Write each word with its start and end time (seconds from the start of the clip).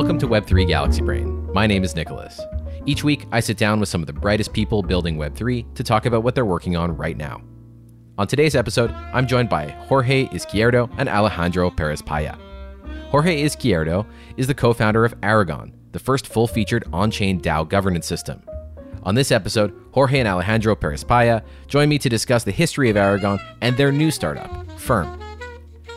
Welcome 0.00 0.18
to 0.20 0.28
Web3 0.28 0.66
Galaxy 0.66 1.02
Brain. 1.02 1.52
My 1.52 1.66
name 1.66 1.84
is 1.84 1.94
Nicholas. 1.94 2.40
Each 2.86 3.04
week, 3.04 3.26
I 3.32 3.40
sit 3.40 3.58
down 3.58 3.80
with 3.80 3.90
some 3.90 4.00
of 4.00 4.06
the 4.06 4.14
brightest 4.14 4.54
people 4.54 4.82
building 4.82 5.18
Web3 5.18 5.74
to 5.74 5.84
talk 5.84 6.06
about 6.06 6.22
what 6.22 6.34
they're 6.34 6.46
working 6.46 6.74
on 6.74 6.96
right 6.96 7.18
now. 7.18 7.42
On 8.16 8.26
today's 8.26 8.56
episode, 8.56 8.90
I'm 9.12 9.26
joined 9.26 9.50
by 9.50 9.68
Jorge 9.68 10.24
Izquierdo 10.28 10.90
and 10.96 11.06
Alejandro 11.06 11.70
Perezpayá. 11.70 12.38
Jorge 13.10 13.42
Izquierdo 13.42 14.06
is 14.38 14.46
the 14.46 14.54
co 14.54 14.72
founder 14.72 15.04
of 15.04 15.12
Aragon, 15.22 15.74
the 15.92 15.98
first 15.98 16.26
full 16.26 16.46
featured 16.46 16.86
on 16.94 17.10
chain 17.10 17.38
DAO 17.38 17.68
governance 17.68 18.06
system. 18.06 18.42
On 19.02 19.14
this 19.14 19.30
episode, 19.30 19.78
Jorge 19.92 20.18
and 20.18 20.26
Alejandro 20.26 20.74
Perezpayá 20.76 21.42
join 21.66 21.90
me 21.90 21.98
to 21.98 22.08
discuss 22.08 22.42
the 22.42 22.52
history 22.52 22.88
of 22.88 22.96
Aragon 22.96 23.38
and 23.60 23.76
their 23.76 23.92
new 23.92 24.10
startup, 24.10 24.66
Firm. 24.80 25.29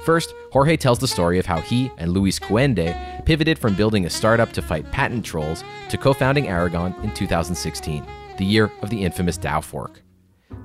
First, 0.04 0.34
Jorge 0.52 0.76
tells 0.76 1.00
the 1.00 1.08
story 1.08 1.40
of 1.40 1.46
how 1.46 1.62
he 1.62 1.90
and 1.98 2.12
Luis 2.12 2.38
Cuende 2.38 3.26
pivoted 3.26 3.58
from 3.58 3.74
building 3.74 4.06
a 4.06 4.10
startup 4.10 4.52
to 4.52 4.62
fight 4.62 4.92
patent 4.92 5.26
trolls 5.26 5.64
to 5.90 5.98
co 5.98 6.14
founding 6.14 6.50
Aragon 6.50 6.94
in 7.04 7.14
2016, 7.14 8.06
the 8.38 8.44
year 8.46 8.70
of 8.82 8.90
the 8.90 9.02
infamous 9.02 9.38
DAO 9.38 9.64
fork. 9.64 10.02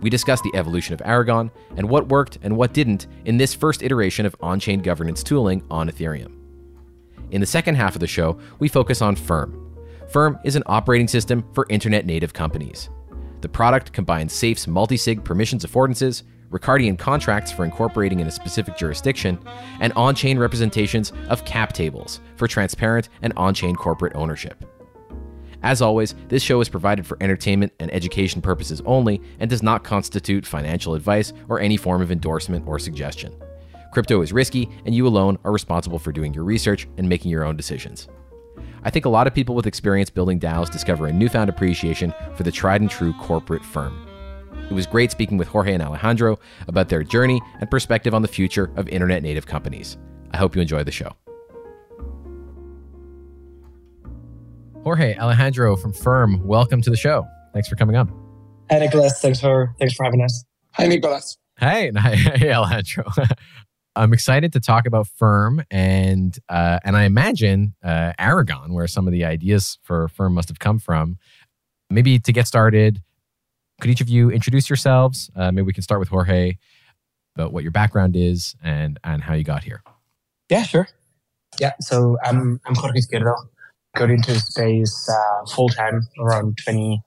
We 0.01 0.11
discuss 0.11 0.41
the 0.41 0.51
evolution 0.55 0.93
of 0.93 1.03
Aragon 1.05 1.53
and 1.77 1.89
what 1.89 2.09
worked 2.09 2.39
and 2.43 2.57
what 2.57 2.75
didn't 2.75 3.07
in 3.27 3.37
this 3.37 3.55
first 3.55 3.83
iteration 3.83 4.27
of 4.27 4.35
on 4.41 4.59
chain 4.59 4.81
governance 4.81 5.23
tooling 5.23 5.63
on 5.71 5.89
Ethereum. 5.89 6.35
In 7.31 7.41
the 7.41 7.47
second 7.47 7.77
half 7.77 7.95
of 7.95 8.01
the 8.01 8.07
show, 8.09 8.39
we 8.59 8.69
focus 8.69 9.03
on 9.03 9.15
Firm. 9.15 9.77
Firm 10.09 10.39
is 10.45 10.57
an 10.57 10.63
operating 10.67 11.09
system 11.09 11.45
for 11.53 11.67
internet 11.69 12.07
native 12.07 12.33
companies. 12.33 12.89
The 13.41 13.49
product 13.49 13.93
combines 13.93 14.33
SAFE's 14.33 14.67
multi 14.67 14.97
sig 14.97 15.23
permissions 15.23 15.65
affordances, 15.65 16.25
Ricardian 16.51 16.99
contracts 16.99 17.53
for 17.53 17.65
incorporating 17.65 18.21
in 18.21 18.27
a 18.27 18.31
specific 18.31 18.77
jurisdiction, 18.77 19.39
and 19.81 19.93
on 19.95 20.15
chain 20.15 20.39
representations 20.39 21.13
of 21.29 21.45
cap 21.45 21.73
tables 21.73 22.21
for 22.37 22.49
transparent 22.49 23.09
and 23.23 23.33
on 23.37 23.53
chain 23.55 23.77
corporate 23.77 24.15
ownership. 24.15 24.65
As 25.63 25.83
always, 25.83 26.15
this 26.29 26.43
show 26.43 26.61
is 26.61 26.69
provided 26.69 27.07
for 27.07 27.19
entertainment 27.21 27.73
and 27.81 27.93
education 27.93 28.41
purposes 28.41 28.81
only 28.87 29.21
and 29.41 29.51
does 29.51 29.63
not 29.63 29.83
constitute 29.83 30.47
financial 30.47 30.95
advice 30.95 31.33
or 31.49 31.61
any 31.61 31.77
form 31.77 32.01
of 32.01 32.13
endorsement 32.13 32.67
or 32.67 32.79
suggestion. 32.79 33.35
Crypto 33.93 34.23
is 34.23 34.33
risky, 34.33 34.69
and 34.85 34.95
you 34.95 35.07
alone 35.07 35.39
are 35.45 35.53
responsible 35.53 35.99
for 35.99 36.13
doing 36.13 36.33
your 36.33 36.45
research 36.45 36.87
and 36.97 37.09
making 37.09 37.31
your 37.31 37.45
own 37.45 37.57
decisions. 37.57 38.09
I 38.85 38.91
think 38.91 39.05
a 39.05 39.11
lot 39.11 39.27
of 39.27 39.35
people 39.35 39.55
with 39.55 39.67
experience 39.67 40.11
building 40.11 40.39
DAOs 40.39 40.71
discover 40.71 41.07
a 41.07 41.13
newfound 41.13 41.51
appreciation 41.51 42.15
for 42.35 42.45
the 42.45 42.53
tried 42.53 42.81
and 42.81 42.91
true 42.91 43.13
corporate 43.15 43.65
firm. 43.65 44.08
It 44.71 44.75
was 44.75 44.87
great 44.87 45.11
speaking 45.11 45.39
with 45.39 45.49
Jorge 45.49 45.73
and 45.73 45.83
Alejandro 45.83 46.39
about 46.67 46.91
their 46.91 47.03
journey 47.03 47.41
and 47.61 47.71
perspective 47.71 48.13
on 48.13 48.21
the 48.21 48.29
future 48.29 48.71
of 48.77 48.87
internet 48.89 49.23
native 49.23 49.47
companies. 49.47 49.97
I 50.33 50.37
hope 50.37 50.55
you 50.55 50.61
enjoy 50.61 50.85
the 50.85 50.93
show. 50.93 51.17
Jorge, 54.83 55.17
Alejandro 55.17 55.77
from 55.77 55.93
Firm, 55.93 56.47
welcome 56.47 56.83
to 56.83 56.91
the 56.91 56.97
show. 56.97 57.27
Thanks 57.55 57.69
for 57.69 57.77
coming 57.77 57.97
on. 57.97 58.13
Hi, 58.71 58.79
Nicholas. 58.79 59.21
Thanks 59.21 59.41
for 59.41 59.75
thanks 59.79 59.95
for 59.95 60.05
having 60.05 60.23
us. 60.23 60.45
Hi, 60.73 60.87
Nicholas. 60.87 61.39
Hey, 61.59 61.91
hey, 61.99 62.53
Alejandro. 62.53 63.05
I'm 63.97 64.13
excited 64.13 64.53
to 64.53 64.61
talk 64.61 64.87
about 64.87 65.09
Firm 65.09 65.65
and 65.71 66.39
uh, 66.49 66.79
and 66.85 66.97
I 66.97 67.05
imagine 67.05 67.75
uh, 67.83 68.13
Aragon, 68.19 68.75
where 68.75 68.87
some 68.87 69.07
of 69.07 69.13
the 69.13 69.25
ideas 69.25 69.79
for 69.83 70.09
Firm 70.09 70.35
must 70.35 70.49
have 70.49 70.59
come 70.59 70.79
from. 70.79 71.17
Maybe 71.91 72.19
to 72.19 72.33
get 72.33 72.47
started, 72.47 73.03
could 73.81 73.91
each 73.91 74.01
of 74.01 74.09
you 74.09 74.31
introduce 74.31 74.69
yourselves? 74.69 75.31
Uh, 75.37 75.53
maybe 75.53 75.67
we 75.67 75.73
can 75.73 75.83
start 75.83 76.01
with 76.01 76.09
Jorge 76.09 76.57
about 77.37 77.53
what 77.53 77.63
your 77.63 77.73
background 77.73 78.17
is 78.17 78.57
and 78.63 78.99
and 79.05 79.23
how 79.23 79.35
you 79.35 79.45
got 79.45 79.65
here. 79.65 79.83
Yeah, 80.51 80.63
sure. 80.63 80.89
Yeah, 81.61 81.73
so 81.81 82.19
I'm 82.25 82.61
I'm 82.67 82.75
Jorge 82.75 82.99
Izquierdo 82.99 83.35
got 83.97 84.11
into 84.11 84.39
space 84.39 85.09
uh, 85.09 85.47
full 85.47 85.69
time 85.69 86.03
around 86.21 86.59
20, 86.65 87.03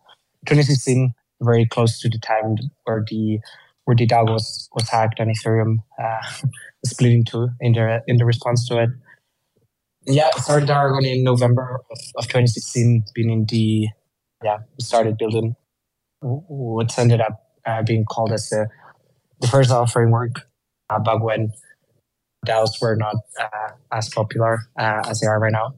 2016, 0.45 1.13
very 1.41 1.65
close 1.65 1.99
to 2.01 2.09
the 2.09 2.19
time 2.19 2.55
where 2.83 3.03
the 3.07 3.39
where 3.85 3.95
the 3.95 4.05
DAO 4.07 4.25
was 4.25 4.69
was 4.73 4.89
hacked 4.89 5.19
and 5.19 5.35
Ethereum 5.35 5.77
uh, 6.01 6.47
split 6.85 7.25
two 7.27 7.49
in 7.59 7.73
the 7.73 8.01
in 8.07 8.17
the 8.17 8.25
response 8.25 8.67
to 8.67 8.81
it. 8.81 8.89
Yeah, 10.05 10.31
started 10.31 10.69
Aragon 10.69 11.05
in 11.05 11.23
November 11.23 11.79
of, 11.91 11.99
of 12.17 12.23
2016. 12.23 13.03
Been 13.13 13.29
in 13.29 13.45
the 13.45 13.87
yeah, 14.43 14.57
started 14.79 15.17
building 15.17 15.55
what's 16.21 16.97
ended 16.97 17.21
up 17.21 17.43
uh, 17.65 17.83
being 17.83 18.05
called 18.05 18.31
as 18.31 18.49
the 18.49 18.67
the 19.39 19.47
first 19.47 19.71
DAO 19.71 19.91
framework 19.91 20.47
uh, 20.89 20.99
back 20.99 21.21
when 21.21 21.51
DAOs 22.45 22.81
were 22.81 22.95
not 22.95 23.15
uh, 23.39 23.69
as 23.91 24.09
popular 24.09 24.59
uh, 24.79 25.01
as 25.07 25.19
they 25.19 25.27
are 25.27 25.39
right 25.39 25.51
now. 25.51 25.73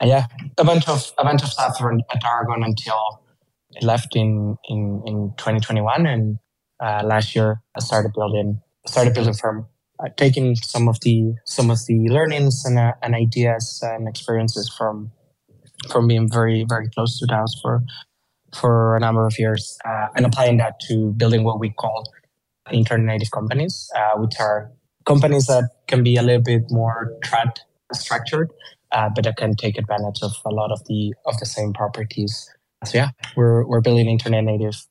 And 0.00 0.08
yeah, 0.10 0.26
a 0.56 0.64
bunch 0.64 0.88
of 0.88 1.12
a 1.18 1.24
bunch 1.24 1.42
of 1.42 1.48
stuff 1.48 1.80
at 1.80 2.24
Aragon 2.24 2.62
until 2.62 3.22
it 3.72 3.82
left 3.82 4.14
in 4.14 4.56
in 4.68 5.02
in 5.04 5.34
2021, 5.36 6.06
and 6.06 6.38
uh, 6.80 7.02
last 7.04 7.34
year 7.34 7.60
I 7.76 7.80
started 7.80 8.12
building 8.12 8.60
started 8.86 9.14
building 9.14 9.34
firm, 9.34 9.66
uh, 9.98 10.08
taking 10.16 10.54
some 10.54 10.88
of 10.88 11.00
the 11.00 11.34
some 11.44 11.70
of 11.70 11.84
the 11.86 12.08
learnings 12.08 12.64
and 12.64 12.78
and 13.02 13.14
ideas 13.14 13.80
and 13.82 14.08
experiences 14.08 14.72
from 14.76 15.10
from 15.90 16.06
being 16.06 16.30
very 16.30 16.64
very 16.68 16.88
close 16.90 17.18
to 17.18 17.26
DAOs 17.26 17.60
for 17.60 17.82
for 18.54 18.96
a 18.96 19.00
number 19.00 19.26
of 19.26 19.38
years, 19.38 19.78
uh, 19.84 20.06
and 20.16 20.26
applying 20.26 20.56
that 20.58 20.80
to 20.88 21.12
building 21.12 21.44
what 21.44 21.60
we 21.60 21.70
call 21.70 22.04
internet 22.70 23.06
native 23.06 23.30
companies, 23.30 23.90
uh, 23.96 24.18
which 24.18 24.34
are 24.40 24.70
companies 25.06 25.46
that 25.46 25.70
can 25.86 26.02
be 26.02 26.16
a 26.16 26.22
little 26.22 26.42
bit 26.42 26.62
more 26.70 27.14
trad 27.24 27.58
structured 27.94 28.50
uh, 28.92 29.08
but 29.14 29.24
that 29.24 29.36
can 29.36 29.54
take 29.54 29.78
advantage 29.78 30.22
of 30.22 30.32
a 30.44 30.50
lot 30.50 30.72
of 30.72 30.84
the 30.86 31.14
of 31.26 31.38
the 31.38 31.46
same 31.46 31.72
properties. 31.72 32.50
So 32.84 32.98
yeah, 32.98 33.10
we're 33.36 33.66
we're 33.66 33.80
building 33.80 34.08
internet 34.08 34.44
native 34.44 34.86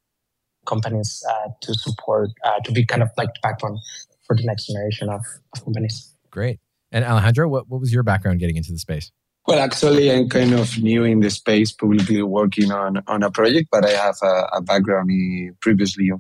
companies 0.66 1.24
uh, 1.30 1.50
to 1.62 1.74
support 1.74 2.30
uh, 2.44 2.60
to 2.64 2.72
be 2.72 2.86
kind 2.86 3.02
of 3.02 3.10
like 3.18 3.30
the 3.30 3.40
backbone 3.42 3.80
for 4.26 4.36
the 4.36 4.44
next 4.44 4.68
generation 4.68 5.10
of, 5.10 5.22
of 5.56 5.64
companies. 5.64 6.14
Great. 6.30 6.60
And 6.92 7.06
Alejandro, 7.06 7.48
what, 7.48 7.70
what 7.70 7.80
was 7.80 7.94
your 7.94 8.04
background 8.04 8.40
getting 8.40 8.58
into 8.58 8.72
the 8.72 8.80
space? 8.80 9.12
Well, 9.48 9.60
actually, 9.60 10.12
I'm 10.12 10.28
kind 10.28 10.54
of 10.54 10.78
new 10.78 11.06
in 11.06 11.22
the 11.22 11.30
space, 11.30 11.72
publicly 11.72 12.22
working 12.22 12.70
on, 12.70 13.02
on 13.08 13.24
a 13.24 13.32
project, 13.32 13.70
but 13.72 13.86
I 13.86 13.92
have 13.92 14.18
a, 14.22 14.50
a 14.58 14.62
background 14.62 15.10
in, 15.10 15.56
previously 15.62 16.10
in 16.10 16.20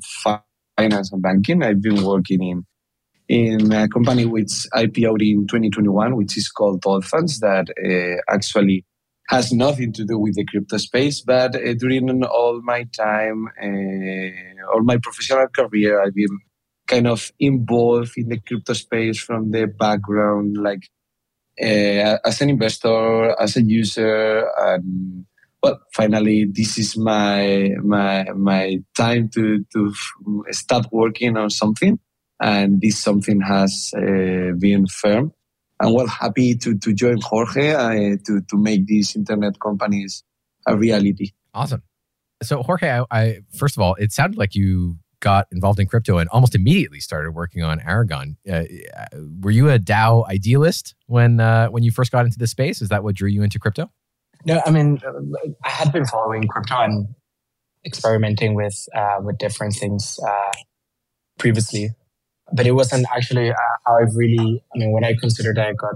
finance 0.77 1.11
and 1.11 1.21
banking. 1.21 1.61
I've 1.61 1.81
been 1.81 2.03
working 2.03 2.41
in 2.41 2.65
in 3.27 3.73
a 3.73 3.89
company 3.89 4.23
which 4.23 4.65
IPO'd 4.73 5.21
in 5.21 5.45
2021, 5.45 6.15
which 6.15 6.37
is 6.37 6.47
called 6.47 6.81
Allfunds, 6.83 7.39
that 7.39 7.67
uh, 7.69 8.33
actually 8.33 8.85
has 9.27 9.51
nothing 9.51 9.91
to 9.91 10.05
do 10.05 10.17
with 10.17 10.35
the 10.35 10.45
crypto 10.45 10.77
space. 10.77 11.19
But 11.19 11.57
uh, 11.57 11.73
during 11.73 12.23
all 12.23 12.61
my 12.63 12.85
time, 12.97 13.47
uh, 13.61 14.71
all 14.73 14.83
my 14.83 14.99
professional 14.99 15.47
career, 15.49 16.01
I've 16.01 16.15
been 16.15 16.39
kind 16.87 17.07
of 17.07 17.29
involved 17.37 18.13
in 18.15 18.29
the 18.29 18.39
crypto 18.39 18.71
space 18.71 19.19
from 19.19 19.51
the 19.51 19.65
background, 19.67 20.55
like 20.55 20.87
uh, 21.61 22.17
as 22.25 22.41
an 22.41 22.49
investor, 22.49 23.35
as 23.39 23.57
a 23.57 23.63
user, 23.63 24.49
and 24.57 25.25
well, 25.63 25.79
finally, 25.93 26.45
this 26.45 26.77
is 26.77 26.97
my 26.97 27.71
my 27.83 28.25
my 28.35 28.77
time 28.95 29.29
to 29.33 29.65
to 29.73 29.93
start 30.51 30.87
working 30.91 31.37
on 31.37 31.49
something 31.49 31.99
and 32.39 32.81
this 32.81 32.99
something 32.99 33.41
has 33.41 33.91
uh, 33.97 34.53
been 34.57 34.85
firm. 34.87 35.31
I'm 35.79 35.93
well 35.93 36.07
happy 36.07 36.55
to, 36.55 36.77
to 36.77 36.93
join 36.93 37.19
Jorge 37.21 37.71
uh, 37.71 38.17
to, 38.25 38.41
to 38.41 38.57
make 38.57 38.87
these 38.87 39.15
internet 39.15 39.59
companies 39.59 40.23
a 40.67 40.75
reality. 40.75 41.31
Awesome. 41.53 41.83
So, 42.41 42.63
Jorge, 42.63 42.89
I, 42.89 43.05
I, 43.11 43.39
first 43.55 43.77
of 43.77 43.81
all, 43.81 43.95
it 43.95 44.11
sounded 44.11 44.37
like 44.37 44.55
you 44.55 44.97
got 45.19 45.47
involved 45.51 45.79
in 45.79 45.87
crypto 45.87 46.17
and 46.17 46.29
almost 46.29 46.55
immediately 46.55 46.99
started 46.99 47.31
working 47.31 47.63
on 47.63 47.79
Aragon. 47.81 48.37
Uh, 48.49 48.63
were 49.41 49.51
you 49.51 49.69
a 49.69 49.79
DAO 49.79 50.27
idealist 50.27 50.95
when 51.07 51.39
uh, 51.39 51.67
when 51.67 51.83
you 51.83 51.91
first 51.91 52.11
got 52.11 52.25
into 52.25 52.37
the 52.37 52.47
space? 52.47 52.81
Is 52.81 52.89
that 52.89 53.03
what 53.03 53.15
drew 53.15 53.29
you 53.29 53.43
into 53.43 53.59
crypto? 53.59 53.91
No, 54.45 54.61
I 54.65 54.71
mean, 54.71 54.99
I 55.63 55.69
had 55.69 55.91
been 55.91 56.05
following 56.05 56.47
crypto 56.47 56.75
and 56.81 57.07
experimenting 57.85 58.53
with 58.53 58.87
uh, 58.95 59.17
with 59.21 59.37
different 59.37 59.73
things 59.75 60.19
uh, 60.25 60.51
previously 61.39 61.91
but 62.51 62.65
it 62.65 62.71
wasn't 62.71 63.05
actually 63.13 63.51
uh, 63.51 63.55
how 63.85 63.97
I 63.97 64.05
really. 64.13 64.63
I 64.73 64.77
mean, 64.77 64.91
when 64.91 65.03
I 65.03 65.15
considered 65.15 65.59
I 65.59 65.73
got 65.73 65.95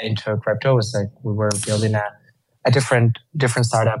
into 0.00 0.36
crypto, 0.38 0.74
was 0.74 0.94
like 0.94 1.08
we 1.22 1.32
were 1.32 1.50
building 1.66 1.94
a, 1.94 2.04
a 2.64 2.70
different 2.70 3.18
different 3.36 3.66
startup, 3.66 4.00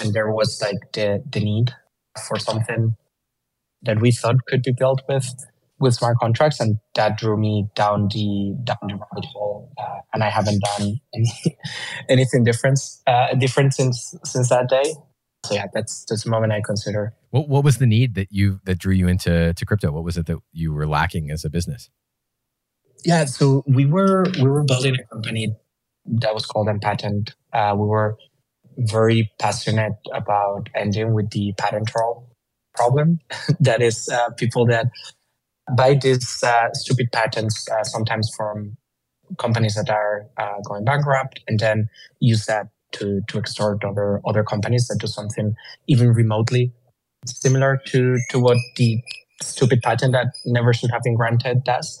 and 0.00 0.12
there 0.12 0.30
was 0.30 0.60
like 0.62 0.92
the 0.92 1.22
the 1.28 1.40
need 1.40 1.74
for 2.28 2.38
something 2.38 2.96
that 3.84 4.00
we 4.00 4.12
thought 4.12 4.36
could 4.46 4.62
be 4.62 4.72
built 4.72 5.02
with 5.08 5.28
with 5.80 5.94
smart 5.94 6.18
contracts, 6.18 6.60
and 6.60 6.78
that 6.94 7.18
drew 7.18 7.36
me 7.36 7.66
down 7.74 8.08
the 8.08 8.56
down 8.64 8.78
the 8.82 8.94
rabbit 8.94 9.24
hole. 9.32 9.72
Uh, 9.78 10.00
and 10.12 10.22
I 10.22 10.30
haven't 10.30 10.62
done 10.62 11.00
any, 11.14 11.58
anything 12.08 12.44
different 12.44 12.80
uh, 13.06 13.34
different 13.34 13.74
since 13.74 14.14
since 14.24 14.48
that 14.48 14.68
day. 14.68 14.94
So 15.46 15.54
yeah, 15.54 15.66
that's 15.72 16.04
that's 16.08 16.24
the 16.24 16.30
moment 16.30 16.52
I 16.52 16.60
consider 16.64 17.14
what 17.34 17.48
what 17.48 17.64
was 17.64 17.78
the 17.78 17.86
need 17.86 18.14
that 18.14 18.28
you 18.30 18.60
that 18.64 18.78
drew 18.78 18.94
you 18.94 19.08
into 19.08 19.52
to 19.54 19.66
crypto? 19.66 19.90
What 19.90 20.04
was 20.04 20.16
it 20.16 20.26
that 20.26 20.38
you 20.52 20.72
were 20.72 20.86
lacking 20.86 21.32
as 21.32 21.44
a 21.44 21.50
business? 21.50 21.90
Yeah, 23.04 23.24
so 23.24 23.64
we 23.66 23.86
were 23.86 24.24
we 24.36 24.48
were 24.48 24.62
building 24.62 24.94
a 24.94 25.04
company 25.12 25.56
that 26.06 26.32
was 26.32 26.46
called 26.46 26.68
Empatent 26.68 27.32
Uh, 27.52 27.74
we 27.76 27.86
were 27.86 28.16
very 28.78 29.32
passionate 29.40 29.94
about 30.12 30.68
ending 30.76 31.12
with 31.12 31.30
the 31.30 31.54
patent 31.58 31.88
troll 31.88 32.33
problem. 32.74 33.20
that 33.60 33.82
is, 33.82 34.08
uh, 34.08 34.30
people 34.36 34.66
that 34.66 34.86
buy 35.76 35.94
these 35.94 36.42
uh, 36.42 36.68
stupid 36.72 37.10
patents, 37.12 37.68
uh, 37.70 37.84
sometimes 37.84 38.30
from 38.36 38.76
companies 39.38 39.74
that 39.74 39.90
are 39.90 40.26
uh, 40.36 40.60
going 40.64 40.84
bankrupt, 40.84 41.40
and 41.48 41.58
then 41.58 41.88
use 42.20 42.46
that 42.46 42.68
to 42.92 43.20
to 43.28 43.38
extort 43.38 43.84
other 43.84 44.20
other 44.24 44.44
companies 44.44 44.86
that 44.88 44.98
do 45.00 45.06
something 45.06 45.54
even 45.88 46.12
remotely 46.12 46.72
similar 47.26 47.80
to 47.86 48.18
to 48.30 48.38
what 48.38 48.58
the 48.76 49.00
stupid 49.42 49.80
patent 49.82 50.12
that 50.12 50.28
never 50.44 50.72
should 50.72 50.90
have 50.90 51.02
been 51.02 51.16
granted 51.16 51.64
does. 51.64 52.00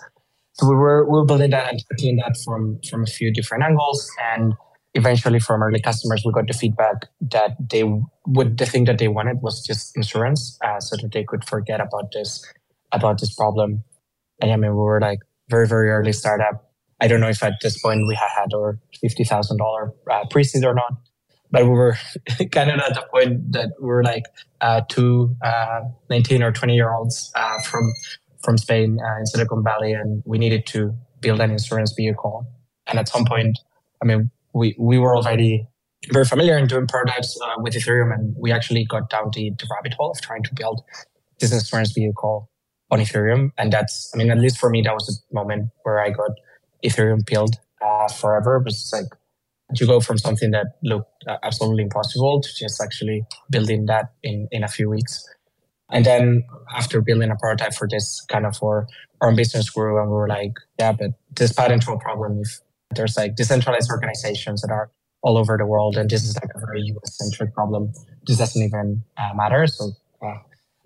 So 0.52 0.68
we 0.68 0.74
were 0.76 1.04
we 1.04 1.18
were 1.18 1.24
building 1.24 1.50
that 1.50 1.70
and 1.70 1.82
tackling 1.90 2.16
that 2.16 2.36
from 2.44 2.80
from 2.88 3.02
a 3.02 3.06
few 3.06 3.32
different 3.32 3.64
angles, 3.64 4.08
and 4.34 4.54
eventually 4.94 5.40
from 5.40 5.62
early 5.62 5.80
customers 5.80 6.22
we 6.24 6.32
got 6.32 6.46
the 6.46 6.54
feedback 6.54 7.06
that 7.20 7.56
they 7.70 7.84
would 8.26 8.58
the 8.58 8.66
thing 8.66 8.84
that 8.84 8.98
they 8.98 9.08
wanted 9.08 9.42
was 9.42 9.64
just 9.64 9.96
insurance, 9.96 10.58
uh, 10.64 10.80
so 10.80 10.96
that 10.96 11.12
they 11.12 11.24
could 11.24 11.44
forget 11.44 11.80
about 11.80 12.12
this 12.12 12.44
about 12.92 13.20
this 13.20 13.34
problem. 13.34 13.82
And 14.40 14.52
I 14.52 14.56
mean 14.56 14.70
we 14.70 14.82
were 14.82 15.00
like 15.00 15.20
very 15.48 15.66
very 15.66 15.90
early 15.90 16.12
startup. 16.12 16.70
I 17.00 17.08
don't 17.08 17.20
know 17.20 17.28
if 17.28 17.42
at 17.42 17.54
this 17.60 17.80
point 17.80 18.06
we 18.06 18.14
had 18.14 18.30
had 18.34 18.54
our 18.54 18.78
fifty 19.00 19.24
thousand 19.24 19.60
uh, 19.60 20.24
pre-seed 20.30 20.64
or 20.64 20.74
not, 20.74 20.92
but 21.50 21.64
we 21.64 21.70
were 21.70 21.96
kind 22.52 22.70
of 22.70 22.80
at 22.80 22.94
the 22.94 23.04
point 23.12 23.52
that 23.52 23.70
we 23.80 23.86
were 23.86 24.04
like 24.04 24.24
uh, 24.60 24.80
two 24.88 25.36
uh, 25.44 25.80
19 26.10 26.42
or 26.42 26.52
20 26.52 26.74
year 26.74 26.92
olds 26.92 27.30
uh, 27.34 27.60
from 27.62 27.92
from 28.42 28.58
Spain 28.58 28.98
uh, 29.02 29.18
in 29.18 29.26
Silicon 29.26 29.62
Valley, 29.64 29.92
and 29.92 30.22
we 30.26 30.38
needed 30.38 30.66
to 30.66 30.94
build 31.20 31.40
an 31.40 31.50
insurance 31.50 31.94
vehicle. 31.96 32.46
And 32.86 32.98
at 32.98 33.08
some 33.08 33.24
point, 33.24 33.58
I 34.02 34.04
mean, 34.04 34.30
we 34.54 34.74
we 34.78 34.98
were 34.98 35.16
already 35.16 35.66
very 36.12 36.24
familiar 36.24 36.56
in 36.58 36.66
doing 36.66 36.86
prototypes 36.86 37.38
uh, 37.44 37.54
with 37.58 37.74
Ethereum, 37.74 38.14
and 38.14 38.34
we 38.38 38.52
actually 38.52 38.84
got 38.84 39.10
down 39.10 39.30
the, 39.32 39.50
the 39.58 39.66
rabbit 39.70 39.94
hole 39.94 40.10
of 40.10 40.20
trying 40.20 40.42
to 40.44 40.54
build 40.54 40.82
this 41.40 41.52
insurance 41.52 41.92
vehicle 41.92 42.50
on 42.90 43.00
Ethereum. 43.00 43.50
And 43.58 43.72
that's, 43.72 44.10
I 44.14 44.18
mean, 44.18 44.30
at 44.30 44.38
least 44.38 44.58
for 44.58 44.70
me, 44.70 44.82
that 44.82 44.92
was 44.92 45.06
the 45.06 45.34
moment 45.34 45.70
where 45.82 45.98
I 45.98 46.10
got 46.10 46.30
Ethereum 46.84 47.26
built 47.26 47.56
uh, 47.84 48.08
forever. 48.08 48.56
It 48.56 48.64
was 48.64 48.90
like 48.92 49.06
to 49.74 49.86
go 49.86 50.00
from 50.00 50.18
something 50.18 50.50
that 50.50 50.66
looked 50.82 51.24
uh, 51.26 51.38
absolutely 51.42 51.84
impossible 51.84 52.40
to 52.40 52.48
just 52.58 52.80
actually 52.82 53.24
building 53.50 53.86
that 53.86 54.12
in, 54.22 54.46
in 54.52 54.62
a 54.62 54.68
few 54.68 54.90
weeks. 54.90 55.26
And 55.90 56.04
then 56.04 56.44
after 56.74 57.00
building 57.00 57.30
a 57.30 57.36
prototype 57.36 57.74
for 57.74 57.88
this 57.90 58.24
kind 58.28 58.46
of 58.46 58.56
for 58.56 58.86
our 59.20 59.34
business 59.34 59.70
grew 59.70 60.00
and 60.00 60.10
we 60.10 60.16
were 60.16 60.28
like, 60.28 60.52
yeah, 60.78 60.92
but 60.92 61.12
this 61.34 61.52
patent 61.52 61.82
troll 61.82 61.98
problem, 61.98 62.40
if 62.40 62.60
there's 62.96 63.16
like 63.16 63.36
decentralized 63.36 63.90
organizations 63.90 64.62
that 64.62 64.70
are 64.70 64.90
all 65.22 65.38
over 65.38 65.56
the 65.56 65.66
world 65.66 65.96
and 65.96 66.10
this 66.10 66.22
is 66.22 66.36
like 66.36 66.50
a 66.54 66.60
very 66.66 66.82
US 66.82 67.16
centric 67.16 67.54
problem, 67.54 67.92
this 68.26 68.38
doesn't 68.38 68.62
even 68.62 69.02
uh, 69.16 69.30
matter. 69.34 69.66
So 69.66 69.92
uh, 70.22 70.38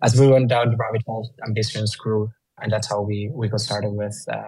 as 0.02 0.18
we 0.18 0.28
went 0.28 0.48
down 0.48 0.70
the 0.70 0.76
rabbit 0.76 1.02
hole, 1.06 1.34
ambitions 1.46 1.96
grew. 1.96 2.30
And 2.60 2.72
that's 2.72 2.88
how 2.88 3.00
we, 3.00 3.30
we 3.32 3.48
got 3.48 3.60
started 3.60 3.90
with, 3.90 4.16
uh, 4.32 4.42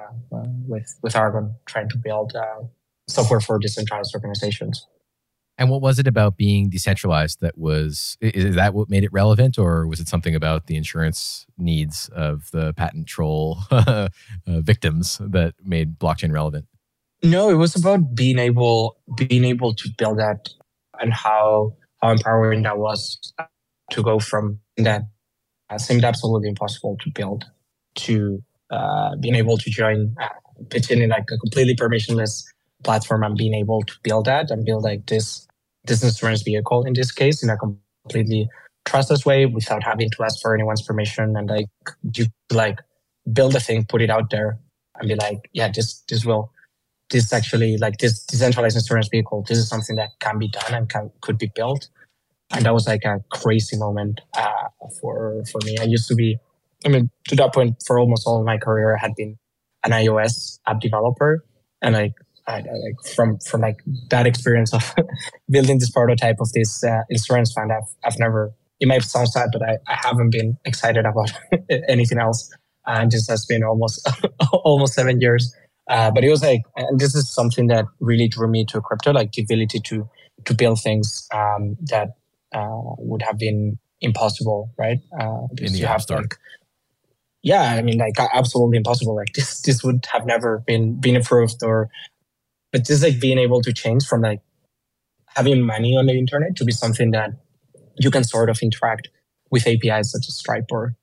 with, 0.67 0.99
with 1.03 1.15
Aragon, 1.15 1.55
trying 1.67 1.89
to 1.91 1.99
build 1.99 2.35
uh, 2.35 2.65
software 3.09 3.41
for 3.41 3.59
decentralized 3.59 4.15
organizations. 4.15 4.87
And 5.59 5.69
what 5.69 5.83
was 5.83 5.99
it 5.99 6.07
about 6.07 6.39
being 6.39 6.71
decentralized 6.71 7.41
that 7.43 7.59
was, 7.59 8.17
is 8.23 8.55
that 8.55 8.73
what 8.73 8.89
made 8.89 9.05
it 9.05 9.13
relevant, 9.13 9.59
or 9.59 9.87
was 9.87 10.01
it 10.01 10.09
something 10.09 10.35
about 10.35 10.67
the 10.67 10.77
insurance 10.77 11.47
needs 11.59 12.09
of 12.15 12.51
the 12.51 12.73
patent 12.73 13.07
troll 13.07 13.59
uh, 13.71 14.09
victims 14.47 15.21
that 15.21 15.55
made 15.63 15.99
blockchain 15.99 16.33
relevant? 16.33 16.65
No, 17.23 17.51
it 17.51 17.55
was 17.55 17.77
about 17.77 18.15
being 18.15 18.39
able 18.39 18.99
being 19.17 19.45
able 19.45 19.75
to 19.75 19.91
build 19.99 20.19
that 20.19 20.49
and 21.01 21.13
how 21.13 21.75
how 22.03 22.13
empowering 22.13 22.63
that 22.65 22.79
was 22.79 23.35
to 23.93 24.03
go 24.03 24.21
from 24.21 24.61
that. 24.79 25.03
Uh, 25.71 25.79
seemed 25.79 26.05
absolutely 26.05 26.49
impossible 26.49 26.97
to 27.03 27.11
build 27.15 27.45
to 27.97 28.43
uh, 28.71 29.17
being 29.21 29.35
able 29.37 29.57
to 29.59 29.71
join 29.71 30.15
uh, 30.23 30.29
pitch 30.71 30.91
in 30.91 31.09
like 31.09 31.25
a 31.33 31.39
completely 31.39 31.77
permissionless 31.77 32.45
platform 32.85 33.23
and 33.25 33.37
being 33.37 33.55
able 33.55 33.83
to 33.83 33.95
build 34.03 34.27
that 34.27 34.51
and 34.51 34.65
build 34.67 34.85
like 34.85 35.07
this 35.07 35.47
this 35.85 36.03
insurance 36.05 36.43
vehicle 36.43 36.85
in 36.85 36.95
this 36.95 37.13
case 37.13 37.43
in 37.43 37.51
a 37.51 37.57
completely 37.57 38.49
trustless 38.87 39.27
way 39.27 39.47
without 39.47 39.83
having 39.85 40.11
to 40.11 40.25
ask 40.25 40.41
for 40.43 40.55
anyone's 40.55 40.83
permission 40.83 41.37
and 41.37 41.51
like 41.51 41.69
you 42.15 42.27
like 42.53 42.79
build 43.33 43.55
a 43.57 43.61
thing, 43.61 43.85
put 43.87 44.03
it 44.03 44.11
out 44.11 44.31
there 44.31 44.59
and 44.99 45.09
be 45.09 45.17
like, 45.17 45.51
yeah, 45.53 45.71
this 45.75 46.03
this 46.09 46.25
will 46.25 46.53
this 47.11 47.33
actually 47.33 47.77
like 47.79 47.99
this 47.99 48.25
decentralized 48.25 48.77
insurance 48.77 49.09
vehicle, 49.09 49.45
this 49.49 49.59
is 49.59 49.69
something 49.69 49.97
that 49.97 50.11
can 50.21 50.39
be 50.39 50.49
done 50.49 50.75
and 50.75 50.89
can 50.89 51.11
could 51.21 51.39
be 51.39 51.51
built. 51.55 51.89
And 52.53 52.65
that 52.65 52.75
was 52.75 52.87
like 52.87 53.05
a 53.05 53.21
crazy 53.31 53.77
moment 53.77 54.21
uh, 54.37 54.69
for 55.01 55.43
for 55.51 55.61
me. 55.65 55.77
I 55.81 55.85
used 55.85 56.09
to 56.09 56.15
be, 56.15 56.39
I 56.85 56.89
mean, 56.89 57.11
to 57.29 57.37
that 57.37 57.55
point, 57.55 57.77
for 57.87 57.99
almost 57.99 58.27
all 58.27 58.41
of 58.41 58.47
my 58.47 58.59
career, 58.59 58.97
I 58.97 58.99
had 58.99 59.15
been 59.17 59.39
an 59.85 59.93
iOS 59.93 60.59
app 60.67 60.81
developer, 60.81 61.45
and 61.83 61.95
like 61.95 62.13
I, 62.47 62.59
like 62.59 63.15
from 63.15 63.39
from 63.39 63.61
like 63.61 63.81
that 64.11 64.27
experience 64.27 64.75
of 64.75 64.95
building 65.51 65.79
this 65.79 65.91
prototype 65.91 66.37
of 66.41 66.53
this 66.53 66.83
uh, 66.83 67.03
insurance 67.09 67.53
fund, 67.53 67.73
I've 67.73 67.89
I've 68.05 68.19
never. 68.19 68.53
It 68.81 68.89
might 68.89 69.03
sound 69.03 69.29
sad, 69.29 69.51
but 69.53 69.63
I, 69.63 69.77
I 69.89 69.99
haven't 70.03 70.31
been 70.31 70.57
excited 70.65 71.05
about 71.05 71.31
anything 71.89 72.19
else. 72.19 72.51
And 72.87 73.11
this 73.11 73.29
has 73.29 73.45
been 73.45 73.63
almost 73.63 74.09
almost 74.65 74.95
seven 74.95 75.21
years. 75.21 75.55
Uh, 75.91 76.11
but 76.13 76.23
it 76.25 76.31
was 76.31 76.41
like, 76.43 76.63
and 76.77 77.01
this 77.01 77.17
is 77.17 77.29
something 77.29 77.67
that 77.67 77.85
really 77.99 78.29
drew 78.29 78.49
me 78.49 78.65
to 78.65 78.81
crypto, 78.81 79.13
like 79.13 79.33
the 79.33 79.43
ability 79.43 79.81
to 79.81 80.09
to 80.45 80.55
build 80.55 80.81
things 80.81 81.27
um, 81.35 81.77
that 81.83 82.11
uh, 82.55 82.81
would 82.99 83.23
have 83.23 83.39
been 83.39 83.79
impossible, 84.01 84.73
right? 84.79 84.99
Uh, 85.21 85.49
In 85.59 85.73
the 85.73 85.85
app 85.85 86.01
store. 86.01 86.23
Like, 86.23 86.37
yeah, 87.43 87.75
I 87.75 87.83
mean, 87.83 87.99
like 87.99 88.15
absolutely 88.19 88.77
impossible. 88.77 89.17
Like 89.17 89.33
this, 89.35 89.61
this 89.63 89.83
would 89.83 90.07
have 90.13 90.25
never 90.27 90.63
been 90.67 91.01
been 91.01 91.17
approved 91.17 91.63
or 91.63 91.89
but 92.73 92.85
just 92.85 93.03
like 93.03 93.19
being 93.19 93.39
able 93.39 93.61
to 93.63 93.73
change 93.73 94.07
from 94.07 94.23
like 94.23 94.41
having 95.35 95.61
money 95.61 95.97
on 95.97 96.07
the 96.07 96.17
internet 96.17 96.55
to 96.57 96.65
be 96.65 96.73
something 96.73 97.11
that 97.11 97.31
you 97.99 98.11
can 98.11 98.23
sort 98.23 98.49
of 98.49 98.61
interact 98.63 99.09
with 99.51 99.67
APIs 99.67 100.13
such 100.13 100.29
as 100.29 100.37
Stripe 100.37 100.67
or 100.71 100.95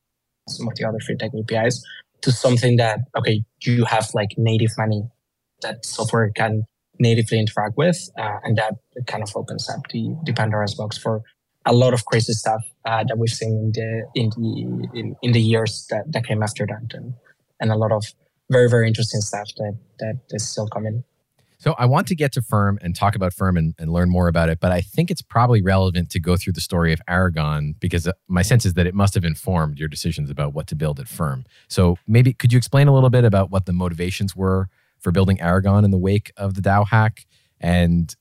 some 0.48 0.68
of 0.68 0.76
the 0.76 0.86
other 0.86 1.00
fintech 1.00 1.32
APIs 1.38 1.84
to 2.28 2.34
something 2.34 2.76
that, 2.76 3.00
okay, 3.18 3.42
you 3.64 3.86
have 3.86 4.10
like 4.14 4.32
native 4.38 4.72
money 4.78 5.02
that 5.62 5.86
software 5.86 6.30
can 6.36 6.64
natively 7.00 7.40
interact 7.40 7.78
with. 7.78 7.98
Uh, 8.20 8.38
and 8.44 8.58
that 8.58 8.74
kind 9.08 9.24
of 9.24 9.32
opens 9.34 9.70
up 9.70 9.80
the, 9.94 10.14
the 10.26 10.34
Pandora's 10.34 10.76
box 10.76 10.98
for 10.98 11.22
a 11.66 11.72
lot 11.72 11.94
of 11.94 12.04
crazy 12.06 12.34
stuff 12.34 12.62
uh, 12.84 13.06
that 13.08 13.18
we've 13.18 13.30
seen 13.30 13.54
in 13.64 13.72
the, 13.72 13.90
in 14.22 14.30
the, 14.36 15.00
in, 15.00 15.16
in 15.22 15.32
the 15.32 15.42
years 15.42 15.88
that, 15.90 16.04
that 16.12 16.26
came 16.26 16.44
after 16.44 16.66
that. 16.66 16.94
And, 16.98 17.14
and 17.62 17.72
a 17.72 17.78
lot 17.78 17.94
of 17.94 18.04
very, 18.50 18.70
very 18.70 18.88
interesting 18.88 19.22
stuff 19.22 19.48
that, 19.58 19.78
that 20.00 20.20
is 20.32 20.46
still 20.46 20.68
coming. 20.68 21.06
So 21.60 21.74
I 21.80 21.86
want 21.86 22.08
to 22.08 22.16
get 22.16 22.32
to 22.34 22.42
Firm 22.42 22.78
and 22.82 22.96
talk 22.96 23.16
about 23.16 23.34
Firm 23.34 23.58
and, 23.58 23.74
and, 23.80 23.92
learn 23.92 24.10
more 24.10 24.28
about 24.28 24.50
it, 24.50 24.60
but 24.60 24.72
I 24.72 24.82
think 24.82 25.10
it's 25.10 25.24
probably 25.24 25.62
relevant 25.62 26.12
to 26.12 26.20
go 26.20 26.38
through 26.38 26.54
the 26.54 26.62
story 26.62 26.94
of 26.94 27.02
Aragon 27.08 27.74
because 27.80 28.08
uh, 28.08 28.12
my 28.28 28.44
sense 28.44 28.66
is 28.66 28.76
that 28.76 28.86
it 28.86 28.94
must 28.94 29.16
have 29.16 29.26
informed 29.26 29.80
your 29.80 29.88
decisions 29.88 30.30
about 30.30 30.54
what 30.54 30.68
to 30.68 30.76
build 30.76 31.00
at 31.00 31.08
Firm. 31.08 31.46
So 31.68 31.98
maybe 32.08 32.34
could 32.34 32.54
you 32.54 32.58
explain 32.58 32.88
a 32.88 32.94
little 32.94 33.10
bit 33.10 33.26
about 33.26 33.50
what 33.50 33.66
the 33.66 33.74
motivations 33.74 34.36
were 34.36 34.70
for 35.00 35.12
building 35.12 35.42
Aragon 35.42 35.84
in 35.84 35.90
the 35.90 35.98
wake 35.98 36.32
of 36.38 36.54
the 36.54 36.62
DAO 36.62 36.88
hack? 36.88 37.26
And 37.60 38.16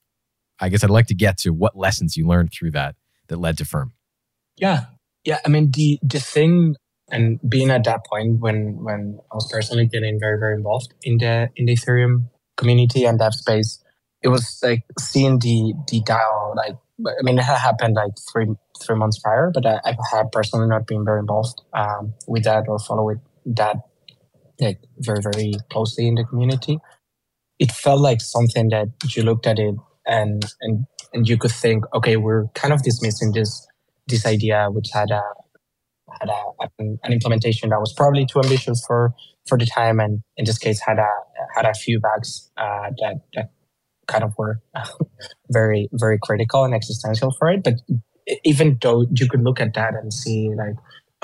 I 0.58 0.70
guess 0.70 0.82
I'd 0.82 0.90
like 0.90 1.06
to 1.08 1.14
get 1.14 1.36
to 1.38 1.50
what 1.50 1.76
lessons 1.76 2.16
you 2.16 2.26
learned 2.26 2.52
through 2.52 2.70
that 2.70 2.96
that 3.28 3.38
led 3.38 3.58
to 3.58 3.66
Firm. 3.66 3.92
Yeah. 4.56 4.86
Yeah. 5.24 5.40
I 5.44 5.50
mean, 5.50 5.72
the, 5.72 5.98
the 6.02 6.20
thing 6.20 6.76
and 7.10 7.38
being 7.46 7.70
at 7.70 7.84
that 7.84 8.00
point 8.06 8.40
when, 8.40 8.82
when 8.82 9.18
I 9.30 9.34
was 9.34 9.50
personally 9.52 9.86
getting 9.86 10.18
very, 10.18 10.38
very 10.38 10.56
involved 10.56 10.94
in 11.02 11.18
the, 11.18 11.50
in 11.54 11.66
the 11.66 11.74
Ethereum 11.74 12.30
community 12.56 13.04
and 13.04 13.18
dev 13.18 13.34
space, 13.34 13.82
it 14.22 14.28
was 14.28 14.60
like 14.62 14.84
seeing 14.98 15.38
the 15.40 15.74
the 15.88 16.02
DAO. 16.02 16.56
Like, 16.56 16.76
I 17.06 17.22
mean, 17.22 17.38
it 17.38 17.44
had 17.44 17.58
happened 17.58 17.94
like 17.96 18.12
three 18.32 18.48
three 18.84 18.96
months 18.96 19.18
prior, 19.18 19.50
but 19.54 19.66
I, 19.66 19.80
I 19.84 19.94
personally 20.32 20.68
not 20.68 20.86
been 20.86 21.04
very 21.04 21.20
involved 21.20 21.62
um, 21.74 22.14
with 22.28 22.44
that 22.44 22.66
or 22.68 22.78
follow 22.78 23.10
it 23.10 23.18
that 23.46 23.76
like 24.60 24.80
very 24.98 25.20
very 25.22 25.54
closely 25.70 26.08
in 26.08 26.16
the 26.16 26.24
community. 26.24 26.78
It 27.58 27.72
felt 27.72 28.00
like 28.00 28.20
something 28.22 28.70
that 28.70 28.88
you 29.16 29.22
looked 29.24 29.46
at 29.46 29.58
it 29.58 29.76
and 30.06 30.44
and 30.62 30.86
and 31.14 31.28
you 31.28 31.38
could 31.38 31.52
think, 31.52 31.84
okay, 31.94 32.16
we're 32.16 32.46
kind 32.54 32.74
of 32.74 32.82
dismissing 32.82 33.32
this 33.32 33.66
this 34.08 34.26
idea, 34.26 34.68
which 34.70 34.88
had 34.92 35.10
a 35.10 35.22
had 36.20 36.28
a, 36.28 36.68
an, 36.78 37.12
implementation 37.12 37.70
that 37.70 37.80
was 37.80 37.92
probably 37.92 38.26
too 38.26 38.40
ambitious 38.40 38.84
for 38.86 39.12
for 39.46 39.58
the 39.58 39.66
time, 39.66 40.00
and 40.00 40.22
in 40.36 40.44
this 40.44 40.58
case 40.58 40.80
had 40.80 40.98
a 40.98 41.08
had 41.54 41.66
a 41.66 41.74
few 41.74 42.00
bugs 42.00 42.50
uh, 42.56 42.90
that 42.98 43.20
that 43.34 43.50
kind 44.06 44.24
of 44.24 44.32
were 44.38 44.60
very 45.50 45.88
very 45.92 46.18
critical 46.22 46.64
and 46.64 46.74
existential 46.74 47.34
for 47.38 47.50
it. 47.50 47.62
But 47.62 47.74
even 48.44 48.78
though 48.80 49.06
you 49.12 49.28
could 49.28 49.42
look 49.42 49.60
at 49.60 49.74
that 49.74 49.94
and 49.94 50.12
see 50.12 50.50
like, 50.56 50.74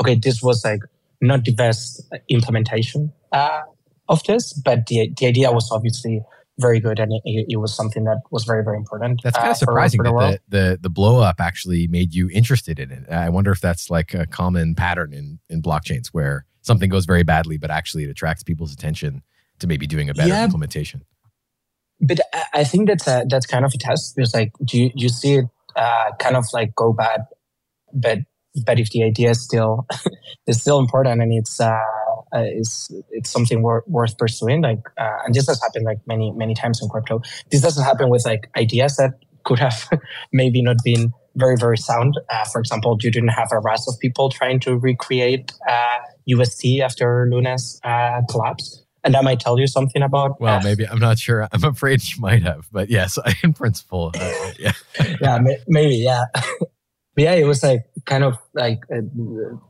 okay, 0.00 0.14
this 0.14 0.42
was 0.42 0.64
like 0.64 0.80
not 1.20 1.44
the 1.44 1.54
best 1.54 2.02
implementation 2.28 3.12
uh, 3.32 3.62
of 4.08 4.22
this, 4.24 4.52
but 4.52 4.86
the 4.86 5.12
the 5.16 5.26
idea 5.26 5.52
was 5.52 5.70
obviously 5.72 6.22
very 6.58 6.80
good, 6.80 6.98
and 6.98 7.12
it, 7.24 7.46
it, 7.48 7.56
was 7.56 7.74
something 7.74 8.04
that 8.04 8.20
was 8.30 8.44
very 8.44 8.62
very 8.62 8.76
important. 8.76 9.20
That's 9.22 9.36
kind 9.36 9.48
of 9.48 9.52
uh, 9.52 9.54
surprising 9.54 9.98
for, 9.98 10.04
for 10.04 10.20
the 10.20 10.30
that 10.30 10.40
the, 10.48 10.58
the 10.58 10.78
the 10.82 10.90
blow 10.90 11.20
up 11.20 11.40
actually 11.40 11.86
made 11.88 12.14
you 12.14 12.28
interested 12.30 12.78
in 12.78 12.90
it. 12.90 13.08
I 13.10 13.28
wonder 13.30 13.50
if 13.50 13.60
that's 13.60 13.90
like 13.90 14.14
a 14.14 14.26
common 14.26 14.74
pattern 14.74 15.12
in 15.12 15.38
in 15.48 15.62
blockchains 15.62 16.08
where 16.08 16.44
something 16.60 16.90
goes 16.90 17.06
very 17.06 17.22
badly, 17.22 17.56
but 17.56 17.70
actually 17.70 18.04
it 18.04 18.10
attracts 18.10 18.42
people's 18.42 18.72
attention 18.72 19.22
to 19.58 19.66
maybe 19.66 19.86
doing 19.86 20.10
a 20.10 20.14
better 20.14 20.28
yeah, 20.28 20.44
implementation. 20.44 21.04
But 22.00 22.20
I 22.52 22.64
think 22.64 22.88
that's 22.88 23.06
a, 23.06 23.24
that's 23.28 23.46
kind 23.46 23.64
of 23.64 23.72
a 23.74 23.78
test 23.78 24.16
because 24.16 24.34
like 24.34 24.52
do 24.64 24.78
you, 24.78 24.90
you 24.94 25.08
see 25.08 25.34
it 25.34 25.44
uh, 25.76 26.10
kind 26.18 26.36
of 26.36 26.44
like 26.52 26.74
go 26.74 26.92
bad, 26.92 27.22
but 27.92 28.18
but 28.66 28.78
if 28.78 28.90
the 28.90 29.02
idea 29.04 29.30
is 29.30 29.42
still 29.42 29.86
is 30.46 30.60
still 30.60 30.78
important 30.78 31.22
and 31.22 31.32
it's 31.32 31.60
uh, 31.60 31.80
uh, 32.34 32.44
is 32.44 32.90
it's 33.10 33.30
something 33.30 33.62
wor- 33.62 33.84
worth 33.86 34.16
pursuing. 34.18 34.62
Like, 34.62 34.80
uh, 34.98 35.18
and 35.24 35.34
this 35.34 35.46
has 35.46 35.60
happened 35.62 35.84
like 35.84 35.98
many 36.06 36.32
many 36.32 36.54
times 36.54 36.80
in 36.82 36.88
crypto. 36.88 37.20
This 37.50 37.60
doesn't 37.60 37.84
happen 37.84 38.08
with 38.08 38.24
like 38.24 38.50
ideas 38.56 38.96
that 38.96 39.12
could 39.44 39.58
have 39.58 39.88
maybe 40.32 40.62
not 40.62 40.76
been 40.84 41.12
very 41.36 41.56
very 41.56 41.78
sound. 41.78 42.18
Uh, 42.30 42.44
for 42.44 42.60
example, 42.60 42.96
you 43.00 43.10
didn't 43.10 43.30
have 43.30 43.48
a 43.52 43.58
rush 43.58 43.80
of 43.88 43.98
people 44.00 44.30
trying 44.30 44.60
to 44.60 44.78
recreate 44.78 45.52
UST 46.26 46.64
uh, 46.80 46.84
after 46.84 47.28
Luna's 47.30 47.80
uh, 47.84 48.22
collapse. 48.28 48.84
And 49.04 49.14
that 49.14 49.24
might 49.24 49.40
tell 49.40 49.58
you 49.58 49.66
something 49.66 50.00
about. 50.00 50.40
Well, 50.40 50.60
maybe 50.62 50.86
I'm 50.86 51.00
not 51.00 51.18
sure. 51.18 51.48
I'm 51.52 51.64
afraid 51.64 52.02
you 52.04 52.20
might 52.20 52.42
have, 52.42 52.68
but 52.70 52.88
yes, 52.88 53.18
in 53.42 53.52
principle, 53.52 54.12
yeah, 54.58 54.72
yeah, 55.20 55.38
maybe, 55.66 55.96
yeah. 55.96 56.26
But 57.14 57.24
yeah, 57.24 57.32
it 57.32 57.44
was 57.44 57.62
like 57.62 57.84
kind 58.06 58.24
of 58.24 58.38
like 58.54 58.80
uh, 58.90 59.02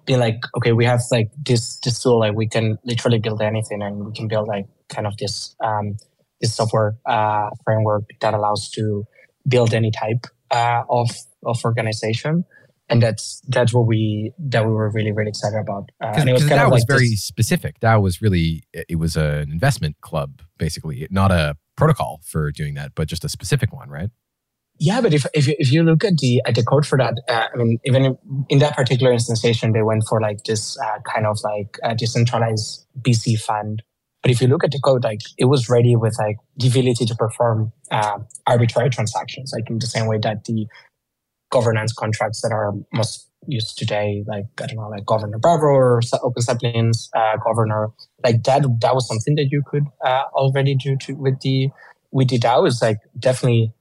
being 0.07 0.21
like, 0.21 0.41
okay, 0.57 0.73
we 0.73 0.85
have 0.85 1.01
like 1.11 1.31
this 1.45 1.79
this 1.79 2.01
tool, 2.01 2.21
like 2.21 2.35
we 2.35 2.47
can 2.47 2.79
literally 2.85 3.19
build 3.19 3.43
anything, 3.43 3.83
and 3.83 4.07
we 4.07 4.13
can 4.13 4.29
build 4.29 4.47
like 4.47 4.67
kind 4.89 5.07
of 5.07 5.17
this 5.17 5.57
um, 5.63 5.97
this 6.41 6.55
software 6.55 6.97
uh, 7.07 7.51
framework 7.65 8.05
that 8.21 8.35
allows 8.35 8.71
to 8.71 9.05
build 9.49 9.75
any 9.75 9.91
type 9.91 10.27
uh, 10.53 10.83
of 10.89 11.11
of 11.45 11.59
organization, 11.65 12.45
and 12.89 13.03
that's 13.03 13.43
that's 13.49 13.75
what 13.75 13.87
we 13.87 14.33
that 14.39 14.65
we 14.65 14.73
were 14.73 14.91
really 14.91 15.11
really 15.11 15.31
excited 15.31 15.59
about. 15.59 15.91
Uh, 16.01 16.13
and 16.17 16.29
it 16.29 16.33
was 16.33 16.43
kind 16.43 16.61
that 16.61 16.67
of 16.67 16.73
was 16.73 16.83
like 16.83 16.89
very 16.89 17.09
this, 17.09 17.25
specific. 17.25 17.81
That 17.81 17.97
was 17.97 18.23
really 18.23 18.63
it 18.73 19.01
was 19.01 19.17
an 19.17 19.51
investment 19.51 20.01
club, 20.01 20.43
basically, 20.59 21.09
not 21.11 21.33
a 21.33 21.57
protocol 21.77 22.21
for 22.25 22.53
doing 22.53 22.75
that, 22.75 22.93
but 22.95 23.09
just 23.09 23.25
a 23.25 23.29
specific 23.29 23.73
one, 23.73 23.89
right? 23.89 24.11
Yeah, 24.83 25.01
but 25.01 25.15
if 25.15 25.25
if 25.33 25.47
you, 25.47 25.55
if 25.61 25.71
you 25.71 25.85
look 25.85 26.03
at 26.03 26.19
the 26.19 26.43
at 26.45 26.57
the 26.57 26.65
code 26.65 26.85
for 26.85 26.99
that, 26.99 27.15
uh, 27.29 27.47
I 27.55 27.57
mean, 27.57 27.79
even 27.85 28.19
in, 28.49 28.59
that 28.59 28.75
particular 28.75 29.12
instantiation, 29.12 29.73
they 29.73 29.83
went 29.83 30.03
for 30.09 30.21
like 30.21 30.43
this 30.43 30.77
uh, 30.77 30.99
kind 31.05 31.25
of 31.25 31.39
like 31.45 31.79
decentralized 31.97 32.85
VC 33.01 33.39
fund. 33.39 33.85
But 34.23 34.33
if 34.33 34.43
you 34.43 34.49
look 34.49 34.65
at 34.65 34.73
the 34.73 34.81
code, 34.81 35.05
like 35.05 35.21
it 35.39 35.45
was 35.45 35.69
ready 35.69 35.95
with 35.95 36.19
like 36.19 36.35
the 36.57 36.67
ability 36.67 37.05
to 37.05 37.15
perform 37.15 37.73
uh, 37.93 38.19
arbitrary 38.49 38.91
transactions, 38.91 39.53
like 39.55 39.71
in 39.71 39.79
the 39.79 39.87
same 39.87 40.09
way 40.09 40.19
that 40.21 40.47
the 40.47 40.67
governance 41.53 41.93
contracts 41.93 42.41
that 42.41 42.51
are 42.51 42.73
most 42.93 43.29
used 43.47 43.79
today, 43.79 44.25
like 44.27 44.47
I 44.61 44.67
don't 44.67 44.79
know, 44.79 44.89
like 44.89 45.07
Governor 45.07 45.39
Bravo 45.39 45.67
or 45.67 46.01
OpenZeppelin's, 46.01 47.09
uh, 47.15 47.37
Governor, 47.37 47.91
like 48.25 48.43
that. 48.43 48.62
That 48.81 48.97
was 48.97 49.07
something 49.07 49.37
that 49.37 49.47
you 49.53 49.62
could 49.65 49.85
uh, 50.05 50.25
already 50.33 50.75
do 50.75 50.97
to 51.03 51.12
with 51.12 51.41
the 51.43 51.69
with 52.11 52.31
the 52.31 52.41
DAO. 52.41 52.67
Is 52.67 52.83
like 52.83 52.99
definitely 53.17 53.73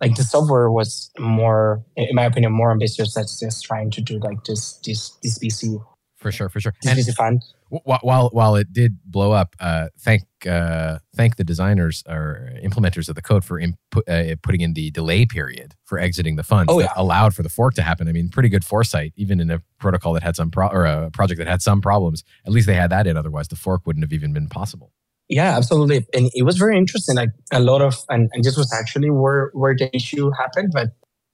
like 0.00 0.14
the 0.14 0.22
software 0.22 0.70
was 0.70 1.10
more, 1.18 1.82
in 1.96 2.14
my 2.14 2.24
opinion, 2.24 2.52
more 2.52 2.70
ambitious. 2.70 3.14
That's 3.14 3.40
just 3.40 3.64
trying 3.64 3.90
to 3.92 4.00
do 4.00 4.18
like 4.18 4.44
this 4.44 4.78
this 4.84 5.10
this 5.22 5.38
VC 5.38 5.80
for 6.18 6.32
sure, 6.32 6.48
for 6.48 6.60
sure. 6.60 6.74
This 6.82 6.90
and 6.90 7.00
VC 7.00 7.14
fund. 7.14 7.42
While 7.68 8.30
while 8.32 8.56
it 8.56 8.72
did 8.72 8.98
blow 9.04 9.32
up, 9.32 9.54
uh, 9.60 9.88
thank 10.00 10.24
uh, 10.46 10.98
thank 11.14 11.36
the 11.36 11.44
designers 11.44 12.02
or 12.08 12.50
implementers 12.64 13.08
of 13.08 13.14
the 13.14 13.22
code 13.22 13.44
for 13.44 13.58
input, 13.58 14.08
uh, 14.08 14.34
putting 14.42 14.62
in 14.62 14.72
the 14.72 14.90
delay 14.90 15.26
period 15.26 15.74
for 15.84 15.98
exiting 15.98 16.36
the 16.36 16.42
funds 16.42 16.72
oh, 16.72 16.78
that 16.78 16.92
yeah. 16.96 17.02
allowed 17.02 17.34
for 17.34 17.42
the 17.42 17.48
fork 17.48 17.74
to 17.74 17.82
happen. 17.82 18.08
I 18.08 18.12
mean, 18.12 18.30
pretty 18.30 18.48
good 18.48 18.64
foresight, 18.64 19.12
even 19.16 19.38
in 19.38 19.50
a 19.50 19.62
protocol 19.78 20.14
that 20.14 20.22
had 20.22 20.34
some 20.34 20.50
pro- 20.50 20.68
or 20.68 20.86
a 20.86 21.10
project 21.10 21.38
that 21.38 21.46
had 21.46 21.62
some 21.62 21.80
problems. 21.80 22.24
At 22.46 22.52
least 22.52 22.66
they 22.66 22.74
had 22.74 22.90
that 22.90 23.06
in. 23.06 23.16
Otherwise, 23.16 23.48
the 23.48 23.56
fork 23.56 23.86
wouldn't 23.86 24.04
have 24.04 24.12
even 24.12 24.32
been 24.32 24.48
possible. 24.48 24.92
Yeah, 25.28 25.56
absolutely. 25.56 26.06
And 26.14 26.30
it 26.34 26.44
was 26.44 26.56
very 26.56 26.76
interesting. 26.76 27.16
Like 27.16 27.30
a 27.52 27.60
lot 27.60 27.82
of, 27.82 27.94
and, 28.08 28.30
and 28.32 28.42
this 28.42 28.56
was 28.56 28.72
actually 28.72 29.10
where, 29.10 29.50
where 29.52 29.76
the 29.76 29.94
issue 29.94 30.30
happened, 30.38 30.70
but 30.72 30.88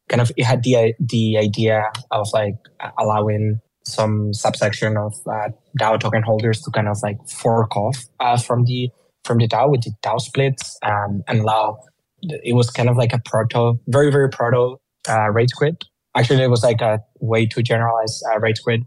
kind 0.09 0.21
of 0.21 0.33
it 0.37 0.45
had 0.45 0.63
the, 0.65 0.95
the 0.99 1.39
idea 1.39 1.85
of 2.11 2.27
like 2.33 2.57
allowing 2.99 3.61
some 3.87 4.33
subsection 4.33 4.97
of 4.97 5.15
uh, 5.31 5.49
DAO 5.79 6.01
token 6.01 6.23
holders 6.23 6.61
to 6.63 6.71
kind 6.73 6.89
of 6.89 6.99
like 7.03 7.19
fork 7.29 7.77
off 7.77 8.05
uh, 8.19 8.37
from 8.37 8.65
the, 8.65 8.91
from 9.25 9.39
the 9.39 9.47
DAO 9.47 9.71
with 9.71 9.83
the 9.83 9.93
DAO 10.03 10.21
splits 10.21 10.77
um, 10.83 11.23
and 11.29 11.41
allow, 11.41 11.79
it 12.23 12.55
was 12.55 12.71
kind 12.71 12.89
of 12.89 12.97
like 12.97 13.13
a 13.13 13.21
proto, 13.25 13.79
very, 13.87 14.11
very 14.11 14.29
proto 14.29 14.77
uh, 15.09 15.31
rage 15.31 15.53
quit. 15.57 15.85
Actually, 16.17 16.43
it 16.43 16.51
was 16.51 16.65
like 16.65 16.81
a 16.81 16.99
way 17.21 17.47
to 17.47 17.63
generalize 17.63 18.23
uh, 18.33 18.41
rage 18.41 18.61
quit. 18.63 18.81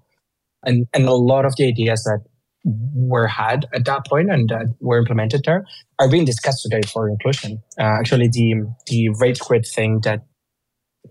And, 0.64 0.86
and 0.94 1.06
a 1.06 1.14
lot 1.14 1.46
of 1.46 1.56
the 1.56 1.68
ideas 1.68 2.04
that 2.04 2.26
were 2.94 3.28
had 3.28 3.66
at 3.74 3.86
that 3.86 4.06
point 4.06 4.30
and 4.30 4.50
that 4.50 4.68
were 4.82 4.98
implemented 4.98 5.42
there 5.46 5.66
are 6.00 6.10
being 6.10 6.26
discussed 6.26 6.64
today 6.64 6.82
for 6.82 7.10
inclusion. 7.10 7.62
Uh, 7.80 7.84
actually, 7.84 8.28
the 8.28 8.66
the 8.88 9.10
rage 9.20 9.40
quit 9.40 9.66
thing 9.66 10.02
that 10.02 10.26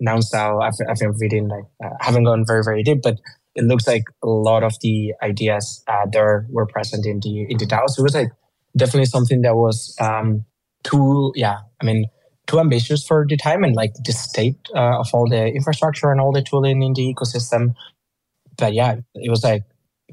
now 0.00 0.18
now 0.32 0.60
I've, 0.60 0.75
I've 0.88 0.98
been 0.98 1.12
reading 1.18 1.48
like 1.48 1.64
uh, 1.84 1.96
haven't 2.00 2.25
gone 2.25 2.44
very 2.46 2.62
very 2.62 2.82
deep, 2.82 3.02
but 3.02 3.18
it 3.54 3.64
looks 3.64 3.86
like 3.86 4.04
a 4.22 4.28
lot 4.28 4.62
of 4.62 4.75
the 4.80 5.14
ideas 5.22 5.82
uh, 5.88 6.06
there 6.12 6.46
were 6.50 6.66
present 6.66 7.06
in 7.06 7.20
the 7.20 7.46
in 7.48 7.56
the 7.58 7.66
DAO. 7.66 7.88
So 7.88 8.02
it 8.02 8.04
was 8.04 8.14
like 8.14 8.32
definitely 8.76 9.06
something 9.06 9.42
that 9.42 9.56
was 9.56 9.96
um, 10.00 10.44
too 10.84 11.32
yeah. 11.34 11.58
I 11.80 11.84
mean 11.84 12.06
too 12.46 12.60
ambitious 12.60 13.04
for 13.04 13.26
the 13.28 13.36
time 13.36 13.64
and 13.64 13.75
like 13.75 13.92
the 14.04 14.12
state 14.12 14.56
uh, 14.75 15.00
of 15.00 15.08
all 15.12 15.28
the 15.28 15.48
infrastructure 15.48 16.12
and 16.12 16.20
all 16.20 16.32
the 16.32 16.42
tooling 16.42 16.82
in 16.82 16.92
the 16.92 17.12
ecosystem. 17.12 17.75
But 18.56 18.72
yeah, 18.72 18.96
it 19.14 19.30
was 19.30 19.42
like 19.42 19.64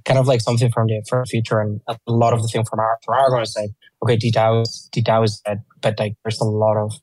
kind 0.06 0.20
of 0.20 0.28
like 0.28 0.42
something 0.42 0.72
from 0.72 0.88
the 0.88 1.04
for 1.08 1.26
future 1.26 1.60
and 1.60 1.82
a 1.88 1.98
lot 2.08 2.34
of 2.34 2.42
the 2.42 2.48
thing 2.48 2.64
from 2.66 2.80
our 2.80 3.00
from 3.04 3.16
Aragon 3.16 3.42
is 3.42 3.56
like 3.56 3.72
okay 4.04 4.18
DAO 4.18 4.62
is 4.62 4.90
DAO 4.94 5.24
is 5.24 5.42
dead 5.46 5.64
but 5.82 5.98
like 6.00 6.16
there's 6.24 6.42
a 6.42 6.46
lot 6.46 6.78
of 6.78 6.94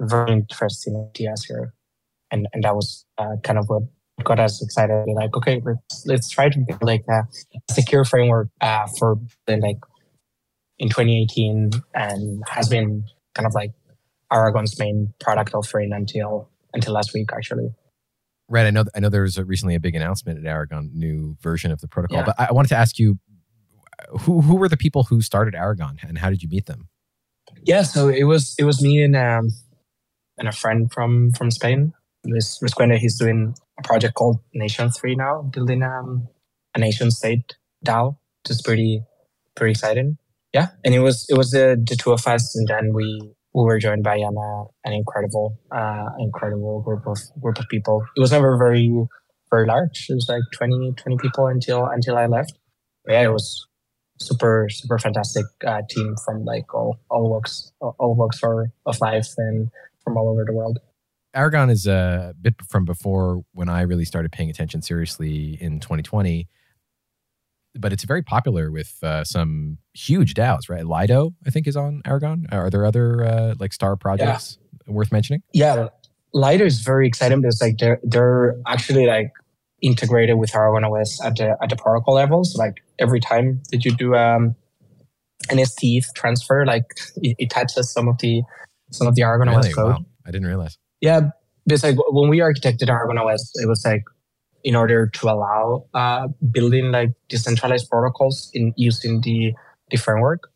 very 0.00 0.32
interesting 0.32 1.08
ideas 1.10 1.44
here. 1.44 1.74
And 2.30 2.46
and 2.52 2.62
that 2.64 2.74
was 2.74 3.06
uh, 3.16 3.36
kind 3.42 3.58
of 3.58 3.68
what 3.68 3.82
got 4.24 4.38
us 4.38 4.62
excited. 4.62 5.04
Like 5.14 5.34
okay 5.36 5.62
let's 5.64 6.04
let's 6.06 6.28
try 6.28 6.48
to 6.48 6.58
build 6.58 6.82
like 6.82 7.04
a 7.08 7.26
secure 7.70 8.04
framework 8.04 8.48
uh, 8.60 8.86
for 8.98 9.16
like 9.46 9.78
in 10.78 10.88
2018 10.88 11.70
and 11.94 12.42
has 12.48 12.68
been 12.68 13.04
kind 13.34 13.46
of 13.46 13.54
like 13.54 13.72
Aragon's 14.30 14.78
main 14.78 15.12
product 15.20 15.54
offering 15.54 15.92
until 15.92 16.50
until 16.74 16.92
last 16.92 17.14
week 17.14 17.30
actually 17.32 17.70
Right. 18.48 18.66
I 18.66 18.70
know. 18.70 18.84
I 18.94 19.00
know 19.00 19.08
there 19.08 19.22
was 19.22 19.36
a, 19.36 19.44
recently 19.44 19.74
a 19.74 19.80
big 19.80 19.94
announcement 19.94 20.38
at 20.38 20.46
Aragon, 20.46 20.90
new 20.94 21.36
version 21.40 21.70
of 21.70 21.80
the 21.80 21.88
protocol. 21.88 22.18
Yeah. 22.18 22.24
But 22.24 22.36
I 22.38 22.52
wanted 22.52 22.68
to 22.68 22.76
ask 22.76 22.98
you, 22.98 23.18
who 24.20 24.40
who 24.40 24.56
were 24.56 24.68
the 24.68 24.76
people 24.76 25.04
who 25.04 25.20
started 25.20 25.54
Aragon, 25.54 25.98
and 26.02 26.18
how 26.18 26.30
did 26.30 26.42
you 26.42 26.48
meet 26.48 26.66
them? 26.66 26.88
Yeah. 27.62 27.82
So 27.82 28.08
it 28.08 28.24
was 28.24 28.54
it 28.58 28.64
was 28.64 28.82
me 28.82 29.02
and 29.02 29.16
um 29.16 29.48
and 30.38 30.48
a 30.48 30.52
friend 30.52 30.90
from 30.92 31.32
from 31.32 31.50
Spain, 31.50 31.92
Luis 32.24 32.58
Cuende. 32.62 32.96
He's 32.98 33.18
doing 33.18 33.54
a 33.78 33.82
project 33.82 34.14
called 34.14 34.38
Nation 34.54 34.90
Three 34.90 35.14
now, 35.14 35.42
building 35.42 35.82
um 35.82 36.28
a 36.74 36.78
nation 36.78 37.10
state 37.10 37.56
DAO. 37.84 38.16
Just 38.46 38.64
pretty 38.64 39.02
pretty 39.56 39.72
exciting. 39.72 40.16
Yeah. 40.54 40.68
And 40.84 40.94
it 40.94 41.00
was 41.00 41.26
it 41.28 41.36
was 41.36 41.50
the 41.50 41.82
the 41.86 41.96
two 41.96 42.12
of 42.12 42.26
us, 42.26 42.56
and 42.56 42.66
then 42.68 42.94
we 42.94 43.34
we 43.54 43.64
were 43.64 43.78
joined 43.78 44.04
by 44.04 44.16
an, 44.16 44.36
an 44.84 44.92
incredible, 44.92 45.58
uh, 45.74 46.06
incredible 46.18 46.80
group 46.82 47.06
of 47.06 47.18
group 47.40 47.58
of 47.58 47.68
people. 47.68 48.04
It 48.16 48.20
was 48.20 48.32
never 48.32 48.56
very, 48.56 48.92
very 49.50 49.66
large. 49.66 50.06
It 50.08 50.14
was 50.14 50.26
like 50.28 50.42
20, 50.54 50.92
20 50.96 51.16
people 51.18 51.46
until 51.46 51.86
until 51.86 52.16
I 52.16 52.26
left. 52.26 52.58
But 53.04 53.14
yeah, 53.14 53.22
it 53.22 53.32
was 53.32 53.66
super, 54.20 54.68
super 54.70 54.98
fantastic 54.98 55.46
uh, 55.66 55.82
team 55.88 56.14
from 56.24 56.44
like 56.44 56.72
all 56.74 56.98
all 57.10 57.30
walks 57.30 57.72
all 57.80 58.14
walks 58.14 58.40
of 58.42 59.00
life 59.00 59.28
and 59.38 59.70
from 60.04 60.16
all 60.16 60.28
over 60.28 60.44
the 60.44 60.52
world. 60.52 60.78
Aragon 61.34 61.70
is 61.70 61.86
a 61.86 62.34
bit 62.40 62.54
from 62.68 62.84
before 62.84 63.44
when 63.52 63.68
I 63.68 63.82
really 63.82 64.04
started 64.04 64.32
paying 64.32 64.50
attention 64.50 64.82
seriously 64.82 65.58
in 65.60 65.78
2020 65.78 66.48
but 67.78 67.92
it's 67.92 68.04
very 68.04 68.22
popular 68.22 68.70
with 68.70 68.98
uh, 69.02 69.24
some 69.24 69.78
huge 69.94 70.34
DAOs, 70.34 70.68
right? 70.68 70.86
Lido, 70.86 71.34
I 71.46 71.50
think, 71.50 71.66
is 71.66 71.76
on 71.76 72.02
Aragon. 72.04 72.46
Are 72.50 72.70
there 72.70 72.84
other 72.84 73.24
uh, 73.24 73.54
like 73.58 73.72
star 73.72 73.96
projects 73.96 74.58
yeah. 74.86 74.92
worth 74.92 75.12
mentioning? 75.12 75.42
Yeah, 75.52 75.88
Lido 76.32 76.64
is 76.64 76.80
very 76.80 77.06
exciting 77.06 77.40
because 77.40 77.60
like 77.60 77.78
they're 77.78 78.00
they're 78.02 78.56
actually 78.66 79.06
like 79.06 79.30
integrated 79.80 80.38
with 80.38 80.54
Aragon 80.54 80.84
OS 80.84 81.20
at 81.24 81.36
the 81.36 81.56
at 81.62 81.70
the 81.70 81.76
protocol 81.76 82.14
levels. 82.14 82.54
Like 82.56 82.82
every 82.98 83.20
time 83.20 83.62
that 83.70 83.84
you 83.84 83.92
do 83.92 84.14
um, 84.14 84.54
an 85.50 85.64
STETH 85.64 86.14
transfer, 86.14 86.66
like 86.66 86.84
it, 87.16 87.36
it, 87.38 87.50
touches 87.50 87.92
some 87.92 88.08
of 88.08 88.18
the 88.18 88.42
some 88.90 89.06
of 89.06 89.14
the 89.14 89.22
Aragon 89.22 89.48
really? 89.48 89.68
OS 89.68 89.74
code. 89.74 89.90
Wow. 89.90 90.04
I 90.26 90.30
didn't 90.30 90.46
realize. 90.46 90.76
Yeah, 91.00 91.30
because 91.66 91.82
like 91.82 91.96
when 92.10 92.28
we 92.28 92.38
architected 92.38 92.88
Aragon 92.88 93.18
OS, 93.18 93.52
it 93.54 93.68
was 93.68 93.84
like 93.84 94.02
in 94.64 94.74
order 94.74 95.06
to 95.06 95.28
allow 95.28 95.84
uh, 95.94 96.28
building 96.50 96.90
like 96.92 97.10
decentralized 97.28 97.88
protocols 97.88 98.50
in 98.54 98.74
using 98.76 99.20
the, 99.20 99.54
the 99.90 99.96
framework. 99.96 100.50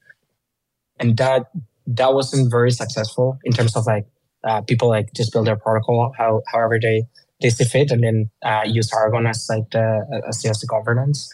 And 0.98 1.16
that 1.16 1.46
that 1.86 2.14
wasn't 2.14 2.50
very 2.50 2.70
successful 2.70 3.38
in 3.44 3.52
terms 3.52 3.76
of 3.76 3.86
like 3.86 4.06
uh, 4.44 4.60
people 4.62 4.88
like 4.88 5.12
just 5.14 5.32
build 5.32 5.46
their 5.46 5.56
protocol 5.56 6.12
how 6.16 6.42
however 6.46 6.78
they 6.80 7.04
they 7.40 7.50
see 7.50 7.64
fit 7.64 7.90
and 7.90 8.04
then 8.04 8.30
uh, 8.44 8.62
use 8.64 8.92
Aragon 8.92 9.26
as 9.26 9.46
like 9.48 9.70
the 9.70 10.22
as 10.28 10.42
the 10.42 10.66
governance. 10.68 11.32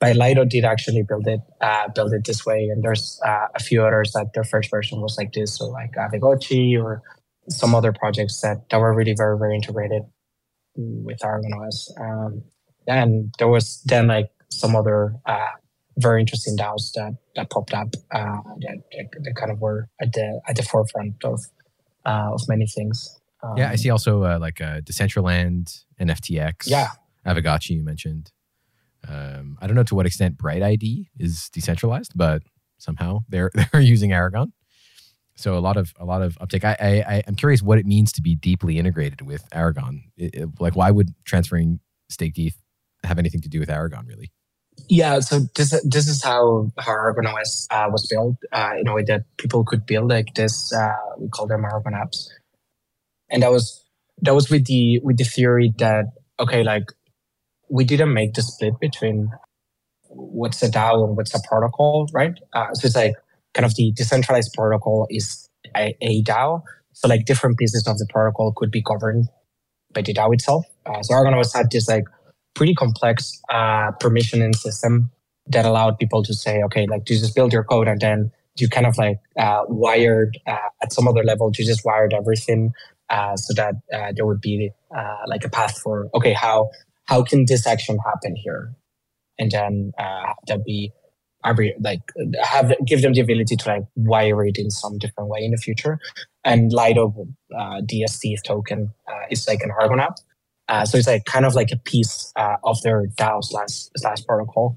But 0.00 0.16
Lido 0.16 0.44
did 0.44 0.64
actually 0.64 1.02
build 1.02 1.28
it 1.28 1.40
uh, 1.60 1.88
build 1.94 2.12
it 2.12 2.24
this 2.24 2.44
way, 2.44 2.68
and 2.68 2.82
there's 2.82 3.20
uh, 3.24 3.46
a 3.54 3.60
few 3.60 3.84
others 3.84 4.12
that 4.12 4.32
their 4.34 4.44
first 4.44 4.70
version 4.70 5.00
was 5.00 5.16
like 5.16 5.32
this, 5.32 5.56
so 5.58 5.66
like 5.66 5.92
Aavegotchi 5.92 6.82
or 6.82 7.02
some 7.48 7.74
other 7.74 7.92
projects 7.92 8.40
that, 8.40 8.68
that 8.70 8.78
were 8.78 8.94
really 8.94 9.14
very 9.16 9.38
very 9.38 9.54
integrated 9.54 10.02
with 10.76 11.24
Aragon 11.24 11.52
OS. 11.54 11.94
Um, 12.00 12.42
and 12.86 13.34
there 13.38 13.48
was 13.48 13.82
then 13.84 14.08
like 14.08 14.30
some 14.50 14.74
other 14.76 15.14
uh, 15.26 15.50
very 15.98 16.20
interesting 16.20 16.56
DAOs 16.56 16.92
that 16.94 17.16
that 17.36 17.50
popped 17.50 17.74
up 17.74 17.94
uh, 18.12 18.40
that, 18.60 18.82
that, 19.22 19.34
kind 19.36 19.50
of 19.50 19.60
were 19.60 19.88
at 20.00 20.12
the 20.12 20.40
at 20.48 20.56
the 20.56 20.62
forefront 20.62 21.24
of 21.24 21.40
uh, 22.04 22.30
of 22.32 22.42
many 22.48 22.66
things. 22.66 23.18
Um, 23.42 23.56
yeah, 23.56 23.70
I 23.70 23.76
see 23.76 23.90
also 23.90 24.24
uh, 24.24 24.38
like 24.38 24.60
uh, 24.60 24.80
Decentraland 24.80 25.84
and 25.98 26.10
FTX. 26.10 26.66
Yeah, 26.66 26.88
Aavegotchi 27.26 27.70
you 27.70 27.84
mentioned. 27.84 28.32
Um, 29.08 29.58
I 29.60 29.66
don't 29.66 29.74
know 29.74 29.82
to 29.84 29.94
what 29.94 30.06
extent 30.06 30.38
Bright 30.38 30.62
ID 30.62 31.10
is 31.18 31.48
decentralized, 31.52 32.12
but 32.14 32.42
somehow 32.78 33.20
they're 33.28 33.50
they're 33.72 33.80
using 33.80 34.12
Aragon. 34.12 34.52
So 35.42 35.56
a 35.56 35.60
lot 35.60 35.76
of 35.76 35.92
a 35.98 36.04
lot 36.04 36.22
of 36.22 36.38
uptake. 36.40 36.64
I, 36.64 36.76
I 36.80 37.22
I'm 37.26 37.34
curious 37.34 37.62
what 37.62 37.78
it 37.78 37.86
means 37.86 38.12
to 38.12 38.22
be 38.22 38.34
deeply 38.34 38.78
integrated 38.78 39.22
with 39.22 39.44
Aragon. 39.52 40.04
It, 40.16 40.34
it, 40.34 40.48
like, 40.60 40.76
why 40.76 40.90
would 40.90 41.14
transferring 41.24 41.80
staked 42.08 42.38
ETH 42.38 42.56
have 43.04 43.18
anything 43.18 43.40
to 43.40 43.48
do 43.48 43.58
with 43.58 43.70
Aragon, 43.70 44.06
really? 44.06 44.30
Yeah, 44.88 45.20
so 45.20 45.40
this 45.54 45.70
this 45.84 46.08
is 46.08 46.22
how 46.22 46.70
how 46.78 46.92
Aragon 46.92 47.26
OS 47.26 47.66
uh, 47.70 47.88
was 47.90 48.06
built 48.06 48.36
uh, 48.52 48.72
in 48.78 48.88
a 48.88 48.94
way 48.94 49.02
that 49.04 49.24
people 49.36 49.64
could 49.64 49.84
build 49.84 50.08
like 50.08 50.34
this. 50.34 50.72
Uh, 50.72 50.92
we 51.18 51.28
call 51.28 51.46
them 51.46 51.64
Aragon 51.64 51.92
apps, 51.92 52.28
and 53.28 53.42
that 53.42 53.50
was 53.50 53.84
that 54.22 54.34
was 54.34 54.48
with 54.48 54.66
the 54.66 55.00
with 55.00 55.18
the 55.18 55.24
theory 55.24 55.72
that 55.78 56.06
okay, 56.40 56.62
like 56.62 56.84
we 57.68 57.84
didn't 57.84 58.12
make 58.12 58.34
the 58.34 58.42
split 58.42 58.74
between 58.80 59.30
what's 60.08 60.62
a 60.62 60.68
DAO 60.68 61.06
and 61.06 61.16
what's 61.16 61.34
a 61.34 61.40
protocol, 61.48 62.08
right? 62.12 62.38
Uh, 62.52 62.72
so 62.74 62.86
it's 62.86 62.96
like 62.96 63.14
kind 63.54 63.64
of 63.64 63.74
the 63.74 63.92
decentralized 63.92 64.52
protocol 64.54 65.06
is 65.10 65.48
a, 65.76 65.96
a 66.00 66.22
DAO. 66.22 66.62
So 66.92 67.08
like 67.08 67.24
different 67.24 67.58
pieces 67.58 67.86
of 67.86 67.98
the 67.98 68.06
protocol 68.10 68.52
could 68.56 68.70
be 68.70 68.82
governed 68.82 69.28
by 69.92 70.02
the 70.02 70.12
DAO 70.12 70.32
itself. 70.34 70.66
Uh, 70.86 71.02
so 71.02 71.14
Aragon 71.14 71.34
OS 71.34 71.52
had 71.52 71.70
this 71.70 71.88
like 71.88 72.04
pretty 72.54 72.74
complex 72.74 73.40
uh, 73.50 73.92
permissioning 74.00 74.54
system 74.54 75.10
that 75.46 75.64
allowed 75.64 75.98
people 75.98 76.22
to 76.22 76.34
say, 76.34 76.62
okay, 76.62 76.86
like 76.86 77.08
you 77.08 77.18
just 77.18 77.34
build 77.34 77.52
your 77.52 77.64
code 77.64 77.88
and 77.88 78.00
then 78.00 78.30
you 78.58 78.68
kind 78.68 78.86
of 78.86 78.98
like 78.98 79.18
uh, 79.38 79.62
wired 79.68 80.38
uh, 80.46 80.56
at 80.82 80.92
some 80.92 81.08
other 81.08 81.24
level, 81.24 81.50
you 81.56 81.64
just 81.64 81.84
wired 81.84 82.12
everything 82.12 82.72
uh, 83.10 83.36
so 83.36 83.54
that 83.54 83.74
uh, 83.92 84.12
there 84.14 84.26
would 84.26 84.40
be 84.40 84.70
like 85.26 85.44
a 85.44 85.48
path 85.48 85.78
for, 85.78 86.08
okay, 86.14 86.32
how 86.32 86.68
how 87.06 87.22
can 87.22 87.44
this 87.46 87.66
action 87.66 87.98
happen 88.04 88.36
here? 88.36 88.74
And 89.38 89.50
then 89.50 89.92
that 90.46 90.64
be 90.64 90.92
like 91.80 92.00
have 92.42 92.72
give 92.86 93.02
them 93.02 93.12
the 93.12 93.20
ability 93.20 93.56
to 93.56 93.68
like 93.68 93.84
wire 93.96 94.44
it 94.44 94.58
in 94.58 94.70
some 94.70 94.98
different 94.98 95.28
way 95.30 95.40
in 95.42 95.50
the 95.50 95.56
future. 95.56 95.98
And 96.44 96.72
Lido 96.72 97.26
uh, 97.56 97.80
DST 97.82 98.34
token 98.44 98.92
is 99.30 99.46
like 99.46 99.62
an 99.62 99.70
Aragon 99.70 100.00
app 100.00 100.16
uh, 100.68 100.84
so 100.86 100.96
it's 100.96 101.06
like 101.06 101.24
kind 101.26 101.44
of 101.44 101.54
like 101.54 101.70
a 101.70 101.76
piece 101.76 102.32
uh, 102.36 102.56
of 102.64 102.80
their 102.82 103.06
DAO 103.18 103.42
slash 103.42 103.88
slash 103.96 104.24
protocol. 104.24 104.76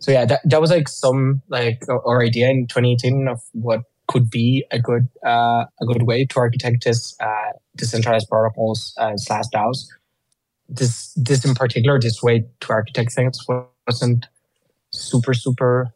So 0.00 0.10
yeah, 0.10 0.24
that, 0.24 0.40
that 0.44 0.60
was 0.60 0.70
like 0.70 0.88
some 0.88 1.42
like 1.48 1.82
our 1.88 2.22
idea 2.22 2.48
in 2.48 2.66
2018 2.66 3.28
of 3.28 3.42
what 3.52 3.82
could 4.08 4.30
be 4.30 4.64
a 4.70 4.78
good 4.78 5.08
uh, 5.24 5.64
a 5.80 5.86
good 5.86 6.04
way 6.04 6.24
to 6.24 6.38
architect 6.38 6.84
this 6.84 7.14
uh, 7.20 7.52
decentralized 7.76 8.28
protocols 8.28 8.94
uh, 8.98 9.16
slash 9.16 9.44
DAOs. 9.54 9.86
This 10.68 11.12
this 11.14 11.44
in 11.44 11.54
particular, 11.54 12.00
this 12.00 12.22
way 12.22 12.46
to 12.60 12.72
architect 12.72 13.12
things 13.12 13.38
wasn't 13.86 14.26
super 14.92 15.34
super 15.34 15.94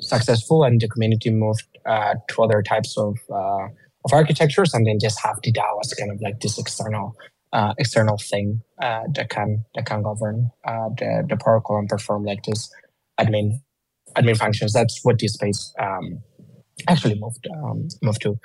successful, 0.00 0.64
and 0.64 0.80
the 0.80 0.88
community 0.88 1.30
moved 1.30 1.66
uh, 1.86 2.14
to 2.28 2.42
other 2.42 2.62
types 2.62 2.96
of 2.98 3.18
of 3.30 4.12
architectures, 4.12 4.74
and 4.74 4.86
then 4.86 4.98
just 5.00 5.20
have 5.22 5.36
the 5.42 5.52
DAO 5.52 5.78
as 5.82 5.94
kind 5.94 6.12
of 6.12 6.20
like 6.20 6.40
this 6.40 6.58
external 6.58 7.16
uh, 7.52 7.72
external 7.78 8.18
thing 8.18 8.60
uh, 8.82 9.02
that 9.14 9.30
can 9.30 9.64
that 9.74 9.86
can 9.86 10.02
govern 10.02 10.50
uh, 10.66 10.88
the 10.98 11.24
the 11.28 11.36
protocol 11.36 11.78
and 11.78 11.88
perform 11.88 12.24
like 12.24 12.42
this 12.44 12.70
admin 13.18 13.60
admin 14.16 14.36
functions. 14.36 14.72
That's 14.72 15.00
what 15.04 15.18
this 15.18 15.34
space 15.34 15.72
um, 15.78 16.20
actually 16.88 17.18
moved 17.18 17.46
um, 17.56 17.88
moved 18.02 18.22
to, 18.22 18.38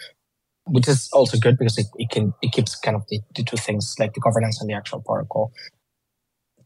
which 0.68 0.88
is 0.88 1.10
also 1.12 1.38
good 1.38 1.58
because 1.58 1.78
it, 1.78 1.88
it 1.96 2.10
can 2.12 2.34
it 2.42 2.52
keeps 2.52 2.76
kind 2.76 2.96
of 2.96 3.04
the, 3.10 3.20
the 3.36 3.44
two 3.44 3.58
things 3.58 3.96
like 4.00 4.14
the 4.14 4.22
governance 4.22 4.62
and 4.62 4.70
the 4.70 4.76
actual 4.76 5.02
protocol 5.02 5.52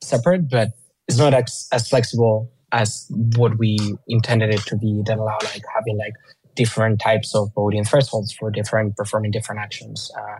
separate, 0.01 0.49
but 0.49 0.69
it's 1.07 1.17
not 1.17 1.33
as, 1.33 1.67
as 1.71 1.87
flexible 1.87 2.51
as 2.73 3.05
what 3.37 3.57
we 3.57 3.77
intended 4.07 4.53
it 4.53 4.61
to 4.61 4.75
be. 4.75 5.01
That 5.05 5.17
allow 5.17 5.37
like 5.43 5.63
having 5.73 5.97
like 5.97 6.13
different 6.55 6.99
types 6.99 7.33
of 7.33 7.49
voting 7.55 7.85
thresholds 7.85 8.33
for 8.33 8.51
different 8.51 8.97
performing 8.97 9.31
different 9.31 9.61
actions. 9.61 10.11
Uh, 10.17 10.39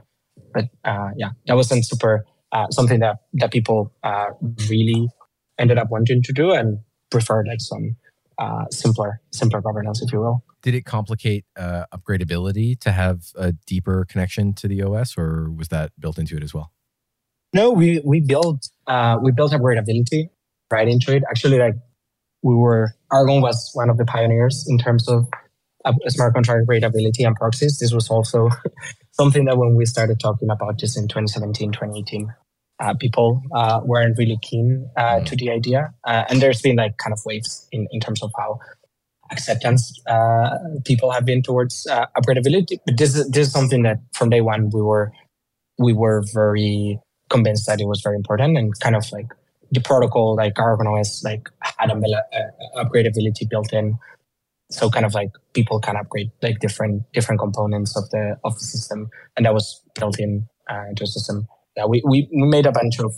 but 0.53 0.65
uh, 0.83 1.11
yeah, 1.15 1.29
that 1.47 1.55
wasn't 1.55 1.85
super 1.85 2.25
uh, 2.51 2.67
something 2.69 2.99
that 2.99 3.17
that 3.33 3.51
people 3.51 3.93
uh, 4.03 4.27
really 4.69 5.07
ended 5.57 5.77
up 5.77 5.89
wanting 5.89 6.21
to 6.23 6.33
do 6.33 6.51
and 6.51 6.79
preferred 7.09 7.47
like 7.47 7.61
some 7.61 7.95
uh, 8.37 8.65
simpler 8.71 9.21
simpler 9.31 9.61
governance, 9.61 10.01
if 10.01 10.11
you 10.11 10.19
will. 10.19 10.43
Did 10.61 10.75
it 10.75 10.85
complicate 10.85 11.45
uh, 11.57 11.85
upgradability 11.93 12.79
to 12.79 12.91
have 12.91 13.25
a 13.35 13.51
deeper 13.51 14.05
connection 14.09 14.53
to 14.55 14.67
the 14.67 14.81
OS, 14.81 15.17
or 15.17 15.51
was 15.51 15.67
that 15.69 15.91
built 15.99 16.17
into 16.17 16.35
it 16.37 16.43
as 16.43 16.53
well? 16.53 16.71
No, 17.53 17.71
we 17.71 18.01
we 18.03 18.19
built 18.19 18.69
uh, 18.87 19.17
we 19.21 19.31
built 19.31 19.51
upgradability 19.51 20.29
right 20.71 20.87
into 20.87 21.15
it. 21.15 21.23
Actually, 21.29 21.59
like 21.59 21.75
we 22.43 22.55
were 22.55 22.93
Aragon 23.11 23.41
was 23.41 23.71
one 23.73 23.89
of 23.89 23.97
the 23.97 24.05
pioneers 24.05 24.65
in 24.67 24.77
terms 24.77 25.07
of 25.07 25.27
smart 26.07 26.33
contract 26.33 26.67
upgradability 26.67 27.25
and 27.25 27.35
proxies. 27.35 27.79
This 27.79 27.93
was 27.93 28.09
also 28.09 28.49
something 29.11 29.45
that 29.45 29.57
when 29.57 29.75
we 29.75 29.85
started 29.85 30.19
talking 30.19 30.49
about 30.49 30.79
this 30.79 30.97
in 30.97 31.07
2017, 31.07 31.71
2018, 31.71 32.33
uh, 32.79 32.93
people 32.95 33.41
uh, 33.53 33.81
weren't 33.83 34.17
really 34.17 34.37
keen 34.41 34.89
uh, 34.97 35.01
mm. 35.01 35.25
to 35.25 35.35
the 35.35 35.49
idea. 35.49 35.93
Uh, 36.05 36.23
and 36.29 36.41
there's 36.41 36.61
been 36.61 36.75
like 36.75 36.97
kind 36.97 37.13
of 37.13 37.19
waves 37.25 37.67
in, 37.71 37.87
in 37.91 37.99
terms 37.99 38.23
of 38.23 38.31
how 38.37 38.59
acceptance 39.31 39.99
uh, 40.07 40.57
people 40.85 41.11
have 41.11 41.25
been 41.25 41.41
towards 41.41 41.87
uh, 41.87 42.05
upgradability. 42.17 42.79
But 42.85 42.97
this 42.97 43.15
is, 43.15 43.29
this 43.29 43.47
is 43.47 43.53
something 43.53 43.83
that 43.83 43.99
from 44.13 44.29
day 44.29 44.41
one 44.41 44.69
we 44.69 44.81
were 44.81 45.11
we 45.79 45.93
were 45.93 46.23
very 46.33 46.99
convinced 47.29 47.65
that 47.65 47.81
it 47.81 47.85
was 47.85 48.01
very 48.01 48.15
important 48.15 48.57
and 48.57 48.79
kind 48.79 48.95
of 48.95 49.11
like 49.11 49.27
the 49.73 49.81
protocol 49.81 50.35
like 50.35 50.59
Aragon 50.59 50.87
OS 50.87 51.23
like 51.23 51.49
had 51.61 51.89
a, 51.89 51.95
a 51.95 52.85
upgradability 52.85 53.49
built 53.49 53.73
in. 53.73 53.97
So 54.71 54.89
kind 54.89 55.05
of 55.05 55.13
like 55.13 55.29
people 55.53 55.79
can 55.79 55.97
upgrade 55.97 56.31
like 56.41 56.59
different 56.59 57.03
different 57.13 57.39
components 57.39 57.97
of 57.97 58.09
the 58.09 58.37
of 58.43 58.53
the 58.55 58.65
system. 58.65 59.09
And 59.35 59.45
that 59.45 59.53
was 59.53 59.83
built 59.95 60.19
in 60.19 60.47
uh, 60.69 60.85
into 60.89 61.03
the 61.03 61.07
system 61.07 61.47
yeah 61.75 61.85
we, 61.85 62.01
we 62.05 62.27
made 62.31 62.65
a 62.65 62.71
bunch 62.71 62.99
of 62.99 63.13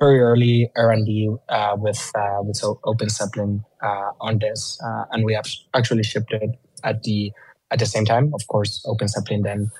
very 0.00 0.20
early 0.20 0.70
r&d 0.76 1.30
uh, 1.48 1.76
with 1.78 2.10
uh, 2.14 2.42
with 2.42 2.60
OpenZeppelin 2.60 3.62
uh, 3.82 4.10
on 4.20 4.38
this 4.38 4.80
uh, 4.82 5.04
and 5.12 5.24
we 5.24 5.34
have 5.34 5.46
actually 5.74 6.02
shipped 6.02 6.32
it 6.32 6.50
at 6.84 7.02
the 7.02 7.32
at 7.72 7.78
the 7.78 7.86
same 7.86 8.04
time. 8.04 8.32
Of 8.34 8.46
course 8.48 8.84
OpenZeppelin 8.86 9.42
then 9.44 9.70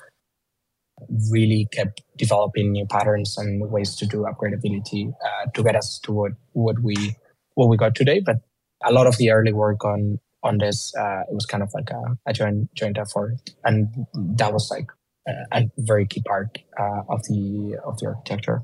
really 1.31 1.67
kept 1.71 2.01
developing 2.17 2.71
new 2.71 2.85
patterns 2.85 3.37
and 3.37 3.69
ways 3.71 3.95
to 3.95 4.05
do 4.05 4.25
upgradability 4.29 5.11
uh, 5.25 5.49
to 5.53 5.63
get 5.63 5.75
us 5.75 5.99
to 6.03 6.11
what 6.11 6.31
what 6.53 6.79
we 6.81 7.15
what 7.55 7.67
we 7.69 7.77
got 7.77 7.95
today 7.95 8.19
but 8.19 8.37
a 8.83 8.91
lot 8.91 9.07
of 9.07 9.17
the 9.17 9.31
early 9.31 9.53
work 9.53 9.83
on 9.85 10.19
on 10.43 10.57
this. 10.57 10.93
Uh, 10.97 11.21
it 11.29 11.33
was 11.33 11.45
kind 11.45 11.63
of 11.63 11.71
like 11.73 11.89
a, 11.89 12.17
a 12.25 12.33
joint 12.33 12.73
joint 12.75 12.97
effort, 12.97 13.37
and 13.63 13.87
that 14.13 14.53
was 14.53 14.69
like 14.71 14.87
a, 15.27 15.59
a 15.59 15.71
very 15.77 16.05
key 16.05 16.21
part 16.25 16.57
uh, 16.79 17.01
of 17.09 17.23
the 17.23 17.77
of 17.85 17.97
the 17.99 18.07
architecture. 18.07 18.61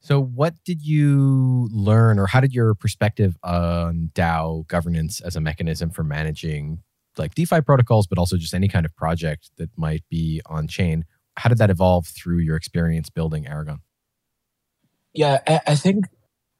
So, 0.00 0.22
what 0.22 0.54
did 0.64 0.82
you 0.82 1.68
learn, 1.72 2.18
or 2.18 2.26
how 2.26 2.40
did 2.40 2.52
your 2.52 2.74
perspective 2.74 3.36
on 3.42 4.10
DAO 4.14 4.66
governance 4.68 5.20
as 5.20 5.36
a 5.36 5.40
mechanism 5.40 5.90
for 5.90 6.04
managing 6.04 6.82
like 7.18 7.34
DeFi 7.34 7.62
protocols, 7.62 8.06
but 8.06 8.18
also 8.18 8.36
just 8.36 8.52
any 8.52 8.68
kind 8.68 8.84
of 8.84 8.94
project 8.94 9.50
that 9.56 9.70
might 9.76 10.04
be 10.10 10.42
on 10.46 10.68
chain? 10.68 11.04
How 11.36 11.48
did 11.48 11.58
that 11.58 11.70
evolve 11.70 12.06
through 12.06 12.38
your 12.38 12.56
experience 12.56 13.10
building 13.10 13.46
Aragon? 13.46 13.80
Yeah, 15.12 15.40
I, 15.46 15.60
I 15.68 15.74
think, 15.74 16.06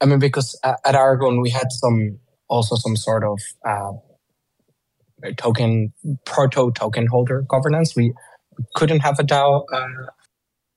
I 0.01 0.07
mean, 0.07 0.19
because 0.19 0.59
at 0.65 0.95
Aragon 0.95 1.41
we 1.41 1.51
had 1.51 1.71
some 1.71 2.19
also 2.49 2.77
some 2.77 2.97
sort 2.97 3.25
of 3.25 3.41
uh, 3.67 3.93
token 5.37 5.93
proto 6.25 6.71
token 6.73 7.07
holder 7.07 7.43
governance. 7.49 7.97
We 7.97 8.13
couldn't 8.75 9.01
have 9.01 9.19
a 9.19 9.25
DAO 9.25 9.65
uh, 9.73 9.87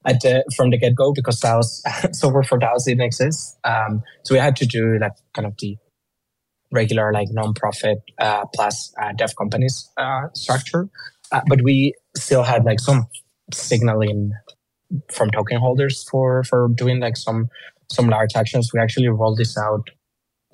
at 0.06 0.22
the, 0.22 0.44
from 0.56 0.70
the 0.72 0.78
get 0.78 0.96
go 0.96 1.14
because 1.14 1.40
DAOs 1.40 1.82
software 2.16 2.44
for 2.44 2.60
DAOs 2.60 2.86
didn't 2.86 3.02
exist. 3.02 3.58
Um, 3.64 4.02
so 4.24 4.34
we 4.36 4.40
had 4.40 4.56
to 4.58 4.66
do 4.66 4.98
like 5.00 5.14
kind 5.34 5.46
of 5.46 5.56
the 5.60 5.78
regular 6.72 7.12
like 7.12 7.28
non-profit 7.32 8.00
uh, 8.20 8.46
plus 8.54 8.94
uh, 9.02 9.12
dev 9.14 9.36
companies 9.36 9.90
uh, 9.98 10.28
structure. 10.34 10.90
Uh, 11.32 11.42
but 11.48 11.62
we 11.62 11.94
still 12.16 12.44
had 12.44 12.64
like 12.64 12.80
some 12.80 13.08
signaling 13.54 14.32
from 15.12 15.30
token 15.30 15.58
holders 15.60 16.04
for 16.10 16.44
for 16.44 16.70
doing 16.76 17.00
like 17.00 17.18
some 17.18 17.50
some 17.92 18.08
large 18.08 18.36
actions. 18.36 18.72
We 18.74 18.80
actually 18.80 19.10
rolled 19.10 19.38
this 19.38 19.58
out 19.58 19.90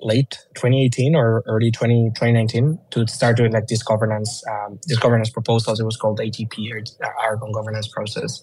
late 0.00 0.38
2018 0.54 1.14
or 1.14 1.42
early 1.46 1.70
20, 1.70 2.10
2019 2.10 2.78
to 2.90 3.06
start 3.06 3.36
doing 3.36 3.52
like 3.52 3.66
this 3.66 3.82
governance 3.82 4.42
um, 4.50 4.78
this 4.86 4.98
governance 4.98 5.30
proposals. 5.30 5.80
It 5.80 5.84
was 5.84 5.96
called 5.96 6.18
AGP 6.18 6.72
or 6.72 6.82
uh, 7.04 7.10
Aragon 7.22 7.52
governance 7.52 7.88
process, 7.88 8.40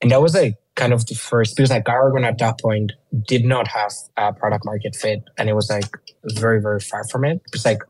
and 0.00 0.10
that 0.10 0.22
was 0.22 0.34
like 0.34 0.54
kind 0.74 0.92
of 0.92 1.06
the 1.06 1.14
first 1.14 1.56
because 1.56 1.70
like 1.70 1.88
Aragon 1.88 2.24
at 2.24 2.38
that 2.38 2.60
point 2.60 2.92
did 3.26 3.44
not 3.44 3.68
have 3.68 3.92
a 4.16 4.32
product 4.32 4.64
market 4.64 4.96
fit, 4.96 5.22
and 5.38 5.48
it 5.48 5.54
was 5.54 5.70
like 5.70 5.90
very 6.24 6.60
very 6.60 6.80
far 6.80 7.04
from 7.08 7.24
it. 7.24 7.42
Because 7.44 7.64
like 7.64 7.82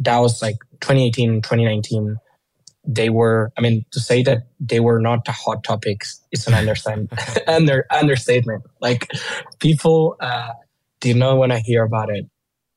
that 0.00 0.18
was 0.18 0.40
like 0.40 0.56
2018 0.80 1.42
2019 1.42 2.16
they 2.88 3.10
were 3.10 3.52
i 3.58 3.60
mean 3.60 3.84
to 3.92 4.00
say 4.00 4.22
that 4.22 4.48
they 4.58 4.80
were 4.80 4.98
not 4.98 5.24
the 5.26 5.32
hot 5.32 5.62
topics 5.62 6.20
is 6.32 6.46
an 6.46 6.54
understand 6.54 7.12
under 7.46 7.86
understatement. 7.90 8.64
Like 8.80 9.08
people 9.60 10.16
uh 10.20 10.52
did 11.00 11.16
not 11.16 11.36
want 11.36 11.52
to 11.52 11.58
hear 11.58 11.84
about 11.84 12.10
it. 12.10 12.24
It 12.24 12.30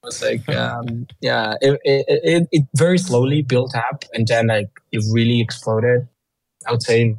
was 0.03 0.21
like 0.21 0.47
um 0.55 1.07
yeah 1.21 1.55
it, 1.61 1.79
it, 1.83 2.05
it, 2.07 2.47
it 2.51 2.63
very 2.75 2.97
slowly 2.97 3.41
built 3.41 3.75
up 3.75 4.03
and 4.13 4.27
then 4.27 4.47
like 4.47 4.69
it 4.91 5.03
really 5.11 5.41
exploded 5.41 6.07
i 6.67 6.71
would 6.71 6.83
say 6.83 7.15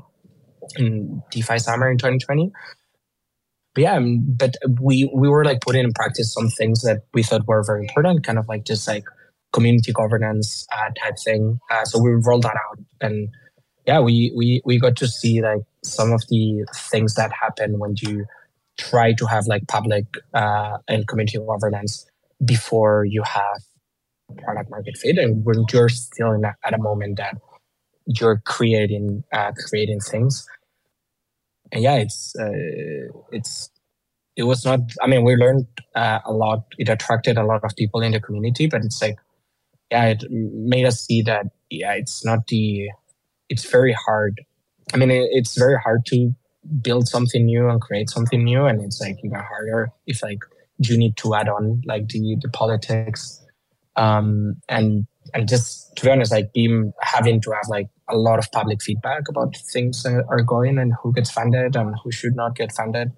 in 0.76 1.22
defi 1.30 1.58
summer 1.58 1.90
in 1.90 1.98
2020 1.98 2.52
but 3.74 3.80
yeah 3.80 3.94
um, 3.94 4.24
but 4.26 4.56
we 4.80 5.10
we 5.14 5.28
were 5.28 5.44
like 5.44 5.60
putting 5.60 5.84
in 5.84 5.92
practice 5.92 6.32
some 6.32 6.48
things 6.48 6.82
that 6.82 7.04
we 7.14 7.22
thought 7.22 7.46
were 7.46 7.62
very 7.62 7.86
important 7.86 8.24
kind 8.24 8.38
of 8.38 8.48
like 8.48 8.64
just 8.64 8.88
like 8.88 9.04
community 9.52 9.92
governance 9.92 10.66
uh, 10.72 10.90
type 11.00 11.14
thing. 11.24 11.60
Uh, 11.70 11.84
so 11.84 11.98
we 11.98 12.10
rolled 12.10 12.42
that 12.42 12.56
out, 12.56 12.78
and 13.00 13.28
yeah, 13.86 14.00
we 14.00 14.32
we 14.36 14.62
we 14.64 14.78
got 14.78 14.96
to 14.96 15.08
see 15.08 15.42
like 15.42 15.62
some 15.84 16.12
of 16.12 16.22
the 16.28 16.64
things 16.74 17.14
that 17.14 17.32
happen 17.32 17.78
when 17.78 17.94
you 18.00 18.24
try 18.78 19.12
to 19.12 19.26
have 19.26 19.46
like 19.46 19.66
public 19.68 20.06
uh, 20.34 20.78
and 20.88 21.06
community 21.06 21.38
governance 21.38 22.06
before 22.44 23.04
you 23.04 23.22
have 23.22 23.60
product 24.38 24.70
market 24.70 24.96
fit, 24.96 25.18
and 25.18 25.44
when 25.44 25.64
you're 25.72 25.88
still 25.88 26.32
in 26.32 26.44
a, 26.44 26.54
at 26.64 26.74
a 26.74 26.78
moment 26.78 27.16
that 27.18 27.36
you're 28.06 28.40
creating 28.44 29.24
uh, 29.32 29.52
creating 29.68 30.00
things. 30.00 30.46
And 31.70 31.82
yeah, 31.82 31.96
it's 31.96 32.34
uh, 32.38 33.12
it's 33.30 33.70
it 34.36 34.44
was 34.44 34.64
not. 34.64 34.80
I 35.02 35.06
mean, 35.06 35.24
we 35.24 35.36
learned 35.36 35.66
uh, 35.94 36.20
a 36.24 36.32
lot. 36.32 36.64
It 36.78 36.88
attracted 36.88 37.36
a 37.36 37.44
lot 37.44 37.64
of 37.64 37.76
people 37.76 38.00
in 38.00 38.12
the 38.12 38.20
community, 38.20 38.66
but 38.66 38.84
it's 38.84 39.00
like 39.02 39.16
yeah, 39.92 40.06
it 40.06 40.24
made 40.30 40.86
us 40.86 41.04
see 41.04 41.20
that 41.22 41.46
yeah, 41.68 41.92
it's 41.92 42.24
not 42.24 42.46
the 42.46 42.88
it's 43.50 43.70
very 43.70 43.92
hard. 43.92 44.40
I 44.94 44.96
mean, 44.96 45.10
it, 45.10 45.28
it's 45.32 45.56
very 45.56 45.76
hard 45.78 46.06
to 46.06 46.34
build 46.80 47.08
something 47.08 47.44
new 47.44 47.68
and 47.68 47.78
create 47.80 48.08
something 48.08 48.42
new, 48.42 48.64
and 48.64 48.80
it's 48.82 49.00
like 49.02 49.18
even 49.22 49.38
harder 49.38 49.90
if 50.06 50.22
like 50.22 50.38
you 50.78 50.96
need 50.96 51.18
to 51.18 51.34
add 51.34 51.48
on 51.48 51.82
like 51.84 52.08
the 52.08 52.36
the 52.40 52.48
politics, 52.48 53.44
um, 53.96 54.56
and 54.70 55.06
and 55.34 55.46
just 55.46 55.94
to 55.96 56.04
be 56.04 56.10
honest, 56.10 56.32
like 56.32 56.54
being 56.54 56.94
having 57.02 57.42
to 57.42 57.50
have 57.50 57.68
like 57.68 57.88
a 58.08 58.16
lot 58.16 58.38
of 58.38 58.50
public 58.50 58.82
feedback 58.82 59.28
about 59.28 59.54
things 59.72 60.02
that 60.04 60.24
are 60.30 60.42
going 60.42 60.78
and 60.78 60.94
who 61.02 61.12
gets 61.12 61.30
funded 61.30 61.76
and 61.76 61.94
who 62.02 62.10
should 62.10 62.34
not 62.34 62.56
get 62.56 62.72
funded. 62.72 63.12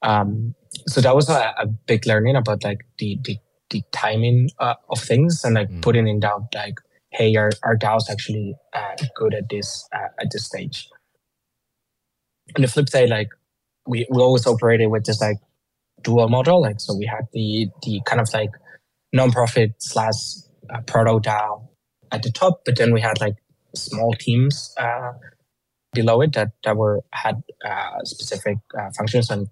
Um, 0.00 0.54
so 0.86 1.02
that 1.02 1.14
was 1.14 1.28
a, 1.28 1.54
a 1.58 1.66
big 1.66 2.06
learning 2.06 2.36
about 2.36 2.64
like 2.64 2.86
the 2.98 3.18
the 3.24 3.38
the 3.70 3.82
timing 3.92 4.48
uh, 4.58 4.74
of 4.90 5.00
things 5.00 5.42
and 5.44 5.54
like 5.54 5.68
mm. 5.68 5.82
putting 5.82 6.06
in 6.06 6.20
doubt 6.20 6.54
like 6.54 6.74
hey 7.10 7.34
our, 7.36 7.50
our 7.62 7.76
DAO's 7.76 8.10
actually 8.10 8.54
uh, 8.74 8.94
good 9.14 9.34
at 9.34 9.48
this 9.48 9.88
uh, 9.94 10.08
at 10.20 10.28
this 10.30 10.46
stage. 10.46 10.88
On 12.56 12.62
the 12.62 12.68
flip 12.68 12.88
side, 12.88 13.08
like 13.08 13.28
we, 13.86 14.06
we 14.10 14.22
always 14.22 14.46
operated 14.46 14.90
with 14.90 15.04
this 15.04 15.20
like 15.20 15.38
dual 16.02 16.28
model. 16.28 16.60
Like 16.60 16.80
so 16.80 16.96
we 16.96 17.06
had 17.06 17.26
the 17.32 17.68
the 17.82 18.00
kind 18.06 18.20
of 18.20 18.32
like 18.32 18.50
nonprofit 19.14 19.74
slash 19.78 20.14
uh, 20.72 20.80
proto 20.82 21.20
DAO 21.20 21.68
at 22.12 22.22
the 22.22 22.30
top, 22.30 22.62
but 22.64 22.76
then 22.76 22.92
we 22.92 23.00
had 23.00 23.20
like 23.20 23.36
small 23.74 24.14
teams 24.14 24.72
uh, 24.78 25.12
below 25.92 26.20
it 26.20 26.32
that 26.34 26.50
that 26.64 26.76
were 26.76 27.02
had 27.12 27.42
uh, 27.64 27.98
specific 28.04 28.58
uh, 28.78 28.90
functions 28.96 29.30
and 29.30 29.48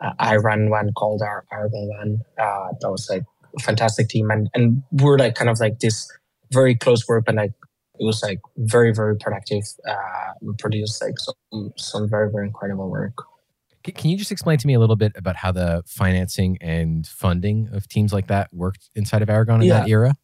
uh, 0.00 0.12
I 0.18 0.36
ran 0.36 0.70
one 0.70 0.92
called 0.92 1.22
our 1.22 1.44
Aragon 1.52 1.88
one. 1.88 2.18
Uh, 2.38 2.68
that 2.80 2.90
was 2.90 3.08
like 3.10 3.22
fantastic 3.60 4.08
team. 4.08 4.30
And 4.30 4.48
and 4.54 4.82
we're 4.90 5.18
like 5.18 5.34
kind 5.34 5.50
of 5.50 5.60
like 5.60 5.80
this 5.80 6.10
very 6.52 6.74
close 6.74 7.02
group. 7.02 7.28
And 7.28 7.36
like 7.36 7.52
it 7.98 8.04
was 8.04 8.22
like 8.22 8.40
very 8.56 8.92
very 8.92 9.16
productive. 9.16 9.64
Uh 9.88 10.32
we 10.40 10.54
produced 10.58 11.02
like 11.02 11.14
some 11.18 11.72
some 11.76 12.08
very 12.08 12.30
very 12.30 12.46
incredible 12.46 12.90
work. 12.90 13.24
Can 13.82 14.10
you 14.10 14.16
just 14.16 14.32
explain 14.32 14.56
to 14.58 14.66
me 14.66 14.72
a 14.72 14.80
little 14.80 14.96
bit 14.96 15.12
about 15.14 15.36
how 15.36 15.52
the 15.52 15.82
financing 15.86 16.56
and 16.62 17.06
funding 17.06 17.68
of 17.70 17.86
teams 17.86 18.14
like 18.14 18.28
that 18.28 18.48
worked 18.50 18.88
inside 18.94 19.20
of 19.20 19.28
aragon 19.28 19.60
in 19.60 19.68
yeah. 19.68 19.80
that 19.80 19.88
era? 19.88 20.14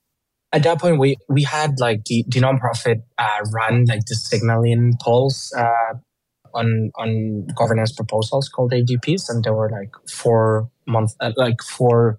At 0.52 0.62
that 0.62 0.80
point 0.80 0.98
we 0.98 1.16
we 1.28 1.42
had 1.42 1.78
like 1.78 2.04
the, 2.06 2.24
the 2.26 2.40
nonprofit 2.40 3.02
uh, 3.18 3.44
run 3.52 3.84
like 3.84 4.04
the 4.06 4.14
signaling 4.14 4.94
polls 5.00 5.52
uh, 5.56 5.94
on 6.54 6.90
on 6.96 7.46
governance 7.56 7.92
proposals 7.92 8.48
called 8.48 8.72
AGPs, 8.72 9.28
and 9.28 9.44
there 9.44 9.54
were 9.54 9.70
like 9.70 9.90
four 10.08 10.70
months, 10.86 11.16
uh, 11.20 11.32
like 11.36 11.62
four 11.62 12.18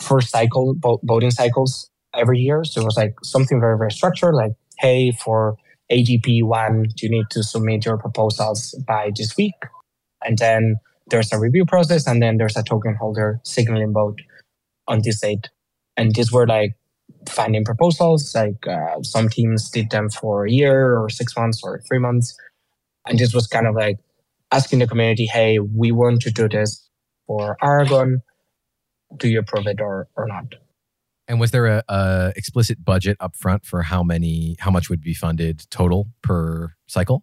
first 0.00 0.30
cycle 0.30 0.76
voting 1.02 1.30
cycles 1.30 1.90
every 2.14 2.38
year. 2.38 2.64
So 2.64 2.82
it 2.82 2.84
was 2.84 2.96
like 2.96 3.14
something 3.22 3.60
very 3.60 3.76
very 3.78 3.90
structured. 3.90 4.34
Like, 4.34 4.52
hey, 4.78 5.12
for 5.12 5.56
AGP 5.90 6.44
one, 6.44 6.86
you 7.00 7.08
need 7.08 7.26
to 7.30 7.42
submit 7.42 7.84
your 7.84 7.98
proposals 7.98 8.74
by 8.86 9.10
this 9.14 9.36
week, 9.36 9.54
and 10.24 10.38
then 10.38 10.76
there's 11.10 11.32
a 11.32 11.38
review 11.38 11.64
process, 11.64 12.06
and 12.06 12.22
then 12.22 12.36
there's 12.36 12.56
a 12.56 12.62
token 12.62 12.94
holder 12.94 13.40
signaling 13.44 13.92
vote 13.92 14.20
on 14.86 15.00
this 15.02 15.20
date. 15.20 15.48
And 15.96 16.14
these 16.14 16.32
were 16.32 16.46
like 16.46 16.72
finding 17.28 17.64
proposals. 17.64 18.34
Like 18.34 18.66
uh, 18.66 19.02
some 19.02 19.28
teams 19.28 19.70
did 19.70 19.90
them 19.90 20.10
for 20.10 20.46
a 20.46 20.50
year 20.50 20.98
or 20.98 21.08
six 21.08 21.36
months 21.36 21.62
or 21.62 21.80
three 21.88 21.98
months, 21.98 22.36
and 23.06 23.18
this 23.18 23.34
was 23.34 23.46
kind 23.46 23.66
of 23.66 23.74
like 23.74 23.98
asking 24.52 24.78
the 24.78 24.86
community, 24.86 25.26
hey, 25.26 25.58
we 25.58 25.92
want 25.92 26.22
to 26.22 26.30
do 26.30 26.48
this 26.48 26.88
for 27.26 27.56
Aragon 27.62 28.22
do 29.16 29.28
you 29.28 29.38
approve 29.38 29.66
it 29.66 29.80
or, 29.80 30.08
or 30.16 30.26
not? 30.26 30.54
And 31.26 31.38
was 31.38 31.50
there 31.50 31.66
a, 31.66 31.84
a 31.88 32.32
explicit 32.36 32.84
budget 32.84 33.18
upfront 33.18 33.64
for 33.64 33.82
how 33.82 34.02
many, 34.02 34.56
how 34.60 34.70
much 34.70 34.88
would 34.88 35.02
be 35.02 35.12
funded 35.12 35.66
total 35.70 36.08
per 36.22 36.74
cycle? 36.86 37.22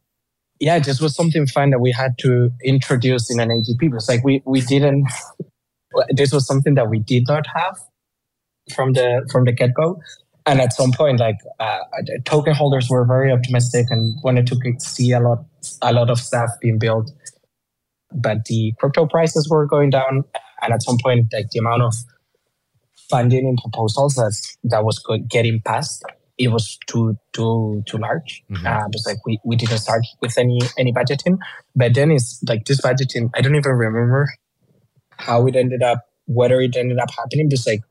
Yeah, 0.60 0.80
this 0.80 1.02
was 1.02 1.16
something 1.16 1.48
fun 1.48 1.72
that 1.72 1.80
we 1.80 1.92
had 1.92 2.18
to 2.20 2.52
introduce 2.64 3.32
in 3.32 3.40
an 3.40 3.50
AGP 3.50 3.80
because 3.80 4.08
like 4.08 4.24
we 4.24 4.42
we 4.46 4.62
didn't. 4.62 5.06
This 6.10 6.32
was 6.32 6.48
something 6.48 6.76
that 6.76 6.90
we 6.90 7.00
did 7.00 7.28
not 7.28 7.46
have 7.54 7.78
from 8.74 8.94
the 8.94 9.28
from 9.32 9.44
the 9.44 9.52
get 9.52 9.74
go, 9.74 10.00
and 10.46 10.62
at 10.62 10.72
some 10.72 10.92
point, 10.94 11.20
like 11.20 11.36
uh, 11.60 11.80
token 12.24 12.54
holders 12.54 12.90
were 12.90 13.06
very 13.06 13.32
optimistic 13.32 13.88
and 13.90 14.18
wanted 14.24 14.48
to 14.48 14.58
see 14.80 15.12
a 15.12 15.20
lot 15.20 15.46
a 15.82 15.92
lot 15.92 16.10
of 16.10 16.20
stuff 16.20 16.50
being 16.62 16.80
built, 16.80 17.12
but 18.14 18.46
the 18.46 18.74
crypto 18.80 19.08
prices 19.08 19.50
were 19.50 19.66
going 19.66 19.90
down 19.90 20.24
and 20.62 20.74
at 20.74 20.84
some 20.84 20.98
point, 21.02 21.28
like 21.34 21.50
the 21.52 21.60
amount 21.60 21.84
of 21.84 21.94
funding 23.10 23.48
in 23.48 23.58
proposals 23.58 24.16
that 24.16 24.36
that 24.64 24.84
was 24.84 25.04
getting 25.30 25.62
passed, 25.62 26.04
it 26.38 26.50
was 26.50 26.78
too 26.88 27.18
too 27.34 27.84
too 27.88 27.98
large. 27.98 28.44
Mm-hmm. 28.52 28.66
Uh, 28.66 28.88
because 28.88 29.06
like 29.06 29.26
we, 29.26 29.40
we 29.46 29.56
didn't 29.56 29.78
start 29.78 30.02
with 30.22 30.38
any 30.38 30.60
any 30.78 30.92
budgeting, 30.92 31.38
but 31.76 31.94
then 31.94 32.12
it's 32.12 32.42
like 32.48 32.66
this 32.66 32.82
budgeting. 32.82 33.30
I 33.36 33.42
don't 33.42 33.56
even 33.56 33.72
remember 33.72 34.28
how 35.18 35.46
it 35.48 35.56
ended 35.56 35.82
up, 35.82 36.00
whether 36.26 36.60
it 36.60 36.76
ended 36.76 37.00
up 37.00 37.10
happening. 37.12 37.50
Just 37.50 37.68
like 37.68 37.82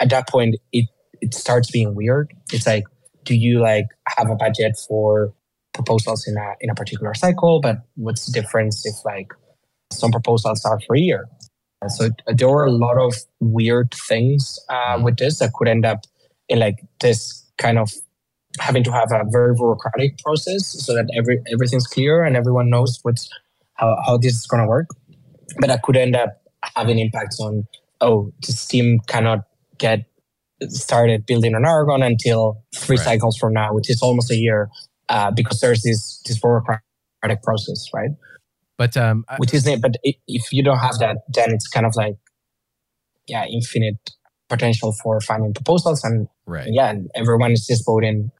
at 0.00 0.10
that 0.10 0.28
point, 0.28 0.56
it 0.72 0.88
it 1.20 1.34
starts 1.34 1.70
being 1.70 1.94
weird. 1.94 2.32
It's 2.52 2.66
like, 2.66 2.84
do 3.24 3.34
you 3.34 3.60
like 3.60 3.86
have 4.16 4.30
a 4.30 4.36
budget 4.36 4.78
for 4.88 5.32
proposals 5.72 6.26
in 6.26 6.36
a 6.36 6.54
in 6.60 6.70
a 6.70 6.74
particular 6.74 7.14
cycle? 7.14 7.60
But 7.60 7.78
what's 7.94 8.26
the 8.26 8.32
difference 8.32 8.84
if 8.84 9.04
like 9.04 9.32
some 9.92 10.10
proposals 10.10 10.64
are 10.64 10.80
free 10.86 11.14
so 11.86 12.10
there 12.26 12.48
were 12.48 12.64
a 12.64 12.72
lot 12.72 12.98
of 12.98 13.14
weird 13.40 13.92
things 13.94 14.58
uh, 14.68 14.96
mm. 14.96 15.04
with 15.04 15.16
this 15.16 15.38
that 15.38 15.52
could 15.52 15.68
end 15.68 15.86
up 15.86 16.04
in 16.48 16.58
like 16.58 16.80
this 17.00 17.46
kind 17.56 17.78
of 17.78 17.92
having 18.58 18.82
to 18.82 18.90
have 18.90 19.12
a 19.12 19.22
very 19.30 19.54
bureaucratic 19.54 20.18
process 20.18 20.66
so 20.66 20.94
that 20.94 21.08
every 21.16 21.40
everything's 21.52 21.86
clear 21.86 22.24
and 22.24 22.36
everyone 22.36 22.68
knows 22.68 22.98
what's 23.02 23.28
how, 23.74 23.96
how 24.04 24.16
this 24.16 24.34
is 24.34 24.46
going 24.46 24.62
to 24.62 24.68
work. 24.68 24.88
But 25.60 25.68
that 25.68 25.82
could 25.82 25.96
end 25.96 26.16
up 26.16 26.42
having 26.74 26.98
impacts 26.98 27.38
on 27.38 27.66
oh 28.00 28.32
this 28.42 28.66
team 28.66 28.98
cannot 29.06 29.40
get 29.78 30.04
started 30.68 31.24
building 31.26 31.54
an 31.54 31.64
Aragon 31.64 32.02
until 32.02 32.64
three 32.74 32.96
right. 32.96 33.04
cycles 33.04 33.36
from 33.36 33.52
now, 33.52 33.72
which 33.72 33.88
is 33.88 34.02
almost 34.02 34.30
a 34.30 34.36
year, 34.36 34.68
uh, 35.08 35.30
because 35.30 35.60
there's 35.60 35.82
this 35.82 36.20
this 36.26 36.40
bureaucratic 36.40 37.42
process, 37.44 37.88
right? 37.94 38.10
But 38.78 38.96
um, 38.96 39.24
which 39.38 39.52
is 39.52 39.66
it? 39.66 39.82
But 39.82 39.96
if 40.04 40.52
you 40.52 40.62
don't 40.62 40.78
have 40.78 40.98
that, 41.00 41.18
then 41.34 41.52
it's 41.52 41.66
kind 41.66 41.84
of 41.84 41.94
like 41.96 42.16
yeah, 43.26 43.44
infinite 43.44 44.12
potential 44.48 44.92
for 45.02 45.20
finding 45.20 45.52
proposals, 45.52 46.02
and 46.04 46.28
right. 46.46 46.68
yeah, 46.70 46.94
everyone 47.14 47.52
is 47.52 47.66
just 47.66 47.84
voting 47.84 48.30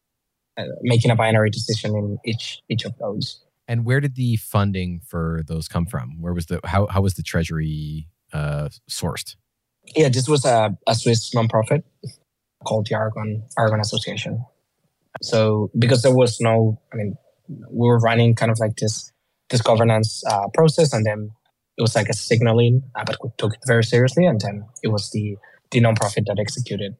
uh, 0.56 0.64
making 0.82 1.10
a 1.10 1.16
binary 1.16 1.50
decision 1.50 1.96
in 1.96 2.18
each 2.24 2.62
each 2.68 2.84
of 2.84 2.96
those. 2.98 3.44
And 3.66 3.84
where 3.84 4.00
did 4.00 4.14
the 4.14 4.36
funding 4.36 5.00
for 5.06 5.42
those 5.46 5.68
come 5.68 5.86
from? 5.86 6.20
Where 6.20 6.32
was 6.32 6.46
the 6.46 6.60
how 6.64 6.86
how 6.86 7.02
was 7.02 7.14
the 7.14 7.22
treasury 7.22 8.08
uh, 8.32 8.68
sourced? 8.88 9.36
Yeah, 9.96 10.08
this 10.08 10.28
was 10.28 10.44
a, 10.44 10.76
a 10.86 10.94
Swiss 10.94 11.34
nonprofit 11.34 11.82
called 12.64 12.86
the 12.86 12.94
Argon 12.94 13.42
Aragon 13.58 13.80
Association. 13.80 14.44
So 15.22 15.70
because 15.78 16.02
there 16.02 16.14
was 16.14 16.40
no, 16.40 16.80
I 16.92 16.96
mean, 16.96 17.16
we 17.48 17.88
were 17.88 17.98
running 17.98 18.34
kind 18.34 18.52
of 18.52 18.58
like 18.60 18.76
this 18.76 19.12
this 19.50 19.62
governance 19.62 20.22
uh, 20.30 20.48
process, 20.54 20.92
and 20.92 21.04
then 21.04 21.30
it 21.76 21.82
was 21.82 21.94
like 21.94 22.08
a 22.08 22.14
signaling, 22.14 22.82
uh, 22.94 23.04
but 23.06 23.16
we 23.22 23.30
took 23.38 23.54
it 23.54 23.60
very 23.66 23.84
seriously, 23.84 24.26
and 24.26 24.40
then 24.40 24.64
it 24.82 24.88
was 24.88 25.10
the 25.10 25.36
the 25.70 25.80
nonprofit 25.80 26.24
that 26.26 26.38
executed 26.38 26.96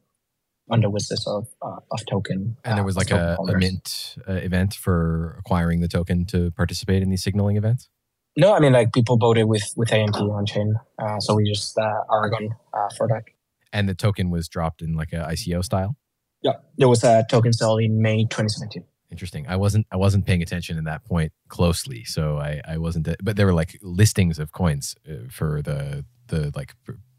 on 0.71 0.81
the 0.81 0.91
wishes 0.91 1.25
of 1.27 1.49
uh, 1.63 1.81
of 1.91 2.05
token. 2.07 2.57
And 2.65 2.77
there 2.77 2.85
was 2.85 2.97
like 2.97 3.11
a, 3.11 3.37
a, 3.37 3.59
mint 3.59 4.17
uh, 4.29 4.33
event 4.35 4.75
for 4.75 5.37
acquiring 5.39 5.81
the 5.81 5.89
token 5.89 6.27
to 6.27 6.51
participate 6.53 7.03
in 7.03 7.11
these 7.11 7.23
signaling 7.23 7.57
events. 7.57 7.89
No, 8.37 8.55
I 8.55 8.61
mean 8.61 8.73
like 8.73 8.93
people 8.93 9.17
voted 9.17 9.47
with 9.47 9.73
with 9.77 9.93
ANT 9.93 10.17
on 10.17 10.47
chain, 10.47 10.75
uh, 10.99 11.19
so 11.21 11.35
we 11.35 11.45
used 11.45 11.77
uh, 11.79 12.03
Aragon 12.13 12.51
uh, 12.73 12.89
for 12.97 13.09
that. 13.09 13.25
And 13.73 13.89
the 13.89 13.95
token 13.95 14.31
was 14.31 14.49
dropped 14.49 14.81
in 14.81 14.95
like 14.95 15.13
a 15.13 15.27
ICO 15.31 15.65
style. 15.65 15.97
Yeah, 16.43 16.53
there 16.77 16.89
was 16.89 17.03
a 17.05 17.27
token 17.29 17.53
sale 17.53 17.79
in 17.79 18.01
May 18.01 18.25
2017. 18.25 18.85
Interesting. 19.11 19.47
I 19.49 19.57
wasn't 19.57 19.87
I 19.91 19.97
wasn't 19.97 20.27
paying 20.27 20.43
attention 20.43 20.77
in 20.77 20.85
that 20.85 21.05
point 21.05 21.33
closely, 21.49 22.05
so 22.05 22.39
I 22.39 22.61
I 22.67 22.77
wasn't. 22.77 23.09
But 23.23 23.37
there 23.37 23.47
were 23.47 23.55
like 23.55 23.79
listings 23.83 24.39
of 24.39 24.53
coins 24.53 24.95
uh, 25.09 25.29
for 25.31 25.63
the 25.63 26.05
the 26.27 26.53
like 26.55 26.75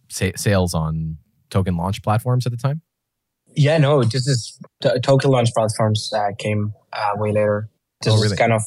sales 0.09 0.73
on 0.73 1.17
token 1.49 1.77
launch 1.77 2.03
platforms 2.03 2.45
at 2.45 2.51
the 2.51 2.57
time. 2.57 2.81
Yeah, 3.55 3.79
no, 3.79 4.03
this 4.03 4.27
is 4.27 4.59
t- 4.83 4.99
token 5.01 5.31
launch 5.31 5.49
platforms 5.53 6.11
uh, 6.15 6.29
came 6.37 6.73
uh, 6.93 7.11
way 7.15 7.31
later. 7.31 7.69
This 8.01 8.13
oh, 8.13 8.17
really? 8.17 8.29
was 8.29 8.37
kind 8.37 8.53
of 8.53 8.61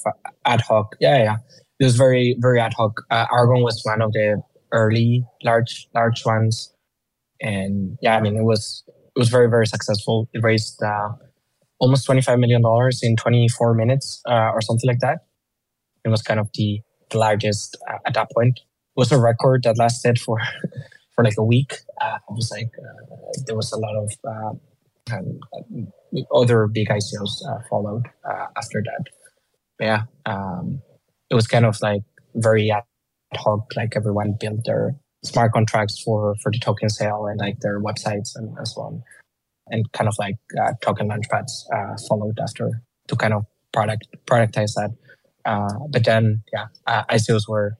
ad 0.44 0.60
hoc. 0.60 0.96
Yeah, 1.00 1.18
yeah. 1.18 1.36
It 1.78 1.84
was 1.84 1.96
very 1.96 2.36
very 2.40 2.60
ad 2.60 2.74
hoc. 2.74 3.02
Uh, 3.10 3.26
Aragon 3.32 3.62
was 3.62 3.80
one 3.84 4.02
of 4.02 4.12
the 4.12 4.42
early 4.72 5.24
large 5.44 5.88
large 5.94 6.24
ones, 6.26 6.74
and 7.40 7.96
yeah, 8.02 8.16
I 8.16 8.20
mean 8.20 8.36
it 8.36 8.44
was 8.44 8.82
it 8.88 9.18
was 9.18 9.28
very 9.28 9.48
very 9.48 9.66
successful. 9.66 10.28
It 10.32 10.42
raised 10.42 10.82
uh, 10.82 11.10
almost 11.82 12.06
twenty 12.06 12.22
five 12.22 12.38
million 12.38 12.62
dollars 12.62 13.00
in 13.02 13.16
twenty 13.16 13.48
four 13.48 13.74
minutes 13.74 14.22
uh, 14.26 14.50
or 14.54 14.60
something 14.62 14.88
like 14.88 15.00
that. 15.00 15.18
It 16.04 16.08
was 16.08 16.22
kind 16.22 16.40
of 16.40 16.48
the, 16.54 16.80
the 17.10 17.18
largest 17.18 17.76
uh, 17.90 17.98
at 18.06 18.14
that 18.14 18.28
point. 18.34 18.58
It 18.58 19.00
was 19.00 19.12
a 19.12 19.18
record 19.20 19.64
that 19.64 19.78
lasted 19.78 20.18
for 20.18 20.38
for 21.14 21.24
like 21.24 21.36
a 21.38 21.44
week. 21.44 21.74
Uh, 22.00 22.18
it 22.28 22.34
was 22.34 22.50
like 22.50 22.70
uh, 22.78 23.32
there 23.46 23.56
was 23.56 23.72
a 23.72 23.78
lot 23.78 23.96
of 23.96 24.12
uh, 24.24 25.14
um, 25.14 25.40
other 26.34 26.66
big 26.68 26.88
ICOs 26.88 27.44
uh, 27.48 27.58
followed 27.68 28.04
after 28.56 28.82
that. 28.84 29.04
But 29.78 29.84
yeah, 29.84 30.02
um, 30.24 30.82
it 31.30 31.34
was 31.34 31.46
kind 31.46 31.66
of 31.66 31.80
like 31.82 32.02
very 32.36 32.70
ad 32.70 32.84
hoc. 33.34 33.72
Like 33.76 33.96
everyone 33.96 34.36
built 34.38 34.64
their 34.64 34.94
smart 35.24 35.52
contracts 35.52 36.00
for 36.00 36.36
for 36.42 36.52
the 36.52 36.58
token 36.58 36.88
sale 36.88 37.26
and 37.26 37.40
like 37.40 37.60
their 37.60 37.80
websites 37.80 38.30
and, 38.36 38.56
and 38.56 38.68
so 38.68 38.82
on, 38.82 39.02
and 39.72 39.90
kind 39.92 40.06
of 40.06 40.14
like 40.18 40.36
uh, 40.60 40.72
token 40.80 41.08
launchpads 41.08 41.64
uh, 41.74 41.96
followed 42.08 42.38
after 42.40 42.70
to 43.08 43.16
kind 43.16 43.32
of 43.32 43.44
product 43.72 44.06
productize 44.26 44.74
that. 44.74 44.90
Uh, 45.44 45.86
but 45.90 46.04
then 46.04 46.42
yeah, 46.52 46.66
uh, 46.86 47.02
ICOs 47.04 47.48
were 47.48 47.76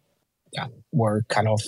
yeah 0.52 0.66
were 0.90 1.24
kind 1.28 1.46
of 1.46 1.60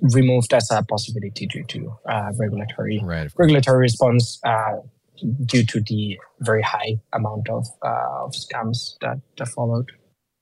removed 0.00 0.52
as 0.54 0.70
a 0.70 0.82
possibility 0.82 1.46
due 1.46 1.64
to 1.64 1.96
uh, 2.06 2.30
regulatory 2.38 3.00
right. 3.02 3.30
regulatory 3.36 3.80
response 3.80 4.38
uh, 4.44 4.76
due 5.46 5.64
to 5.64 5.80
the 5.80 6.18
very 6.40 6.62
high 6.62 7.00
amount 7.12 7.48
of 7.48 7.66
of 7.82 8.32
scams 8.32 8.94
that, 9.00 9.18
that 9.38 9.48
followed. 9.48 9.90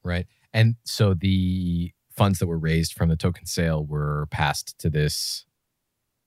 Right. 0.02 0.26
And 0.52 0.76
so 0.84 1.14
the 1.14 1.92
funds 2.10 2.38
that 2.40 2.46
were 2.46 2.58
raised 2.58 2.94
from 2.94 3.08
the 3.08 3.16
token 3.16 3.46
sale 3.46 3.84
were 3.84 4.26
passed 4.30 4.78
to 4.80 4.90
this 4.90 5.44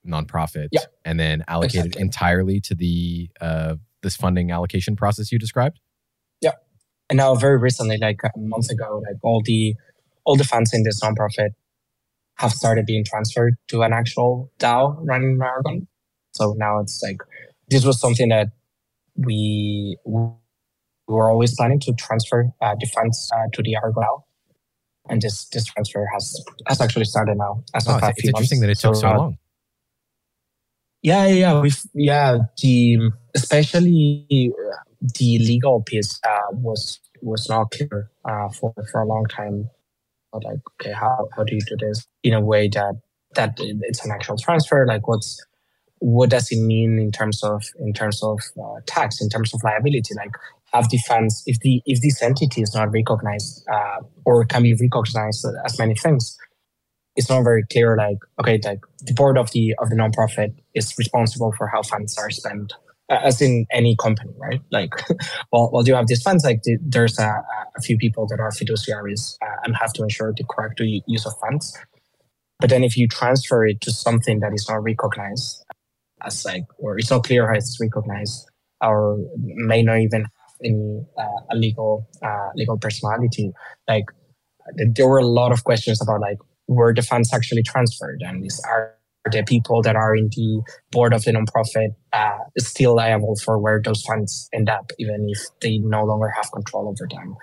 nonprofit 0.08 0.68
yeah. 0.72 0.82
and 1.06 1.20
then 1.20 1.44
allocated 1.48 1.88
exactly. 1.88 2.02
entirely 2.02 2.60
to 2.60 2.76
the 2.76 3.30
uh, 3.42 3.76
this 4.02 4.16
funding 4.16 4.52
allocation 4.52 4.96
process 4.96 5.32
you 5.32 5.40
described 5.40 5.80
yeah 6.42 6.52
and 7.10 7.18
now 7.18 7.34
very 7.36 7.58
recently 7.58 7.98
like 7.98 8.22
a 8.24 8.30
month 8.38 8.70
ago 8.70 9.02
like 9.08 9.18
all 9.24 9.42
the 9.46 9.76
all 10.26 10.36
the 10.36 10.44
funds 10.44 10.74
in 10.74 10.84
this 10.84 11.00
nonprofit 11.02 11.50
have 12.36 12.52
started 12.52 12.86
being 12.86 13.04
transferred 13.06 13.56
to 13.68 13.84
an 13.84 13.94
actual 13.94 14.52
dao 14.60 14.98
running 15.08 15.36
in 15.36 15.42
aragon 15.42 15.88
so 16.32 16.54
now 16.58 16.80
it's 16.80 17.02
like 17.04 17.22
this 17.70 17.86
was 17.86 18.00
something 18.00 18.30
that 18.30 18.50
we, 19.16 19.96
we 20.06 20.28
were 21.08 21.30
always 21.30 21.56
planning 21.56 21.80
to 21.80 21.94
transfer 21.94 22.52
uh, 22.62 22.76
the 22.80 22.88
funds 22.88 23.32
uh, 23.36 23.48
to 23.54 23.62
the 23.62 23.76
aragon 23.76 24.04
dao 24.04 24.24
and 25.10 25.22
this 25.22 25.46
this 25.50 25.66
transfer 25.66 26.08
has 26.14 26.44
has 26.68 26.82
actually 26.82 27.06
started 27.06 27.38
now. 27.38 27.64
As 27.74 27.88
oh, 27.88 27.98
it's, 27.98 28.20
it's 28.20 28.28
interesting 28.28 28.62
that 28.62 28.70
it 28.70 28.80
took 28.80 28.96
so, 28.96 29.02
so 29.02 29.08
uh, 29.08 29.18
long. 29.18 29.38
Yeah, 31.04 31.28
yeah, 31.28 31.60
we 31.60 31.70
yeah 31.94 32.38
the 32.62 33.12
especially 33.36 34.26
uh, 34.32 34.76
the 35.02 35.38
legal 35.40 35.84
piece 35.84 36.18
uh, 36.26 36.54
was 36.54 36.98
was 37.22 37.48
not 37.50 37.72
clear 37.72 38.10
uh, 38.24 38.48
for 38.50 38.74
for 38.90 39.02
a 39.02 39.06
long 39.06 39.26
time. 39.26 39.70
Like, 40.32 40.62
okay, 40.82 40.94
how 40.94 41.28
how 41.36 41.44
do 41.44 41.56
you 41.56 41.62
do 41.68 41.76
this 41.78 42.08
in 42.24 42.34
a 42.34 42.40
way 42.40 42.70
that 42.70 42.96
that 43.36 43.56
it's 43.60 44.06
an 44.06 44.12
actual 44.12 44.38
transfer? 44.38 44.86
Like, 44.88 45.06
what's 45.06 45.46
what 46.00 46.30
does 46.30 46.50
it 46.52 46.62
mean 46.62 46.98
in 46.98 47.12
terms 47.12 47.44
of 47.44 47.62
in 47.80 47.92
terms 47.92 48.24
of 48.24 48.40
uh, 48.58 48.80
tax, 48.88 49.22
in 49.22 49.28
terms 49.28 49.54
of 49.54 49.62
liability? 49.62 50.14
Like, 50.16 50.32
have 50.74 50.90
defense 50.90 51.44
if 51.46 51.60
the 51.60 51.82
if 51.86 52.02
this 52.02 52.22
entity 52.24 52.62
is 52.62 52.74
not 52.74 52.94
recognized 52.94 53.66
uh, 53.70 54.00
or 54.24 54.46
can 54.46 54.64
be 54.64 54.74
recognized 54.74 55.46
as 55.66 55.78
many 55.78 55.96
things 55.96 56.38
it's 57.16 57.30
not 57.30 57.44
very 57.44 57.64
clear 57.72 57.96
like 57.98 58.18
okay 58.40 58.60
like 58.64 58.80
the 59.02 59.14
board 59.14 59.38
of 59.38 59.52
the 59.52 59.76
of 59.80 59.90
the 59.90 59.96
nonprofit 59.96 60.54
is 60.74 60.94
responsible 60.98 61.54
for 61.58 61.68
how 61.68 61.82
funds 61.82 62.18
are 62.18 62.30
spent 62.30 62.74
as 63.10 63.42
in 63.42 63.66
any 63.72 63.96
company 63.98 64.34
right 64.38 64.62
like 64.72 64.92
well 65.52 65.70
well 65.72 65.86
you 65.88 65.94
have 65.94 66.08
these 66.08 66.22
funds 66.22 66.44
like 66.44 66.62
the, 66.64 66.78
there's 66.82 67.20
a, 67.20 67.44
a, 67.78 67.82
few 67.82 67.98
people 67.98 68.26
that 68.28 68.40
are 68.40 68.50
fiduciaries 68.50 69.36
uh, 69.42 69.58
and 69.66 69.76
have 69.76 69.92
to 69.94 70.02
ensure 70.02 70.34
the 70.36 70.44
correct 70.50 70.80
use 70.80 71.26
of 71.26 71.34
funds 71.40 71.78
but 72.60 72.70
then 72.70 72.84
if 72.84 72.98
you 72.98 73.08
transfer 73.08 73.66
it 73.66 73.82
to 73.82 73.92
something 73.92 74.40
that 74.40 74.54
is 74.54 74.68
not 74.70 74.82
recognized 74.82 75.64
as 76.26 76.46
like 76.46 76.64
or 76.78 76.98
it's 76.98 77.12
not 77.12 77.24
clear 77.24 77.48
how 77.48 77.54
it's 77.54 77.78
recognized 77.80 78.50
or 78.84 79.18
may 79.38 79.82
not 79.82 80.00
even 80.00 80.22
have 80.22 80.32
any 80.64 81.02
uh, 81.18 81.56
legal 81.56 82.08
uh, 82.22 82.50
legal 82.56 82.78
personality. 82.78 83.52
Like 83.88 84.06
there 84.96 85.08
were 85.08 85.20
a 85.20 85.26
lot 85.26 85.52
of 85.52 85.64
questions 85.64 86.02
about 86.02 86.22
like 86.22 86.38
were 86.68 86.94
the 86.94 87.02
funds 87.02 87.34
actually 87.34 87.64
transferred, 87.64 88.22
and 88.22 88.44
these 88.44 88.62
are 88.70 88.96
the 89.32 89.44
people 89.44 89.82
that 89.82 89.96
are 89.96 90.16
in 90.16 90.30
the 90.36 90.62
board 90.92 91.14
of 91.14 91.24
the 91.24 91.32
nonprofit 91.32 91.96
uh, 92.12 92.38
still 92.58 92.96
liable 92.96 93.36
for 93.44 93.58
where 93.58 93.82
those 93.82 94.02
funds 94.02 94.50
end 94.54 94.70
up, 94.70 94.92
even 95.00 95.28
if 95.30 95.40
they 95.62 95.78
no 95.78 96.04
longer 96.04 96.30
have 96.36 96.52
control 96.52 96.90
over 96.90 97.08
them. 97.10 97.36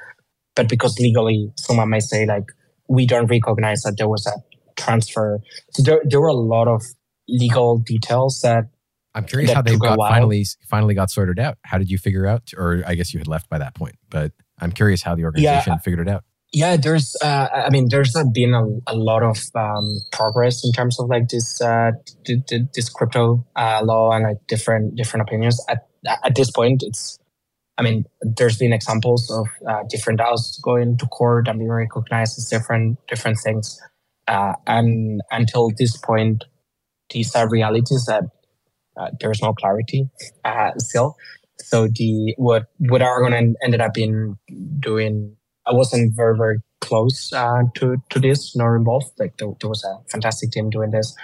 But 0.54 0.68
because 0.68 0.98
legally, 0.98 1.50
someone 1.56 1.90
might 1.90 2.02
say 2.02 2.26
like 2.26 2.44
we 2.88 3.06
don't 3.06 3.26
recognize 3.26 3.83
that 3.83 3.96
there 3.96 4.09
was 4.09 4.26
a 4.26 4.33
transfer. 4.76 5.40
So 5.72 5.83
there, 5.83 6.00
there 6.04 6.20
were 6.20 6.28
a 6.28 6.35
lot 6.35 6.68
of 6.68 6.83
legal 7.28 7.78
details 7.78 8.40
that 8.42 8.64
I'm 9.14 9.24
curious 9.24 9.52
how 9.52 9.62
they 9.62 9.76
got 9.76 9.98
finally 9.98 10.44
finally 10.68 10.94
got 10.94 11.11
sorted 11.11 11.38
out. 11.38 11.59
How 11.64 11.78
did 11.78 11.90
you 11.90 11.98
figure 11.98 12.26
out, 12.26 12.52
or 12.56 12.83
I 12.87 12.94
guess 12.94 13.12
you 13.12 13.18
had 13.18 13.28
left 13.28 13.48
by 13.48 13.59
that 13.59 13.74
point, 13.74 13.96
but 14.09 14.33
I'm 14.61 14.72
curious 14.72 15.02
how 15.02 15.14
the 15.14 15.24
organization 15.24 15.72
yeah, 15.72 15.78
figured 15.78 16.06
it 16.06 16.12
out. 16.12 16.24
Yeah, 16.52 16.76
there's, 16.76 17.16
uh, 17.22 17.46
I 17.52 17.70
mean, 17.70 17.88
there's 17.90 18.12
been 18.32 18.54
a, 18.54 18.64
a 18.92 18.96
lot 18.96 19.22
of 19.22 19.38
um, 19.54 19.84
progress 20.10 20.64
in 20.64 20.72
terms 20.72 20.98
of 20.98 21.08
like 21.08 21.28
this 21.28 21.60
uh, 21.60 21.92
this 22.74 22.88
crypto 22.88 23.46
uh, 23.54 23.80
law 23.84 24.10
and 24.10 24.24
like 24.24 24.38
different 24.48 24.96
different 24.96 25.28
opinions. 25.28 25.64
At 25.68 25.86
at 26.24 26.34
this 26.34 26.50
point, 26.50 26.82
it's, 26.84 27.20
I 27.78 27.82
mean, 27.82 28.04
there's 28.22 28.58
been 28.58 28.72
examples 28.72 29.30
of 29.30 29.46
uh, 29.68 29.84
different 29.90 30.20
DAOs 30.20 30.60
going 30.62 30.98
to 30.98 31.06
court 31.06 31.48
and 31.48 31.58
being 31.58 31.70
recognized 31.70 32.38
as 32.38 32.48
different 32.48 32.98
different 33.08 33.38
things, 33.44 33.80
uh, 34.28 34.54
and 34.66 35.20
until 35.30 35.70
this 35.78 35.96
point, 35.98 36.44
these 37.10 37.34
are 37.36 37.48
realities 37.48 38.06
that 38.06 38.24
uh, 38.96 39.10
there's 39.20 39.42
no 39.42 39.52
clarity 39.54 40.08
uh, 40.44 40.72
still. 40.78 41.16
So 41.60 41.88
the 41.88 42.34
what 42.38 42.66
what 42.78 43.02
Aragon 43.02 43.54
ended 43.64 43.80
up 43.80 43.98
in 43.98 44.36
doing, 44.80 45.36
I 45.66 45.73
wasn't 45.73 46.14
very 46.14 46.37
very 46.37 46.59
close 46.81 47.33
uh, 47.33 47.62
to 47.77 48.03
to 48.11 48.18
this 48.18 48.57
nor 48.57 48.77
involved. 48.77 49.12
Like 49.18 49.37
there, 49.38 49.49
there, 49.61 49.70
was 49.70 49.85
a 49.85 49.99
fantastic 50.11 50.51
team 50.51 50.70
doing 50.70 50.90
this. 50.90 51.14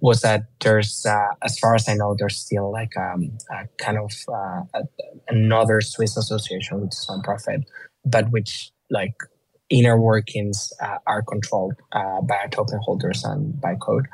Was 0.00 0.20
that 0.22 0.42
there's 0.60 1.06
uh, 1.06 1.28
as 1.42 1.58
far 1.58 1.74
as 1.74 1.88
I 1.88 1.94
know, 1.94 2.14
there's 2.18 2.36
still 2.36 2.70
like 2.72 2.96
um, 2.96 3.36
a 3.50 3.66
kind 3.78 3.98
of 3.98 4.12
uh, 4.32 4.82
another 5.28 5.80
Swiss 5.80 6.16
association 6.16 6.80
with 6.80 6.90
nonprofit, 7.08 7.64
but 8.04 8.30
which 8.30 8.70
like 8.90 9.14
inner 9.70 9.98
workings 10.00 10.72
uh, 10.80 10.98
are 11.06 11.22
controlled 11.22 11.74
by 11.92 12.46
token 12.50 12.78
holders 12.82 13.24
and 13.24 13.60
by 13.60 13.74
code. 13.76 14.06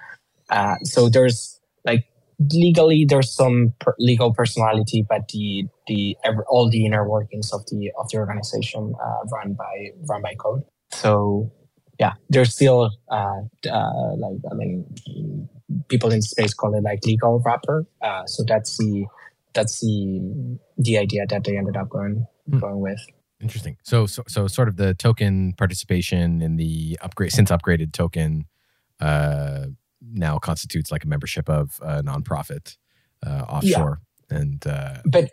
so 0.84 1.08
there's 1.08 1.60
like 1.84 2.04
legally 2.40 3.04
there's 3.06 3.32
some 3.32 3.74
per- 3.78 3.94
legal 3.98 4.32
personality, 4.32 5.04
but 5.08 5.28
the 5.28 5.66
the 5.86 6.16
all 6.48 6.70
the 6.70 6.86
inner 6.86 7.08
workings 7.08 7.52
of 7.52 7.64
the 7.66 7.90
of 7.98 8.08
the 8.10 8.18
organization 8.18 8.94
uh, 9.02 9.26
run 9.32 9.54
by 9.54 9.90
run 10.08 10.22
by 10.22 10.34
code. 10.34 10.62
So 10.90 11.52
yeah, 11.98 12.14
there's 12.30 12.54
still 12.54 12.90
uh, 13.10 13.42
uh, 13.70 14.16
like 14.16 14.38
I 14.50 14.54
mean, 14.54 15.48
people 15.88 16.10
in 16.10 16.22
space 16.22 16.54
call 16.54 16.74
it 16.74 16.82
like 16.82 17.04
legal 17.04 17.42
wrapper. 17.44 17.86
Uh, 18.00 18.24
so 18.26 18.42
that's 18.46 18.78
the 18.78 19.06
that's 19.52 19.80
the 19.80 20.58
the 20.78 20.98
idea 20.98 21.26
that 21.28 21.44
they 21.44 21.56
ended 21.56 21.76
up 21.76 21.90
going 21.90 22.26
hmm. 22.48 22.58
going 22.58 22.80
with. 22.80 23.00
Interesting. 23.40 23.78
So, 23.82 24.04
so 24.06 24.22
so 24.28 24.46
sort 24.48 24.68
of 24.68 24.76
the 24.76 24.94
token 24.94 25.54
participation 25.54 26.42
in 26.42 26.56
the 26.56 26.98
upgrade 27.00 27.32
since 27.32 27.50
upgraded 27.50 27.92
token 27.92 28.46
uh, 29.00 29.66
now 30.00 30.38
constitutes 30.38 30.90
like 30.90 31.04
a 31.04 31.08
membership 31.08 31.48
of 31.48 31.78
a 31.82 32.02
nonprofit 32.02 32.76
uh, 33.26 33.44
offshore. 33.48 34.00
Yeah. 34.30 34.38
And 34.38 34.66
uh, 34.66 34.98
but 35.04 35.30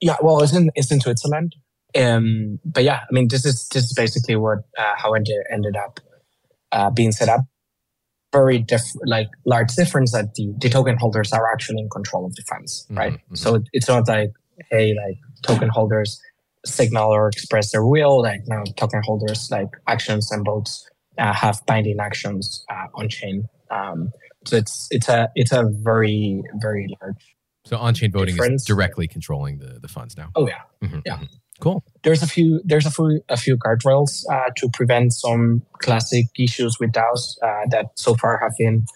yeah, 0.00 0.16
well, 0.22 0.42
it's 0.42 0.54
in 0.54 0.70
it's 0.74 0.90
in 0.90 1.00
Switzerland. 1.00 1.54
Um, 1.96 2.58
but 2.64 2.84
yeah, 2.84 3.00
I 3.00 3.12
mean, 3.12 3.28
this 3.28 3.44
is 3.44 3.68
this 3.68 3.84
is 3.84 3.92
basically 3.94 4.36
what 4.36 4.58
uh, 4.78 4.94
how 4.96 5.14
it 5.14 5.28
ended 5.50 5.76
up 5.76 6.00
uh, 6.72 6.90
being 6.90 7.12
set 7.12 7.28
up. 7.28 7.40
Very 8.32 8.58
different, 8.58 9.08
like 9.08 9.28
large 9.46 9.74
difference 9.74 10.12
that 10.12 10.34
the, 10.34 10.52
the 10.58 10.68
token 10.68 10.98
holders 10.98 11.32
are 11.32 11.50
actually 11.50 11.80
in 11.80 11.88
control 11.88 12.26
of 12.26 12.34
the 12.34 12.42
funds, 12.42 12.84
mm-hmm, 12.84 12.98
right? 12.98 13.12
Mm-hmm. 13.14 13.36
So 13.36 13.62
it's 13.72 13.88
not 13.88 14.06
like 14.06 14.32
hey, 14.70 14.94
like 14.94 15.16
token 15.42 15.68
holders 15.68 16.20
signal 16.66 17.10
or 17.10 17.28
express 17.28 17.72
their 17.72 17.86
will. 17.86 18.20
Like 18.22 18.42
now, 18.46 18.64
token 18.76 19.02
holders 19.02 19.48
like 19.50 19.68
actions 19.86 20.30
and 20.30 20.44
votes 20.44 20.88
uh, 21.16 21.32
have 21.32 21.64
binding 21.66 21.98
actions 22.00 22.64
uh, 22.70 22.86
on 22.94 23.08
chain. 23.08 23.48
Um, 23.70 24.10
so 24.44 24.56
it's 24.56 24.88
it's 24.90 25.08
a 25.08 25.28
it's 25.34 25.52
a 25.52 25.64
very 25.70 26.42
very 26.60 26.88
large. 27.00 27.36
So 27.66 27.76
on 27.76 27.94
chain 27.94 28.10
voting 28.10 28.34
difference. 28.34 28.62
is 28.62 28.66
directly 28.66 29.08
controlling 29.08 29.58
the 29.58 29.78
the 29.80 29.88
funds 29.88 30.16
now. 30.16 30.30
Oh 30.34 30.46
yeah, 30.46 30.62
mm-hmm, 30.82 31.00
yeah. 31.04 31.16
Mm-hmm. 31.16 31.24
Cool. 31.60 31.84
There's 32.04 32.22
a 32.22 32.26
few 32.26 32.60
there's 32.64 32.86
a 32.86 32.90
few 32.90 33.20
a 33.28 33.36
few 33.36 33.56
guardrails 33.56 34.24
uh, 34.30 34.50
to 34.58 34.68
prevent 34.72 35.12
some 35.12 35.62
classic 35.80 36.26
issues 36.38 36.78
with 36.78 36.92
DAOs 36.92 37.36
uh, 37.42 37.66
that 37.70 37.86
so 37.96 38.14
far 38.14 38.38
have 38.38 38.52
been 38.56 38.86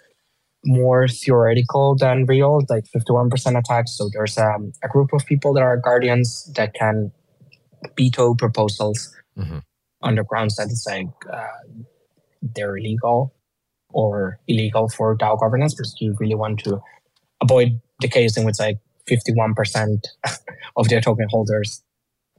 more 0.65 1.09
theoretical 1.09 1.97
than 1.97 2.25
real, 2.27 2.61
like 2.69 2.85
51% 2.85 3.59
attacks. 3.59 3.97
So 3.99 4.09
there's 4.13 4.39
um, 4.39 4.73
a 4.85 4.89
group 4.89 5.13
of 5.13 5.27
people 5.27 5.53
that 5.55 5.63
are 5.63 5.77
guardians 5.77 6.49
that 6.55 6.73
can 6.75 7.11
veto 7.97 8.37
proposals 8.37 9.13
mm-hmm. 9.37 9.59
on 10.03 10.15
the 10.15 10.23
grounds 10.23 10.55
that 10.55 10.69
it's 10.71 10.87
like 10.87 11.09
uh, 11.33 11.47
they're 12.41 12.77
illegal 12.77 13.35
or 13.93 14.39
illegal 14.49 14.89
for 14.89 15.17
DAO 15.17 15.39
governance 15.39 15.75
because 15.75 15.95
you 16.01 16.17
really 16.19 16.35
want 16.35 16.61
to 16.61 16.81
avoid 17.41 17.81
the 18.01 18.09
case 18.09 18.37
in 18.37 18.45
which 18.45 18.59
like 18.59 18.79
51% 19.11 19.99
of 20.77 20.89
their 20.89 21.01
token 21.01 21.27
holders 21.31 21.83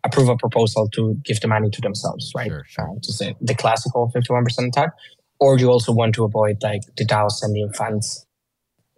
approve 0.03 0.29
a 0.29 0.35
proposal 0.35 0.89
to 0.89 1.15
give 1.23 1.39
the 1.39 1.47
money 1.47 1.69
to 1.69 1.81
themselves, 1.81 2.31
right? 2.35 2.49
Sure, 2.49 2.65
sure. 2.67 2.89
Uh, 2.89 2.99
to 3.01 3.13
say 3.13 3.35
the 3.41 3.55
classical 3.55 4.11
51% 4.15 4.67
attack. 4.67 4.91
Or 5.39 5.57
you 5.57 5.69
also 5.69 5.91
want 5.91 6.15
to 6.15 6.23
avoid 6.23 6.57
like 6.61 6.81
the 6.97 7.05
DAO 7.05 7.29
sending 7.29 7.71
funds 7.73 8.25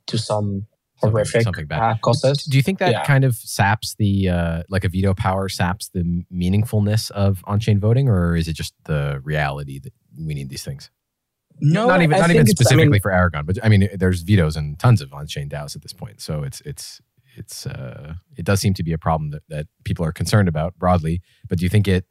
to 0.08 0.18
some 0.18 0.68
horrific 0.98 1.44
something, 1.44 1.68
something 1.70 1.78
uh, 1.78 1.96
causes. 2.02 2.44
Do 2.44 2.58
you 2.58 2.64
think 2.64 2.80
that 2.80 2.92
yeah. 2.92 3.04
kind 3.04 3.24
of 3.24 3.36
saps 3.36 3.96
the 3.96 4.30
uh, 4.30 4.64
like 4.70 4.84
a 4.84 4.90
veto 4.90 5.14
power 5.14 5.50
saps 5.50 5.90
the 5.90 6.24
meaningfulness 6.34 7.12
of 7.12 7.44
on-chain 7.46 7.80
voting, 7.80 8.10
or 8.10 8.36
is 8.36 8.48
it 8.48 8.54
just 8.54 8.74
the 8.86 9.22
reality 9.24 9.80
that 9.80 9.94
we 10.18 10.34
need 10.34 10.50
these 10.50 10.64
things? 10.64 10.92
No, 11.60 11.88
not 11.88 12.02
even 12.02 12.16
I 12.16 12.20
not 12.20 12.32
even 12.32 12.48
specifically 12.48 12.84
I 12.84 12.90
mean, 12.90 13.02
for 13.02 13.12
Aragon, 13.12 13.46
but 13.46 13.58
I 13.64 13.70
mean, 13.70 13.90
there's 13.94 14.22
vetoes 14.22 14.56
and 14.56 14.78
tons 14.78 15.02
of 15.02 15.14
on-chain 15.14 15.50
DAOs 15.50 15.76
at 15.76 15.82
this 15.82 15.94
point. 15.94 16.22
So 16.22 16.44
it's 16.44 16.62
it's 16.62 17.02
it's 17.36 17.66
uh, 17.66 18.16
it 18.36 18.46
does 18.46 18.60
seem 18.60 18.74
to 18.74 18.84
be 18.84 18.94
a 18.94 18.98
problem 18.98 19.32
that, 19.32 19.44
that 19.50 19.68
people 19.84 20.06
are 20.06 20.12
concerned 20.12 20.48
about 20.48 20.78
broadly. 20.78 21.22
But 21.48 21.60
do 21.60 21.66
you 21.66 21.70
think 21.70 21.88
it 21.88 22.06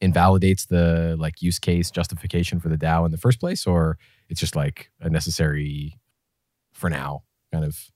invalidates 0.00 0.66
the 0.66 1.16
like 1.18 1.42
use 1.42 1.58
case 1.58 1.90
justification 1.90 2.60
for 2.60 2.68
the 2.68 2.76
DAO 2.76 3.04
in 3.06 3.10
the 3.10 3.18
first 3.18 3.40
place, 3.40 3.66
or 3.66 3.98
it's 4.28 4.40
just 4.40 4.56
like 4.56 4.90
a 5.00 5.08
necessary 5.08 5.98
for 6.72 6.90
now 6.90 7.22
kind 7.52 7.64
of 7.64 7.90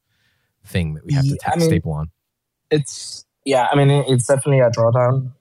thing 0.64 0.94
that 0.94 1.04
we 1.04 1.12
have 1.12 1.24
to 1.24 1.36
ta- 1.36 1.52
I 1.54 1.56
mean, 1.56 1.68
staple 1.68 1.92
on? 1.92 2.10
It's 2.70 3.26
yeah, 3.44 3.68
I 3.70 3.76
mean, 3.76 3.90
it's 3.90 4.26
definitely 4.26 4.60
a 4.60 4.70
drawdown 4.70 5.32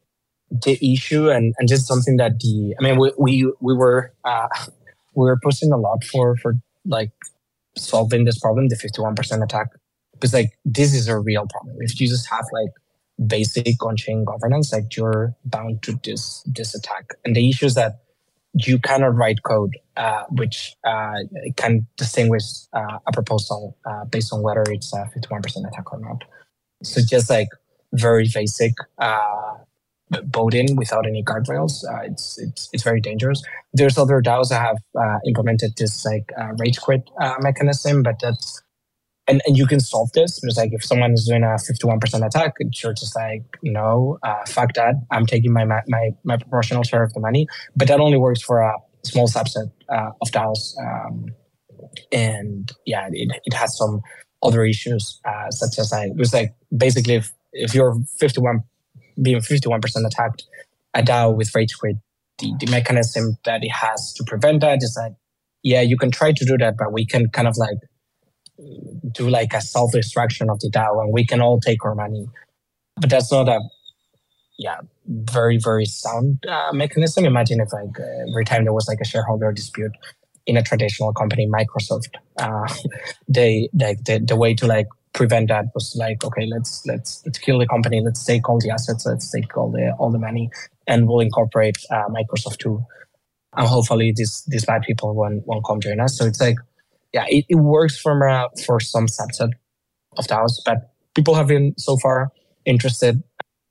the 0.62 0.94
issue 0.94 1.30
and, 1.30 1.54
and 1.58 1.68
just 1.68 1.88
something 1.88 2.18
that 2.18 2.40
the 2.40 2.76
I 2.80 2.84
mean 2.84 3.00
we 3.00 3.12
we, 3.18 3.54
we 3.60 3.74
were 3.74 4.14
uh, 4.24 4.48
we 5.16 5.26
were 5.26 5.40
pushing 5.42 5.72
a 5.72 5.78
lot 5.78 6.04
for 6.04 6.36
for 6.38 6.56
like 6.86 7.12
solving 7.76 8.26
this 8.26 8.40
problem, 8.40 8.68
the 8.68 8.76
51% 8.76 9.44
attack. 9.44 9.68
Because 10.14 10.34
like 10.34 10.52
this 10.66 10.94
is 10.94 11.08
a 11.08 11.20
real 11.20 11.48
problem. 11.50 11.78
If 11.80 12.00
you 12.00 12.08
just 12.08 12.30
have 12.30 12.46
like 12.54 12.72
basic 13.28 13.84
on-chain 13.84 14.26
governance, 14.26 14.72
like 14.72 14.96
you're 14.96 15.36
bound 15.46 15.82
to 15.84 16.00
this 16.04 16.44
this 16.46 16.76
attack. 16.76 17.06
And 17.26 17.36
the 17.36 17.50
issue 17.50 17.66
is 17.66 17.76
that 17.76 18.04
you 18.54 18.80
cannot 18.80 19.16
write 19.16 19.42
code 19.44 19.76
uh, 19.98 20.24
which 20.30 20.76
uh, 20.86 21.16
can 21.56 21.88
distinguish 21.98 22.44
uh, 22.74 23.00
a 23.08 23.12
proposal 23.12 23.78
uh, 23.86 24.06
based 24.06 24.32
on 24.32 24.42
whether 24.44 24.64
it's 24.68 24.94
a 24.94 25.10
51% 25.18 25.68
attack 25.68 25.92
or 25.92 26.00
not. 26.00 26.24
So 26.84 27.02
just 27.08 27.30
like 27.30 27.50
very 27.94 28.28
basic 28.34 28.74
uh, 30.14 30.48
in 30.54 30.76
without 30.76 31.06
any 31.06 31.24
guardrails. 31.24 31.84
Uh, 31.88 32.04
it's 32.04 32.40
it's 32.40 32.70
it's 32.74 32.84
very 32.84 33.02
dangerous. 33.02 33.42
There's 33.74 33.98
other 33.98 34.22
DAOs 34.22 34.50
that 34.50 34.62
have 34.62 34.78
uh, 35.00 35.20
implemented 35.28 35.74
this 35.78 36.06
like 36.06 36.32
uh, 36.40 36.54
rage 36.58 36.80
quit 36.80 37.10
uh, 37.20 37.36
mechanism, 37.40 38.04
but 38.04 38.16
that's 38.22 38.62
and, 39.28 39.42
and 39.46 39.58
you 39.58 39.66
can 39.66 39.80
solve 39.80 40.12
this. 40.14 40.40
Because 40.40 40.58
like 40.58 40.72
if 40.74 40.84
someone 40.84 41.14
is 41.14 41.26
doing 41.26 41.44
a 41.44 41.56
51% 41.58 42.26
attack, 42.26 42.54
you're 42.84 42.94
just 42.94 43.16
like 43.16 43.44
no, 43.64 44.20
uh, 44.24 44.46
fuck 44.48 44.74
that. 44.74 44.96
I'm 45.12 45.26
taking 45.26 45.54
my 45.54 45.66
my 45.66 46.12
my 46.24 46.38
proportional 46.38 46.84
share 46.84 47.04
of 47.04 47.14
the 47.14 47.20
money. 47.20 47.48
But 47.76 47.88
that 47.88 48.00
only 48.00 48.18
works 48.18 48.42
for 48.42 48.62
a 48.62 48.74
small 49.04 49.28
subset 49.28 49.72
uh, 49.90 50.12
of 50.22 50.32
DAOs. 50.32 50.76
Um, 50.82 51.28
and 52.12 52.72
yeah, 52.86 53.08
it, 53.12 53.42
it 53.46 53.54
has 53.54 53.78
some 53.78 54.02
other 54.42 54.66
issues 54.66 55.22
such 55.52 55.80
as 55.80 55.92
like 55.92 56.10
it 56.10 56.18
was 56.18 56.34
like 56.34 56.54
basically 56.76 57.16
if, 57.16 57.32
if 57.54 57.74
you're 57.74 57.96
51 58.20 58.62
being 59.22 59.40
51% 59.40 59.82
attacked, 60.06 60.44
a 60.94 61.02
DAO 61.02 61.36
with 61.36 61.54
rage 61.56 61.78
quit, 61.78 61.98
the, 62.40 62.54
the 62.60 62.72
mechanism 62.72 63.38
that 63.46 63.64
it 63.64 63.72
has 63.72 64.14
to 64.14 64.24
prevent 64.24 64.62
that 64.62 64.80
is 64.82 64.94
that, 64.96 65.16
yeah, 65.62 65.82
you 65.82 65.98
can 65.98 66.12
try 66.12 66.32
to 66.32 66.46
do 66.46 66.58
that, 66.58 66.76
but 66.78 66.92
we 66.92 67.06
can 67.06 67.30
kind 67.30 67.48
of 67.48 67.56
like 67.58 67.78
do 69.12 69.30
like 69.30 69.54
a 69.54 69.62
self 69.62 69.92
destruction 69.92 70.50
of 70.50 70.60
the 70.60 70.70
DAO 70.70 71.02
and 71.04 71.14
we 71.14 71.26
can 71.26 71.42
all 71.42 71.60
take 71.60 71.84
our 71.86 71.96
money. 71.96 72.28
But 73.00 73.10
that's 73.10 73.32
not 73.32 73.50
a, 73.50 73.60
yeah, 74.58 74.82
very, 75.06 75.58
very 75.58 75.86
sound 75.86 76.44
uh, 76.48 76.72
mechanism. 76.74 77.26
Imagine 77.26 77.60
if 77.60 77.74
like 77.74 78.00
uh, 78.00 78.32
every 78.32 78.46
time 78.46 78.64
there 78.64 78.74
was 78.74 78.88
like 78.88 79.00
a 79.02 79.06
shareholder 79.06 79.52
dispute 79.52 79.92
in 80.46 80.58
a 80.58 80.64
traditional 80.64 81.14
company, 81.14 81.48
Microsoft, 81.48 82.16
uh, 82.40 82.68
they 83.28 83.70
like 83.74 84.04
the, 84.04 84.20
the 84.20 84.36
way 84.36 84.54
to 84.54 84.68
like 84.68 84.88
prevent 85.14 85.48
that 85.50 85.66
was 85.74 85.96
like, 85.98 86.24
okay, 86.24 86.46
let's 86.46 86.86
let's 86.86 87.22
let's 87.26 87.38
kill 87.38 87.60
the 87.60 87.68
company, 87.68 88.02
let's 88.04 88.26
take 88.26 88.50
all 88.50 88.60
the 88.60 88.72
assets, 88.72 89.06
let's 89.06 89.32
take 89.32 89.56
all 89.56 89.72
the 89.72 89.94
all 90.00 90.12
the 90.12 90.20
money, 90.20 90.50
and 90.88 91.08
we'll 91.08 91.20
incorporate 91.20 91.78
uh, 91.92 92.08
Microsoft 92.10 92.58
too. 92.58 92.84
And 93.56 93.68
hopefully, 93.68 94.14
these 94.16 94.44
these 94.48 94.66
bad 94.66 94.82
people 94.82 95.14
won't 95.14 95.46
won't 95.46 95.66
come 95.66 95.80
join 95.80 96.00
us. 96.00 96.18
So 96.18 96.26
it's 96.26 96.42
like, 96.42 96.58
yeah, 97.14 97.26
it, 97.28 97.46
it 97.50 97.56
works 97.56 98.00
for 98.00 98.28
uh, 98.28 98.48
for 98.66 98.80
some 98.80 99.06
subset 99.08 99.52
of 100.18 100.28
DAOs, 100.28 100.60
but 100.66 100.94
people 101.16 101.36
have 101.36 101.48
been 101.48 101.74
so 101.78 101.98
far 101.98 102.30
interested 102.66 103.24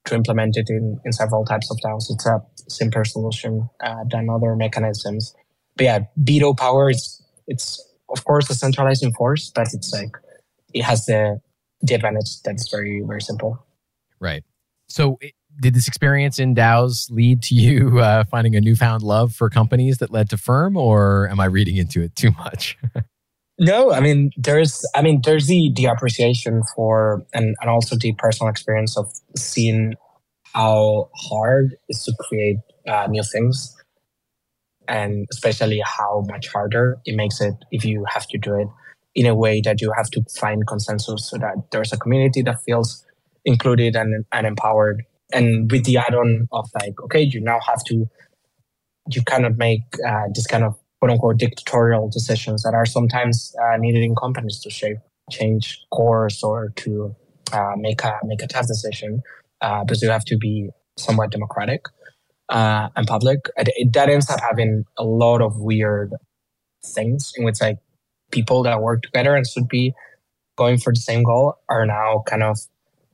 to 0.05 0.15
implement 0.15 0.57
it 0.57 0.69
in, 0.69 1.01
in 1.05 1.13
several 1.13 1.45
types 1.45 1.71
of 1.71 1.79
DAOs. 1.79 2.11
It's 2.11 2.27
a 2.27 2.41
simpler 2.69 3.05
solution 3.05 3.69
uh, 3.83 4.05
than 4.11 4.29
other 4.31 4.57
mechanisms. 4.57 5.35
But 5.77 5.85
yeah, 5.85 5.99
veto 6.17 6.55
power 6.55 6.91
is 6.91 7.23
it's 7.47 7.83
of 8.09 8.25
course 8.25 8.49
a 8.51 8.55
centralizing 8.55 9.13
force, 9.13 9.51
but 9.55 9.69
it's 9.73 9.93
like 9.93 10.17
it 10.75 10.83
has 10.83 11.07
the 11.07 11.41
the 11.81 11.95
advantage 11.95 12.41
that 12.45 12.53
it's 12.53 12.71
very 12.71 13.03
very 13.07 13.21
simple. 13.21 13.65
Right. 14.21 14.45
So, 14.89 15.19
did 15.61 15.75
this 15.75 15.89
experience 15.89 16.39
in 16.39 16.55
DAOs 16.55 17.11
lead 17.11 17.43
to 17.45 17.55
you 17.55 17.99
uh, 17.99 18.25
finding 18.25 18.55
a 18.55 18.61
newfound 18.61 19.03
love 19.03 19.35
for 19.35 19.51
companies 19.51 19.99
that 19.99 20.11
led 20.11 20.31
to 20.31 20.37
Firm, 20.37 20.77
or 20.77 21.29
am 21.29 21.41
I 21.41 21.47
reading 21.47 21.77
into 21.77 22.03
it 22.03 22.15
too 22.15 22.31
much? 22.33 22.79
no, 23.59 23.93
I 23.93 24.01
mean 24.01 24.31
there's 24.37 24.81
I 24.95 25.03
mean 25.03 25.21
there's 25.25 25.47
the 25.47 25.73
the 25.75 25.87
appreciation 25.87 26.63
for 26.75 27.25
and 27.35 27.57
and 27.61 27.71
also 27.71 27.97
the 27.97 28.13
personal 28.19 28.51
experience 28.51 28.97
of 28.97 29.11
seeing 29.37 29.95
how 30.55 31.11
hard 31.17 31.73
it 31.73 31.79
is 31.89 32.05
to 32.05 32.15
create 32.21 32.59
uh, 32.87 33.07
new 33.09 33.23
things, 33.23 33.75
and 34.89 35.27
especially 35.33 35.83
how 35.85 36.25
much 36.29 36.49
harder 36.49 36.99
it 37.07 37.17
makes 37.17 37.41
it 37.41 37.55
if 37.71 37.85
you 37.85 38.05
have 38.13 38.27
to 38.29 38.39
do 38.39 38.55
it 38.55 38.69
in 39.15 39.27
a 39.27 39.35
way 39.35 39.61
that 39.61 39.81
you 39.81 39.93
have 39.97 40.11
to 40.11 40.23
find 40.39 40.67
consensus 40.67 41.31
so 41.31 41.39
that 41.39 41.71
there's 41.71 41.93
a 41.93 41.99
community 41.99 42.43
that 42.43 42.63
feels 42.63 43.05
included 43.45 43.95
and, 43.97 44.25
and 44.33 44.47
empowered. 44.47 45.05
And 45.33 45.71
with 45.71 45.85
the 45.85 45.99
add-on 45.99 46.49
of 46.53 46.69
like, 46.81 47.01
okay, 47.05 47.23
you 47.23 47.41
now 47.41 47.61
have 47.67 47.85
to, 47.85 48.07
you 49.11 49.23
cannot 49.23 49.57
make 49.57 49.83
uh, 50.07 50.25
this 50.35 50.47
kind 50.47 50.65
of 50.65 50.79
quote 51.01 51.11
unquote 51.11 51.39
dictatorial 51.39 52.09
decisions 52.09 52.63
that 52.63 52.75
are 52.75 52.87
sometimes 52.87 53.55
uh, 53.63 53.77
needed 53.77 54.03
in 54.03 54.15
companies 54.15 54.61
to 54.61 54.71
shape 54.71 54.99
change 55.31 55.85
course 55.91 56.43
or 56.43 56.73
to 56.77 57.15
uh, 57.53 57.73
make 57.77 58.03
a 58.05 58.19
make 58.25 58.43
a 58.43 58.47
tough 58.47 58.67
decision 58.67 59.23
uh, 59.61 59.83
because 59.85 60.03
you 60.03 60.11
have 60.11 60.25
to 60.25 60.37
be 60.37 60.69
somewhat 60.99 61.31
democratic 61.31 61.87
uh, 62.49 62.89
and 62.97 63.07
public. 63.07 63.39
It, 63.57 63.69
it, 63.77 63.93
that 63.95 64.09
ends 64.09 64.31
up 64.31 64.41
having 64.41 64.85
a 64.97 65.05
lot 65.05 65.41
of 65.43 65.59
weird 65.59 66.15
things 66.95 67.33
in 67.37 67.45
which 67.45 67.61
like 67.61 67.79
people 68.33 68.65
that 68.65 68.83
work 68.83 69.03
together 69.03 69.37
and 69.37 69.47
should 69.47 69.69
be 69.69 69.95
going 70.57 70.79
for 70.79 70.93
the 70.93 71.01
same 71.01 71.23
goal 71.23 71.55
are 71.69 71.87
now 71.87 72.25
kind 72.27 72.43
of 72.43 72.59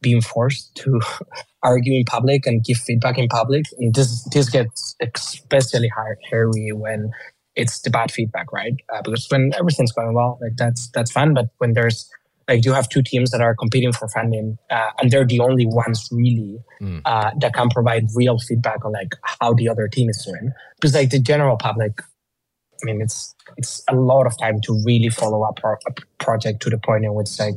being 0.00 0.20
forced 0.20 0.74
to 0.76 1.00
argue 1.62 1.98
in 1.98 2.04
public 2.04 2.46
and 2.46 2.64
give 2.64 2.78
feedback 2.78 3.18
in 3.18 3.28
public. 3.28 3.64
And 3.78 3.94
this 3.94 4.24
this 4.32 4.48
gets 4.48 4.96
especially 5.00 5.90
hairy 6.30 6.70
when 6.72 7.10
it's 7.56 7.80
the 7.80 7.90
bad 7.90 8.12
feedback, 8.12 8.52
right? 8.52 8.74
Uh, 8.94 9.02
because 9.02 9.26
when 9.30 9.52
everything's 9.58 9.92
going 9.92 10.14
well, 10.14 10.38
like 10.40 10.56
that's 10.56 10.88
that's 10.94 11.10
fun. 11.10 11.34
But 11.34 11.46
when 11.58 11.74
there's 11.74 12.08
like 12.48 12.64
you 12.64 12.72
have 12.72 12.88
two 12.88 13.02
teams 13.02 13.30
that 13.30 13.40
are 13.40 13.54
competing 13.54 13.92
for 13.92 14.08
funding, 14.08 14.58
uh, 14.70 14.90
and 15.00 15.10
they're 15.10 15.26
the 15.26 15.40
only 15.40 15.66
ones 15.66 16.08
really 16.10 16.58
mm. 16.80 17.02
uh, 17.04 17.32
that 17.40 17.52
can 17.52 17.68
provide 17.68 18.06
real 18.14 18.38
feedback 18.38 18.84
on 18.84 18.92
like 18.92 19.14
how 19.22 19.52
the 19.52 19.68
other 19.68 19.88
team 19.88 20.08
is 20.08 20.24
doing. 20.24 20.52
Because 20.76 20.94
like 20.94 21.10
the 21.10 21.20
general 21.20 21.56
public, 21.56 22.00
I 22.82 22.84
mean, 22.84 23.00
it's 23.00 23.34
it's 23.56 23.82
a 23.88 23.94
lot 23.94 24.26
of 24.26 24.38
time 24.38 24.60
to 24.62 24.82
really 24.84 25.08
follow 25.08 25.42
up 25.42 25.60
a 25.64 25.92
project 26.22 26.62
to 26.62 26.70
the 26.70 26.78
point 26.78 27.04
in 27.04 27.14
which 27.14 27.38
like 27.38 27.54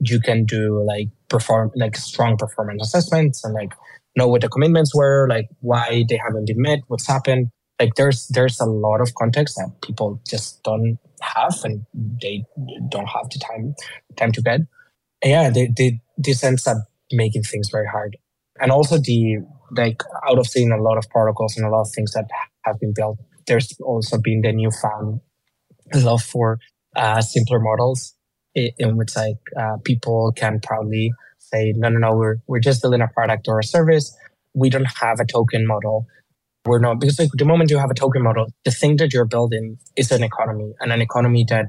you 0.00 0.20
can 0.20 0.44
do 0.44 0.82
like 0.82 1.08
perform 1.28 1.70
like 1.76 1.96
strong 1.96 2.36
performance 2.36 2.82
assessments 2.82 3.44
and 3.44 3.54
like 3.54 3.72
know 4.16 4.28
what 4.28 4.40
the 4.40 4.48
commitments 4.48 4.94
were, 4.94 5.26
like 5.28 5.48
why 5.60 6.04
they 6.08 6.16
haven't 6.16 6.46
been 6.46 6.60
met, 6.60 6.80
what's 6.88 7.06
happened. 7.06 7.48
Like 7.80 7.94
there's 7.94 8.28
there's 8.28 8.60
a 8.60 8.66
lot 8.66 9.00
of 9.00 9.14
context 9.14 9.56
that 9.56 9.72
people 9.82 10.20
just 10.28 10.62
don't 10.62 10.98
have 11.20 11.54
and 11.64 11.84
they 12.20 12.44
don't 12.88 13.06
have 13.06 13.30
the 13.30 13.38
time 13.38 13.74
time 14.16 14.32
to 14.32 14.42
get. 14.42 14.60
And 15.22 15.30
yeah, 15.30 15.50
they, 15.50 15.72
they 15.76 16.00
this 16.16 16.44
ends 16.44 16.66
up 16.66 16.78
making 17.10 17.42
things 17.42 17.68
very 17.70 17.86
hard. 17.86 18.16
And 18.60 18.70
also 18.70 18.98
the 18.98 19.38
like 19.76 20.02
out 20.28 20.38
of 20.38 20.46
seeing 20.46 20.70
a 20.70 20.80
lot 20.80 20.98
of 20.98 21.08
protocols 21.10 21.56
and 21.56 21.66
a 21.66 21.70
lot 21.70 21.82
of 21.82 21.90
things 21.94 22.12
that 22.12 22.28
have 22.64 22.78
been 22.78 22.92
built, 22.94 23.18
there's 23.46 23.72
also 23.80 24.18
been 24.18 24.42
the 24.42 24.52
newfound 24.52 25.20
love 25.94 26.22
for 26.22 26.58
uh, 26.96 27.20
simpler 27.20 27.60
models 27.60 28.14
in 28.54 28.96
which 28.96 29.16
like 29.16 29.38
uh, 29.58 29.76
people 29.84 30.32
can 30.36 30.60
proudly 30.60 31.12
say, 31.38 31.72
no, 31.76 31.88
no, 31.88 31.98
no, 31.98 32.16
we're 32.16 32.36
we're 32.46 32.60
just 32.60 32.82
building 32.82 33.00
a 33.00 33.08
product 33.08 33.48
or 33.48 33.58
a 33.58 33.64
service. 33.64 34.14
We 34.54 34.70
don't 34.70 34.84
have 35.00 35.20
a 35.20 35.24
token 35.24 35.66
model. 35.66 36.06
We're 36.66 36.78
not 36.78 37.00
because 37.00 37.18
like 37.18 37.30
the 37.34 37.44
moment 37.44 37.70
you 37.70 37.78
have 37.78 37.90
a 37.90 37.94
token 37.94 38.22
model, 38.22 38.46
the 38.64 38.70
thing 38.70 38.96
that 38.96 39.12
you're 39.12 39.26
building 39.26 39.78
is 39.96 40.12
an 40.12 40.22
economy 40.22 40.72
and 40.80 40.92
an 40.92 41.00
economy 41.00 41.44
that 41.48 41.66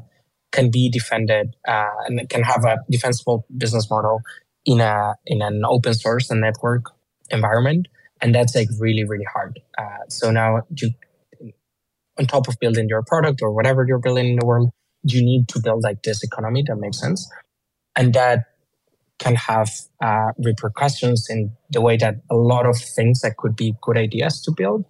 can 0.52 0.70
be 0.70 0.90
defended 0.90 1.56
uh, 1.68 1.90
and 2.08 2.30
can 2.30 2.44
have 2.44 2.64
a 2.64 2.78
defensible 2.92 3.46
business 3.58 3.90
model 3.90 4.22
in 4.66 4.80
a 4.80 5.16
in 5.26 5.42
an 5.42 5.64
open 5.66 5.94
source 5.94 6.30
and 6.30 6.42
network 6.42 6.92
environment, 7.32 7.88
and 8.22 8.36
that's 8.36 8.56
like 8.56 8.70
really 8.80 9.04
really 9.04 9.28
hard. 9.34 9.60
Uh, 9.78 10.04
so 10.10 10.32
now 10.32 10.62
you, 10.78 10.92
on 12.20 12.26
top 12.26 12.48
of 12.48 12.58
building 12.60 12.88
your 12.90 13.04
product 13.04 13.42
or 13.42 13.52
whatever 13.52 13.86
you're 13.88 14.00
building 14.00 14.28
in 14.28 14.36
the 14.38 14.46
world, 14.46 14.72
you 15.04 15.24
need 15.24 15.48
to 15.50 15.60
build 15.60 15.84
like 15.84 16.04
this 16.04 16.24
economy. 16.24 16.64
That 16.68 16.78
makes 16.78 17.00
sense, 17.00 17.30
and 17.96 18.14
that 18.14 18.46
can 19.20 19.36
have 19.36 19.70
uh, 20.02 20.32
repercussions 20.38 21.28
in 21.30 21.52
the 21.70 21.82
way 21.82 21.98
that 21.98 22.16
a 22.32 22.36
lot 22.36 22.66
of 22.66 22.78
things 22.78 23.22
that 23.22 23.38
could 23.38 23.56
be 23.56 23.76
good 23.82 23.98
ideas 23.98 24.42
to 24.42 24.52
build 24.52 24.86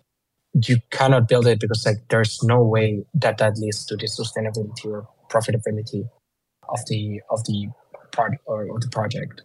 you 0.65 0.78
cannot 0.91 1.28
build 1.28 1.47
it 1.47 1.59
because 1.59 1.84
like 1.86 1.97
there's 2.09 2.41
no 2.43 2.63
way 2.63 3.03
that 3.15 3.39
that 3.39 3.57
leads 3.57 3.86
to 3.86 3.95
the 3.95 4.05
sustainability 4.05 4.86
or 4.86 5.07
profitability 5.30 6.07
of 6.69 6.80
the 6.88 7.19
of 7.32 7.43
the 7.45 7.67
part 8.11 8.34
or, 8.45 8.65
or 8.65 8.80
the 8.80 8.88
project 8.89 9.41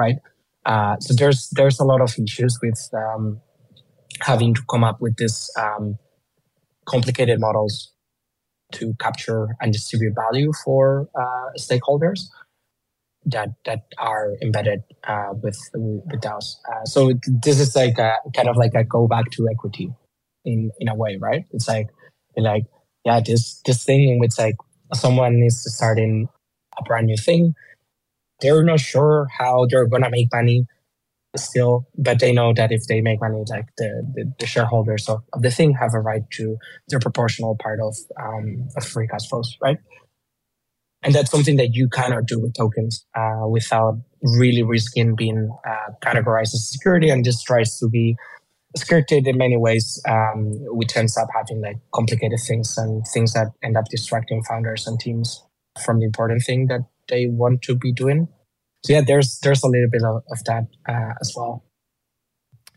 right? 0.00 0.16
Uh, 0.64 0.98
so 0.98 1.14
there's 1.14 1.50
there's 1.50 1.78
a 1.80 1.84
lot 1.84 2.00
of 2.00 2.14
issues 2.18 2.58
with 2.62 2.80
um, 2.94 3.40
having 4.20 4.54
to 4.54 4.62
come 4.70 4.84
up 4.84 5.00
with 5.00 5.16
this 5.16 5.50
um, 5.58 5.98
complicated 6.90 7.40
models 7.40 7.92
to 8.72 8.94
capture 9.00 9.56
and 9.60 9.72
distribute 9.72 10.14
value 10.14 10.52
for 10.64 11.08
uh, 11.14 11.50
stakeholders 11.58 12.20
that 13.26 13.50
that 13.64 13.84
are 13.98 14.34
embedded 14.42 14.82
uh, 15.06 15.32
with 15.42 15.58
with 15.74 16.20
DAOs. 16.20 16.56
Uh, 16.70 16.84
so 16.84 17.12
this 17.44 17.60
is 17.60 17.76
like 17.76 17.98
a 17.98 18.14
kind 18.34 18.48
of 18.48 18.56
like 18.56 18.72
a 18.74 18.84
go 18.84 19.06
back 19.06 19.30
to 19.32 19.48
equity 19.50 19.92
in 20.44 20.70
in 20.80 20.88
a 20.88 20.94
way, 20.94 21.16
right? 21.20 21.44
It's 21.52 21.68
like 21.68 21.88
like 22.36 22.64
yeah, 23.04 23.20
this 23.20 23.60
this 23.66 23.84
thing 23.84 24.08
in 24.08 24.18
which 24.18 24.38
like 24.38 24.56
someone 24.94 25.40
needs 25.40 25.62
to 25.64 25.70
start 25.70 25.98
in 25.98 26.28
a 26.78 26.82
brand 26.84 27.06
new 27.06 27.16
thing. 27.16 27.54
They're 28.40 28.64
not 28.64 28.80
sure 28.80 29.28
how 29.38 29.66
they're 29.68 29.86
gonna 29.86 30.10
make 30.10 30.28
money 30.32 30.66
still, 31.36 31.86
but 31.96 32.18
they 32.18 32.32
know 32.32 32.52
that 32.54 32.72
if 32.72 32.86
they 32.86 33.00
make 33.00 33.20
money, 33.20 33.42
like 33.48 33.66
the, 33.78 34.06
the, 34.14 34.32
the 34.40 34.46
shareholders 34.46 35.08
of, 35.08 35.22
of, 35.32 35.42
the 35.42 35.50
thing 35.50 35.74
have 35.74 35.94
a 35.94 36.00
right 36.00 36.22
to 36.32 36.56
their 36.88 36.98
proportional 36.98 37.56
part 37.56 37.80
of, 37.80 37.96
um, 38.20 38.68
of 38.76 38.84
free 38.84 39.06
cash 39.06 39.28
flows, 39.28 39.56
right? 39.62 39.78
And 41.02 41.14
that's 41.14 41.30
something 41.30 41.56
that 41.56 41.70
you 41.72 41.88
cannot 41.88 42.26
do 42.26 42.40
with 42.40 42.54
tokens 42.54 43.06
uh, 43.16 43.46
without 43.48 43.98
really 44.22 44.62
risking 44.62 45.14
being 45.16 45.50
uh, 45.66 45.92
categorized 46.02 46.54
as 46.54 46.70
security. 46.70 47.08
And 47.08 47.24
this 47.24 47.42
tries 47.42 47.78
to 47.78 47.88
be 47.88 48.16
skirted 48.76 49.26
in 49.26 49.38
many 49.38 49.56
ways, 49.56 50.00
um, 50.06 50.52
which 50.74 50.96
ends 50.96 51.16
up 51.16 51.28
having 51.34 51.62
like 51.62 51.78
complicated 51.94 52.38
things 52.46 52.76
and 52.76 53.02
things 53.14 53.32
that 53.32 53.48
end 53.62 53.76
up 53.76 53.86
distracting 53.90 54.42
founders 54.42 54.86
and 54.86 55.00
teams 55.00 55.42
from 55.84 56.00
the 56.00 56.04
important 56.04 56.42
thing 56.44 56.66
that 56.66 56.80
they 57.08 57.26
want 57.26 57.62
to 57.62 57.74
be 57.74 57.92
doing 57.92 58.28
so 58.82 58.92
yeah, 58.92 59.02
there's 59.06 59.38
there's 59.40 59.62
a 59.62 59.68
little 59.68 59.90
bit 59.90 60.02
of, 60.02 60.22
of 60.30 60.44
that 60.44 60.66
uh, 60.88 61.14
as 61.20 61.32
well. 61.36 61.64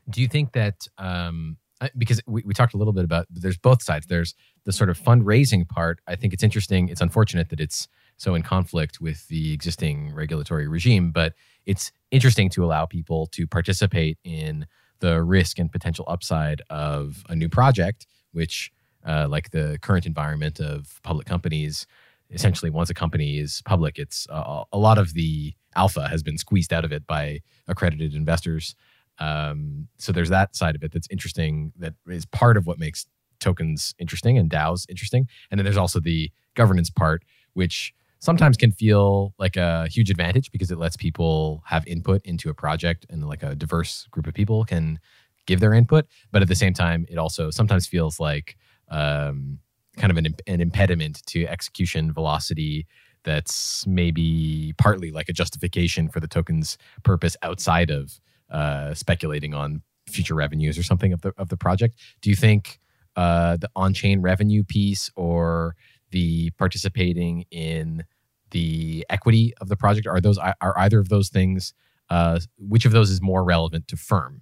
Do 0.10 0.22
you 0.22 0.28
think 0.28 0.52
that 0.54 0.88
um, 0.98 1.58
because 1.98 2.22
we, 2.28 2.44
we 2.46 2.54
talked 2.54 2.74
a 2.74 2.78
little 2.78 2.94
bit 2.94 3.04
about 3.04 3.28
there's 3.30 3.58
both 3.58 3.82
sides. 3.82 4.08
There's 4.08 4.36
the 4.66 4.72
sort 4.72 4.90
of 4.90 5.00
fundraising 5.00 5.68
part. 5.68 6.00
I 6.08 6.16
think 6.16 6.34
it's 6.34 6.44
interesting. 6.44 6.90
It's 6.90 7.02
unfortunate 7.02 7.50
that 7.50 7.60
it's 7.60 7.88
so 8.18 8.36
in 8.36 8.44
conflict 8.44 9.02
with 9.02 9.28
the 9.28 9.54
existing 9.54 10.14
regulatory 10.14 10.68
regime, 10.68 11.12
but 11.12 11.34
it's 11.66 11.92
interesting 12.12 12.50
to 12.52 12.64
allow 12.64 12.86
people 12.86 13.28
to 13.28 13.48
participate 13.48 14.18
in 14.24 14.68
the 15.00 15.22
risk 15.22 15.60
and 15.60 15.72
potential 15.72 16.06
upside 16.08 16.62
of 16.70 17.24
a 17.28 17.36
new 17.36 17.50
project, 17.50 18.08
which, 18.32 18.72
uh, 19.06 19.28
like 19.30 19.50
the 19.50 19.78
current 19.82 20.06
environment 20.06 20.60
of 20.60 21.00
public 21.04 21.28
companies, 21.28 21.86
essentially 22.30 22.72
once 22.72 22.90
a 22.90 22.94
company 22.94 23.38
is 23.38 23.62
public, 23.66 24.00
it's 24.00 24.28
uh, 24.30 24.64
a 24.72 24.78
lot 24.78 24.98
of 24.98 25.14
the 25.14 25.54
alpha 25.76 26.08
has 26.08 26.24
been 26.24 26.38
squeezed 26.38 26.74
out 26.74 26.86
of 26.86 26.92
it 26.92 27.06
by 27.08 27.40
accredited 27.68 28.14
investors. 28.14 28.76
Um, 29.20 29.88
so 29.98 30.12
there's 30.12 30.30
that 30.30 30.56
side 30.56 30.76
of 30.76 30.84
it 30.84 30.92
that's 30.92 31.08
interesting. 31.10 31.72
That 31.78 31.94
is 32.08 32.26
part 32.26 32.58
of 32.58 32.66
what 32.66 32.80
makes 32.80 33.06
tokens 33.40 33.94
interesting 34.00 34.38
and 34.38 34.50
DAOs 34.50 34.86
interesting. 34.90 35.28
And 35.52 35.60
then 35.60 35.66
there's 35.66 35.78
also 35.78 36.00
the 36.00 36.32
governance 36.56 36.90
part, 36.90 37.24
which 37.54 37.94
sometimes 38.20 38.56
can 38.56 38.72
feel 38.72 39.34
like 39.38 39.58
a 39.58 39.88
huge 39.90 40.10
advantage 40.10 40.50
because 40.52 40.72
it 40.72 40.78
lets 40.78 40.96
people 40.96 41.62
have 41.66 41.86
input 41.86 42.22
into 42.24 42.50
a 42.50 42.54
project 42.54 43.06
and 43.10 43.28
like 43.28 43.44
a 43.44 43.54
diverse 43.54 44.08
group 44.12 44.28
of 44.28 44.34
people 44.34 44.64
can 44.64 45.00
give 45.46 45.60
their 45.60 45.74
input. 45.74 46.06
But 46.32 46.42
at 46.42 46.48
the 46.48 46.56
same 46.56 46.74
time, 46.74 47.06
it 47.10 47.18
also 47.18 47.52
sometimes 47.52 47.86
feels 47.86 48.20
like 48.20 48.56
um, 48.90 49.60
kind 49.98 50.12
of 50.12 50.18
an, 50.18 50.36
an 50.48 50.62
impediment 50.62 51.26
to 51.28 51.46
execution 51.48 52.12
velocity 52.12 52.88
that's 53.24 53.88
maybe 53.88 54.74
partly 54.78 55.12
like 55.12 55.30
a 55.30 55.34
justification 55.34 56.10
for 56.10 56.20
the 56.20 56.28
token's 56.28 56.78
purpose 57.04 57.38
outside 57.42 57.90
of 57.90 58.20
uh, 58.50 58.94
speculating 58.94 59.54
on 59.54 59.82
future 60.08 60.36
revenues 60.36 60.78
or 60.78 60.84
something 60.84 61.14
of 61.14 61.22
the 61.22 61.34
of 61.38 61.50
the 61.50 61.58
project. 61.58 61.96
Do 62.22 62.30
you 62.30 62.36
think 62.36 62.80
uh, 63.16 63.58
the 63.58 63.70
on-chain 63.76 64.22
revenue 64.22 64.64
piece 64.64 65.10
or 65.16 65.76
the 66.12 66.52
participating 66.52 67.46
in 67.52 68.04
the 68.52 69.06
equity 69.10 69.54
of 69.62 69.70
the 69.70 69.78
project 69.78 70.08
are 70.08 70.20
those 70.20 70.38
are 70.38 70.78
either 70.78 71.00
of 71.00 71.10
those 71.10 71.30
things? 71.30 71.74
Uh, 72.10 72.40
which 72.58 72.86
of 72.86 72.92
those 72.92 73.10
is 73.10 73.22
more 73.22 73.44
relevant 73.44 73.88
to 73.88 73.96
firm, 73.96 74.42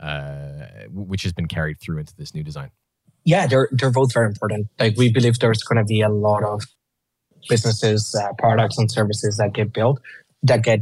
uh, 0.00 0.66
which 0.90 1.22
has 1.22 1.32
been 1.32 1.46
carried 1.46 1.80
through 1.80 1.98
into 1.98 2.14
this 2.16 2.34
new 2.34 2.42
design? 2.42 2.70
Yeah, 3.24 3.46
they're 3.46 3.68
they're 3.72 3.90
both 3.90 4.12
very 4.12 4.26
important. 4.26 4.68
Like 4.78 4.96
we 4.96 5.12
believe 5.12 5.38
there's 5.38 5.62
going 5.62 5.78
to 5.78 5.84
be 5.84 6.00
a 6.00 6.08
lot 6.08 6.42
of 6.42 6.62
businesses, 7.48 8.14
uh, 8.14 8.32
products, 8.38 8.78
and 8.78 8.90
services 8.90 9.36
that 9.38 9.52
get 9.52 9.72
built 9.72 10.00
that 10.42 10.62
get 10.62 10.80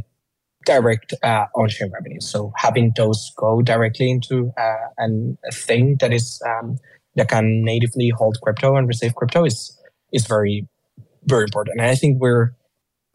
direct 0.65 1.13
uh, 1.23 1.45
on-chain 1.55 1.91
revenue. 1.93 2.19
So 2.19 2.51
having 2.55 2.91
those 2.95 3.31
go 3.37 3.61
directly 3.61 4.09
into 4.11 4.51
uh, 4.57 4.87
an, 4.97 5.37
a 5.47 5.51
thing 5.51 5.97
that 5.99 6.13
is 6.13 6.41
um, 6.45 6.77
that 7.15 7.29
can 7.29 7.63
natively 7.63 8.09
hold 8.09 8.37
crypto 8.41 8.75
and 8.75 8.87
receive 8.87 9.15
crypto 9.15 9.45
is 9.45 9.77
is 10.11 10.25
very 10.27 10.67
very 11.25 11.43
important. 11.43 11.79
And 11.79 11.87
I 11.87 11.95
think 11.95 12.21
we're 12.21 12.51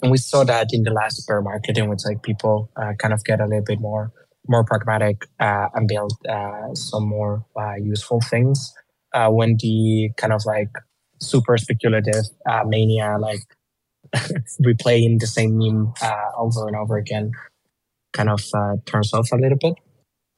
and 0.02 0.10
we 0.10 0.18
saw 0.18 0.44
that 0.44 0.68
in 0.72 0.82
the 0.82 0.90
last 0.90 1.26
bear 1.26 1.40
market 1.40 1.78
in 1.78 1.88
which 1.88 2.00
like 2.04 2.22
people 2.22 2.70
uh, 2.76 2.92
kind 2.98 3.14
of 3.14 3.24
get 3.24 3.40
a 3.40 3.46
little 3.46 3.64
bit 3.64 3.80
more 3.80 4.12
more 4.46 4.64
pragmatic 4.64 5.26
uh, 5.40 5.68
and 5.74 5.88
build 5.88 6.12
uh, 6.28 6.74
some 6.74 7.08
more 7.08 7.46
uh, 7.56 7.76
useful 7.76 8.20
things 8.20 8.74
when 9.28 9.56
the 9.60 10.10
kind 10.16 10.32
of 10.32 10.42
like 10.46 10.70
super 11.20 11.56
speculative 11.56 12.24
uh, 12.48 12.62
mania 12.66 13.16
like 13.20 13.40
replaying 14.64 15.18
the 15.20 15.26
same 15.26 15.56
meme 15.58 15.92
uh, 16.02 16.30
over 16.36 16.66
and 16.66 16.76
over 16.76 16.96
again 16.96 17.32
kind 18.12 18.30
of 18.30 18.42
uh, 18.54 18.76
turns 18.86 19.12
off 19.12 19.32
a 19.32 19.36
little 19.36 19.58
bit. 19.58 19.74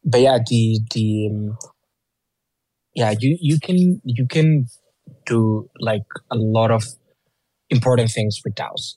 But 0.05 0.21
yeah, 0.21 0.39
the 0.45 0.81
the 0.93 1.29
um, 1.31 1.59
yeah 2.95 3.15
you 3.19 3.37
you 3.41 3.61
can 3.61 4.01
you 4.05 4.27
can 4.27 4.67
do 5.27 5.69
like 5.81 6.07
a 6.31 6.37
lot 6.37 6.71
of 6.71 6.85
important 7.71 8.11
things 8.11 8.41
with 8.45 8.55
DAOs. 8.55 8.95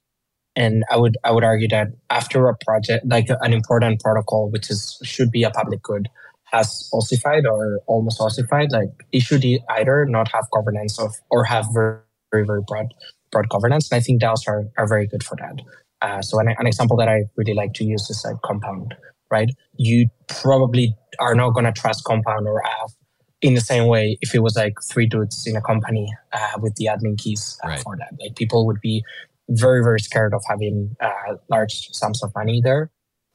And 0.56 0.84
I 0.92 0.98
would 0.98 1.18
I 1.24 1.32
would 1.32 1.44
argue 1.44 1.68
that 1.70 1.90
after 2.10 2.48
a 2.48 2.56
project 2.66 3.06
like 3.08 3.28
an 3.42 3.54
important 3.54 4.02
protocol, 4.02 4.50
which 4.50 4.70
is 4.70 5.00
should 5.04 5.32
be 5.32 5.44
a 5.44 5.52
public 5.52 5.82
good, 5.82 6.10
has 6.52 6.90
ossified 6.94 7.46
or 7.46 7.80
almost 7.88 8.20
ossified, 8.20 8.72
like 8.72 8.90
it 9.12 9.22
should 9.22 9.46
either 9.70 10.06
not 10.06 10.30
have 10.32 10.46
governance 10.52 11.00
of 11.00 11.14
or 11.30 11.44
have 11.44 11.66
very 11.74 12.00
very, 12.32 12.46
very 12.46 12.62
broad 12.68 12.94
broad 13.32 13.50
governance. 13.50 13.92
And 13.92 13.98
I 13.98 14.02
think 14.02 14.22
DAOs 14.22 14.48
are, 14.48 14.68
are 14.78 14.88
very 14.88 15.08
good 15.08 15.24
for 15.24 15.36
that. 15.38 15.62
Uh, 16.02 16.22
so 16.22 16.40
an, 16.40 16.48
an 16.58 16.66
example 16.66 16.98
that 16.98 17.08
I 17.08 17.24
really 17.36 17.54
like 17.54 17.74
to 17.74 17.84
use 17.84 18.10
is 18.10 18.24
like 18.26 18.42
Compound, 18.44 18.96
right? 19.30 19.50
You 19.76 20.10
probably 20.28 20.96
are 21.20 21.36
not 21.36 21.52
going 21.52 21.66
to 21.66 21.72
trust 21.72 22.04
Compound 22.06 22.48
or 22.48 22.64
Aave 22.64 22.96
in 23.42 23.54
the 23.54 23.62
same 23.62 23.88
way 23.88 24.18
if 24.22 24.34
it 24.34 24.40
was 24.40 24.56
like 24.56 24.74
three 24.84 25.06
dudes 25.06 25.46
in 25.46 25.56
a 25.56 25.62
company 25.62 26.08
uh, 26.34 26.58
with 26.60 26.76
the 26.76 26.86
admin 26.86 27.18
keys 27.18 27.58
uh, 27.64 27.70
right. 27.70 27.80
for 27.82 27.98
that. 27.98 28.10
Like 28.20 28.36
people 28.36 28.66
would 28.66 28.82
be 28.82 29.04
very, 29.50 29.84
very 29.84 30.00
scared 30.00 30.34
of 30.34 30.42
having 30.50 30.96
uh, 31.00 31.36
large 31.50 31.90
sums 31.92 32.24
of 32.24 32.34
money 32.36 32.62
there 32.64 32.90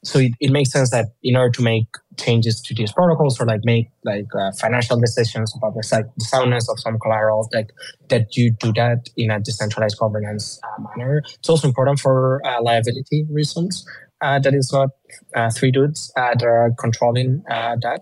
so 0.04 0.18
it, 0.18 0.32
it 0.38 0.50
makes 0.50 0.70
sense 0.70 0.90
that 0.90 1.06
in 1.22 1.36
order 1.36 1.50
to 1.50 1.62
make 1.62 1.86
changes 2.18 2.60
to 2.60 2.74
these 2.74 2.92
protocols 2.92 3.40
or 3.40 3.46
like 3.46 3.60
make 3.64 3.88
like 4.04 4.26
uh, 4.38 4.52
financial 4.60 4.98
decisions 5.00 5.52
about 5.56 5.74
the, 5.74 6.04
the 6.16 6.24
soundness 6.24 6.68
of 6.68 6.78
some 6.78 6.98
collateral 6.98 7.48
like 7.52 7.70
that 8.08 8.36
you 8.36 8.52
do 8.60 8.72
that 8.74 9.08
in 9.16 9.30
a 9.30 9.40
decentralized 9.40 9.98
governance 9.98 10.60
uh, 10.62 10.82
manner 10.96 11.22
it's 11.38 11.48
also 11.48 11.66
important 11.66 11.98
for 11.98 12.40
uh, 12.46 12.62
liability 12.62 13.26
reasons 13.30 13.84
uh, 14.20 14.38
that 14.38 14.54
it's 14.54 14.72
not 14.72 14.90
uh, 15.34 15.50
three 15.50 15.70
dudes 15.70 16.12
uh, 16.16 16.34
that 16.34 16.44
are 16.44 16.72
controlling 16.78 17.42
that. 17.48 18.00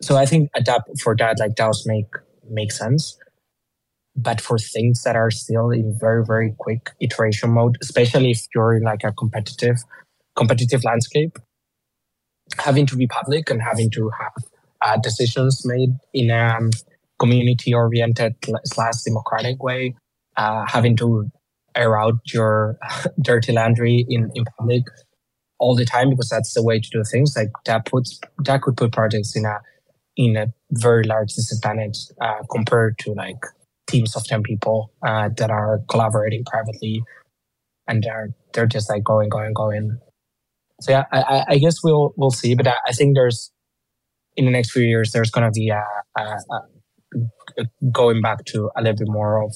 So 0.00 0.16
i 0.16 0.26
think 0.26 0.50
adapt 0.54 1.00
for 1.00 1.14
that 1.16 1.38
like 1.38 1.54
DAOs 1.54 1.86
make 1.86 2.06
make 2.50 2.72
sense. 2.72 3.16
But 4.14 4.40
for 4.40 4.58
things 4.58 5.02
that 5.04 5.16
are 5.16 5.30
still 5.30 5.70
in 5.70 5.96
very 5.98 6.24
very 6.24 6.54
quick 6.58 6.90
iteration 7.00 7.50
mode 7.50 7.76
especially 7.80 8.30
if 8.30 8.46
you're 8.54 8.74
in 8.74 8.82
like 8.82 9.04
a 9.04 9.12
competitive 9.12 9.78
competitive 10.36 10.84
landscape, 10.84 11.38
having 12.58 12.86
to 12.86 12.96
be 12.96 13.06
public 13.06 13.50
and 13.50 13.62
having 13.62 13.90
to 13.90 14.10
have 14.18 14.32
uh, 14.82 14.98
decisions 15.02 15.62
made 15.64 15.90
in 16.12 16.30
a 16.30 16.56
um, 16.56 16.70
community 17.18 17.74
oriented 17.74 18.34
slash 18.64 19.02
democratic 19.06 19.62
way, 19.62 19.94
uh, 20.36 20.64
having 20.66 20.96
to 20.96 21.30
air 21.76 21.98
out 21.98 22.16
your 22.32 22.78
dirty 23.22 23.52
laundry 23.52 24.04
in, 24.08 24.30
in 24.34 24.44
public 24.58 24.82
all 25.58 25.76
the 25.76 25.84
time 25.84 26.10
because 26.10 26.28
that's 26.28 26.54
the 26.54 26.62
way 26.62 26.80
to 26.80 26.90
do 26.90 27.02
things. 27.04 27.36
Like 27.36 27.50
that 27.66 27.86
puts 27.86 28.20
that 28.44 28.62
could 28.62 28.76
put 28.76 28.92
projects 28.92 29.36
in 29.36 29.44
a 29.44 29.58
in 30.16 30.36
a 30.36 30.48
very 30.72 31.04
large 31.04 31.34
disadvantage 31.34 31.98
uh, 32.20 32.42
compared 32.50 32.98
to 32.98 33.12
like 33.14 33.38
teams 33.88 34.16
of 34.16 34.24
10 34.24 34.42
people 34.42 34.92
uh, 35.06 35.30
that 35.36 35.50
are 35.50 35.80
collaborating 35.90 36.44
privately 36.44 37.02
and 37.88 38.02
they're 38.02 38.30
they're 38.52 38.66
just 38.66 38.90
like 38.90 39.04
going 39.04 39.28
going 39.28 39.52
going 39.54 39.98
so 40.82 40.90
yeah, 40.92 41.04
I, 41.12 41.44
I 41.48 41.58
guess 41.58 41.76
we'll 41.82 42.12
we'll 42.16 42.30
see. 42.30 42.54
But 42.54 42.66
I, 42.66 42.92
think 42.92 43.14
there's 43.14 43.52
in 44.36 44.46
the 44.46 44.50
next 44.50 44.72
few 44.72 44.82
years 44.82 45.12
there's 45.12 45.30
going 45.30 45.46
to 45.46 45.52
be 45.52 45.68
a, 45.68 45.84
a, 46.18 46.22
a, 46.22 47.64
going 47.92 48.20
back 48.20 48.44
to 48.46 48.70
a 48.76 48.82
little 48.82 48.96
bit 48.96 49.08
more 49.08 49.42
of 49.42 49.54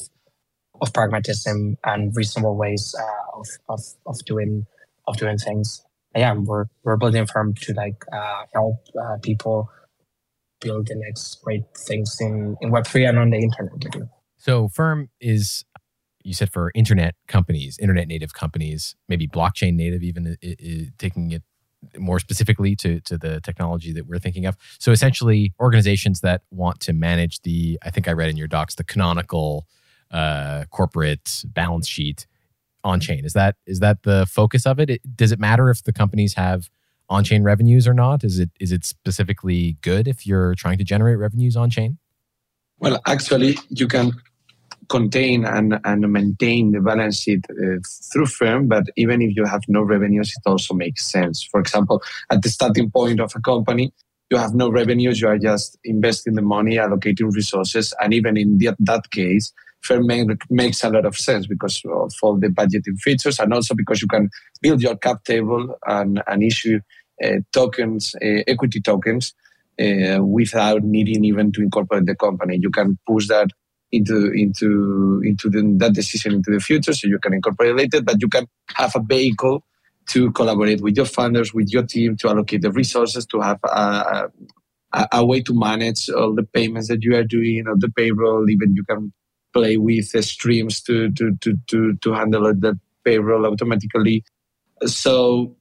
of 0.80 0.92
pragmatism 0.92 1.76
and 1.84 2.14
reasonable 2.14 2.56
ways 2.56 2.94
uh, 2.98 3.38
of, 3.38 3.46
of 3.68 3.80
of 4.06 4.16
doing 4.24 4.66
of 5.08 5.16
doing 5.16 5.38
things. 5.38 5.82
Yeah, 6.14 6.34
we're 6.34 6.66
we're 6.84 6.96
building 6.96 7.22
a 7.22 7.26
firm 7.26 7.54
to 7.62 7.74
like 7.74 8.04
uh, 8.12 8.42
help 8.54 8.76
uh, 9.00 9.16
people 9.22 9.68
build 10.60 10.86
the 10.86 10.94
next 10.96 11.42
great 11.42 11.64
things 11.76 12.16
in 12.20 12.56
in 12.60 12.70
Web 12.70 12.86
three 12.86 13.04
and 13.04 13.18
on 13.18 13.30
the 13.30 13.38
internet. 13.38 14.08
So 14.38 14.68
Firm 14.68 15.10
is 15.20 15.64
you 16.26 16.34
said 16.34 16.52
for 16.52 16.72
internet 16.74 17.14
companies, 17.28 17.78
internet 17.78 18.08
native 18.08 18.34
companies, 18.34 18.96
maybe 19.08 19.28
blockchain 19.28 19.74
native, 19.74 20.02
even 20.02 20.36
taking 20.98 21.30
it 21.30 21.42
more 21.96 22.18
specifically 22.18 22.74
to, 22.74 23.00
to 23.00 23.16
the 23.16 23.40
technology 23.40 23.92
that 23.92 24.06
we're 24.06 24.18
thinking 24.18 24.44
of. 24.44 24.56
So 24.80 24.90
essentially, 24.90 25.52
organizations 25.60 26.20
that 26.22 26.42
want 26.50 26.80
to 26.80 26.92
manage 26.92 27.42
the, 27.42 27.78
I 27.82 27.90
think 27.90 28.08
I 28.08 28.12
read 28.12 28.28
in 28.28 28.36
your 28.36 28.48
docs, 28.48 28.74
the 28.74 28.82
canonical 28.84 29.66
uh, 30.10 30.64
corporate 30.70 31.44
balance 31.46 31.86
sheet 31.86 32.26
on 32.82 32.98
chain. 32.98 33.24
Is 33.24 33.32
that 33.34 33.56
is 33.66 33.80
that 33.80 34.02
the 34.02 34.26
focus 34.26 34.66
of 34.66 34.80
it? 34.80 34.90
it? 34.90 35.16
Does 35.16 35.32
it 35.32 35.38
matter 35.38 35.70
if 35.70 35.82
the 35.84 35.92
companies 35.92 36.34
have 36.34 36.70
on 37.08 37.24
chain 37.24 37.42
revenues 37.42 37.86
or 37.86 37.94
not? 37.94 38.24
Is 38.24 38.38
it 38.38 38.50
is 38.60 38.72
it 38.72 38.84
specifically 38.84 39.76
good 39.80 40.08
if 40.08 40.26
you're 40.26 40.54
trying 40.54 40.78
to 40.78 40.84
generate 40.84 41.18
revenues 41.18 41.56
on 41.56 41.70
chain? 41.70 41.98
Well, 42.78 43.00
actually, 43.06 43.58
you 43.68 43.88
can 43.88 44.12
contain 44.88 45.44
and, 45.44 45.78
and 45.84 46.12
maintain 46.12 46.72
the 46.72 46.80
balance 46.80 47.20
sheet 47.20 47.44
uh, 47.50 47.78
through 48.12 48.26
firm 48.26 48.68
but 48.68 48.84
even 48.96 49.22
if 49.22 49.36
you 49.36 49.44
have 49.44 49.62
no 49.68 49.82
revenues 49.82 50.30
it 50.36 50.48
also 50.48 50.74
makes 50.74 51.10
sense. 51.10 51.46
For 51.50 51.60
example 51.60 52.02
at 52.30 52.42
the 52.42 52.48
starting 52.48 52.90
point 52.90 53.20
of 53.20 53.32
a 53.34 53.40
company 53.40 53.92
you 54.30 54.36
have 54.36 54.54
no 54.54 54.70
revenues 54.70 55.20
you 55.20 55.28
are 55.28 55.38
just 55.38 55.78
investing 55.84 56.34
the 56.34 56.42
money 56.42 56.76
allocating 56.76 57.32
resources 57.32 57.94
and 58.00 58.12
even 58.12 58.36
in 58.36 58.58
that, 58.58 58.76
that 58.80 59.10
case 59.10 59.52
firm 59.82 60.06
make, 60.06 60.28
makes 60.50 60.82
a 60.82 60.90
lot 60.90 61.06
of 61.06 61.16
sense 61.16 61.46
because 61.46 61.80
of 61.84 62.12
all 62.22 62.38
the 62.38 62.48
budgeting 62.48 62.98
features 62.98 63.38
and 63.38 63.52
also 63.52 63.74
because 63.74 64.02
you 64.02 64.08
can 64.08 64.28
build 64.60 64.82
your 64.82 64.96
cap 64.96 65.24
table 65.24 65.76
and, 65.86 66.22
and 66.26 66.42
issue 66.42 66.80
uh, 67.24 67.36
tokens 67.52 68.14
uh, 68.16 68.42
equity 68.46 68.80
tokens 68.80 69.34
uh, 69.80 70.22
without 70.22 70.82
needing 70.82 71.24
even 71.24 71.52
to 71.52 71.62
incorporate 71.62 72.06
the 72.06 72.14
company. 72.16 72.58
You 72.60 72.70
can 72.70 72.98
push 73.06 73.28
that 73.28 73.48
into 73.92 74.32
into 74.32 75.22
into 75.24 75.48
the, 75.48 75.74
that 75.78 75.92
decision 75.92 76.34
into 76.34 76.50
the 76.50 76.60
future 76.60 76.92
so 76.92 77.06
you 77.06 77.18
can 77.18 77.32
incorporate 77.32 77.94
it 77.94 78.04
but 78.04 78.20
you 78.20 78.28
can 78.28 78.46
have 78.74 78.94
a 78.96 79.00
vehicle 79.00 79.64
to 80.06 80.30
collaborate 80.32 80.80
with 80.80 80.96
your 80.96 81.06
funders 81.06 81.54
with 81.54 81.72
your 81.72 81.84
team 81.84 82.16
to 82.16 82.28
allocate 82.28 82.62
the 82.62 82.70
resources 82.70 83.26
to 83.26 83.40
have 83.40 83.58
a, 83.64 84.28
a, 84.92 85.08
a 85.12 85.24
way 85.24 85.40
to 85.40 85.54
manage 85.54 86.08
all 86.10 86.34
the 86.34 86.42
payments 86.42 86.88
that 86.88 87.02
you 87.02 87.14
are 87.16 87.24
doing 87.24 87.66
or 87.66 87.76
the 87.76 87.90
payroll 87.90 88.48
even 88.50 88.74
you 88.74 88.84
can 88.84 89.12
play 89.52 89.76
with 89.76 90.10
the 90.12 90.22
streams 90.22 90.82
to 90.82 91.10
to 91.12 91.36
to 91.40 91.56
to, 91.68 91.96
to 91.96 92.12
handle 92.12 92.42
the 92.54 92.78
payroll 93.04 93.46
automatically. 93.46 94.24
So 94.84 95.56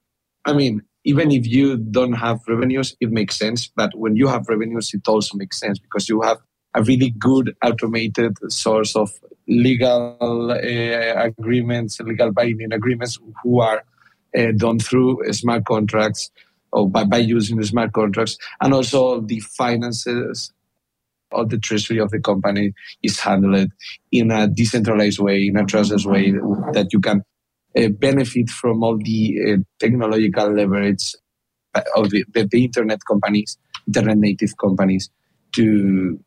i 0.45 0.53
mean 0.53 0.81
even 1.05 1.31
if 1.31 1.45
you 1.45 1.77
don't 1.77 2.13
have 2.13 2.39
revenues 2.47 2.95
it 2.99 3.11
makes 3.11 3.37
sense 3.37 3.67
but 3.67 3.91
when 3.95 4.15
you 4.15 4.27
have 4.27 4.49
revenues 4.49 4.91
it 4.93 5.07
also 5.07 5.37
makes 5.37 5.59
sense 5.59 5.77
because 5.77 6.09
you 6.09 6.21
have 6.21 6.39
a 6.75 6.83
really 6.83 7.11
good 7.11 7.55
automated 7.63 8.37
source 8.51 8.95
of 8.95 9.11
legal 9.47 10.51
uh, 10.51 11.23
agreements, 11.23 11.99
legal 12.01 12.31
binding 12.31 12.73
agreements, 12.73 13.17
who 13.43 13.61
are 13.61 13.83
uh, 14.37 14.51
done 14.57 14.79
through 14.79 15.21
smart 15.31 15.65
contracts 15.65 16.31
or 16.71 16.89
by, 16.89 17.05
by 17.05 17.17
using 17.17 17.57
the 17.57 17.65
smart 17.65 17.93
contracts, 17.93 18.37
and 18.61 18.73
also 18.73 19.21
the 19.21 19.39
finances 19.39 20.51
of 21.31 21.49
the 21.49 21.57
treasury 21.57 21.99
of 21.99 22.11
the 22.11 22.19
company 22.19 22.73
is 23.01 23.19
handled 23.19 23.69
in 24.11 24.31
a 24.31 24.47
decentralized 24.47 25.19
way, 25.19 25.47
in 25.47 25.57
a 25.57 25.65
trustless 25.65 26.05
way 26.05 26.31
that 26.73 26.87
you 26.91 26.99
can 26.99 27.21
uh, 27.77 27.87
benefit 27.89 28.49
from 28.49 28.83
all 28.83 28.97
the 28.97 29.63
technological 29.79 30.51
leverage 30.51 31.13
of 31.95 32.09
the, 32.09 32.25
the, 32.33 32.45
the, 32.45 32.63
internet 32.63 32.99
companies, 33.05 33.57
internet 33.87 34.17
native 34.17 34.57
companies 34.57 35.09
to 35.51 36.19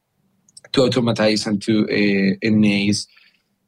to 0.73 0.83
automatize 0.83 1.47
and 1.47 1.61
to 1.63 1.85
uh, 1.89 2.37
enhance 2.47 3.07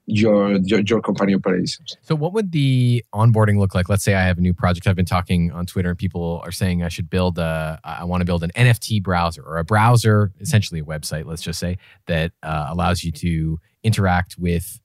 your, 0.07 0.57
your, 0.65 0.81
your 0.81 1.01
company 1.01 1.35
operations. 1.35 1.97
So, 2.03 2.15
what 2.15 2.33
would 2.33 2.53
the 2.53 3.05
onboarding 3.15 3.59
look 3.59 3.75
like? 3.75 3.89
Let's 3.89 4.03
say 4.03 4.15
I 4.15 4.23
have 4.23 4.39
a 4.39 4.41
new 4.41 4.53
project. 4.53 4.87
I've 4.87 4.97
been 4.97 5.05
talking 5.05 5.53
on 5.53 5.67
Twitter, 5.67 5.91
and 5.91 5.99
people 5.99 6.41
are 6.45 6.51
saying 6.51 6.83
I 6.83 6.89
should 6.89 7.09
build 7.09 7.39
a. 7.39 7.79
I 7.85 8.05
want 8.05 8.21
to 8.21 8.25
build 8.25 8.43
an 8.43 8.51
NFT 8.57 9.03
browser 9.03 9.43
or 9.43 9.59
a 9.59 9.65
browser, 9.65 10.33
essentially 10.41 10.81
a 10.81 10.85
website. 10.85 11.27
Let's 11.27 11.43
just 11.43 11.61
say 11.61 11.79
that 12.07 12.33
uh, 12.43 12.67
allows 12.71 13.05
you 13.05 13.13
to 13.13 13.61
interact 13.85 14.37
with 14.37 14.81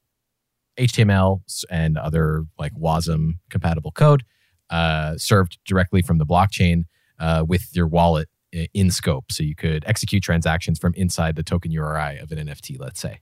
HTML 0.77 1.41
and 1.69 1.97
other 1.97 2.45
like 2.59 2.73
WASM 2.73 3.39
compatible 3.49 3.91
code 3.91 4.23
uh, 4.69 5.17
served 5.17 5.57
directly 5.65 6.01
from 6.01 6.17
the 6.17 6.25
blockchain 6.25 6.85
uh, 7.19 7.43
with 7.47 7.75
your 7.75 7.87
wallet 7.87 8.27
in 8.73 8.91
scope. 8.91 9.31
So 9.31 9.43
you 9.43 9.55
could 9.55 9.83
execute 9.87 10.23
transactions 10.23 10.79
from 10.79 10.93
inside 10.95 11.35
the 11.35 11.43
token 11.43 11.71
URI 11.71 12.19
of 12.19 12.31
an 12.31 12.47
NFT, 12.47 12.79
let's 12.79 12.99
say. 12.99 13.19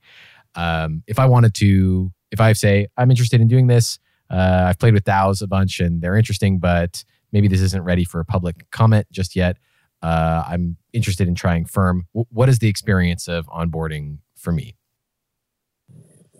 Um, 0.56 1.04
if 1.08 1.20
I 1.20 1.26
wanted 1.26 1.54
to, 1.56 2.12
if 2.32 2.40
I 2.40 2.54
say, 2.54 2.88
I'm 2.98 3.10
interested 3.10 3.42
in 3.42 3.48
doing 3.48 3.68
this, 3.68 4.00
uh, 4.30 4.66
I've 4.68 4.80
played 4.80 4.94
with 4.94 5.04
DAOs 5.04 5.42
a 5.42 5.48
bunch 5.48 5.80
and 5.80 6.02
they're 6.02 6.16
interesting, 6.16 6.60
but 6.60 7.04
maybe 7.32 7.48
this 7.48 7.62
isn't 7.62 7.84
ready 7.84 8.04
for 8.04 8.24
public 8.24 8.70
comment 8.72 9.08
just 9.12 9.36
yet. 9.36 9.58
Uh, 10.02 10.44
I'm 10.48 10.78
interested 10.92 11.28
in 11.28 11.36
trying 11.36 11.66
Firm. 11.66 12.08
W- 12.14 12.26
what 12.30 12.50
is 12.50 12.60
the 12.60 12.68
experience 12.68 13.28
of 13.28 13.48
onboarding 13.48 14.20
for 14.36 14.52
me? 14.52 14.76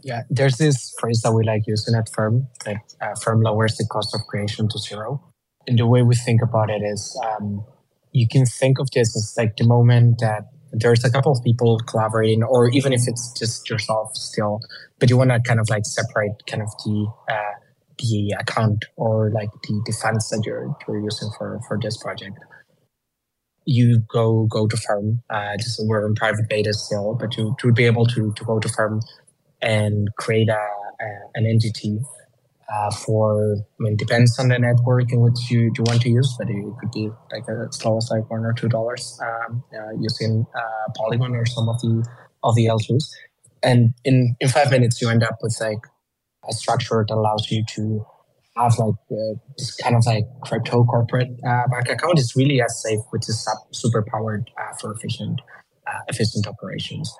Yeah, 0.04 0.24
there's 0.30 0.58
this 0.58 0.94
phrase 1.00 1.22
that 1.22 1.32
we 1.32 1.46
like 1.46 1.64
using 1.66 1.96
at 1.96 2.10
Firm 2.10 2.48
that 2.66 2.78
uh, 3.02 3.16
Firm 3.24 3.42
lowers 3.42 3.78
the 3.78 3.88
cost 3.90 4.14
of 4.14 4.22
creation 4.28 4.68
to 4.68 4.78
zero. 4.78 5.24
And 5.66 5.80
the 5.80 5.88
way 5.88 6.04
we 6.04 6.14
think 6.14 6.42
about 6.42 6.70
it 6.70 6.82
is 6.82 7.18
um, 7.26 7.64
you 8.14 8.28
can 8.28 8.46
think 8.46 8.80
of 8.80 8.92
this 8.92 9.16
as 9.18 9.36
like 9.38 9.58
the 9.58 9.66
moment 9.66 10.20
that 10.20 10.44
there's 10.72 11.04
a 11.06 11.12
couple 11.12 11.32
of 11.32 11.44
people 11.44 11.80
collaborating, 11.88 12.44
or 12.44 12.70
even 12.70 12.94
if 12.94 13.02
it's 13.08 13.32
just 13.40 13.70
yourself 13.70 14.16
still, 14.16 14.62
but 15.00 15.10
you 15.10 15.18
want 15.18 15.32
to 15.32 15.40
kind 15.42 15.60
of 15.60 15.70
like 15.70 15.86
separate 15.86 16.34
kind 16.48 16.64
of 16.64 16.70
the 16.86 17.08
uh, 17.30 17.54
the 18.00 18.36
account 18.40 18.86
or 18.98 19.32
like 19.32 19.50
the, 19.64 19.82
the 19.86 19.94
funds 19.94 20.30
that 20.30 20.44
you're 20.46 20.76
you're 20.88 21.02
using 21.02 21.30
for 21.38 21.60
for 21.68 21.80
this 21.82 21.98
project. 21.98 22.38
You 23.66 24.02
go 24.12 24.48
go 24.48 24.68
to 24.68 24.78
Firm. 24.78 25.24
Uh, 25.30 25.58
just 25.58 25.82
we're 25.86 26.06
in 26.08 26.16
private 26.16 26.50
beta 26.50 26.74
still, 26.74 27.16
but 27.20 27.38
you 27.38 27.56
to 27.60 27.74
be 27.74 27.86
able 27.86 28.08
to 28.08 28.34
to 28.34 28.46
go 28.46 28.60
to 28.60 28.70
Firm 28.70 29.02
and 29.62 30.10
create 30.20 30.50
a, 30.50 30.54
a 31.02 31.08
an 31.36 31.46
entity 31.46 32.00
uh, 32.74 32.90
for, 32.92 33.56
I 33.58 33.84
mean, 33.84 33.96
depends 33.96 34.40
on 34.40 34.48
the 34.48 34.58
network 34.58 35.12
in 35.12 35.22
which 35.22 35.52
you, 35.52 35.72
you 35.78 35.84
want 35.84 36.02
to 36.02 36.10
use, 36.10 36.36
but 36.38 36.50
it 36.50 36.56
could 36.80 36.92
be 36.92 37.10
like 37.32 37.44
as 37.50 37.86
low 37.86 37.98
as 37.98 38.10
like 38.10 38.30
one 38.32 38.46
or 38.46 38.54
two 38.54 38.68
dollars 38.68 39.20
um, 39.22 39.64
uh, 39.74 39.92
using 40.00 40.46
uh, 40.56 40.92
Polygon 40.96 41.36
or 41.36 41.46
some 41.46 41.70
of 41.70 41.80
the 41.82 42.06
of 42.44 42.56
the 42.56 42.66
L2s. 42.66 43.04
And 43.62 43.94
in, 44.04 44.36
in 44.40 44.50
five 44.50 44.72
minutes, 44.72 45.02
you 45.02 45.10
end 45.10 45.24
up 45.24 45.38
with 45.42 45.56
like 45.62 45.78
a 46.50 46.54
structure 46.54 47.06
that 47.08 47.14
allows 47.14 47.50
you 47.52 47.64
to 47.76 48.06
have 48.58 48.78
like 48.78 48.96
uh, 49.12 49.36
this 49.58 49.76
kind 49.76 49.96
of 49.96 50.06
like 50.06 50.26
crypto 50.42 50.84
corporate 50.84 51.30
uh, 51.48 51.68
bank 51.72 51.90
account. 51.90 52.18
It's 52.18 52.36
really 52.36 52.62
as 52.62 52.82
safe, 52.82 53.00
which 53.12 53.30
is 53.30 53.48
super 53.72 54.04
powered 54.12 54.50
uh, 54.60 54.76
for 54.80 54.94
efficient 54.94 55.42
efficient 56.08 56.48
operations. 56.48 57.14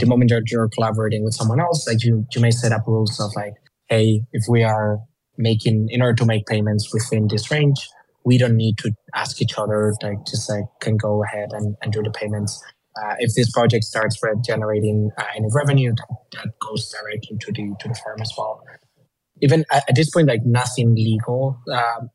the 0.00 0.06
moment 0.06 0.30
that 0.30 0.50
you're 0.50 0.68
collaborating 0.68 1.22
with 1.24 1.34
someone 1.34 1.60
else, 1.60 1.86
like 1.86 2.02
you, 2.02 2.26
you 2.34 2.40
may 2.40 2.50
set 2.50 2.72
up 2.72 2.82
rules 2.86 3.20
of 3.20 3.30
like 3.36 3.54
hey, 3.88 4.22
if 4.32 4.44
we 4.48 4.62
are 4.62 4.98
making, 5.36 5.88
in 5.90 6.02
order 6.02 6.14
to 6.14 6.26
make 6.26 6.46
payments 6.46 6.92
within 6.92 7.28
this 7.28 7.50
range, 7.50 7.88
we 8.24 8.36
don't 8.38 8.56
need 8.56 8.76
to 8.78 8.92
ask 9.14 9.40
each 9.40 9.56
other, 9.56 9.94
like 10.02 10.18
just 10.26 10.50
like 10.50 10.64
can 10.80 10.96
go 10.96 11.24
ahead 11.24 11.50
and, 11.52 11.76
and 11.82 11.92
do 11.92 12.02
the 12.02 12.10
payments. 12.10 12.62
Uh, 12.96 13.14
if 13.20 13.34
this 13.34 13.50
project 13.50 13.84
starts 13.84 14.20
generating 14.44 15.10
uh, 15.16 15.24
any 15.36 15.46
revenue, 15.52 15.92
that, 15.96 16.08
that, 16.32 16.48
goes 16.60 16.92
directly 16.92 17.38
to 17.38 17.52
the 17.52 17.74
to 17.80 17.88
the 17.88 17.98
firm 18.04 18.20
as 18.20 18.32
well. 18.36 18.62
Even 19.40 19.64
at, 19.70 19.84
at 19.88 19.94
this 19.94 20.10
point, 20.10 20.26
like 20.26 20.44
nothing 20.44 20.94
legal 20.94 21.60
um, 21.72 22.10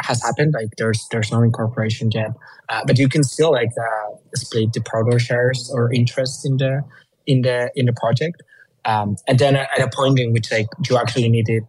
has 0.00 0.22
happened. 0.22 0.54
Like 0.54 0.68
there's 0.78 1.06
there's 1.10 1.32
no 1.32 1.42
incorporation 1.42 2.10
yet, 2.14 2.30
uh, 2.68 2.82
but 2.86 2.98
you 2.98 3.08
can 3.08 3.24
still 3.24 3.52
like 3.52 3.70
uh, 3.80 4.16
split 4.36 4.72
the 4.72 4.80
proto 4.80 5.18
shares 5.18 5.70
or 5.74 5.92
interest 5.92 6.46
in 6.46 6.56
the 6.56 6.82
in 7.26 7.42
the 7.42 7.70
in 7.74 7.86
the 7.86 7.92
project. 7.92 8.42
Um, 8.84 9.16
and 9.26 9.38
then 9.38 9.56
at 9.56 9.80
a 9.80 9.88
point 9.92 10.18
in 10.18 10.32
which 10.32 10.50
like 10.50 10.66
you 10.88 10.96
actually 10.96 11.28
need 11.28 11.48
it, 11.48 11.64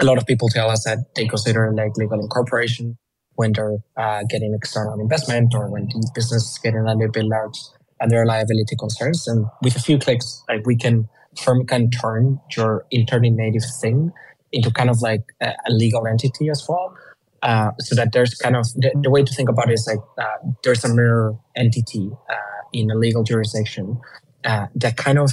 a 0.00 0.04
lot 0.04 0.18
of 0.18 0.26
people 0.26 0.48
tell 0.48 0.70
us 0.70 0.84
that 0.84 0.98
they 1.14 1.26
consider 1.26 1.72
like 1.72 1.96
legal 1.96 2.20
incorporation 2.20 2.98
when 3.34 3.52
they're 3.52 3.78
uh, 3.96 4.22
getting 4.28 4.54
external 4.54 4.98
investment 4.98 5.54
or 5.54 5.70
when 5.70 5.86
the 5.86 6.10
business 6.14 6.42
is 6.42 6.58
getting 6.62 6.80
a 6.80 6.94
little 6.94 7.12
bit 7.12 7.24
large 7.24 7.58
and 8.00 8.10
there 8.10 8.20
are 8.20 8.26
liability 8.26 8.76
concerns. 8.76 9.26
And 9.26 9.46
with 9.62 9.76
a 9.76 9.80
few 9.80 9.98
clicks, 9.98 10.42
like 10.48 10.66
we 10.66 10.76
can 10.76 11.08
firm 11.42 11.66
can 11.66 11.90
turn 11.90 12.40
your 12.56 12.86
internally 12.90 13.30
native 13.30 13.62
thing 13.80 14.12
into 14.52 14.70
kind 14.70 14.90
of 14.90 15.02
like 15.02 15.22
a, 15.42 15.52
a 15.66 15.70
legal 15.70 16.06
entity 16.06 16.48
as 16.48 16.64
well. 16.68 16.96
Uh, 17.42 17.70
so 17.78 17.94
that 17.94 18.12
there's 18.12 18.34
kind 18.34 18.56
of 18.56 18.66
the, 18.74 18.90
the, 19.02 19.10
way 19.10 19.22
to 19.22 19.32
think 19.32 19.48
about 19.48 19.68
it 19.68 19.74
is 19.74 19.86
like 19.86 20.02
uh, 20.18 20.48
there's 20.64 20.82
a 20.84 20.92
mirror 20.92 21.38
entity 21.54 22.10
uh, 22.30 22.34
in 22.72 22.90
a 22.90 22.94
legal 22.94 23.22
jurisdiction 23.22 24.00
uh, 24.44 24.66
that 24.74 24.96
kind 24.96 25.18
of 25.18 25.30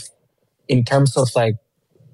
in 0.68 0.84
terms 0.84 1.18
of 1.18 1.30
like 1.36 1.55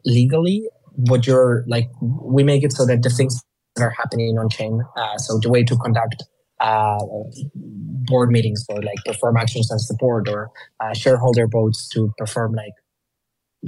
legally, 0.05 0.67
what 0.95 1.27
you're 1.27 1.63
like, 1.67 1.89
we 2.01 2.43
make 2.43 2.63
it 2.63 2.73
so 2.73 2.85
that 2.85 3.03
the 3.03 3.09
things 3.09 3.41
that 3.75 3.83
are 3.83 3.91
happening 3.97 4.37
on 4.39 4.49
chain, 4.49 4.81
uh, 4.97 5.17
so 5.17 5.39
the 5.41 5.49
way 5.49 5.63
to 5.63 5.75
conduct 5.77 6.23
uh, 6.59 6.97
board 7.55 8.31
meetings 8.31 8.65
or 8.69 8.81
like 8.81 8.97
perform 9.05 9.37
actions 9.37 9.71
as 9.73 9.87
the 9.87 9.95
board 9.99 10.27
or 10.29 10.49
uh, 10.81 10.93
shareholder 10.93 11.47
votes 11.47 11.87
to 11.89 12.11
perform 12.17 12.53
like 12.53 12.73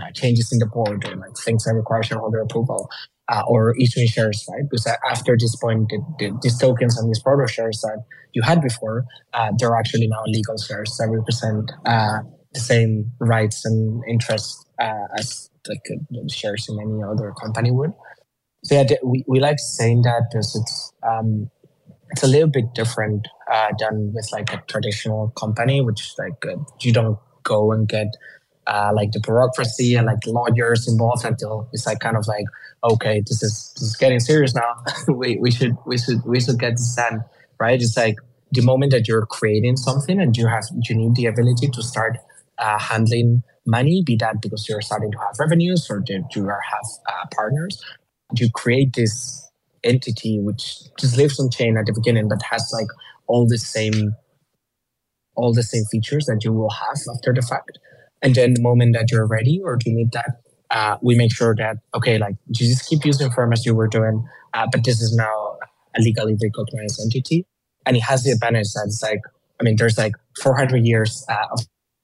uh, 0.02 0.12
changes 0.14 0.52
in 0.52 0.60
the 0.60 0.66
board 0.66 1.06
or 1.06 1.16
like 1.16 1.36
things 1.44 1.64
that 1.66 1.74
require 1.74 2.04
shareholder 2.04 2.40
approval 2.40 2.90
uh, 3.32 3.44
or 3.48 3.76
issuing 3.78 4.08
shares, 4.08 4.46
right? 4.52 4.64
Because 4.70 4.88
after 5.10 5.36
this 5.40 5.56
point, 5.58 5.90
the, 5.90 6.00
the, 6.20 6.40
these 6.42 6.58
tokens 6.58 6.98
and 6.98 7.10
these 7.10 7.22
proto 7.22 7.48
shares 7.52 7.82
that 7.82 8.04
you 8.34 8.42
had 8.42 8.62
before, 8.62 9.06
uh, 9.34 9.52
they're 9.58 9.76
actually 9.76 10.08
now 10.08 10.22
legal 10.28 10.58
shares 10.58 10.96
that 10.98 11.10
represent 11.10 11.72
uh, 11.86 12.20
the 12.54 12.60
same 12.60 13.12
rights 13.20 13.66
and 13.66 14.04
interests 14.08 14.66
uh, 14.80 15.08
as 15.18 15.50
like 15.68 15.86
uh, 15.92 16.28
shares 16.28 16.68
in 16.70 16.80
any 16.80 17.04
other 17.04 17.34
company 17.42 17.72
would. 17.72 17.94
So 18.64 18.76
yeah, 18.76 18.96
we, 19.04 19.24
we 19.28 19.40
like 19.40 19.60
saying 19.60 20.04
that 20.04 20.24
because 20.32 20.56
it's 20.56 20.94
um, 21.04 21.50
it's 22.12 22.24
a 22.24 22.28
little 22.28 22.50
bit 22.50 22.74
different 22.74 23.28
uh, 23.52 23.70
than 23.80 24.14
with 24.14 24.30
like 24.32 24.54
a 24.54 24.62
traditional 24.68 25.30
company, 25.32 25.82
which 25.82 26.14
like 26.18 26.46
uh, 26.46 26.58
you 26.82 26.94
don't 26.94 27.18
go 27.44 27.72
and 27.72 27.88
get 27.88 28.08
uh, 28.68 28.92
like 28.94 29.12
the 29.12 29.20
bureaucracy 29.20 29.96
and 29.96 30.06
like 30.06 30.20
lawyers 30.28 30.88
involved 30.88 31.26
until 31.26 31.68
it's 31.74 31.86
like 31.86 32.00
kind 32.00 32.18
of 32.18 32.28
like 32.28 32.46
okay, 32.84 33.22
this 33.22 33.42
is 33.42 33.74
this 33.76 33.90
is 33.90 33.96
getting 33.96 34.20
serious 34.20 34.54
now. 34.54 34.84
we 35.08 35.38
we 35.38 35.52
should 35.52 35.76
we 35.86 35.98
should 35.98 36.24
we 36.26 36.40
should 36.40 36.60
get 36.60 36.72
this 36.72 36.96
done, 36.96 37.24
right? 37.60 37.82
It's 37.82 37.98
like 37.98 38.16
the 38.52 38.62
moment 38.62 38.92
that 38.92 39.08
you're 39.08 39.26
creating 39.26 39.78
something 39.78 40.20
and 40.20 40.36
you 40.38 40.48
have 40.48 40.66
you 40.88 40.96
need 40.96 41.16
the 41.16 41.26
ability 41.26 41.70
to 41.70 41.82
start 41.82 42.18
uh, 42.62 42.80
handling 42.80 43.44
money, 43.66 44.04
be 44.06 44.16
that 44.18 44.42
because 44.42 44.68
you're 44.70 44.82
starting 44.82 45.12
to 45.12 45.18
have 45.20 45.40
revenues 45.40 45.88
or 45.90 46.04
you 46.08 46.24
have 46.36 46.88
uh, 47.10 47.26
partners. 47.36 47.84
You 48.36 48.50
create 48.52 48.94
this 48.96 49.50
entity 49.84 50.40
which 50.40 50.80
just 51.00 51.18
lives 51.18 51.40
on 51.40 51.50
chain 51.50 51.78
at 51.78 51.86
the 51.88 51.94
beginning, 51.94 52.30
but 52.30 52.42
has 52.50 52.72
like 52.74 52.88
all 53.28 53.48
the 53.48 53.58
same 53.58 54.14
all 55.36 55.54
the 55.54 55.64
same 55.64 55.84
features 55.86 56.26
that 56.26 56.44
you 56.44 56.54
will 56.54 56.70
have 56.70 56.98
after 57.16 57.34
the 57.34 57.42
fact. 57.42 57.80
And 58.22 58.36
then 58.36 58.54
the 58.54 58.62
moment 58.62 58.96
that 58.96 59.12
you're 59.12 59.28
ready 59.28 59.60
or 59.64 59.78
you 59.86 59.94
need 59.94 60.12
that, 60.12 60.42
uh, 60.70 60.98
we 61.02 61.16
make 61.16 61.34
sure 61.34 61.56
that 61.56 61.78
okay, 61.96 62.18
like 62.18 62.36
you 62.48 62.68
just 62.68 62.88
keep 62.88 63.06
using 63.06 63.32
Firm 63.32 63.52
as 63.52 63.66
you 63.66 63.76
were 63.76 63.88
doing, 63.88 64.26
uh, 64.54 64.68
but 64.72 64.84
this 64.84 65.02
is 65.02 65.16
now 65.16 65.58
a 65.98 66.02
legally 66.02 66.38
recognized 66.42 67.00
entity, 67.02 67.46
and 67.86 67.98
it 67.98 68.02
has 68.02 68.24
the 68.24 68.32
advantage 68.32 68.72
that 68.74 68.86
it's 68.86 69.04
like 69.04 69.20
I 69.60 69.64
mean, 69.64 69.76
there's 69.76 69.98
like 69.98 70.14
400 70.42 70.86
years 70.86 71.26
uh, 71.30 71.46
of 71.52 71.60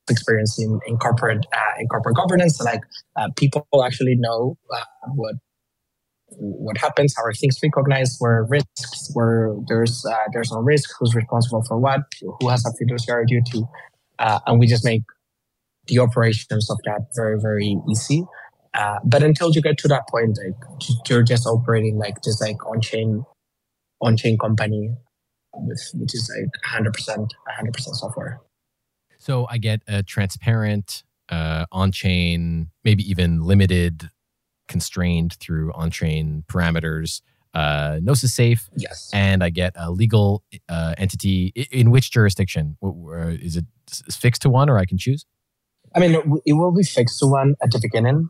experience 0.09 0.59
in, 0.59 0.79
in 0.87 0.97
corporate 0.97 1.45
uh, 1.53 1.79
in 1.79 1.87
corporate 1.87 2.15
governance. 2.15 2.61
Like 2.61 2.81
uh, 3.15 3.29
people 3.35 3.65
actually 3.83 4.15
know 4.17 4.57
uh, 4.73 4.83
what 5.15 5.35
what 6.29 6.77
happens, 6.77 7.13
how 7.15 7.23
are 7.23 7.33
things 7.33 7.57
recognized, 7.63 8.17
where 8.19 8.45
risks, 8.49 9.09
where 9.13 9.55
there's 9.67 10.05
uh, 10.05 10.15
there's 10.33 10.51
no 10.51 10.59
risk, 10.59 10.89
who's 10.99 11.15
responsible 11.15 11.63
for 11.67 11.77
what, 11.77 12.01
who 12.21 12.49
has 12.49 12.65
a 12.65 12.71
fiduciary 12.77 13.25
duty, 13.25 13.63
uh, 14.19 14.39
and 14.45 14.59
we 14.59 14.67
just 14.67 14.83
make 14.83 15.03
the 15.87 15.99
operations 15.99 16.69
of 16.69 16.77
that 16.85 17.01
very 17.15 17.39
very 17.39 17.77
easy. 17.89 18.23
Uh, 18.73 18.99
but 19.05 19.23
until 19.23 19.51
you 19.51 19.61
get 19.61 19.77
to 19.79 19.87
that 19.87 20.03
point, 20.09 20.37
like 20.37 20.89
you're 21.09 21.23
just 21.23 21.47
operating 21.47 21.97
like 21.97 22.21
just 22.23 22.41
like 22.41 22.63
on 22.67 22.81
chain 22.81 23.25
on 24.01 24.17
chain 24.17 24.37
company 24.37 24.91
with 25.55 25.81
which 25.95 26.13
is 26.13 26.29
like 26.35 26.83
100% 26.83 27.29
100% 27.59 27.79
software. 27.95 28.39
So 29.27 29.45
I 29.49 29.57
get 29.57 29.81
a 29.89 30.03
transparent, 30.03 31.03
uh, 31.27 31.65
on 31.69 31.91
chain, 31.91 32.69
maybe 32.85 33.03
even 33.03 33.41
limited, 33.41 34.09
constrained 34.69 35.33
through 35.33 35.73
on 35.73 35.91
chain 35.91 36.45
parameters. 36.47 37.21
Uh, 37.53 37.99
Gnosis 38.01 38.33
safe. 38.33 38.69
Yes. 38.77 39.11
And 39.13 39.43
I 39.43 39.49
get 39.49 39.73
a 39.75 39.91
legal 39.91 40.45
uh, 40.69 40.93
entity. 40.97 41.51
In 41.73 41.91
which 41.91 42.09
jurisdiction? 42.09 42.77
Is 42.81 43.57
it 43.57 43.65
fixed 44.09 44.43
to 44.43 44.49
one 44.49 44.69
or 44.69 44.77
I 44.77 44.85
can 44.85 44.97
choose? 44.97 45.25
I 45.93 45.99
mean, 45.99 46.13
it 46.45 46.53
will 46.53 46.73
be 46.73 46.83
fixed 46.83 47.19
to 47.19 47.27
one 47.27 47.55
at 47.61 47.71
the 47.71 47.79
beginning, 47.81 48.29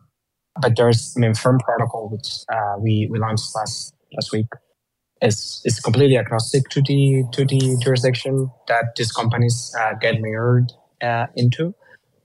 but 0.59 0.77
there's, 0.77 1.13
I 1.15 1.19
mean, 1.19 1.35
firm 1.35 1.59
protocol, 1.59 2.09
which 2.09 2.39
uh, 2.51 2.77
we, 2.79 3.07
we 3.11 3.19
launched 3.19 3.55
last, 3.55 3.93
last 4.15 4.31
week 4.31 4.47
is 5.21 5.61
is 5.65 5.79
completely 5.79 6.17
agnostic 6.17 6.69
to 6.69 6.81
the 6.81 7.23
to 7.33 7.43
the 7.45 7.79
jurisdiction 7.83 8.51
that 8.67 8.95
these 8.95 9.11
companies 9.11 9.75
uh, 9.79 9.93
get 9.99 10.21
mirrored 10.21 10.71
uh, 11.01 11.27
into. 11.35 11.73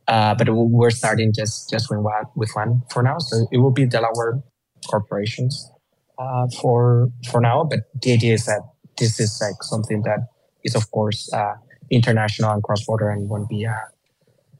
Uh, 0.09 0.35
but 0.35 0.49
we're 0.51 0.91
starting 0.91 1.33
just 1.33 1.71
just 1.71 1.91
with 1.91 2.01
one, 2.01 2.25
with 2.35 2.51
one 2.55 2.83
for 2.91 3.03
now. 3.03 3.19
So 3.19 3.47
it 3.53 3.59
will 3.59 3.71
be 3.71 3.87
Delaware 3.87 4.43
corporations 4.91 5.71
uh, 6.19 6.47
for 6.61 7.09
for 7.31 7.41
now. 7.41 7.65
But 7.65 7.81
the 8.01 8.13
idea 8.13 8.35
is 8.35 8.47
that 8.47 8.63
this 8.99 9.21
is 9.21 9.39
like 9.41 9.63
something 9.63 10.03
that 10.03 10.29
is 10.65 10.75
of 10.75 10.91
course 10.91 11.33
uh, 11.33 11.55
international 11.91 12.51
and 12.53 12.63
cross 12.63 12.85
border 12.85 13.11
and 13.11 13.29
won't 13.29 13.49
be 13.49 13.67
uh, 13.67 13.73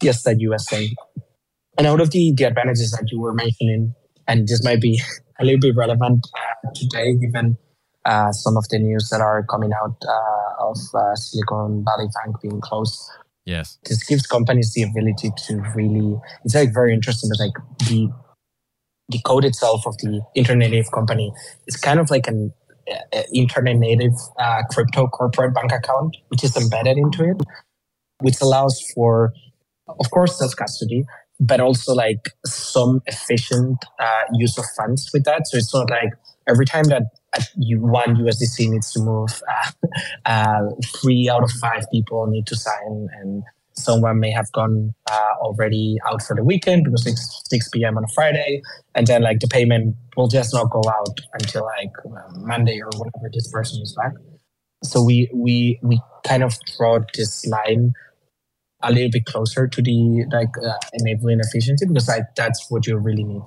just 0.03 0.27
a 0.27 0.35
US 0.39 0.69
thing. 0.69 0.95
And 1.79 1.87
out 1.87 2.01
of 2.01 2.11
the 2.11 2.33
the 2.37 2.45
advantages 2.45 2.91
that 2.93 3.09
you 3.11 3.21
were 3.21 3.35
mentioning, 3.35 3.95
and 4.29 4.47
this 4.47 4.65
might 4.65 4.81
be 4.81 5.01
a 5.41 5.45
little 5.45 5.61
bit 5.61 5.75
relevant 5.77 6.27
uh, 6.35 6.71
today, 6.75 7.15
given 7.15 7.57
uh, 8.05 8.33
some 8.33 8.57
of 8.57 8.69
the 8.69 8.79
news 8.79 9.09
that 9.11 9.21
are 9.21 9.45
coming 9.45 9.71
out 9.83 9.97
of 10.61 10.77
Silicon 11.15 11.85
Valley 11.85 12.09
Bank 12.15 12.41
being 12.41 12.61
closed. 12.61 13.01
Yes. 13.45 13.79
This 13.85 14.05
gives 14.05 14.27
companies 14.27 14.73
the 14.75 14.83
ability 14.83 15.31
to 15.47 15.57
really, 15.75 16.17
it's 16.45 16.55
like 16.55 16.73
very 16.73 16.95
interesting, 16.95 17.31
but 17.31 17.41
like 17.41 17.55
the, 17.89 18.09
the 19.09 19.21
code 19.25 19.45
itself 19.45 19.87
of 19.87 19.99
the 19.99 20.23
internet 20.35 20.71
native 20.71 20.93
company 20.93 21.33
is 21.67 21.77
kind 21.77 21.99
of 21.99 22.11
like 22.11 22.29
an 22.29 22.53
uh, 22.91 23.23
internet 23.35 23.77
native 23.77 24.13
uh, 24.39 24.63
crypto 24.71 25.07
corporate 25.09 25.55
bank 25.55 25.73
account, 25.73 26.17
which 26.29 26.45
is 26.45 26.57
embedded 26.57 26.97
into 26.97 27.25
it, 27.25 27.43
which 28.21 28.41
allows 28.41 28.81
for, 28.95 29.33
of 29.89 30.11
course, 30.11 30.39
self 30.39 30.55
custody, 30.57 31.05
but 31.41 31.61
also 31.61 31.95
like 31.95 32.31
some 32.47 33.01
efficient 33.07 33.85
uh, 33.99 34.23
use 34.35 34.57
of 34.57 34.65
funds 34.77 35.11
with 35.13 35.25
that. 35.25 35.47
So 35.47 35.59
it's 35.59 35.75
not 35.75 35.91
like 35.91 36.11
every 36.49 36.65
time 36.65 36.85
that 36.85 37.03
you, 37.57 37.81
one 37.81 38.17
USDC 38.17 38.71
needs 38.71 38.93
to 38.93 39.01
move, 39.01 39.43
uh, 39.49 39.87
uh, 40.27 40.71
three 41.01 41.29
out 41.29 41.43
of 41.43 41.51
five 41.51 41.85
people 41.93 42.27
need 42.27 42.47
to 42.47 42.57
sign, 42.57 43.09
and 43.21 43.43
someone 43.75 44.21
may 44.21 44.31
have 44.31 44.51
gone 44.53 44.95
uh, 45.11 45.35
already 45.41 45.99
out 46.07 46.23
for 46.23 46.37
the 46.37 46.45
weekend 46.45 46.85
because 46.85 47.07
it's 47.07 47.43
6 47.49 47.69
p.m. 47.71 47.97
on 47.97 48.05
a 48.05 48.09
Friday, 48.15 48.63
and 48.95 49.07
then 49.07 49.23
like 49.23 49.41
the 49.41 49.49
payment 49.49 49.97
will 50.17 50.29
just 50.29 50.53
not 50.53 50.71
go 50.71 50.83
out 50.89 51.21
until 51.35 51.65
like 51.65 51.93
Monday 52.37 52.81
or 52.81 52.91
whenever 52.99 53.31
this 53.33 53.51
person 53.51 53.83
is 53.83 53.95
back. 53.95 54.13
So 54.85 55.03
we 55.03 55.31
we 55.33 55.79
we 55.83 56.01
kind 56.25 56.43
of 56.43 56.59
draw 56.77 56.99
this 57.15 57.47
line 57.47 57.93
a 58.83 58.93
little 58.93 59.11
bit 59.11 59.25
closer 59.27 59.67
to 59.69 59.83
the 59.83 60.25
like 60.33 60.51
uh, 60.65 60.75
enabling 60.95 61.41
efficiency 61.41 61.87
because 61.87 62.09
like 62.09 62.35
that's 62.37 62.71
what 62.71 62.87
you 62.87 62.97
really 62.97 63.25
need 63.25 63.43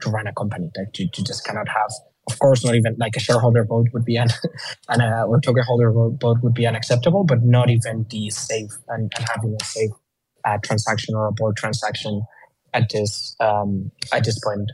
to 0.00 0.10
run 0.10 0.26
a 0.26 0.32
company. 0.32 0.70
Like 0.76 0.98
you, 0.98 1.08
you 1.16 1.24
just 1.24 1.44
cannot 1.44 1.68
have, 1.68 1.90
of 2.26 2.38
course, 2.38 2.64
not 2.64 2.74
even 2.74 2.96
like 2.98 3.16
a 3.16 3.20
shareholder 3.20 3.64
vote 3.64 3.88
would 3.92 4.04
be 4.04 4.16
an 4.16 4.28
and 4.88 5.02
a 5.02 5.22
or 5.24 5.40
token 5.40 5.62
holder 5.64 5.92
vote 5.92 6.38
would 6.42 6.54
be 6.54 6.66
unacceptable, 6.66 7.24
but 7.24 7.42
not 7.42 7.70
even 7.70 8.06
the 8.10 8.30
safe 8.30 8.70
and, 8.88 9.12
and 9.16 9.26
having 9.34 9.56
a 9.60 9.64
safe 9.64 9.90
uh, 10.44 10.58
transaction 10.62 11.14
or 11.14 11.26
a 11.26 11.32
board 11.32 11.56
transaction 11.56 12.22
at 12.72 12.88
this 12.90 13.36
um, 13.40 13.90
at 14.12 14.24
this 14.24 14.38
point. 14.42 14.70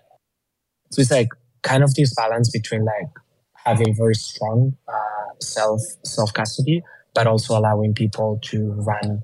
So 0.92 1.00
it's 1.00 1.10
like 1.10 1.28
kind 1.62 1.82
of 1.82 1.94
this 1.94 2.14
balance 2.14 2.50
between 2.50 2.84
like 2.84 3.10
having 3.54 3.94
very 3.96 4.14
strong 4.14 4.76
uh, 4.88 5.34
self 5.40 5.80
self 6.04 6.32
custody, 6.32 6.82
but 7.14 7.26
also 7.26 7.58
allowing 7.58 7.94
people 7.94 8.38
to 8.44 8.72
run 8.72 9.22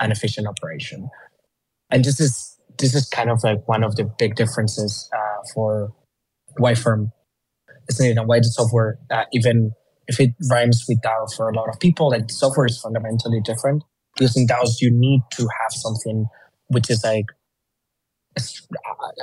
an 0.00 0.12
efficient 0.12 0.46
operation. 0.46 1.08
And 1.90 2.04
this 2.04 2.20
is 2.20 2.58
this 2.78 2.94
is 2.94 3.08
kind 3.08 3.30
of 3.30 3.42
like 3.42 3.66
one 3.66 3.82
of 3.82 3.96
the 3.96 4.04
big 4.18 4.36
differences 4.36 5.08
uh, 5.14 5.42
for 5.54 5.92
why 6.58 6.74
firm 6.74 7.12
is 7.88 8.00
needed 8.00 8.18
and 8.18 8.28
why 8.28 8.38
the 8.38 8.44
software, 8.44 8.98
uh, 9.10 9.24
even 9.32 9.72
if 10.06 10.20
it 10.20 10.30
rhymes 10.50 10.84
with 10.88 11.00
DAO 11.02 11.32
for 11.34 11.48
a 11.48 11.54
lot 11.54 11.68
of 11.68 11.78
people, 11.80 12.10
like 12.10 12.30
software 12.30 12.66
is 12.66 12.78
fundamentally 12.80 13.40
different. 13.42 13.84
In 14.20 14.46
DAOs, 14.46 14.80
you 14.80 14.90
need 14.90 15.22
to 15.32 15.42
have 15.42 15.72
something 15.72 16.26
which 16.68 16.90
is 16.90 17.04
like 17.04 17.26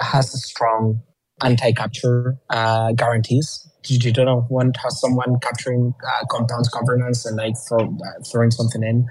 has 0.01 0.33
a 0.33 0.37
strong 0.37 1.01
anti-capture 1.43 2.37
uh, 2.49 2.91
guarantees. 2.93 3.69
You 3.87 4.11
don't 4.11 4.49
want 4.49 4.77
someone 4.89 5.39
capturing 5.41 5.93
uh, 6.07 6.25
compounds 6.29 6.69
governance 6.69 7.25
and 7.25 7.37
like 7.37 7.53
throw, 7.67 7.79
uh, 7.79 8.23
throwing 8.31 8.51
something 8.51 8.83
in. 8.83 9.05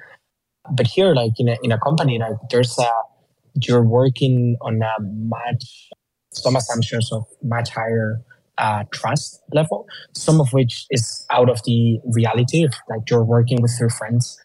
But 0.73 0.87
here, 0.87 1.15
like 1.15 1.33
in 1.39 1.49
a, 1.49 1.57
in 1.63 1.71
a 1.71 1.79
company, 1.79 2.19
like 2.19 2.37
there's 2.51 2.77
a 2.79 2.89
you're 3.63 3.85
working 3.85 4.57
on 4.63 4.83
a 4.83 5.01
much 5.01 5.91
some 6.33 6.57
assumptions 6.57 7.13
of 7.13 7.25
much 7.43 7.71
higher 7.71 8.21
uh, 8.59 8.85
trust 8.93 9.41
level, 9.53 9.87
some 10.15 10.41
of 10.41 10.53
which 10.53 10.87
is 10.91 11.27
out 11.31 11.51
of 11.51 11.61
the 11.65 11.99
reality. 12.05 12.65
If 12.65 12.75
like 12.89 13.11
you're 13.11 13.25
working 13.25 13.61
with 13.63 13.77
your 13.81 13.91
friends, 13.91 14.41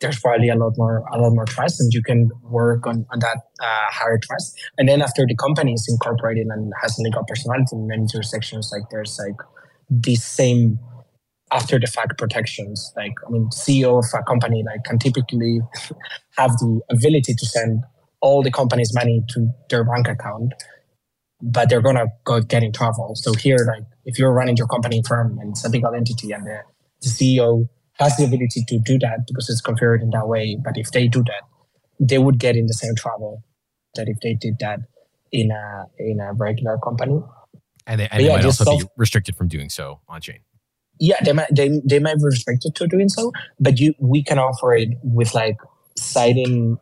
there's 0.00 0.20
probably 0.20 0.48
a 0.48 0.56
lot 0.56 0.74
more 0.76 1.04
a 1.12 1.18
lot 1.20 1.30
more 1.30 1.46
trust, 1.46 1.80
and 1.80 1.92
you 1.92 2.02
can 2.02 2.30
work 2.42 2.86
on, 2.86 3.06
on 3.10 3.18
that 3.20 3.38
uh, 3.62 3.86
higher 3.90 4.18
trust. 4.22 4.58
And 4.78 4.88
then 4.88 5.02
after 5.02 5.24
the 5.26 5.36
company 5.36 5.72
is 5.72 5.86
incorporated 5.88 6.46
and 6.48 6.72
has 6.82 6.98
legal 6.98 7.24
personality 7.26 7.68
in 7.72 7.86
many 7.86 8.06
jurisdictions, 8.10 8.70
like 8.72 8.88
there's 8.90 9.18
like 9.18 9.36
the 9.90 10.16
same 10.16 10.78
after 11.52 11.78
the 11.78 11.86
fact 11.86 12.18
protections. 12.18 12.92
Like, 12.96 13.14
I 13.26 13.30
mean, 13.30 13.48
CEO 13.50 13.98
of 13.98 14.04
a 14.18 14.22
company 14.24 14.64
like 14.64 14.84
can 14.84 14.98
typically 14.98 15.60
have 16.36 16.52
the 16.52 16.80
ability 16.90 17.34
to 17.34 17.46
send 17.46 17.84
all 18.20 18.42
the 18.42 18.50
company's 18.50 18.94
money 18.94 19.22
to 19.28 19.50
their 19.70 19.84
bank 19.84 20.08
account, 20.08 20.52
but 21.40 21.68
they're 21.68 21.82
gonna 21.82 22.06
go 22.24 22.40
get 22.40 22.62
in 22.62 22.72
trouble. 22.72 23.12
So 23.14 23.32
here, 23.34 23.58
like, 23.66 23.84
if 24.04 24.18
you're 24.18 24.32
running 24.32 24.56
your 24.56 24.66
company 24.66 25.02
firm 25.06 25.38
and 25.38 25.50
it's 25.50 25.64
a 25.64 25.68
legal 25.68 25.94
entity, 25.94 26.32
and 26.32 26.46
the, 26.46 26.60
the 27.02 27.08
CEO 27.08 27.68
has 27.94 28.16
the 28.16 28.24
ability 28.24 28.64
to 28.66 28.78
do 28.78 28.98
that 28.98 29.26
because 29.26 29.48
it's 29.48 29.62
configured 29.62 30.02
in 30.02 30.10
that 30.10 30.28
way, 30.28 30.56
but 30.62 30.76
if 30.76 30.90
they 30.92 31.08
do 31.08 31.22
that, 31.24 31.42
they 31.98 32.18
would 32.18 32.38
get 32.38 32.56
in 32.56 32.66
the 32.66 32.74
same 32.74 32.94
trouble 32.94 33.42
that 33.94 34.08
if 34.08 34.18
they 34.20 34.34
did 34.34 34.54
that 34.60 34.80
in 35.32 35.50
a 35.50 35.84
in 35.98 36.20
a 36.20 36.32
regular 36.34 36.78
company. 36.78 37.20
And 37.88 38.00
they, 38.00 38.08
and 38.08 38.20
they 38.20 38.26
yeah, 38.26 38.36
might 38.36 38.44
also 38.44 38.64
self- 38.64 38.80
be 38.80 38.88
restricted 38.96 39.36
from 39.36 39.48
doing 39.48 39.70
so 39.70 40.00
on 40.08 40.20
chain 40.20 40.40
yeah, 40.98 41.16
they 41.24 41.32
might 41.32 41.54
they, 41.54 41.80
they 41.84 41.98
might 41.98 42.16
be 42.16 42.24
restricted 42.24 42.74
to 42.76 42.86
doing 42.86 43.08
so, 43.08 43.32
but 43.60 43.78
you 43.78 43.94
we 43.98 44.22
can 44.22 44.38
offer 44.38 44.74
it 44.74 44.90
with 45.02 45.34
like 45.34 45.56
citing 45.96 46.78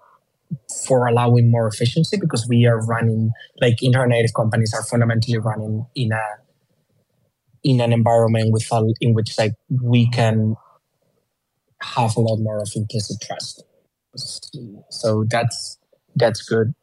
for 0.87 1.07
allowing 1.07 1.51
more 1.51 1.67
efficiency 1.67 2.17
because 2.21 2.47
we 2.49 2.67
are 2.67 2.85
running 2.87 3.31
like 3.61 3.83
internet 3.83 4.25
companies 4.37 4.73
are 4.75 4.83
fundamentally 4.85 5.39
running 5.39 5.87
in 5.95 6.13
a 6.13 6.23
in 7.63 7.81
an 7.81 7.93
environment 7.93 8.53
with 8.53 8.67
a, 8.73 8.95
in 9.01 9.15
which 9.15 9.39
like 9.39 9.53
we 9.83 10.09
can 10.11 10.55
have 11.83 12.17
a 12.17 12.21
lot 12.21 12.37
more 12.37 12.61
of 12.61 12.71
implicit 12.77 13.21
trust. 13.23 13.65
So 14.91 15.25
that's 15.29 15.79
that's 16.15 16.43
good. 16.43 16.75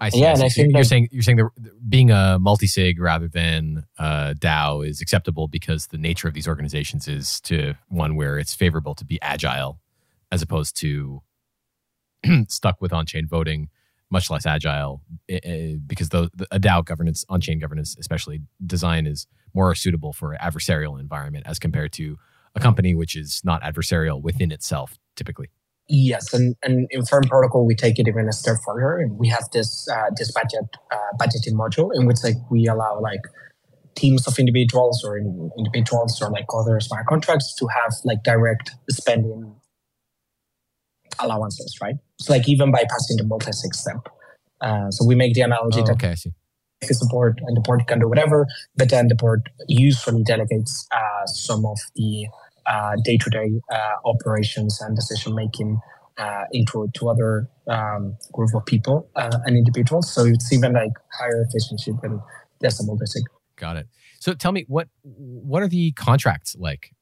I 0.00 0.08
see. 0.08 0.20
Yeah, 0.20 0.32
I 0.32 0.34
see. 0.34 0.40
and 0.40 0.44
I 0.44 0.48
think 0.48 0.74
you're 0.74 0.84
saying 0.84 1.08
you're 1.12 1.22
saying 1.22 1.36
that 1.36 1.50
being 1.88 2.10
a 2.10 2.38
multi-sig 2.40 2.98
rather 2.98 3.28
than 3.28 3.84
a 3.98 4.34
DAO 4.38 4.86
is 4.86 5.00
acceptable 5.00 5.46
because 5.46 5.88
the 5.88 5.98
nature 5.98 6.26
of 6.26 6.34
these 6.34 6.48
organizations 6.48 7.06
is 7.06 7.40
to 7.42 7.74
one 7.88 8.16
where 8.16 8.38
it's 8.38 8.54
favorable 8.54 8.94
to 8.94 9.04
be 9.04 9.20
agile 9.20 9.78
as 10.32 10.40
opposed 10.40 10.76
to 10.78 11.20
stuck 12.48 12.80
with 12.80 12.92
on-chain 12.92 13.26
voting, 13.26 13.68
much 14.10 14.30
less 14.30 14.46
agile 14.46 15.02
eh, 15.28 15.38
eh, 15.42 15.74
because 15.86 16.08
the, 16.10 16.30
the 16.34 16.46
a 16.50 16.58
DAO 16.58 16.84
governance, 16.84 17.24
on-chain 17.28 17.58
governance, 17.58 17.96
especially 17.98 18.42
design, 18.64 19.06
is 19.06 19.26
more 19.54 19.74
suitable 19.74 20.12
for 20.12 20.36
adversarial 20.40 20.98
environment 20.98 21.44
as 21.46 21.58
compared 21.58 21.92
to 21.92 22.18
a 22.54 22.60
company 22.60 22.94
which 22.94 23.16
is 23.16 23.40
not 23.44 23.62
adversarial 23.62 24.20
within 24.20 24.50
itself 24.50 24.98
typically. 25.16 25.48
Yes, 25.92 26.32
and, 26.32 26.54
and 26.62 26.86
in 26.90 27.04
Firm 27.04 27.24
Protocol, 27.24 27.66
we 27.66 27.74
take 27.74 27.98
it 27.98 28.06
even 28.06 28.28
a 28.28 28.32
step 28.32 28.56
further, 28.64 28.98
and 28.98 29.18
we 29.18 29.26
have 29.28 29.48
this 29.52 29.88
uh, 29.92 30.10
this 30.14 30.30
budget 30.30 30.64
uh, 30.92 30.96
budgeting 31.18 31.54
module 31.54 31.90
in 31.92 32.06
which 32.06 32.18
like 32.22 32.36
we 32.48 32.68
allow 32.68 33.00
like 33.00 33.22
teams 33.96 34.26
of 34.28 34.38
individuals 34.38 35.02
or 35.04 35.18
in, 35.18 35.50
individuals 35.58 36.22
or 36.22 36.30
like 36.30 36.46
other 36.54 36.78
smart 36.78 37.06
contracts 37.06 37.56
to 37.56 37.66
have 37.66 37.92
like 38.04 38.22
direct 38.22 38.70
spending 38.88 39.56
allowances, 41.18 41.76
right? 41.82 41.96
Like 42.28 42.48
even 42.48 42.72
bypassing 42.72 43.16
the 43.16 43.24
multi-sig 43.24 43.74
step. 43.74 44.08
Uh, 44.60 44.90
so 44.90 45.06
we 45.06 45.14
make 45.14 45.34
the 45.34 45.40
analogy 45.40 45.80
oh, 45.80 45.86
that 45.86 45.92
okay, 45.92 46.10
I 46.10 46.14
see. 46.14 46.32
if 46.82 46.90
it's 46.90 47.02
a 47.02 47.08
board 47.08 47.40
and 47.46 47.56
the 47.56 47.60
board 47.60 47.86
can 47.86 47.98
do 47.98 48.08
whatever, 48.08 48.46
but 48.76 48.90
then 48.90 49.08
the 49.08 49.14
board 49.14 49.48
usually 49.68 50.22
delegates 50.22 50.86
uh, 50.92 51.26
some 51.26 51.64
of 51.64 51.78
the 51.96 52.26
uh, 52.66 52.96
day-to-day 53.04 53.50
uh, 53.72 53.94
operations 54.04 54.80
and 54.80 54.94
decision 54.94 55.34
making 55.34 55.80
uh, 56.18 56.44
into 56.52 56.88
to 56.94 57.08
other 57.08 57.48
um, 57.68 58.16
group 58.32 58.54
of 58.54 58.66
people 58.66 59.08
and 59.16 59.56
individuals. 59.56 60.12
So 60.12 60.26
it's 60.26 60.52
even 60.52 60.74
like 60.74 60.92
higher 61.18 61.42
efficiency 61.48 61.92
than 62.02 62.20
decimal 62.60 62.98
basic. 62.98 63.22
Got 63.56 63.76
it. 63.76 63.88
So 64.18 64.34
tell 64.34 64.52
me 64.52 64.64
what 64.68 64.88
what 65.02 65.62
are 65.62 65.68
the 65.68 65.92
contracts 65.92 66.54
like? 66.58 66.92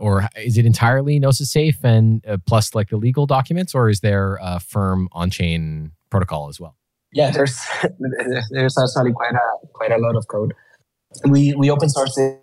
Or 0.00 0.28
is 0.36 0.58
it 0.58 0.66
entirely 0.66 1.18
Gnosis 1.18 1.52
safe 1.52 1.84
and 1.84 2.24
uh, 2.26 2.38
plus 2.46 2.74
like 2.74 2.88
the 2.88 2.96
legal 2.96 3.26
documents, 3.26 3.74
or 3.74 3.88
is 3.88 4.00
there 4.00 4.38
a 4.42 4.58
firm 4.58 5.08
on-chain 5.12 5.92
protocol 6.10 6.48
as 6.48 6.58
well? 6.58 6.76
Yeah, 7.12 7.30
there's 7.30 7.60
there's 8.50 8.78
actually 8.78 9.12
quite 9.12 9.34
a 9.34 9.66
quite 9.74 9.92
a 9.92 9.98
lot 9.98 10.16
of 10.16 10.26
code. 10.28 10.54
We 11.28 11.54
we 11.54 11.70
open 11.70 11.88
source 11.88 12.16
it 12.18 12.40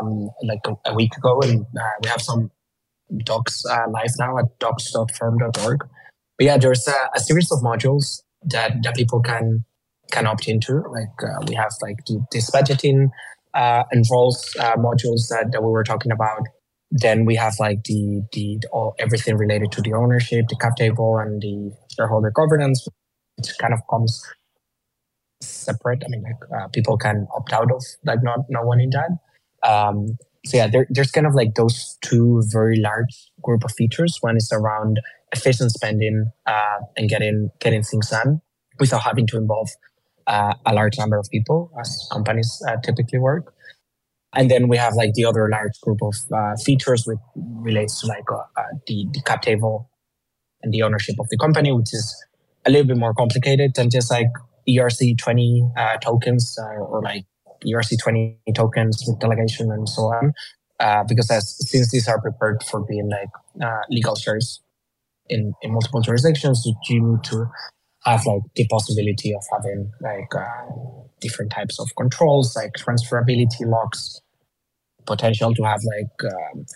um, 0.00 0.30
like 0.42 0.60
a, 0.66 0.90
a, 0.90 0.94
week 0.94 1.16
ago, 1.16 1.40
and 1.42 1.62
uh, 1.62 1.90
we 2.02 2.08
have 2.08 2.22
some 2.22 2.50
docs 3.24 3.64
uh, 3.66 3.88
live 3.90 4.10
now 4.18 4.38
at 4.38 4.58
docs.firm.org. 4.58 5.80
But 6.38 6.44
yeah, 6.44 6.56
there's 6.56 6.86
a, 6.88 6.94
a, 7.14 7.20
series 7.20 7.52
of 7.52 7.60
modules 7.60 8.22
that, 8.44 8.82
that 8.82 8.94
people 8.94 9.20
can 9.20 9.64
can 10.10 10.26
opt 10.26 10.48
into. 10.48 10.82
Like 10.90 11.22
uh, 11.22 11.44
we 11.46 11.54
have 11.54 11.72
like 11.82 11.98
the, 12.06 12.24
this 12.32 12.50
budgeting 12.50 13.10
uh, 13.54 13.84
and 13.90 14.04
roles 14.10 14.56
uh, 14.58 14.76
modules 14.76 15.28
that, 15.28 15.50
that 15.52 15.62
we 15.62 15.70
were 15.70 15.84
talking 15.84 16.12
about. 16.12 16.40
Then 16.90 17.24
we 17.24 17.36
have 17.36 17.54
like 17.60 17.84
the, 17.84 18.22
the, 18.32 18.60
all 18.72 18.94
everything 18.98 19.36
related 19.36 19.70
to 19.72 19.82
the 19.82 19.92
ownership, 19.92 20.46
the 20.48 20.56
cap 20.56 20.76
table, 20.76 21.18
and 21.18 21.40
the 21.40 21.72
shareholder 21.94 22.30
governance, 22.30 22.86
which 23.36 23.52
kind 23.58 23.72
of 23.72 23.80
comes 23.88 24.22
separate. 25.40 26.02
I 26.04 26.08
mean, 26.08 26.22
like 26.22 26.62
uh, 26.62 26.68
people 26.68 26.96
can 26.96 27.26
opt 27.34 27.52
out 27.52 27.70
of 27.72 27.84
like 28.04 28.22
not 28.22 28.40
not 28.48 28.66
wanting 28.66 28.90
that. 28.90 29.68
Um, 29.68 30.16
so 30.46 30.56
yeah, 30.56 30.68
there, 30.68 30.86
there's 30.90 31.10
kind 31.10 31.26
of 31.26 31.34
like 31.34 31.54
those 31.54 31.98
two 32.02 32.42
very 32.46 32.80
large 32.80 33.30
group 33.42 33.64
of 33.64 33.72
features. 33.72 34.18
One 34.20 34.36
is 34.36 34.50
around 34.52 35.00
efficient 35.32 35.70
spending 35.70 36.30
uh, 36.46 36.78
and 36.96 37.08
getting 37.08 37.50
getting 37.60 37.82
things 37.82 38.10
done 38.10 38.40
without 38.78 39.02
having 39.02 39.26
to 39.28 39.36
involve 39.36 39.68
uh, 40.26 40.54
a 40.66 40.74
large 40.74 40.98
number 40.98 41.18
of 41.18 41.28
people, 41.30 41.70
as 41.78 42.08
companies 42.10 42.62
uh, 42.68 42.76
typically 42.82 43.18
work. 43.18 43.54
And 44.34 44.50
then 44.50 44.68
we 44.68 44.76
have 44.76 44.94
like 44.94 45.14
the 45.14 45.24
other 45.24 45.48
large 45.48 45.80
group 45.82 45.98
of 46.02 46.14
uh, 46.32 46.56
features 46.64 47.04
which 47.06 47.18
relates 47.34 48.00
to 48.00 48.06
like 48.06 48.30
uh, 48.30 48.36
uh, 48.56 48.62
the, 48.86 49.06
the 49.12 49.20
cap 49.22 49.42
table 49.42 49.90
and 50.62 50.72
the 50.72 50.82
ownership 50.82 51.16
of 51.18 51.28
the 51.30 51.38
company, 51.38 51.72
which 51.72 51.92
is 51.92 52.24
a 52.66 52.70
little 52.70 52.86
bit 52.86 52.96
more 52.96 53.14
complicated 53.14 53.72
than 53.74 53.90
just 53.90 54.10
like 54.10 54.28
ERC20 54.68 55.72
uh, 55.76 55.96
tokens 55.98 56.56
or 56.78 57.02
like 57.02 57.24
ERC20 57.66 58.36
tokens 58.54 59.02
with 59.06 59.18
delegation 59.18 59.70
and 59.72 59.88
so 59.88 60.02
on. 60.02 60.32
because 61.08 61.30
as 61.30 61.56
since 61.68 61.90
these 61.90 62.06
are 62.06 62.20
prepared 62.20 62.62
for 62.62 62.84
being 62.84 63.10
like 63.10 63.30
legal 63.90 64.14
shares 64.14 64.60
in, 65.28 65.54
in 65.62 65.72
multiple 65.72 66.02
jurisdictions, 66.02 66.66
you 66.88 67.02
need 67.02 67.24
to 67.24 67.46
have 68.04 68.24
like 68.26 68.42
the 68.54 68.66
possibility 68.68 69.34
of 69.34 69.42
having 69.52 69.90
like 70.00 70.34
uh, 70.34 70.99
different 71.20 71.50
types 71.50 71.78
of 71.78 71.94
controls 71.96 72.56
like 72.56 72.72
transferability 72.72 73.66
locks 73.66 74.20
potential 75.06 75.54
to 75.54 75.62
have 75.64 75.80
like 75.84 76.32
um, 76.32 76.66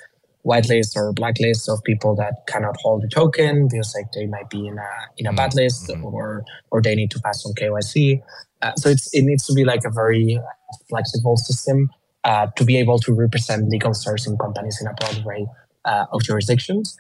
whitelist 0.44 0.96
or 0.96 1.12
blacklist 1.12 1.68
of 1.68 1.82
people 1.84 2.14
that 2.14 2.46
cannot 2.46 2.76
hold 2.82 3.02
the 3.02 3.08
token 3.08 3.68
because 3.68 3.94
like 3.96 4.10
they 4.12 4.26
might 4.26 4.48
be 4.50 4.66
in 4.66 4.78
a 4.78 4.90
in 5.16 5.26
a 5.26 5.32
bad 5.32 5.50
mm-hmm. 5.50 5.58
list 5.58 5.88
mm-hmm. 5.88 6.04
or 6.04 6.44
or 6.70 6.82
they 6.82 6.94
need 6.94 7.10
to 7.10 7.20
pass 7.20 7.42
some 7.42 7.52
KYC. 7.54 8.22
Uh, 8.62 8.74
so 8.76 8.88
it's 8.90 9.12
it 9.14 9.22
needs 9.22 9.44
to 9.46 9.54
be 9.54 9.64
like 9.64 9.84
a 9.84 9.90
very 9.90 10.38
flexible 10.88 11.36
system 11.36 11.90
uh, 12.24 12.46
to 12.56 12.64
be 12.64 12.76
able 12.76 12.98
to 12.98 13.12
represent 13.12 13.68
legal 13.68 13.92
sourcing 13.92 14.38
companies 14.38 14.78
in 14.80 14.86
a 14.86 14.94
broad 14.94 15.26
array 15.26 15.46
uh, 15.84 16.06
of 16.12 16.22
jurisdictions, 16.22 16.96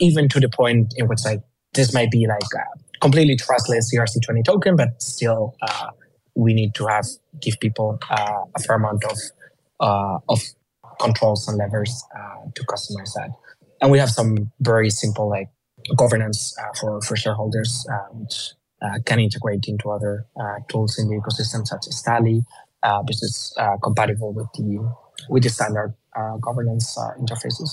even 0.00 0.28
to 0.28 0.40
the 0.40 0.48
point 0.48 0.94
in 0.96 1.08
which 1.08 1.24
like 1.24 1.40
this 1.74 1.92
might 1.94 2.10
be 2.10 2.26
like 2.26 2.54
uh, 2.56 2.78
completely 3.00 3.36
trustless 3.36 3.94
ERC20 3.94 4.44
token, 4.44 4.76
but 4.76 5.02
still 5.02 5.56
uh, 5.62 5.88
we 6.34 6.54
need 6.54 6.74
to 6.74 6.86
have 6.86 7.06
give 7.40 7.58
people 7.60 7.98
uh, 8.10 8.42
a 8.54 8.60
fair 8.60 8.76
amount 8.76 9.04
of 9.04 9.18
uh, 9.80 10.18
of 10.28 10.40
controls 11.00 11.48
and 11.48 11.58
levers 11.58 12.04
uh, 12.16 12.48
to 12.54 12.64
customize 12.64 13.12
that. 13.14 13.30
And 13.80 13.90
we 13.90 13.98
have 13.98 14.10
some 14.10 14.52
very 14.60 14.90
simple 14.90 15.28
like 15.28 15.48
governance 15.96 16.54
uh, 16.60 16.72
for 16.78 17.00
for 17.00 17.16
shareholders, 17.16 17.86
uh, 17.92 18.12
which 18.12 18.52
can 19.06 19.20
integrate 19.20 19.66
into 19.68 19.90
other 19.90 20.26
tools 20.68 20.98
in 20.98 21.08
the 21.08 21.14
ecosystem, 21.14 21.64
such 21.64 21.86
as 21.86 22.02
Tally, 22.02 22.44
which 23.06 23.22
is 23.22 23.54
compatible 23.82 24.32
with 24.32 24.48
the 24.54 24.92
with 25.28 25.44
the 25.44 25.48
standard 25.48 25.94
governance 26.40 26.98
interfaces. 27.20 27.70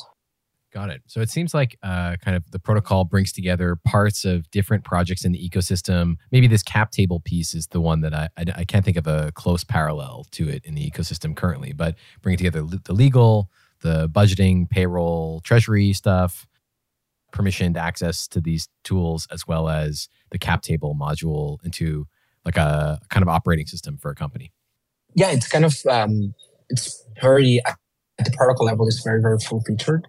Got 0.71 0.91
it. 0.91 1.01
So 1.07 1.19
it 1.19 1.31
seems 1.31 1.55
like 1.55 1.79
uh, 1.81 2.15
kind 2.23 2.37
of 2.37 2.51
the 2.51 2.59
protocol 2.59 3.03
brings 3.03 3.31
together 3.33 3.75
parts 3.75 4.23
of 4.23 4.49
different 4.51 4.83
projects 4.83 5.25
in 5.25 5.31
the 5.31 5.49
ecosystem. 5.49 6.17
Maybe 6.31 6.45
this 6.45 6.61
cap 6.61 6.91
table 6.91 7.19
piece 7.19 7.55
is 7.55 7.67
the 7.67 7.81
one 7.81 8.01
that 8.01 8.13
I, 8.13 8.29
I, 8.37 8.45
I 8.57 8.65
can't 8.65 8.85
think 8.85 8.95
of 8.97 9.07
a 9.07 9.31
close 9.31 9.63
parallel 9.63 10.27
to 10.31 10.47
it 10.47 10.63
in 10.65 10.75
the 10.75 10.87
ecosystem 10.87 11.35
currently, 11.35 11.73
but 11.73 11.95
bringing 12.21 12.37
together 12.37 12.61
the 12.61 12.93
legal, 12.93 13.49
the 13.81 14.07
budgeting, 14.09 14.69
payroll, 14.69 15.39
treasury 15.39 15.91
stuff, 15.91 16.45
permissioned 17.33 17.75
access 17.75 18.27
to 18.27 18.39
these 18.39 18.69
tools, 18.83 19.27
as 19.31 19.47
well 19.47 19.69
as 19.69 20.07
the 20.29 20.37
cap 20.37 20.61
table 20.61 20.95
module 20.99 21.57
into 21.63 22.05
like 22.45 22.57
a 22.57 22.99
kind 23.09 23.23
of 23.23 23.29
operating 23.29 23.65
system 23.65 23.97
for 23.97 24.11
a 24.11 24.15
company. 24.15 24.53
Yeah, 25.15 25.31
it's 25.31 25.47
kind 25.47 25.65
of 25.65 25.75
um, 25.89 26.35
it's 26.69 27.03
very 27.19 27.59
at 27.65 27.75
the 28.25 28.31
protocol 28.37 28.67
level. 28.67 28.87
It's 28.87 29.01
very 29.03 29.19
very 29.19 29.39
full 29.39 29.61
featured 29.61 30.07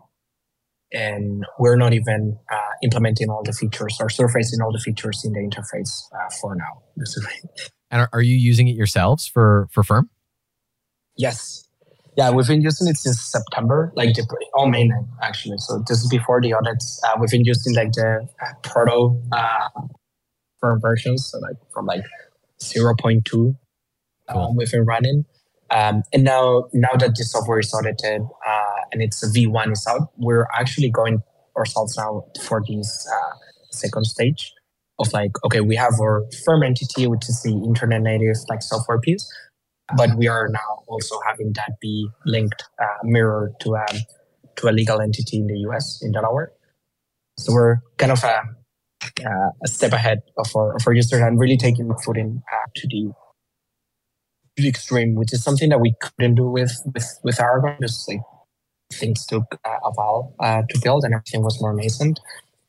and 0.92 1.44
we're 1.58 1.76
not 1.76 1.92
even 1.92 2.38
uh, 2.50 2.56
implementing 2.82 3.28
all 3.30 3.42
the 3.44 3.52
features 3.52 3.96
or 4.00 4.08
surfacing 4.08 4.60
all 4.60 4.72
the 4.72 4.78
features 4.78 5.22
in 5.24 5.32
the 5.32 5.40
interface 5.40 6.02
uh, 6.14 6.28
for 6.40 6.54
now. 6.54 6.82
and 7.90 8.02
are, 8.02 8.08
are, 8.12 8.22
you 8.22 8.36
using 8.36 8.68
it 8.68 8.76
yourselves 8.76 9.26
for 9.26 9.68
for 9.72 9.82
Firm? 9.82 10.10
Yes. 11.16 11.66
Yeah, 12.16 12.30
we've 12.30 12.46
been 12.46 12.60
using 12.60 12.88
it 12.88 12.96
since 12.96 13.20
September, 13.20 13.92
like 13.94 14.14
the 14.14 14.26
all 14.54 14.66
mainnet 14.66 15.06
actually. 15.22 15.58
So 15.58 15.82
this 15.86 16.02
is 16.02 16.08
before 16.08 16.40
the 16.40 16.52
audits. 16.52 17.00
Uh, 17.06 17.16
we've 17.20 17.30
been 17.30 17.44
using 17.44 17.74
like 17.74 17.92
the 17.92 18.28
uh, 18.42 18.52
proto 18.62 19.20
uh, 19.32 19.68
Firm 20.60 20.80
versions, 20.80 21.30
so 21.30 21.38
like 21.38 21.56
from 21.72 21.86
like 21.86 22.02
0.2 22.60 23.22
cool. 23.30 23.56
Um, 24.28 24.56
we've 24.56 24.70
been 24.70 24.84
running. 24.84 25.24
Um, 25.70 26.02
and 26.12 26.24
now, 26.24 26.68
now 26.72 26.96
that 26.98 27.14
the 27.16 27.24
software 27.24 27.60
is 27.60 27.72
audited 27.72 28.22
uh, 28.46 28.79
and 28.92 29.02
it's 29.02 29.22
a 29.22 29.26
V1 29.26 29.72
is 29.72 29.86
out, 29.86 30.10
we're 30.16 30.46
actually 30.58 30.90
going 30.90 31.22
ourselves 31.56 31.96
now 31.96 32.24
for 32.42 32.62
this 32.66 33.08
uh, 33.12 33.34
second 33.70 34.04
stage 34.06 34.52
of 34.98 35.12
like, 35.12 35.32
okay, 35.44 35.60
we 35.60 35.76
have 35.76 35.94
our 36.00 36.24
firm 36.44 36.62
entity, 36.62 37.06
which 37.06 37.28
is 37.28 37.42
the 37.42 37.52
internet 37.52 38.02
native 38.02 38.36
like 38.48 38.62
software 38.62 39.00
piece, 39.00 39.26
but 39.96 40.16
we 40.16 40.28
are 40.28 40.48
now 40.48 40.82
also 40.86 41.18
having 41.26 41.52
that 41.54 41.72
be 41.80 42.08
linked, 42.26 42.64
uh, 42.80 42.86
mirrored 43.02 43.52
to 43.60 43.74
a 43.74 43.80
um, 43.80 43.98
to 44.56 44.68
a 44.68 44.72
legal 44.72 45.00
entity 45.00 45.38
in 45.38 45.46
the 45.46 45.58
US 45.70 46.00
in 46.02 46.12
Delaware. 46.12 46.52
So 47.38 47.52
we're 47.52 47.78
kind 47.96 48.12
of 48.12 48.22
a, 48.22 48.42
uh, 49.24 49.50
a 49.64 49.68
step 49.68 49.92
ahead 49.92 50.20
of 50.36 50.54
our, 50.54 50.76
of 50.76 50.82
our 50.86 50.92
users 50.92 51.20
and 51.20 51.38
really 51.38 51.56
taking 51.56 51.88
the 51.88 51.94
foot 52.04 52.18
in 52.18 52.42
uh, 52.52 52.68
to 52.76 52.88
the 52.88 53.12
the 54.56 54.68
extreme, 54.68 55.14
which 55.14 55.32
is 55.32 55.42
something 55.42 55.70
that 55.70 55.80
we 55.80 55.94
couldn't 56.00 56.34
do 56.34 56.46
with 56.46 56.72
with 56.92 57.18
with 57.24 57.40
Aragon. 57.40 57.78
Just 57.80 58.08
like 58.08 58.20
things 58.92 59.26
took 59.26 59.44
uh, 59.64 59.76
a 59.84 59.90
while 59.92 60.34
uh, 60.40 60.62
to 60.68 60.80
build, 60.82 61.04
and 61.04 61.14
everything 61.14 61.42
was 61.42 61.60
more 61.60 61.74
nascent. 61.74 62.20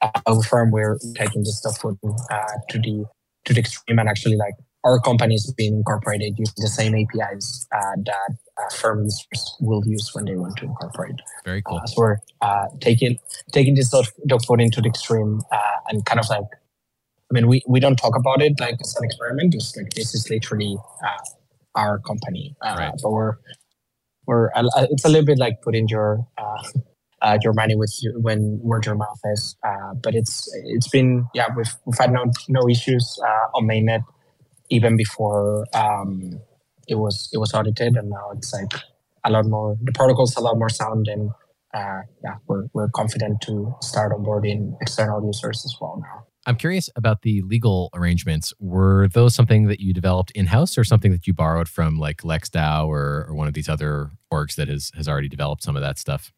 Uh, 0.02 0.10
with 0.28 0.46
Firm, 0.46 0.72
we're 0.72 0.98
taking 1.16 1.44
this 1.44 1.60
stuff 1.60 1.84
uh, 1.86 2.44
to 2.70 2.80
the 2.80 3.06
to 3.46 3.54
the 3.54 3.60
extreme, 3.60 4.00
and 4.00 4.10
actually 4.10 4.36
like 4.36 4.56
our 4.84 5.00
company 5.00 5.36
is 5.36 5.54
being 5.56 5.76
incorporated 5.76 6.34
using 6.38 6.54
the 6.58 6.68
same 6.68 6.96
APIs 6.96 7.68
uh, 7.72 7.96
that 8.06 8.38
uh, 8.58 8.76
firms 8.76 9.28
will 9.60 9.84
use 9.86 10.10
when 10.14 10.26
they 10.26 10.36
want 10.36 10.58
to 10.58 10.66
incorporate. 10.66 11.16
Very 11.46 11.62
cool. 11.62 11.78
Uh, 11.78 11.86
so 11.86 11.94
we're 11.98 12.18
uh, 12.42 12.66
taking 12.80 13.20
taking 13.52 13.76
this 13.76 13.90
dog 14.28 14.46
food 14.46 14.62
into 14.62 14.82
the 14.82 14.88
extreme 14.88 15.42
uh, 15.52 15.60
and 15.90 16.06
kind 16.06 16.20
of 16.20 16.28
like, 16.30 16.46
I 17.32 17.34
mean, 17.34 17.48
we, 17.48 17.62
we 17.68 17.80
don't 17.80 17.96
talk 17.96 18.16
about 18.16 18.42
it 18.42 18.60
like 18.60 18.76
it's 18.80 18.98
an 18.98 19.04
experiment. 19.04 19.54
Just 19.54 19.78
like 19.78 19.94
this 19.94 20.16
is 20.16 20.30
literally 20.30 20.78
uh, 21.04 21.80
our 21.80 22.00
company. 22.00 22.56
Uh, 22.62 22.76
right. 22.78 22.94
But 23.02 23.12
we're 23.12 23.36
we're 24.28 24.50
it's 24.92 25.06
a 25.06 25.10
little 25.10 25.26
bit 25.26 25.40
like 25.40 25.62
putting 25.64 25.88
your 25.90 26.28
uh, 26.38 26.64
uh, 27.22 27.38
your 27.44 27.54
money 27.54 27.76
with 27.76 27.94
you 28.02 28.14
when 28.22 28.60
word 28.64 28.86
your 28.86 28.96
mouth 28.96 29.20
is. 29.34 29.56
Uh, 29.66 29.94
but 30.02 30.16
it's 30.16 30.50
it's 30.66 30.88
been 30.90 31.28
yeah 31.34 31.48
we've 31.56 31.76
we've 31.86 32.00
had 32.00 32.12
no 32.12 32.26
no 32.50 32.68
issues 32.70 33.20
uh, 33.26 33.58
on 33.58 33.66
mainnet 33.68 34.04
even 34.70 34.98
before 34.98 35.66
um, 35.76 36.42
it 36.90 36.96
was 36.96 37.30
it 37.34 37.40
was 37.40 37.54
audited, 37.54 37.96
and 37.98 38.10
now 38.12 38.32
it's 38.36 38.54
like 38.54 38.74
a 39.26 39.32
lot 39.32 39.46
more. 39.48 39.78
The 39.84 39.94
protocol's 39.94 40.36
a 40.38 40.42
lot 40.42 40.58
more 40.58 40.70
sound, 40.70 41.08
and 41.10 41.32
uh, 41.74 42.02
yeah, 42.24 42.38
we're 42.48 42.68
we're 42.74 42.90
confident 42.90 43.42
to 43.44 43.76
start 43.82 44.14
onboarding 44.14 44.76
external 44.82 45.26
users 45.26 45.64
as 45.66 45.76
well 45.82 46.00
now. 46.02 46.31
I'm 46.46 46.56
curious 46.56 46.90
about 46.96 47.22
the 47.22 47.42
legal 47.44 47.90
arrangements. 47.94 48.54
Were 48.60 49.08
those 49.10 49.36
something 49.36 49.68
that 49.68 49.80
you 49.80 49.94
developed 49.94 50.32
in 50.32 50.48
house 50.48 50.78
or 50.78 50.84
something 50.84 51.12
that 51.12 51.28
you 51.28 51.34
borrowed 51.34 51.70
from 51.70 52.00
like 52.00 52.24
LexDAO 52.24 52.88
or, 52.88 53.28
or 53.30 53.36
one 53.36 53.48
of 53.48 53.54
these 53.54 53.70
other 53.70 54.12
orgs 54.34 54.56
that 54.56 54.68
has, 54.68 54.92
has 54.96 55.08
already 55.08 55.30
developed 55.30 55.62
some 55.62 55.76
of 55.76 55.84
that 55.84 56.00
stuff? 56.00 56.32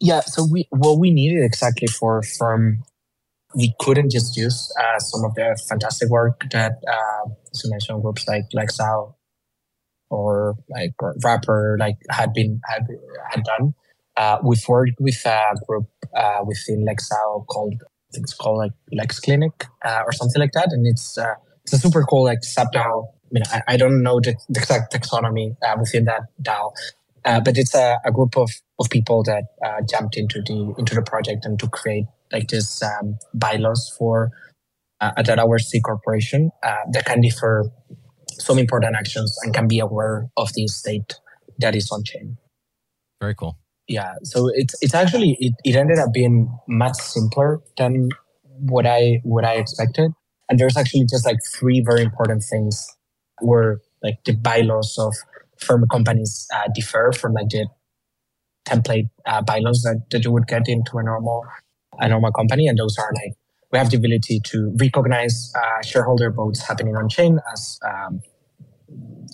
Yeah, 0.00 0.20
so 0.20 0.46
we 0.50 0.66
what 0.70 0.98
we 0.98 1.12
needed 1.12 1.44
exactly 1.44 1.86
for 1.86 2.22
from 2.22 2.82
we 3.54 3.74
couldn't 3.78 4.10
just 4.10 4.36
use 4.36 4.72
uh, 4.80 4.98
some 4.98 5.24
of 5.24 5.34
the 5.34 5.56
fantastic 5.68 6.08
work 6.08 6.42
that 6.50 6.72
uh, 6.88 7.28
you 7.62 7.70
mentioned 7.70 8.02
groups 8.02 8.26
like 8.26 8.44
LexDAO 8.54 9.14
or 10.10 10.54
like 10.68 10.92
Wrappr 11.24 11.78
like 11.78 11.96
had 12.10 12.32
been 12.32 12.60
had, 12.64 12.86
had 13.30 13.44
done. 13.44 13.74
Uh, 14.16 14.38
we've 14.42 14.66
worked 14.68 14.92
with 14.98 15.24
a 15.24 15.54
group 15.66 15.88
uh, 16.16 16.40
within 16.44 16.84
LexDAO 16.84 17.46
called 17.46 17.82
think 18.12 18.24
it's 18.24 18.34
called 18.34 18.58
like 18.58 18.72
Lex 18.92 19.20
Clinic 19.20 19.66
uh, 19.84 20.02
or 20.06 20.12
something 20.12 20.40
like 20.40 20.52
that, 20.52 20.68
and 20.70 20.86
it's 20.86 21.18
uh, 21.18 21.34
it's 21.64 21.72
a 21.72 21.78
super 21.78 22.02
cool 22.04 22.24
like 22.24 22.44
sub 22.44 22.68
DAO. 22.72 23.06
I 23.06 23.28
mean, 23.30 23.42
I, 23.50 23.62
I 23.68 23.76
don't 23.76 24.02
know 24.02 24.20
the, 24.20 24.34
the 24.48 24.60
exact 24.60 24.92
taxonomy 24.92 25.56
uh, 25.66 25.76
within 25.78 26.04
that 26.04 26.22
DAO, 26.42 26.72
uh, 27.24 27.40
but 27.40 27.56
it's 27.56 27.74
a, 27.74 27.98
a, 28.04 28.12
group 28.12 28.36
of, 28.36 28.50
of 28.78 28.90
people 28.90 29.22
that 29.22 29.44
uh, 29.64 29.80
jumped 29.88 30.16
into 30.16 30.42
the 30.42 30.74
into 30.78 30.94
the 30.94 31.02
project 31.02 31.44
and 31.44 31.58
to 31.58 31.68
create 31.68 32.04
like 32.30 32.48
this 32.48 32.82
um, 32.82 33.16
bylaws 33.34 33.94
for 33.98 34.30
uh, 35.00 35.12
a 35.16 35.22
Delaware 35.22 35.58
C 35.58 35.80
corporation 35.80 36.50
that 36.62 37.04
can 37.04 37.20
defer 37.20 37.64
some 38.38 38.58
important 38.58 38.96
actions 38.96 39.36
and 39.42 39.54
can 39.54 39.68
be 39.68 39.78
aware 39.78 40.28
of 40.36 40.52
the 40.54 40.66
state 40.68 41.14
that 41.58 41.74
is 41.74 41.90
on 41.90 42.02
chain. 42.04 42.38
Very 43.20 43.34
cool 43.34 43.56
yeah 43.88 44.14
so 44.22 44.50
it's 44.54 44.74
it's 44.80 44.94
actually 44.94 45.36
it, 45.40 45.52
it 45.64 45.76
ended 45.76 45.98
up 45.98 46.12
being 46.12 46.48
much 46.68 46.96
simpler 46.96 47.60
than 47.78 48.08
what 48.58 48.86
i 48.86 49.20
what 49.24 49.44
i 49.44 49.54
expected. 49.54 50.12
And 50.48 50.58
there's 50.58 50.76
actually 50.76 51.06
just 51.06 51.24
like 51.24 51.38
three 51.54 51.82
very 51.84 52.02
important 52.02 52.42
things 52.48 52.86
where 53.40 53.80
like 54.02 54.22
the 54.24 54.34
bylaws 54.34 54.96
of 54.98 55.14
firm 55.58 55.86
companies 55.90 56.46
uh, 56.54 56.68
differ 56.74 57.12
from 57.12 57.32
like 57.32 57.48
the 57.48 57.68
template 58.68 59.08
uh, 59.24 59.42
bylaws 59.42 59.82
that, 59.82 60.02
that 60.10 60.24
you 60.24 60.30
would 60.30 60.46
get 60.46 60.68
into 60.68 60.98
a 60.98 61.02
normal 61.02 61.46
a 61.98 62.08
normal 62.08 62.32
company. 62.32 62.66
And 62.66 62.78
those 62.78 62.98
are 62.98 63.10
like 63.14 63.34
we 63.70 63.78
have 63.78 63.90
the 63.90 63.96
ability 63.96 64.40
to 64.44 64.74
recognize 64.78 65.52
uh, 65.56 65.82
shareholder 65.82 66.30
votes 66.30 66.60
happening 66.66 66.96
on 66.96 67.08
chain 67.08 67.38
as 67.52 67.80
um, 67.88 68.20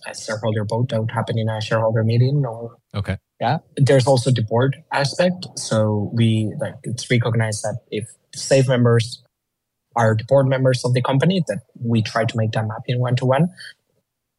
a 0.06 0.14
shareholder 0.14 0.64
vote 0.64 0.90
that 0.90 1.00
would 1.00 1.10
happen 1.10 1.38
in 1.38 1.48
a 1.48 1.60
shareholder 1.60 2.04
meeting 2.04 2.44
or 2.46 2.76
okay 2.94 3.16
yeah. 3.40 3.58
There's 3.76 4.06
also 4.06 4.30
the 4.30 4.42
board 4.42 4.82
aspect. 4.92 5.46
So 5.56 6.10
we 6.12 6.52
like 6.60 6.74
it's 6.82 7.10
recognized 7.10 7.62
that 7.62 7.78
if 7.90 8.08
safe 8.34 8.68
members 8.68 9.22
are 9.96 10.16
the 10.16 10.24
board 10.24 10.46
members 10.46 10.84
of 10.84 10.94
the 10.94 11.02
company 11.02 11.42
that 11.48 11.60
we 11.80 12.02
try 12.02 12.24
to 12.24 12.36
make 12.36 12.52
that 12.52 12.66
mapping 12.66 13.00
one 13.00 13.16
to 13.16 13.26
one 13.26 13.48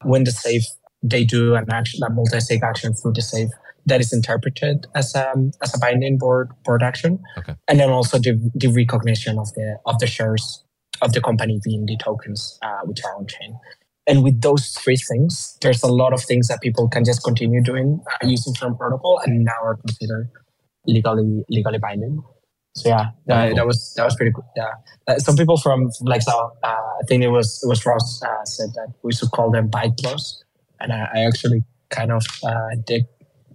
when 0.03 0.23
the 0.23 0.31
safe 0.31 0.63
they 1.01 1.23
do 1.23 1.55
an 1.55 1.65
action 1.71 2.01
a 2.03 2.09
multi-sig 2.09 2.61
action 2.63 2.93
through 2.93 3.13
the 3.13 3.21
safe 3.21 3.49
that 3.85 4.01
is 4.01 4.11
interpreted 4.11 4.85
as 4.95 5.15
a 5.15 5.31
um, 5.31 5.51
as 5.63 5.73
a 5.73 5.79
binding 5.79 6.17
board 6.17 6.49
board 6.65 6.83
action. 6.83 7.19
Okay. 7.37 7.55
and 7.67 7.79
then 7.79 7.89
also 7.89 8.17
the, 8.17 8.51
the 8.53 8.67
recognition 8.67 9.39
of 9.39 9.53
the 9.53 9.77
of 9.85 9.97
the 9.99 10.07
shares 10.07 10.63
of 11.01 11.13
the 11.13 11.21
company 11.21 11.59
being 11.63 11.85
the 11.85 11.97
tokens 11.97 12.59
uh, 12.61 12.81
which 12.83 13.03
are 13.05 13.15
on 13.15 13.25
chain 13.27 13.57
and 14.09 14.23
with 14.23 14.41
those 14.41 14.69
three 14.71 14.97
things, 14.97 15.55
there's 15.61 15.83
a 15.83 15.87
lot 15.87 16.13
of 16.13 16.21
things 16.21 16.47
that 16.47 16.59
people 16.61 16.89
can 16.89 17.05
just 17.05 17.23
continue 17.23 17.61
doing 17.63 18.01
uh, 18.11 18.27
using 18.27 18.53
Firm 18.55 18.75
protocol 18.75 19.21
and 19.23 19.45
now 19.45 19.59
are 19.63 19.77
considered 19.77 20.29
legally 20.87 21.45
legally 21.49 21.77
binding. 21.77 22.23
So 22.75 22.89
yeah, 22.89 23.11
that, 23.27 23.55
that 23.55 23.67
was 23.67 23.93
that 23.95 24.05
was 24.05 24.15
pretty 24.15 24.31
cool. 24.31 24.45
Yeah, 24.55 24.71
uh, 25.07 25.19
some 25.19 25.35
people 25.35 25.57
from, 25.57 25.91
from 25.91 26.07
like 26.07 26.23
so, 26.23 26.51
uh, 26.63 26.67
I 26.67 27.03
think 27.07 27.23
it 27.23 27.29
was 27.29 27.61
it 27.63 27.67
was 27.67 27.85
Ross 27.85 28.21
uh, 28.23 28.45
said 28.45 28.69
that 28.75 28.93
we 29.03 29.13
should 29.13 29.31
call 29.31 29.51
them 29.51 29.69
bytelaws, 29.69 30.43
and 30.79 30.91
I, 30.91 31.07
I 31.13 31.19
actually 31.25 31.63
kind 31.89 32.11
of 32.11 32.25
uh, 32.43 32.75
dig 32.85 33.03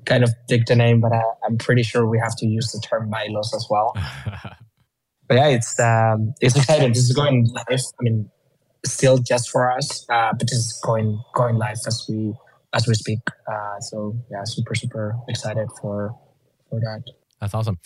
kind 0.05 0.23
of 0.23 0.31
dig 0.47 0.67
the 0.67 0.77
name, 0.77 1.01
but 1.01 1.13
I, 1.13 1.23
am 1.47 1.59
pretty 1.59 1.83
sure 1.83 2.07
we 2.07 2.19
have 2.19 2.37
to 2.37 2.47
use 2.47 2.71
the 2.73 2.81
term 2.81 3.11
bylaws 3.11 3.53
as 3.55 3.67
well. 3.69 3.93
but 5.29 5.35
yeah, 5.35 5.49
it's 5.49 5.81
um, 5.81 6.35
it's 6.41 6.57
exciting. 6.57 6.91
This 6.91 7.05
is 7.05 7.13
going 7.13 7.49
live. 7.53 7.67
I 7.71 8.03
mean, 8.03 8.31
still 8.87 9.19
just 9.19 9.51
for 9.51 9.71
us, 9.71 10.07
uh, 10.11 10.33
but 10.33 10.43
it's 10.43 10.81
going 10.81 11.23
going 11.35 11.57
live 11.57 11.79
as 11.87 12.07
we 12.09 12.35
as 12.75 12.87
we 12.87 12.95
speak. 12.95 13.21
Uh, 13.47 13.81
so 13.81 14.17
yeah, 14.31 14.43
super 14.45 14.75
super 14.75 15.17
excited 15.29 15.69
for 15.81 16.15
for 16.69 16.81
that. 16.81 17.03
That's 17.41 17.55
awesome. 17.55 17.79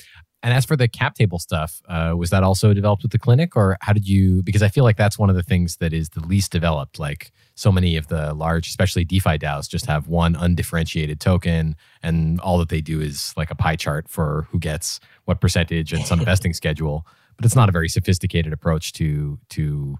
And 0.42 0.54
as 0.54 0.64
for 0.64 0.76
the 0.76 0.86
cap 0.86 1.16
table 1.16 1.40
stuff, 1.40 1.82
uh, 1.88 2.14
was 2.16 2.30
that 2.30 2.44
also 2.44 2.72
developed 2.72 3.02
with 3.02 3.10
the 3.10 3.18
clinic, 3.18 3.56
or 3.56 3.76
how 3.80 3.92
did 3.92 4.08
you? 4.08 4.42
Because 4.42 4.62
I 4.62 4.68
feel 4.68 4.84
like 4.84 4.96
that's 4.96 5.18
one 5.18 5.30
of 5.30 5.36
the 5.36 5.42
things 5.42 5.76
that 5.76 5.92
is 5.92 6.10
the 6.10 6.20
least 6.20 6.52
developed. 6.52 6.98
Like 6.98 7.32
so 7.56 7.72
many 7.72 7.96
of 7.96 8.06
the 8.06 8.32
large, 8.34 8.68
especially 8.68 9.04
DeFi 9.04 9.38
DAOs, 9.38 9.68
just 9.68 9.86
have 9.86 10.06
one 10.06 10.36
undifferentiated 10.36 11.18
token, 11.18 11.74
and 12.04 12.40
all 12.40 12.58
that 12.58 12.68
they 12.68 12.80
do 12.80 13.00
is 13.00 13.34
like 13.36 13.50
a 13.50 13.56
pie 13.56 13.74
chart 13.74 14.08
for 14.08 14.46
who 14.50 14.60
gets 14.60 15.00
what 15.24 15.40
percentage 15.40 15.92
and 15.92 16.06
some 16.06 16.20
vesting 16.24 16.54
schedule. 16.54 17.04
But 17.36 17.44
it's 17.44 17.56
not 17.56 17.68
a 17.68 17.72
very 17.72 17.88
sophisticated 17.88 18.52
approach 18.52 18.92
to 18.94 19.40
to 19.50 19.98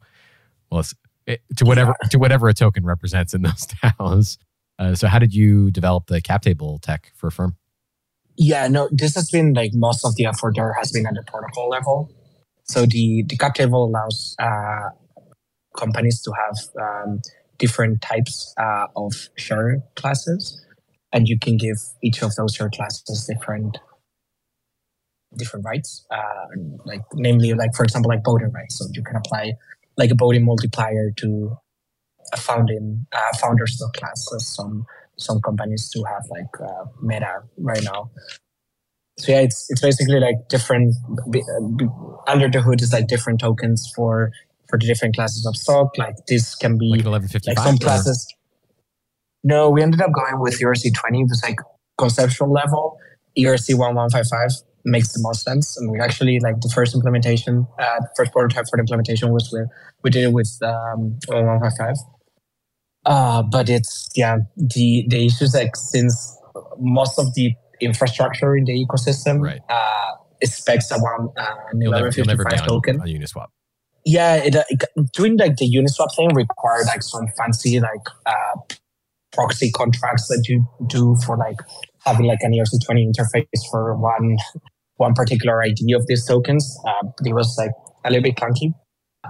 well, 0.70 0.84
it, 1.26 1.40
to 1.56 1.64
whatever 1.64 1.94
yeah. 2.02 2.08
to 2.08 2.18
whatever 2.18 2.48
a 2.48 2.54
token 2.54 2.84
represents 2.84 3.34
in 3.34 3.42
those 3.42 3.66
DAOs. 3.84 4.38
Uh, 4.78 4.94
so, 4.94 5.08
how 5.08 5.18
did 5.18 5.34
you 5.34 5.70
develop 5.70 6.06
the 6.06 6.20
cap 6.20 6.42
table 6.42 6.78
tech 6.78 7.12
for 7.14 7.28
a 7.28 7.32
Firm? 7.32 7.56
Yeah, 8.36 8.68
no, 8.68 8.88
this 8.92 9.16
has 9.16 9.30
been 9.30 9.52
like 9.52 9.72
most 9.74 10.04
of 10.04 10.14
the 10.14 10.26
effort 10.26 10.54
there 10.54 10.72
has 10.74 10.92
been 10.92 11.06
at 11.06 11.14
the 11.14 11.24
protocol 11.26 11.68
level. 11.68 12.10
So 12.64 12.86
the 12.86 13.24
the 13.26 13.36
cap 13.36 13.54
table 13.54 13.86
allows 13.86 14.36
uh, 14.38 14.90
companies 15.76 16.22
to 16.22 16.32
have 16.32 16.56
um, 16.80 17.20
different 17.58 18.00
types 18.00 18.54
uh, 18.56 18.86
of 18.94 19.12
share 19.36 19.82
classes, 19.96 20.64
and 21.12 21.28
you 21.28 21.38
can 21.38 21.56
give 21.56 21.78
each 22.02 22.22
of 22.22 22.34
those 22.36 22.54
share 22.54 22.70
classes 22.70 23.26
different 23.26 23.78
different 25.36 25.64
rights, 25.64 26.06
uh, 26.10 26.46
like 26.84 27.02
namely, 27.14 27.52
like 27.54 27.74
for 27.74 27.84
example, 27.84 28.08
like 28.08 28.24
voting 28.24 28.52
rights. 28.52 28.78
So 28.78 28.86
you 28.92 29.02
can 29.02 29.16
apply 29.16 29.52
like 29.98 30.10
a 30.10 30.14
voting 30.14 30.44
multiplier 30.46 31.10
to 31.16 31.58
a 32.32 32.36
founding 32.36 33.06
uh, 33.12 33.36
founder 33.40 33.66
stock 33.66 33.92
class 33.94 34.26
as 34.34 34.46
some 34.54 34.86
some 35.16 35.40
companies 35.40 35.90
do 35.92 36.04
have 36.04 36.24
like 36.30 36.60
uh, 36.60 36.84
meta 37.02 37.42
right 37.58 37.82
now. 37.82 38.10
So 39.18 39.32
yeah 39.32 39.40
it's 39.40 39.66
it's 39.68 39.80
basically 39.82 40.20
like 40.20 40.48
different 40.48 40.94
under 42.28 42.48
the 42.48 42.62
hood 42.62 42.80
is 42.80 42.92
like 42.92 43.08
different 43.08 43.40
tokens 43.40 43.90
for 43.94 44.30
for 44.68 44.78
the 44.78 44.86
different 44.86 45.16
classes 45.16 45.44
of 45.44 45.56
stock. 45.56 45.98
Like 45.98 46.14
this 46.28 46.54
can 46.54 46.78
be 46.78 47.02
like, 47.04 47.22
like 47.46 47.58
some 47.58 47.78
classes. 47.78 48.26
No 49.42 49.70
we 49.70 49.82
ended 49.82 50.00
up 50.00 50.12
going 50.12 50.40
with 50.40 50.60
erc 50.60 50.94
20 50.94 51.20
it 51.20 51.26
was 51.28 51.42
like 51.42 51.58
conceptual 51.98 52.52
level. 52.52 52.98
Erc 53.36 53.68
1155 53.68 54.67
makes 54.88 55.12
the 55.12 55.20
most 55.20 55.42
sense. 55.42 55.76
And 55.76 55.90
we 55.90 56.00
actually 56.00 56.38
like 56.40 56.60
the 56.60 56.70
first 56.74 56.94
implementation, 56.94 57.66
uh, 57.78 58.00
the 58.00 58.08
first 58.16 58.32
prototype 58.32 58.66
for 58.68 58.76
the 58.76 58.80
implementation 58.80 59.32
was 59.32 59.50
with 59.52 59.68
we 60.02 60.10
did 60.10 60.24
it 60.24 60.32
with 60.32 60.50
um, 60.62 61.18
1155. 61.26 61.96
Uh, 63.04 63.42
but 63.42 63.68
it's 63.68 64.08
yeah 64.16 64.38
the 64.56 65.04
the 65.08 65.26
issues 65.26 65.54
like 65.54 65.76
since 65.76 66.36
most 66.78 67.18
of 67.18 67.32
the 67.34 67.54
infrastructure 67.80 68.56
in 68.56 68.64
the 68.64 68.86
ecosystem 68.86 69.40
right. 69.40 69.60
uh, 69.68 70.10
expects 70.40 70.90
around 70.90 71.30
uh, 71.36 71.54
an 71.72 71.78
1155 71.78 72.66
token 72.66 73.00
on 73.00 73.06
Uniswap. 73.06 73.46
Yeah, 74.04 74.36
it, 74.36 74.56
uh, 74.56 74.64
it, 74.68 74.84
doing 75.12 75.36
like 75.36 75.56
the 75.56 75.66
Uniswap 75.66 76.14
thing 76.16 76.34
required 76.34 76.86
like 76.86 77.02
some 77.02 77.26
fancy 77.36 77.78
like 77.80 78.06
uh, 78.26 78.74
proxy 79.32 79.70
contracts 79.70 80.28
that 80.28 80.46
you 80.48 80.66
do 80.86 81.16
for 81.24 81.36
like 81.36 81.58
having 82.04 82.26
like 82.26 82.40
an 82.42 82.52
ERC20 82.52 83.12
interface 83.12 83.70
for 83.70 83.96
one 83.96 84.36
one 84.98 85.14
particular 85.14 85.62
ID 85.62 85.92
of 85.94 86.06
these 86.06 86.26
tokens. 86.26 86.78
Uh, 86.86 87.08
it 87.24 87.34
was 87.34 87.56
like 87.58 87.72
a 88.04 88.10
little 88.10 88.22
bit 88.22 88.36
clunky. 88.36 88.74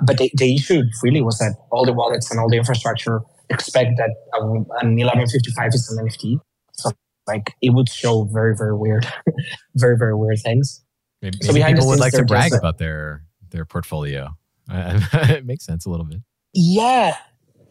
But 0.04 0.18
the, 0.18 0.30
the 0.34 0.54
issue 0.54 0.82
really 1.02 1.22
was 1.22 1.38
that 1.38 1.54
all 1.70 1.84
the 1.84 1.92
wallets 1.92 2.30
and 2.30 2.38
all 2.38 2.48
the 2.48 2.56
infrastructure 2.56 3.20
expect 3.50 3.92
that 3.96 4.10
um, 4.38 4.66
an 4.80 4.96
1155 4.96 5.70
is 5.74 5.90
an 5.90 6.06
NFT. 6.06 6.40
So 6.72 6.90
like 7.26 7.54
it 7.62 7.70
would 7.70 7.88
show 7.88 8.24
very, 8.24 8.54
very 8.56 8.76
weird, 8.76 9.06
very, 9.74 9.96
very 9.96 10.14
weird 10.14 10.38
things. 10.42 10.84
Maybe, 11.22 11.38
so 11.42 11.52
maybe 11.52 11.72
people 11.72 11.88
would 11.88 12.00
like 12.00 12.12
to 12.12 12.24
brag 12.24 12.52
about 12.54 12.78
their 12.78 13.24
their 13.50 13.64
portfolio. 13.64 14.36
it 14.70 15.46
makes 15.46 15.64
sense 15.64 15.86
a 15.86 15.90
little 15.90 16.06
bit. 16.06 16.18
Yeah, 16.52 17.16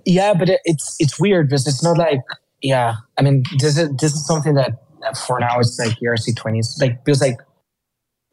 yeah, 0.05 0.33
but 0.33 0.49
it, 0.49 0.59
it's 0.65 0.95
it's 0.99 1.19
weird 1.19 1.49
because 1.49 1.67
it's 1.67 1.83
not 1.83 1.97
like 1.97 2.19
yeah. 2.61 2.95
I 3.17 3.21
mean, 3.21 3.43
this 3.59 3.77
is 3.77 3.89
this 3.97 4.13
is 4.13 4.25
something 4.25 4.55
that 4.55 4.71
for 5.25 5.39
now 5.39 5.59
it's 5.59 5.79
like 5.79 5.97
ERC 6.03 6.35
twenties. 6.35 6.77
Like 6.81 7.03
because 7.05 7.21
like 7.21 7.37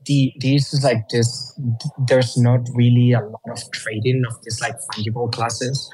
the 0.06 0.32
issue 0.38 0.76
is 0.76 0.84
like 0.84 1.08
this 1.08 1.58
there's 2.06 2.36
not 2.36 2.60
really 2.74 3.12
a 3.12 3.20
lot 3.20 3.40
of 3.50 3.70
trading 3.72 4.22
of 4.28 4.36
these 4.42 4.60
like 4.60 4.74
fungible 4.92 5.30
classes 5.32 5.90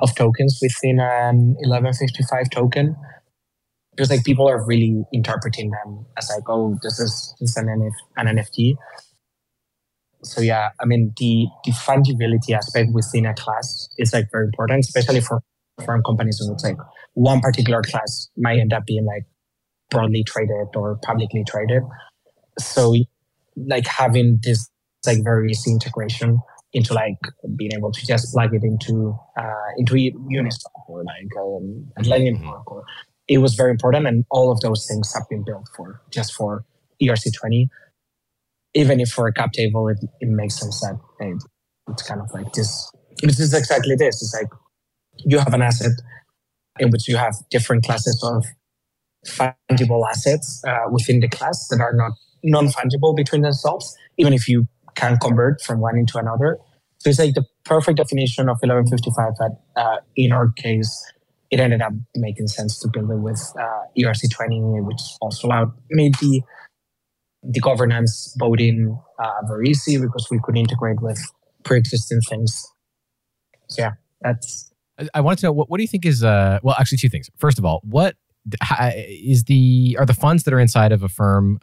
of 0.00 0.14
tokens 0.14 0.58
within 0.60 0.98
um, 1.00 1.56
an 1.60 1.70
1155 1.70 2.50
token. 2.50 2.96
Because 3.92 4.10
like 4.10 4.24
people 4.24 4.48
are 4.48 4.64
really 4.66 5.04
interpreting 5.12 5.70
them 5.70 6.06
as 6.18 6.28
like 6.28 6.42
oh 6.48 6.76
this 6.82 6.98
is 6.98 7.34
this 7.38 7.50
is 7.50 7.56
an, 7.56 7.66
NF, 7.66 7.92
an 8.16 8.36
nft 8.36 8.74
so 10.24 10.40
yeah 10.40 10.70
i 10.80 10.84
mean 10.84 11.12
the 11.18 11.46
the 11.64 11.70
fungibility 11.70 12.56
aspect 12.56 12.90
within 12.92 13.24
a 13.24 13.34
class 13.34 13.88
is 13.98 14.12
like 14.12 14.26
very 14.32 14.46
important 14.46 14.80
especially 14.80 15.20
for 15.20 15.40
foreign 15.84 16.02
companies 16.02 16.40
in 16.40 16.50
which 16.50 16.64
like 16.64 16.76
one 17.12 17.40
particular 17.40 17.82
class 17.82 18.28
might 18.36 18.58
end 18.58 18.72
up 18.72 18.84
being 18.84 19.04
like 19.04 19.26
broadly 19.90 20.24
traded 20.24 20.66
or 20.74 20.98
publicly 21.04 21.44
traded 21.46 21.82
so 22.58 22.94
like 23.56 23.86
having 23.86 24.38
this 24.42 24.68
like 25.06 25.18
very 25.22 25.50
easy 25.50 25.70
integration 25.70 26.40
into 26.72 26.92
like 26.92 27.18
being 27.56 27.72
able 27.72 27.92
to 27.92 28.06
just 28.06 28.32
plug 28.32 28.52
it 28.52 28.62
into 28.64 29.16
uh, 29.38 29.70
into 29.78 29.94
Uniswap 29.94 30.88
or 30.88 31.04
like 31.04 31.30
um, 31.38 31.86
mm-hmm. 31.98 32.78
it 33.28 33.38
was 33.38 33.54
very 33.54 33.70
important, 33.70 34.06
and 34.06 34.24
all 34.30 34.50
of 34.50 34.60
those 34.60 34.86
things 34.86 35.12
have 35.14 35.28
been 35.30 35.44
built 35.44 35.68
for 35.76 36.02
just 36.10 36.34
for 36.34 36.64
ERC20. 37.02 37.68
Even 38.76 38.98
if 38.98 39.10
for 39.10 39.28
a 39.28 39.32
cap 39.32 39.52
table, 39.52 39.88
it, 39.88 39.98
it 40.20 40.28
makes 40.28 40.56
sense 40.56 40.80
that 40.80 40.98
hey, 41.20 41.32
it's 41.90 42.02
kind 42.02 42.20
of 42.20 42.28
like 42.34 42.52
this. 42.52 42.90
This 43.22 43.38
is 43.38 43.54
exactly 43.54 43.94
this. 43.94 44.20
It's 44.20 44.34
like 44.34 44.50
you 45.18 45.38
have 45.38 45.54
an 45.54 45.62
asset 45.62 45.92
in 46.80 46.90
which 46.90 47.06
you 47.06 47.16
have 47.16 47.36
different 47.50 47.84
classes 47.84 48.20
of 48.24 48.44
fungible 49.24 50.02
assets 50.10 50.60
uh, 50.66 50.90
within 50.90 51.20
the 51.20 51.28
class 51.28 51.68
that 51.68 51.80
are 51.80 51.94
not 51.94 52.12
non-fungible 52.44 53.16
between 53.16 53.42
themselves, 53.42 53.96
even 54.18 54.32
if 54.32 54.48
you 54.48 54.66
can 54.94 55.16
convert 55.18 55.60
from 55.62 55.80
one 55.80 55.98
into 55.98 56.18
another. 56.18 56.58
So 56.98 57.10
it's 57.10 57.18
like 57.18 57.34
the 57.34 57.44
perfect 57.64 57.98
definition 57.98 58.48
of 58.48 58.58
1155 58.62 59.34
that 59.38 59.58
uh, 59.76 59.96
in 60.16 60.32
our 60.32 60.52
case, 60.52 61.12
it 61.50 61.60
ended 61.60 61.82
up 61.82 61.92
making 62.14 62.48
sense 62.48 62.78
to 62.80 62.88
build 62.88 63.10
it 63.10 63.16
with 63.16 63.40
uh, 63.60 63.82
ERC20, 63.98 64.86
which 64.86 65.00
also 65.20 65.48
allowed 65.48 65.72
made 65.90 66.14
the, 66.20 66.42
the 67.42 67.60
governance 67.60 68.34
voting 68.38 68.98
uh, 69.22 69.46
very 69.46 69.68
easy 69.68 69.98
because 69.98 70.26
we 70.30 70.38
could 70.42 70.56
integrate 70.56 71.00
with 71.00 71.20
pre-existing 71.64 72.20
things. 72.28 72.66
So 73.68 73.82
yeah, 73.82 73.92
that's. 74.20 74.70
I 75.12 75.20
wanted 75.20 75.40
to 75.40 75.46
know 75.46 75.52
what, 75.52 75.68
what 75.68 75.78
do 75.78 75.82
you 75.82 75.88
think 75.88 76.06
is 76.06 76.22
uh 76.22 76.60
well 76.62 76.76
actually 76.78 76.98
two 76.98 77.08
things. 77.08 77.28
First 77.36 77.58
of 77.58 77.64
all, 77.64 77.80
what 77.84 78.14
is 79.08 79.44
the 79.44 79.96
are 79.98 80.06
the 80.06 80.14
funds 80.14 80.44
that 80.44 80.54
are 80.54 80.60
inside 80.60 80.92
of 80.92 81.02
Affirm 81.02 81.58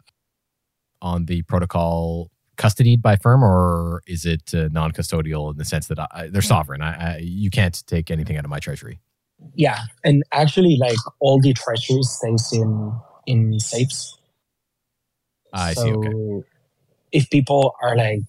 on 1.02 1.26
the 1.26 1.42
protocol 1.42 2.30
custodied 2.56 3.02
by 3.02 3.16
firm 3.16 3.44
or 3.44 4.02
is 4.06 4.24
it 4.24 4.54
uh, 4.54 4.68
non-custodial 4.72 5.50
in 5.52 5.58
the 5.58 5.64
sense 5.64 5.88
that 5.88 5.98
I, 5.98 6.28
they're 6.28 6.42
sovereign 6.42 6.82
I, 6.82 7.14
I, 7.14 7.18
you 7.18 7.50
can't 7.50 7.82
take 7.86 8.10
anything 8.10 8.36
out 8.38 8.44
of 8.44 8.50
my 8.50 8.60
treasury 8.60 9.00
Yeah, 9.54 9.78
and 10.04 10.22
actually, 10.32 10.76
like 10.80 10.98
all 11.20 11.40
the 11.40 11.52
treasury 11.52 12.02
stays 12.02 12.50
in 12.52 12.92
in 13.26 13.58
safes. 13.60 14.18
I 15.52 15.74
so 15.74 15.82
see. 15.82 15.92
Okay. 15.92 16.46
if 17.12 17.30
people 17.30 17.74
are 17.82 17.96
like, 17.96 18.22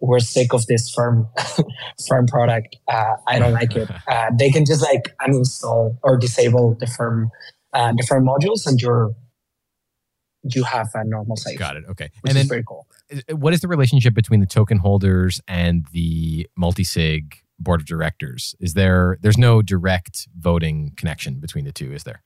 "We're 0.00 0.20
sick 0.20 0.52
of 0.52 0.66
this 0.66 0.92
firm 0.94 1.28
firm 2.08 2.26
product. 2.26 2.76
Uh, 2.88 3.16
I 3.26 3.38
don't 3.38 3.52
like 3.52 3.74
it," 3.76 3.88
uh, 4.08 4.30
they 4.38 4.50
can 4.50 4.64
just 4.64 4.82
like 4.82 5.14
uninstall 5.20 5.98
or 6.02 6.16
disable 6.16 6.76
the 6.78 6.86
firm 6.86 7.30
uh, 7.72 7.92
the 7.96 8.06
firm 8.06 8.26
modules, 8.26 8.66
and 8.66 8.80
you're 8.80 9.14
you 10.42 10.64
have 10.64 10.88
a 10.94 11.04
normal 11.04 11.36
safe. 11.36 11.58
Got 11.58 11.76
it. 11.76 11.84
Okay. 11.88 12.10
Which 12.20 12.30
and 12.30 12.30
is 12.30 12.34
then, 12.36 12.48
very 12.48 12.64
cool. 12.66 12.86
what 13.30 13.52
is 13.52 13.60
the 13.60 13.68
relationship 13.68 14.14
between 14.14 14.40
the 14.40 14.46
token 14.46 14.78
holders 14.78 15.40
and 15.46 15.86
the 15.92 16.48
multi-sig 16.56 17.36
board 17.58 17.80
of 17.80 17.86
directors? 17.86 18.54
Is 18.60 18.74
there? 18.74 19.18
There's 19.20 19.38
no 19.38 19.62
direct 19.62 20.28
voting 20.38 20.92
connection 20.96 21.40
between 21.40 21.64
the 21.64 21.72
two, 21.72 21.92
is 21.92 22.04
there? 22.04 22.22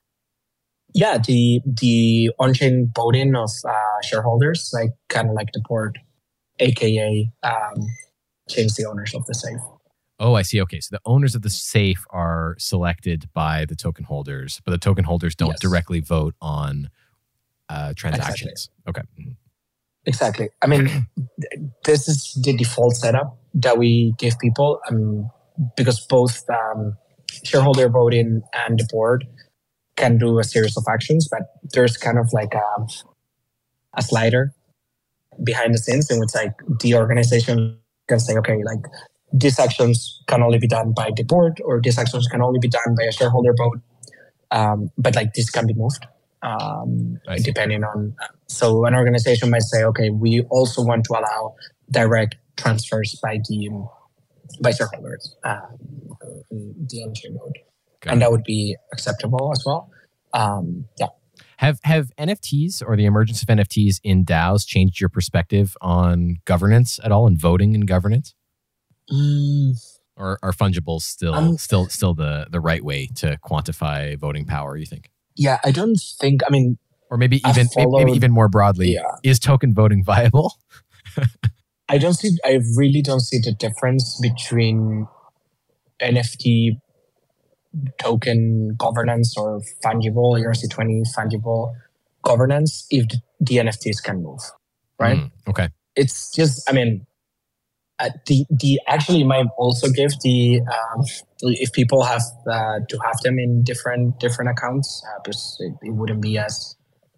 Yeah, 0.94 1.18
the 1.18 1.60
the 1.66 2.30
on-chain 2.38 2.92
voting 2.94 3.34
of 3.34 3.50
uh, 3.68 3.72
shareholders, 4.04 4.70
like 4.72 4.90
kind 5.08 5.28
of 5.28 5.34
like 5.34 5.48
the 5.52 5.60
board, 5.68 5.98
aka 6.60 7.28
um, 7.42 7.74
change 8.48 8.74
the 8.74 8.86
owners 8.86 9.12
of 9.14 9.26
the 9.26 9.34
safe. 9.34 9.58
Oh, 10.20 10.34
I 10.34 10.42
see. 10.42 10.60
Okay, 10.62 10.78
so 10.78 10.90
the 10.92 11.00
owners 11.04 11.34
of 11.34 11.42
the 11.42 11.50
safe 11.50 12.04
are 12.10 12.54
selected 12.58 13.28
by 13.34 13.64
the 13.64 13.74
token 13.74 14.04
holders, 14.04 14.60
but 14.64 14.70
the 14.70 14.78
token 14.78 15.04
holders 15.04 15.34
don't 15.34 15.50
Yes. 15.50 15.60
directly 15.60 15.98
vote 15.98 16.36
on 16.40 16.90
uh, 17.68 17.92
transactions. 17.96 18.70
Okay. 18.88 19.02
Mhm. 19.18 19.36
Exactly. 20.06 20.48
I 20.62 20.66
mean, 20.66 21.06
this 21.84 22.08
is 22.08 22.38
the 22.42 22.56
default 22.56 22.96
setup 22.96 23.38
that 23.54 23.78
we 23.78 24.14
give 24.18 24.38
people, 24.38 24.80
um, 24.90 25.30
because 25.76 26.04
both 26.06 26.44
um, 26.50 26.96
shareholder 27.44 27.88
voting 27.88 28.42
and 28.66 28.78
the 28.78 28.86
board 28.90 29.26
can 29.96 30.18
do 30.18 30.38
a 30.38 30.44
series 30.44 30.76
of 30.76 30.84
actions, 30.88 31.28
but 31.30 31.42
there's 31.72 31.96
kind 31.96 32.18
of 32.18 32.28
like 32.32 32.52
a, 32.54 32.86
a 33.96 34.02
slider 34.02 34.52
behind 35.42 35.74
the 35.74 35.78
scenes 35.78 36.10
in 36.10 36.20
which 36.20 36.34
like 36.34 36.52
the 36.80 36.94
organization 36.94 37.78
can 38.08 38.20
say, 38.20 38.34
okay, 38.36 38.62
like 38.64 38.84
these 39.32 39.58
actions 39.58 40.22
can 40.28 40.42
only 40.42 40.58
be 40.58 40.68
done 40.68 40.92
by 40.94 41.10
the 41.16 41.24
board, 41.24 41.60
or 41.64 41.80
these 41.82 41.98
actions 41.98 42.26
can 42.28 42.42
only 42.42 42.58
be 42.60 42.68
done 42.68 42.94
by 42.96 43.04
a 43.04 43.12
shareholder 43.12 43.54
vote, 43.56 43.80
um, 44.50 44.90
but 44.98 45.14
like 45.16 45.32
this 45.34 45.50
can 45.50 45.66
be 45.66 45.74
moved. 45.74 46.06
Um, 46.44 47.18
depending 47.42 47.84
on 47.84 48.14
so 48.48 48.84
an 48.84 48.94
organization 48.94 49.48
might 49.48 49.62
say 49.62 49.82
okay 49.82 50.10
we 50.10 50.42
also 50.50 50.82
want 50.84 51.04
to 51.04 51.14
allow 51.14 51.54
direct 51.90 52.36
transfers 52.56 53.18
by 53.22 53.38
the 53.48 53.70
by 54.60 54.72
shareholders 54.72 55.36
uh, 55.44 55.60
in 56.50 56.74
the 56.88 57.02
entry 57.02 57.30
mode. 57.30 57.58
And 58.06 58.20
that 58.20 58.30
would 58.30 58.44
be 58.44 58.76
acceptable 58.92 59.50
as 59.52 59.62
well. 59.64 59.90
Um, 60.32 60.86
yeah. 60.98 61.06
Have 61.58 61.78
have 61.84 62.10
NFTs 62.18 62.82
or 62.86 62.96
the 62.96 63.06
emergence 63.06 63.42
of 63.42 63.48
NFTs 63.48 64.00
in 64.04 64.24
DAOs 64.24 64.66
changed 64.66 65.00
your 65.00 65.08
perspective 65.08 65.76
on 65.80 66.36
governance 66.44 67.00
at 67.02 67.12
all 67.12 67.26
and 67.26 67.40
voting 67.40 67.74
and 67.74 67.86
governance? 67.86 68.34
Or 70.16 70.38
are 70.42 70.52
fungibles 70.52 71.02
still 71.02 71.34
Um, 71.34 71.58
still 71.58 71.88
still 71.88 72.14
the 72.14 72.46
the 72.50 72.60
right 72.60 72.84
way 72.84 73.08
to 73.16 73.38
quantify 73.42 74.18
voting 74.18 74.44
power? 74.44 74.76
You 74.76 74.86
think, 74.86 75.10
yeah 75.36 75.58
i 75.64 75.70
don't 75.70 76.00
think 76.20 76.40
i 76.46 76.50
mean 76.50 76.78
or 77.10 77.16
maybe 77.16 77.36
even 77.48 77.68
maybe, 77.76 77.90
maybe 77.92 78.12
even 78.12 78.32
more 78.32 78.48
broadly, 78.48 78.92
yeah 78.92 79.16
is 79.22 79.38
token 79.38 79.74
voting 79.74 80.02
viable? 80.02 80.54
i 81.88 81.98
don't 81.98 82.14
see 82.14 82.36
i 82.44 82.60
really 82.76 83.02
don't 83.02 83.20
see 83.20 83.38
the 83.38 83.52
difference 83.52 84.18
between 84.20 85.06
nft 86.00 86.78
token 87.98 88.74
governance 88.78 89.36
or 89.36 89.60
fungible 89.84 90.38
erc20 90.40 91.02
fungible 91.16 91.72
governance 92.22 92.86
if 92.90 93.08
the, 93.08 93.18
the 93.40 93.56
nfts 93.56 94.02
can 94.02 94.22
move 94.22 94.40
right 94.98 95.18
Mm, 95.18 95.30
okay. 95.48 95.68
it's 95.96 96.32
just 96.32 96.68
i 96.68 96.72
mean 96.72 97.06
uh, 98.04 98.10
the 98.26 98.44
the 98.50 98.80
actually 98.86 99.24
might 99.24 99.46
also 99.58 99.88
give 99.90 100.12
the 100.22 100.60
um, 100.76 101.04
if 101.42 101.72
people 101.72 102.02
have 102.04 102.22
uh, 102.50 102.78
to 102.88 102.98
have 103.06 103.18
them 103.22 103.38
in 103.38 103.62
different 103.64 104.18
different 104.20 104.50
accounts 104.50 105.02
uh, 105.08 105.18
because 105.24 105.56
it, 105.60 105.72
it 105.82 105.90
wouldn't 105.94 106.20
be 106.20 106.36
as 106.38 106.76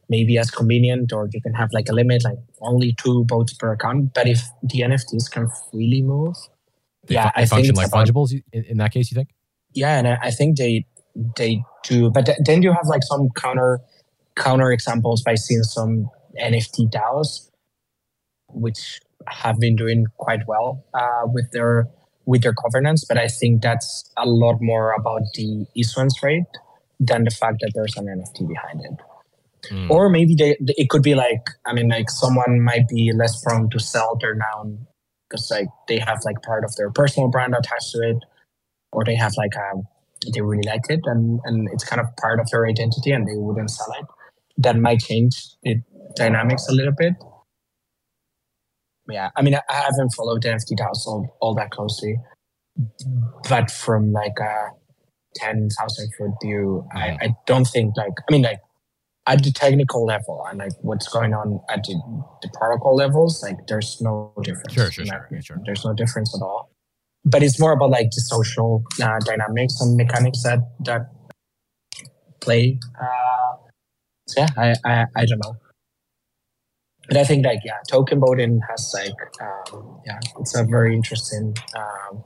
maybe 0.09 0.39
as 0.39 0.51
convenient 0.51 1.13
or 1.13 1.29
you 1.33 1.41
can 1.43 1.55
have 1.55 1.69
like 1.73 1.89
a 1.89 1.93
limit 1.93 2.23
like 2.25 2.39
only 2.61 2.93
two 3.03 3.25
votes 3.29 3.53
per 3.55 3.73
account 3.73 4.15
but 4.15 4.29
if 4.29 4.41
the 4.63 4.81
nfts 4.81 5.31
can 5.31 5.49
freely 5.71 6.01
move 6.03 6.37
They, 7.09 7.15
yeah 7.15 7.25
fu- 7.31 7.41
i 7.41 7.41
think 7.41 7.51
function 7.51 7.71
it's 7.71 7.79
like 7.79 7.89
about- 7.89 8.07
fungibles 8.07 8.31
in, 8.53 8.65
in 8.65 8.77
that 8.79 8.93
case. 8.93 9.11
You 9.11 9.17
think? 9.17 9.31
yeah 9.75 9.99
and 9.99 10.07
I, 10.09 10.19
I 10.23 10.31
think 10.31 10.57
they 10.59 10.87
they 11.37 11.63
do 11.83 12.11
but 12.11 12.27
th- 12.27 12.39
then 12.45 12.63
you 12.63 12.73
have 12.73 12.87
like 12.87 13.03
some 13.03 13.29
counter 13.37 13.81
counter 14.37 14.71
examples 14.71 15.23
by 15.23 15.35
seeing 15.35 15.63
some 15.63 16.09
nft 16.41 16.77
daos 16.91 17.51
which 18.51 19.01
have 19.29 19.59
been 19.59 19.77
doing 19.77 20.07
quite 20.17 20.41
well 20.47 20.85
uh, 20.95 21.23
with 21.27 21.51
their 21.53 21.89
with 22.25 22.43
their 22.43 22.55
governance 22.65 23.05
but 23.05 23.19
i 23.19 23.29
think 23.29 23.63
that's 23.63 24.11
a 24.17 24.27
lot 24.27 24.57
more 24.61 24.93
about 24.93 25.23
the 25.35 25.67
issuance 25.77 26.23
rate 26.23 26.45
than 26.99 27.25
the 27.25 27.31
fact 27.31 27.59
that 27.61 27.73
there's 27.75 27.97
an 27.97 28.07
nft 28.07 28.49
behind 28.49 28.81
it. 28.81 29.73
Mm. 29.73 29.91
or 29.91 30.09
maybe 30.09 30.35
they, 30.35 30.57
it 30.61 30.89
could 30.91 31.03
be 31.03 31.15
like 31.15 31.51
i 31.67 31.73
mean 31.73 31.89
like 31.89 32.11
someone 32.11 32.61
might 32.61 32.89
be 32.89 33.13
less 33.15 33.43
prone 33.43 33.69
to 33.71 33.81
sell 33.81 34.17
their 34.21 34.35
noun 34.35 34.87
because 35.29 35.51
like 35.51 35.69
they 35.89 35.99
have 35.99 36.21
like 36.25 36.41
part 36.43 36.65
of 36.65 36.75
their 36.77 36.91
personal 36.91 37.29
brand 37.29 37.55
attached 37.55 37.93
to 37.93 37.99
it 37.99 38.19
or 38.93 39.05
they 39.05 39.15
have 39.15 39.33
like 39.37 39.55
a 39.55 39.83
they 40.33 40.41
really 40.41 40.63
like 40.67 40.89
it 40.89 41.01
and 41.05 41.41
and 41.45 41.69
it's 41.73 41.85
kind 41.85 42.01
of 42.01 42.07
part 42.17 42.41
of 42.41 42.49
their 42.51 42.67
identity 42.67 43.13
and 43.13 43.27
they 43.27 43.37
wouldn't 43.37 43.71
sell 43.71 43.93
it. 44.01 44.07
That 44.59 44.77
might 44.77 45.01
change 45.01 45.35
the 45.63 45.83
dynamics 46.17 46.67
a 46.69 46.73
little 46.73 46.95
bit 46.97 47.15
yeah 49.09 49.31
i 49.37 49.43
mean 49.43 49.55
i, 49.55 49.61
I 49.71 49.75
haven't 49.75 50.11
followed 50.15 50.43
nft 50.43 50.73
DAOs 50.79 51.07
all, 51.07 51.37
all 51.41 51.55
that 51.55 51.71
closely 51.71 52.17
but 53.49 53.71
from 53.71 54.13
like 54.13 54.39
a 54.41 54.69
10,000 55.37 56.11
foot 56.19 56.31
view 56.43 56.87
I, 56.95 57.17
I 57.21 57.35
don't 57.47 57.67
think 57.67 57.97
like 57.97 58.13
i 58.29 58.33
mean 58.33 58.43
like 58.43 58.61
at 59.27 59.43
the 59.43 59.51
technical 59.53 60.05
level 60.05 60.47
and 60.49 60.59
like 60.59 60.73
what's 60.83 61.09
going 61.09 61.35
on 61.35 61.61
at 61.69 61.83
the, 61.85 61.95
the 62.43 62.49
protocol 62.55 62.95
levels 62.95 63.43
like 63.43 63.57
there's 63.67 64.01
no 64.01 64.33
difference 64.43 64.73
Sure, 64.73 64.91
sure, 64.91 65.05
sure, 65.05 65.43
sure. 65.43 65.59
there's 65.65 65.85
no 65.85 65.93
difference 65.93 66.35
at 66.35 66.43
all. 66.43 66.71
But 67.25 67.43
it's 67.43 67.59
more 67.59 67.73
about 67.73 67.91
like 67.91 68.11
the 68.13 68.21
social 68.21 68.85
uh, 69.03 69.19
dynamics 69.25 69.81
and 69.81 69.97
mechanics 69.97 70.45
that 70.45 70.61
that 70.85 71.11
play 72.41 72.79
uh, 73.01 73.57
so 74.29 74.43
yeah 74.43 74.49
I, 74.57 74.75
I 74.85 75.07
i 75.17 75.25
don't 75.27 75.41
know 75.45 75.57
but 77.09 77.17
i 77.17 77.25
think 77.25 77.45
like 77.45 77.61
yeah 77.65 77.79
token 77.89 78.21
voting 78.21 78.61
has 78.69 78.93
like 78.95 79.15
um, 79.41 80.01
yeah 80.07 80.19
it's 80.41 80.55
a 80.57 80.65
very 80.65 80.95
interesting 80.95 81.55
um, 81.77 82.25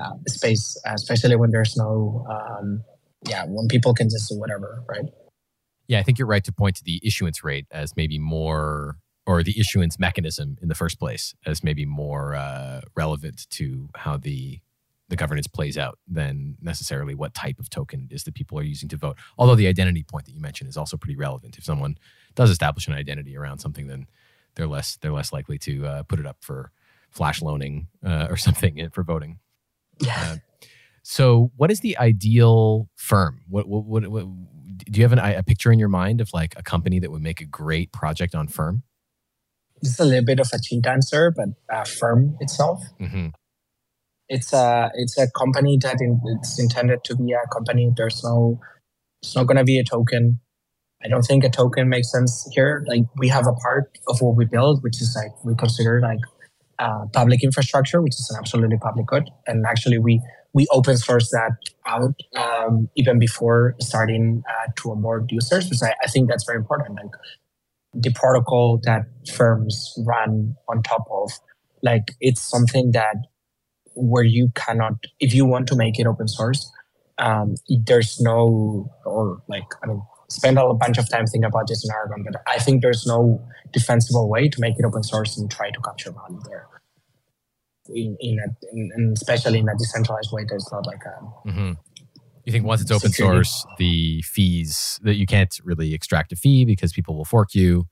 uh, 0.00 0.12
space 0.26 0.80
uh, 0.86 0.92
especially 0.94 1.36
when 1.36 1.50
there's 1.50 1.76
no 1.76 2.24
um, 2.28 2.82
yeah 3.28 3.44
when 3.46 3.66
people 3.68 3.94
can 3.94 4.08
just 4.08 4.28
do 4.28 4.38
whatever 4.38 4.82
right 4.88 5.06
Yeah, 5.86 6.00
I 6.00 6.02
think 6.02 6.18
you're 6.18 6.26
right 6.26 6.44
to 6.44 6.52
point 6.52 6.76
to 6.76 6.84
the 6.84 7.00
issuance 7.04 7.44
rate 7.44 7.66
as 7.70 7.94
maybe 7.94 8.18
more, 8.18 8.96
or 9.26 9.42
the 9.42 9.58
issuance 9.58 9.98
mechanism 9.98 10.56
in 10.62 10.68
the 10.68 10.74
first 10.74 10.98
place 10.98 11.34
as 11.44 11.62
maybe 11.62 11.84
more 11.84 12.34
uh, 12.34 12.80
relevant 12.96 13.46
to 13.50 13.88
how 13.96 14.16
the 14.16 14.60
the 15.10 15.16
governance 15.16 15.46
plays 15.46 15.76
out 15.76 15.98
than 16.08 16.56
necessarily 16.62 17.14
what 17.14 17.34
type 17.34 17.58
of 17.58 17.68
token 17.68 18.08
it 18.10 18.14
is 18.14 18.24
that 18.24 18.34
people 18.34 18.58
are 18.58 18.62
using 18.62 18.88
to 18.88 18.96
vote. 18.96 19.18
Although 19.36 19.54
the 19.54 19.68
identity 19.68 20.02
point 20.02 20.24
that 20.24 20.32
you 20.32 20.40
mentioned 20.40 20.70
is 20.70 20.78
also 20.78 20.96
pretty 20.96 21.16
relevant. 21.16 21.58
If 21.58 21.64
someone 21.64 21.98
does 22.34 22.50
establish 22.50 22.86
an 22.88 22.94
identity 22.94 23.36
around 23.36 23.58
something, 23.58 23.86
then 23.86 24.06
they're 24.54 24.66
less 24.66 24.96
they're 25.00 25.12
less 25.12 25.32
likely 25.32 25.58
to 25.58 25.86
uh, 25.86 26.02
put 26.04 26.18
it 26.20 26.26
up 26.26 26.38
for 26.40 26.70
flash 27.10 27.42
loaning 27.42 27.88
uh, 28.04 28.26
or 28.30 28.36
something 28.46 28.88
for 28.90 29.02
voting. 29.02 29.38
yeah 30.00 30.32
Uh, 30.32 30.36
so, 31.06 31.50
what 31.56 31.70
is 31.70 31.80
the 31.80 31.98
ideal 31.98 32.88
firm? 32.96 33.42
What, 33.46 33.68
what, 33.68 33.84
what, 33.84 34.08
what 34.08 34.24
do 34.78 34.98
you 34.98 35.02
have 35.04 35.12
an, 35.12 35.18
a 35.18 35.42
picture 35.42 35.70
in 35.70 35.78
your 35.78 35.90
mind 35.90 36.22
of 36.22 36.30
like 36.32 36.54
a 36.56 36.62
company 36.62 36.98
that 36.98 37.10
would 37.10 37.20
make 37.20 37.42
a 37.42 37.44
great 37.44 37.92
project 37.92 38.34
on 38.34 38.48
firm? 38.48 38.84
this 39.82 39.92
is 39.92 40.00
a 40.00 40.04
little 40.06 40.24
bit 40.24 40.40
of 40.40 40.48
a 40.54 40.58
cheat 40.58 40.86
answer 40.86 41.30
but 41.36 41.48
uh, 41.70 41.84
firm 41.84 42.36
itself 42.40 42.82
Mm-hmm. 43.00 43.28
it's 44.28 44.52
a 44.54 44.90
it's 44.94 45.18
a 45.18 45.30
company 45.32 45.76
that 45.82 45.96
in, 46.00 46.20
it's 46.24 46.58
intended 46.58 47.04
to 47.04 47.16
be 47.16 47.32
a 47.32 47.46
company. 47.52 47.92
There's 47.94 48.22
no 48.24 48.60
it's 49.22 49.34
not 49.36 49.46
going 49.46 49.58
to 49.58 49.64
be 49.64 49.78
a 49.78 49.84
token. 49.84 50.40
I 51.04 51.08
don't 51.08 51.22
think 51.22 51.44
a 51.44 51.50
token 51.50 51.88
makes 51.88 52.10
sense 52.10 52.48
here. 52.52 52.84
Like 52.88 53.02
we 53.16 53.28
have 53.28 53.46
a 53.46 53.52
part 53.52 53.98
of 54.08 54.20
what 54.22 54.36
we 54.36 54.46
build, 54.46 54.82
which 54.82 55.00
is 55.02 55.14
like 55.16 55.32
we 55.44 55.54
consider 55.54 56.00
like 56.00 56.20
uh, 56.78 57.06
public 57.12 57.44
infrastructure, 57.44 58.00
which 58.02 58.14
is 58.14 58.30
an 58.30 58.38
absolutely 58.38 58.78
public 58.78 59.06
good, 59.06 59.30
and 59.46 59.64
actually 59.66 59.98
we 59.98 60.20
we 60.54 60.66
open 60.70 60.96
source 60.96 61.30
that 61.30 61.52
out 61.86 62.14
um, 62.36 62.88
even 62.96 63.18
before 63.18 63.74
starting 63.80 64.42
uh, 64.48 64.70
to 64.76 64.92
onboard 64.92 65.30
users, 65.30 65.64
because 65.64 65.82
I, 65.82 65.94
I 66.02 66.06
think 66.06 66.28
that's 66.30 66.44
very 66.44 66.58
important. 66.58 66.96
Like 66.96 67.12
the 67.92 68.12
protocol 68.12 68.80
that 68.84 69.02
firms 69.32 69.94
run 70.06 70.56
on 70.68 70.82
top 70.82 71.06
of, 71.10 71.32
like 71.82 72.12
it's 72.20 72.42
something 72.42 72.92
that 72.92 73.16
where 73.94 74.24
you 74.24 74.50
cannot, 74.54 74.94
if 75.20 75.34
you 75.34 75.44
want 75.44 75.68
to 75.68 75.76
make 75.76 75.98
it 76.00 76.06
open 76.06 76.28
source, 76.28 76.70
um, 77.18 77.54
there's 77.86 78.20
no 78.20 78.90
or 79.04 79.42
like 79.48 79.64
I 79.82 79.86
mean 79.88 80.02
spend 80.34 80.58
a 80.58 80.74
bunch 80.74 80.98
of 80.98 81.08
time 81.08 81.26
thinking 81.26 81.44
about 81.44 81.68
this 81.68 81.84
in 81.84 81.90
Aragon, 81.94 82.24
but 82.24 82.42
I 82.46 82.58
think 82.58 82.82
there's 82.82 83.06
no 83.06 83.40
defensible 83.72 84.28
way 84.28 84.48
to 84.48 84.60
make 84.60 84.74
it 84.78 84.84
open 84.84 85.02
source 85.02 85.38
and 85.38 85.50
try 85.50 85.70
to 85.70 85.80
capture 85.80 86.10
value 86.10 86.40
there. 86.48 86.66
In, 87.88 88.16
in, 88.20 88.38
a, 88.38 88.48
in, 88.72 88.90
in 88.96 89.12
especially 89.12 89.58
in 89.58 89.68
a 89.68 89.76
decentralized 89.76 90.30
way, 90.32 90.44
there's 90.48 90.68
not 90.72 90.86
like 90.86 91.02
a. 91.04 91.48
Mm-hmm. 91.48 91.72
You 92.44 92.52
think 92.52 92.66
once 92.66 92.82
it's 92.82 92.90
open 92.90 93.10
security. 93.10 93.44
source, 93.44 93.66
the 93.78 94.22
fees 94.22 94.98
that 95.02 95.14
you 95.14 95.26
can't 95.26 95.54
really 95.64 95.94
extract 95.94 96.32
a 96.32 96.36
fee 96.36 96.64
because 96.64 96.92
people 96.92 97.16
will 97.16 97.24
fork 97.24 97.54
you. 97.54 97.86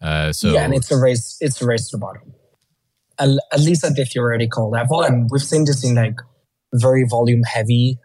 Uh, 0.00 0.32
so 0.32 0.52
yeah, 0.52 0.64
and 0.64 0.74
it's 0.74 0.90
a 0.90 0.98
race. 0.98 1.36
It's 1.40 1.60
a 1.60 1.66
race 1.66 1.90
to 1.90 1.96
the 1.96 2.00
bottom. 2.00 2.32
At, 3.18 3.30
at 3.52 3.60
least 3.60 3.84
at 3.84 3.96
the 3.96 4.04
theoretical 4.04 4.70
level, 4.70 5.02
and 5.02 5.28
we've 5.30 5.42
seen 5.42 5.64
this 5.64 5.84
in 5.84 5.96
like 5.96 6.20
very 6.74 7.04
volume 7.08 7.42
heavy, 7.42 7.98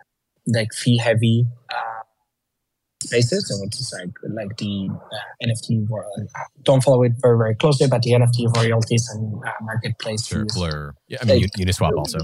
like 0.48 0.74
fee 0.74 0.98
heavy 0.98 1.46
uh, 1.70 1.93
spaces, 3.04 3.50
and 3.50 3.62
which 3.62 3.80
is 3.80 3.94
like 3.98 4.10
like 4.30 4.58
the 4.58 4.90
uh, 4.92 5.46
NFT 5.48 5.88
world. 5.88 6.30
Don't 6.64 6.84
follow 6.84 7.04
it 7.04 7.14
very 7.22 7.38
very 7.38 7.56
closely, 7.56 7.88
but 7.88 8.02
the 8.02 8.12
NFT 8.12 8.56
royalties 8.56 9.10
and 9.14 9.42
uh, 9.46 9.52
marketplace. 9.62 10.32
Blur. 10.54 10.94
Yeah, 11.08 11.20
I 11.22 11.26
mean 11.26 11.42
like, 11.42 11.52
Uniswap 11.54 11.98
also. 11.98 12.20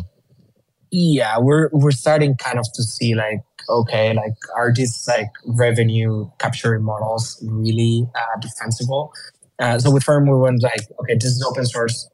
Yeah, 0.92 1.38
we're 1.40 1.70
we're 1.72 1.92
starting 1.92 2.36
kind 2.36 2.58
of 2.58 2.66
to 2.74 2.84
see 2.84 3.14
like 3.16 3.42
okay, 3.70 4.14
like 4.14 4.34
are 4.56 4.74
these 4.74 5.06
like 5.08 5.30
revenue 5.46 6.30
capturing 6.40 6.84
models 6.84 7.44
really 7.48 8.08
uh, 8.16 8.40
defensible? 8.40 9.14
Uh, 9.60 9.78
so 9.78 9.92
with 9.92 10.04
Firm, 10.04 10.26
we 10.26 10.38
went 10.38 10.64
like, 10.64 10.88
okay, 11.02 11.16
this 11.16 11.32
is 11.32 11.44
open 11.44 11.66
source. 11.66 12.10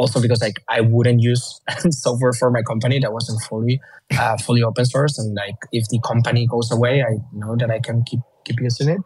Also 0.00 0.20
because 0.20 0.40
like 0.40 0.62
I 0.68 0.80
wouldn't 0.80 1.20
use 1.20 1.60
software 1.90 2.32
for 2.32 2.50
my 2.50 2.62
company 2.62 2.98
that 3.00 3.12
wasn't 3.12 3.42
fully 3.42 3.80
uh, 4.18 4.36
fully 4.38 4.62
open 4.62 4.84
source, 4.86 5.18
and 5.18 5.34
like 5.34 5.56
if 5.72 5.88
the 5.88 6.00
company 6.00 6.46
goes 6.46 6.70
away, 6.72 7.02
I 7.02 7.18
know 7.32 7.54
that 7.56 7.70
I 7.70 7.80
can 7.80 8.02
keep 8.04 8.20
keep 8.44 8.60
using 8.60 8.88
it. 8.88 9.00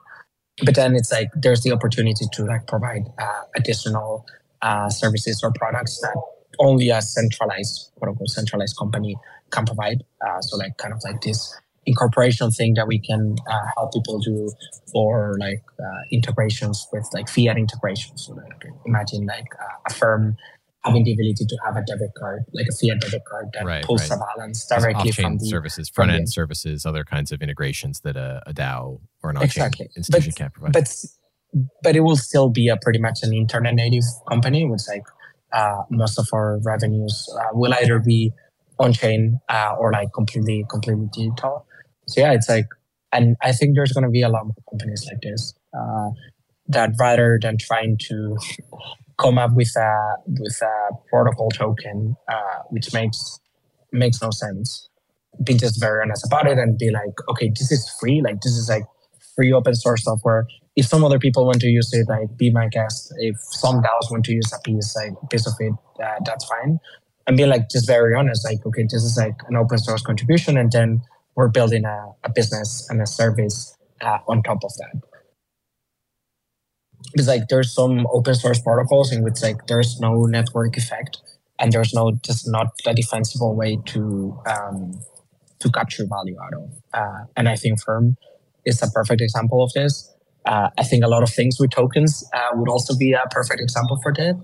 But 0.65 0.77
then 0.77 0.95
it's 0.95 1.11
like 1.11 1.31
there's 1.35 1.63
the 1.63 1.73
opportunity 1.73 2.27
to 2.33 2.45
like 2.45 2.67
provide 2.69 3.03
uh, 3.19 3.43
additional 3.57 4.25
uh, 4.63 4.89
services 4.89 5.41
or 5.43 5.53
products 5.53 6.01
that 6.01 6.17
only 6.61 6.91
a 6.91 7.03
centralized, 7.03 7.91
quote 7.97 8.11
unquote, 8.11 8.29
centralized 8.29 8.77
company 8.79 9.17
can 9.51 9.67
provide. 9.67 10.05
Uh, 10.25 10.41
so 10.41 10.57
like 10.57 10.77
kind 10.77 10.95
of 10.95 11.01
like 11.05 11.21
this 11.23 11.55
incorporation 11.87 12.51
thing 12.51 12.75
that 12.75 12.87
we 12.87 12.99
can 12.99 13.37
uh, 13.51 13.67
help 13.77 13.93
people 13.93 14.19
do 14.21 14.51
or 14.95 15.37
like 15.39 15.63
uh, 15.81 16.03
integrations 16.13 16.87
with 16.93 17.07
like 17.13 17.29
fiat 17.29 17.59
integrations. 17.59 18.27
So 18.27 18.35
like 18.35 18.65
imagine 18.87 19.27
like 19.27 19.49
uh, 19.61 19.91
a 19.91 19.93
firm 19.93 20.37
having 20.85 21.05
the 21.05 21.13
ability 21.13 21.47
to 21.47 21.57
have 21.65 21.77
a 21.77 21.83
debit 21.83 22.11
card, 22.19 22.45
like 22.53 22.67
a 22.67 22.73
fiat 22.73 23.01
debit 23.01 23.23
card 23.29 23.47
that 23.55 23.65
right, 23.65 23.85
pulls 23.85 24.11
right. 24.11 24.19
a 24.19 24.37
balance 24.37 24.67
directly 24.67 25.13
from 25.13 25.39
the 25.39 25.47
services, 25.47 25.89
front 25.89 26.11
end 26.11 26.31
services, 26.31 26.85
other 26.85 27.05
kinds 27.05 27.33
of 27.33 27.41
integrations 27.41 28.01
that 28.01 28.17
a, 28.17 28.43
a 28.47 28.53
DAO 28.53 29.01
or 29.23 29.31
an 29.31 29.37
on-chain 29.37 29.47
exactly. 29.47 29.89
institution 29.97 30.31
but, 30.31 30.39
can't 30.39 30.53
provide. 30.53 30.73
But 30.73 31.05
but 31.83 31.97
it 31.97 32.01
will 32.01 32.17
still 32.17 32.51
be 32.51 32.69
a 32.69 32.77
pretty 32.77 32.99
much 32.99 33.21
an 33.23 33.33
internet 33.33 33.75
native 33.75 34.03
company 34.29 34.65
with 34.65 34.85
like 34.89 35.05
uh, 35.53 35.83
most 35.91 36.19
of 36.19 36.29
our 36.35 36.61
revenues 36.65 37.27
uh, 37.39 37.49
will 37.53 37.73
either 37.75 38.01
be 38.01 38.33
on 38.79 38.93
chain 38.93 39.39
uh, 39.49 39.75
or 39.79 39.93
like 39.93 40.13
completely 40.13 40.65
completely 40.69 41.09
digital. 41.13 41.65
So 42.09 42.21
yeah, 42.21 42.33
it's 42.33 42.49
like, 42.49 42.67
and 43.13 43.37
I 43.43 43.53
think 43.53 43.77
there's 43.77 43.93
going 43.93 44.05
to 44.05 44.11
be 44.11 44.23
a 44.23 44.29
lot 44.29 44.45
more 44.45 44.55
companies 44.71 45.07
like 45.11 45.23
this 45.23 45.55
uh, 45.73 46.11
that 46.69 46.91
rather 46.99 47.39
than 47.41 47.57
trying 47.57 47.99
to 48.09 48.37
come 49.19 49.39
up 49.39 49.53
with 49.55 49.75
a 49.77 50.17
with 50.27 50.61
a 50.63 50.91
protocol 51.09 51.51
token, 51.51 52.17
uh, 52.29 52.63
which 52.71 52.93
makes 52.93 53.41
makes 53.93 54.21
no 54.21 54.31
sense, 54.31 54.89
be 55.43 55.55
just 55.55 55.81
very 55.81 56.03
honest 56.03 56.27
about 56.27 56.47
it 56.47 56.59
and 56.59 56.79
be 56.79 56.91
like, 56.91 57.15
okay, 57.29 57.49
this 57.49 57.71
is 57.71 57.89
free. 58.01 58.21
Like 58.23 58.41
this 58.41 58.53
is 58.53 58.69
like 58.69 58.85
free 59.35 59.53
open 59.53 59.75
source 59.75 60.05
software. 60.05 60.47
If 60.77 60.87
some 60.87 61.05
other 61.05 61.19
people 61.19 61.47
want 61.47 61.61
to 61.61 61.69
use 61.69 61.93
it, 61.93 62.09
like 62.09 62.37
be 62.37 62.51
my 62.51 62.69
guest. 62.69 63.13
If 63.19 63.37
some 63.39 63.77
DAOs 63.77 64.11
want 64.11 64.25
to 64.27 64.33
use 64.33 64.53
a 64.53 64.61
piece, 64.63 64.95
like 64.97 65.13
piece 65.31 65.47
of 65.47 65.55
it, 65.61 65.73
uh, 66.03 66.19
that's 66.25 66.45
fine. 66.47 66.79
And 67.27 67.37
be 67.37 67.47
like 67.47 67.71
just 67.71 67.87
very 67.87 68.15
honest, 68.15 68.45
like 68.45 68.65
okay, 68.67 68.83
this 68.83 69.03
is 69.03 69.17
like 69.17 69.37
an 69.49 69.57
open 69.57 69.79
source 69.79 70.03
contribution, 70.03 70.59
and 70.59 70.71
then 70.71 71.03
we're 71.37 71.49
building 71.49 71.85
a, 71.85 72.13
a 72.25 72.31
business 72.31 72.87
and 72.91 73.01
a 73.01 73.07
service 73.07 73.77
uh, 74.01 74.19
on 74.29 74.43
top 74.43 74.63
of 74.65 74.73
that. 74.77 75.14
Because 77.13 77.29
like 77.29 77.49
there's 77.49 77.73
some 77.73 78.07
open 78.13 78.35
source 78.35 78.61
protocols 78.61 79.13
in 79.13 79.23
which 79.23 79.43
like 79.43 79.67
there's 79.67 80.01
no 80.01 80.27
network 80.27 80.77
effect 80.77 81.19
and 81.59 81.73
there's 81.73 81.95
no 81.95 82.13
just 82.23 82.49
not 82.49 82.69
a 82.87 82.95
defensible 82.95 83.55
way 83.55 83.79
to 83.87 84.39
um, 84.47 84.99
to 85.61 85.71
capture 85.71 86.05
value 86.07 86.37
out 86.43 86.55
of. 86.55 86.71
Uh, 86.93 87.25
and 87.37 87.49
I 87.49 87.57
think 87.57 87.83
Firm 87.83 88.17
is 88.65 88.83
a 88.83 88.91
perfect 88.91 89.21
example 89.21 89.63
of 89.63 89.73
this. 89.73 90.13
Uh, 90.47 90.69
I 90.79 90.85
think 90.85 91.05
a 91.05 91.09
lot 91.09 91.23
of 91.23 91.31
things 91.31 91.59
with 91.59 91.71
tokens 91.71 92.25
uh, 92.35 92.51
would 92.55 92.69
also 92.69 92.97
be 92.97 93.13
a 93.13 93.23
perfect 93.31 93.61
example 93.61 93.99
for 94.03 94.13
that. 94.15 94.39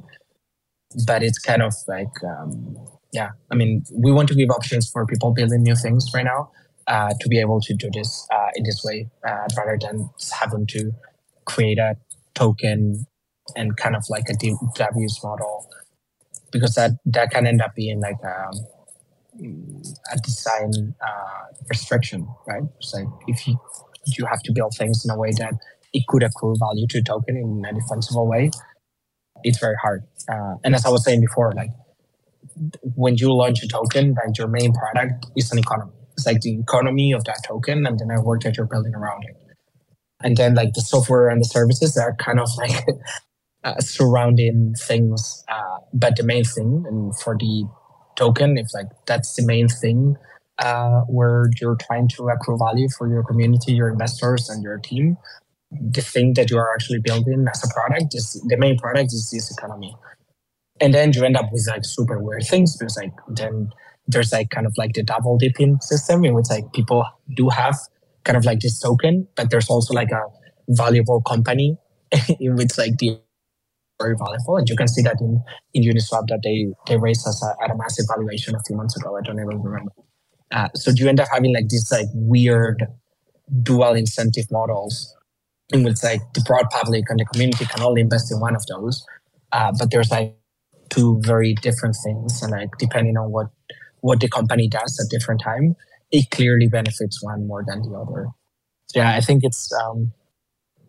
But 1.07 1.23
it's 1.23 1.39
kind 1.39 1.63
of 1.63 1.75
like, 1.87 2.13
um, 2.25 2.77
yeah, 3.13 3.31
I 3.51 3.55
mean, 3.55 3.85
we 3.93 4.13
want 4.13 4.29
to 4.31 4.35
give 4.35 4.51
options 4.51 4.91
for 4.91 5.07
people 5.07 5.33
building 5.33 5.63
new 5.63 5.77
things 5.77 6.11
right 6.15 6.25
now 6.25 6.51
uh, 6.87 7.11
to 7.21 7.29
be 7.29 7.39
able 7.39 7.61
to 7.61 7.75
do 7.75 7.91
this 7.93 8.27
uh, 8.33 8.49
in 8.57 8.65
this 8.65 8.83
way 8.85 9.09
uh, 9.27 9.47
rather 9.57 9.79
than 9.81 10.11
having 10.33 10.67
to 10.69 10.93
create 11.45 11.79
a 11.79 11.97
token 12.41 13.07
and 13.57 13.77
kind 13.77 13.97
of 13.97 14.05
like 14.11 14.25
a 14.31 14.35
W's 14.77 15.21
model 15.25 15.69
because 16.53 16.75
that 16.75 16.93
that 17.07 17.31
can 17.31 17.47
end 17.47 17.63
up 17.63 17.75
being 17.75 18.01
like 18.01 18.19
a, 18.25 18.49
um, 18.49 18.55
a 20.13 20.19
design 20.19 20.95
uh, 21.03 21.45
restriction, 21.69 22.27
right? 22.47 22.63
Like 22.95 23.09
if 23.29 23.47
you 23.47 23.59
you 24.07 24.27
have 24.27 24.43
to 24.45 24.53
build 24.53 24.75
things 24.77 25.05
in 25.05 25.11
a 25.11 25.19
way 25.19 25.31
that 25.39 25.55
it 25.93 26.05
could 26.09 26.23
accrue 26.23 26.57
value 26.59 26.87
to 26.89 27.03
token 27.03 27.37
in 27.37 27.65
a 27.69 27.75
defensible 27.75 28.29
way, 28.29 28.51
it's 29.45 29.59
very 29.59 29.77
hard. 29.83 30.05
Uh, 30.29 30.57
and 30.65 30.75
as 30.75 30.87
I 30.87 30.91
was 30.91 31.05
saying 31.05 31.21
before, 31.21 31.53
like 31.55 31.71
when 32.95 33.17
you 33.17 33.33
launch 33.33 33.63
a 33.63 33.69
token, 33.69 34.15
like 34.15 34.39
your 34.39 34.49
main 34.49 34.73
product 34.73 35.27
is 35.37 35.53
an 35.53 35.59
economy 35.59 35.93
it's 36.17 36.27
like 36.27 36.41
the 36.43 36.61
economy 36.61 37.13
of 37.13 37.25
that 37.25 37.43
token 37.47 37.87
and 37.87 37.99
the 37.99 38.05
network 38.05 38.43
that 38.43 38.57
you're 38.57 38.67
building 38.67 38.95
around 38.95 39.25
it. 39.25 39.50
And 40.23 40.37
then 40.37 40.55
like 40.55 40.75
the 40.75 40.83
software 40.83 41.29
and 41.29 41.41
the 41.41 41.47
services 41.47 41.97
are 41.97 42.15
kind 42.17 42.41
of 42.41 42.49
like 42.59 42.85
uh, 43.65 43.79
surrounding 43.81 44.75
things. 44.79 45.45
Uh, 45.49 45.79
but 45.93 46.17
the 46.17 46.23
main 46.23 46.45
thing, 46.45 46.85
and 46.87 47.19
for 47.21 47.37
the 47.39 47.65
token, 48.17 48.59
if 48.59 48.69
like 48.75 48.87
that's 49.07 49.35
the 49.35 49.45
main 49.47 49.69
thing 49.69 50.17
uh, 50.59 51.01
where 51.03 51.51
you're 51.61 51.77
trying 51.77 52.09
to 52.09 52.29
accrue 52.29 52.59
value 52.59 52.89
for 52.97 53.09
your 53.09 53.25
community, 53.25 53.73
your 53.73 53.89
investors, 53.89 54.49
and 54.49 54.63
your 54.63 54.79
team, 54.79 55.17
the 55.71 56.03
thing 56.03 56.35
that 56.35 56.51
you 56.51 56.59
are 56.59 56.73
actually 56.75 57.01
building 57.01 57.47
as 57.53 57.65
a 57.65 57.73
product 57.73 58.15
is 58.15 58.43
the 58.49 58.57
main 58.57 58.77
product 58.77 59.13
is 59.13 59.31
this 59.31 59.51
economy. 59.51 59.95
And 60.81 60.95
then 60.95 61.13
you 61.13 61.25
end 61.25 61.37
up 61.37 61.53
with 61.53 61.67
like 61.69 61.85
super 61.85 62.23
weird 62.23 62.45
things 62.45 62.77
because 62.77 62.97
like 62.97 63.13
then 63.29 63.71
there's 64.07 64.33
like 64.33 64.51
kind 64.51 64.67
of 64.67 64.75
like 64.77 64.95
the 64.95 65.03
double 65.03 65.39
dipping 65.39 65.81
system 65.81 66.25
in 66.25 66.35
which 66.35 66.47
like 66.51 66.73
people 66.73 67.05
do 67.37 67.49
have 67.49 67.79
kind 68.25 68.37
of 68.37 68.45
like 68.45 68.61
this 68.61 68.81
token, 68.81 69.29
but 69.37 69.51
there's 69.51 69.71
also 69.71 69.95
like 69.95 70.11
a 70.13 70.23
valuable 70.71 71.23
company 71.23 71.77
in 72.41 72.57
which 72.57 72.79
like 72.79 72.99
the 72.99 73.19
very 74.01 74.17
valuable. 74.19 74.57
And 74.59 74.69
you 74.69 74.77
can 74.77 74.89
see 74.89 75.03
that 75.03 75.17
in, 75.21 75.43
in 75.75 75.85
Uniswap 75.85 76.29
that 76.29 76.41
they, 76.45 76.69
they 76.89 76.99
raised 76.99 77.27
us 77.27 77.45
a, 77.45 77.65
at 77.65 77.71
a 77.71 77.77
massive 77.77 78.07
valuation 78.09 78.55
a 78.55 78.61
few 78.67 78.77
months 78.77 78.97
ago. 78.97 79.17
I 79.17 79.23
don't 79.27 79.41
even 79.41 79.63
remember. 79.63 79.93
Uh, 80.53 80.69
so 80.75 80.93
you 80.95 81.09
end 81.09 81.21
up 81.21 81.29
having 81.33 81.55
like 81.55 81.69
these 81.69 81.91
like 81.93 82.07
weird 82.15 82.87
dual 83.63 83.95
incentive 83.95 84.47
models 84.51 85.15
in 85.73 85.85
which 85.85 86.03
like 86.03 86.21
the 86.35 86.43
broad 86.47 86.67
public 86.71 87.05
and 87.11 87.21
the 87.21 87.27
community 87.27 87.67
can 87.67 87.83
only 87.83 88.03
invest 88.03 88.33
in 88.33 88.41
one 88.41 88.57
of 88.57 88.65
those. 88.67 89.05
Uh, 89.53 89.73
but 89.79 89.91
there's 89.91 90.11
like 90.11 90.37
two 90.91 91.21
very 91.25 91.55
different 91.55 91.97
things 92.05 92.43
and 92.43 92.53
like 92.53 92.71
depending 92.79 93.17
on 93.17 93.33
what 93.33 93.49
what 94.03 94.21
the 94.21 94.29
company 94.29 94.69
does 94.69 94.99
at 95.05 95.11
different 95.11 95.43
time, 95.43 95.77
it 96.11 96.31
clearly 96.31 96.69
benefits 96.69 97.23
one 97.23 97.47
more 97.47 97.65
than 97.67 97.83
the 97.83 97.97
other. 97.97 98.29
So 98.87 99.01
yeah, 99.01 99.15
I 99.15 99.21
think 99.21 99.45
it's 99.45 99.71
um, 99.73 100.13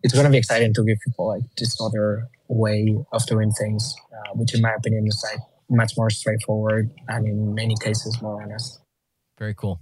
it's 0.02 0.12
going 0.12 0.24
to 0.24 0.30
be 0.30 0.38
exciting 0.38 0.74
to 0.74 0.84
give 0.84 0.98
people 1.04 1.28
like 1.28 1.42
this 1.56 1.76
other 1.80 2.28
way 2.48 2.96
of 3.12 3.24
doing 3.26 3.52
things, 3.52 3.94
uh, 4.12 4.32
which 4.34 4.54
in 4.54 4.60
my 4.60 4.72
opinion 4.72 5.06
is 5.06 5.24
like 5.30 5.40
much 5.70 5.92
more 5.96 6.10
straightforward 6.10 6.90
and 7.08 7.26
in 7.26 7.54
many 7.54 7.74
cases 7.80 8.18
more 8.20 8.42
honest. 8.42 8.80
Very 9.38 9.54
cool. 9.54 9.80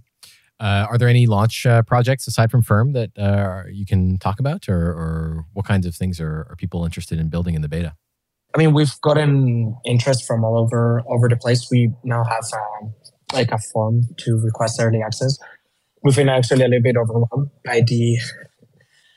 Uh, 0.61 0.87
are 0.91 0.99
there 0.99 1.09
any 1.09 1.27
launch 1.27 1.65
uh, 1.65 1.83
projects 1.83 2.27
aside 2.27 2.51
from 2.51 2.63
Firm 2.63 2.93
that 2.93 3.19
uh, 3.19 3.63
you 3.71 3.87
can 3.87 4.19
talk 4.19 4.39
about, 4.39 4.69
or, 4.69 4.77
or 4.77 5.47
what 5.55 5.65
kinds 5.65 5.87
of 5.87 5.95
things 5.95 6.21
are, 6.21 6.47
are, 6.51 6.57
people 6.59 6.85
interested 6.85 7.19
in 7.19 7.31
building 7.31 7.55
in 7.55 7.63
the 7.63 7.69
beta? 7.69 7.95
I 8.55 8.59
mean, 8.59 8.75
we've 8.75 9.01
gotten 9.01 9.75
interest 9.87 10.27
from 10.27 10.45
all 10.45 10.59
over 10.59 11.03
over 11.09 11.31
the 11.31 11.37
place. 11.37 11.69
We 11.71 11.95
now 12.05 12.25
have 12.25 12.45
um, 12.53 12.93
like 13.33 13.51
a 13.53 13.59
form 13.59 14.03
to 14.19 14.41
request 14.43 14.81
early 14.81 15.03
access. 15.03 15.39
We've 16.03 16.17
been 16.17 16.29
actually 16.29 16.65
a 16.65 16.69
little 16.69 16.83
bit 16.83 16.97
overwhelmed 16.97 17.51
by 17.65 17.83
the 17.87 18.19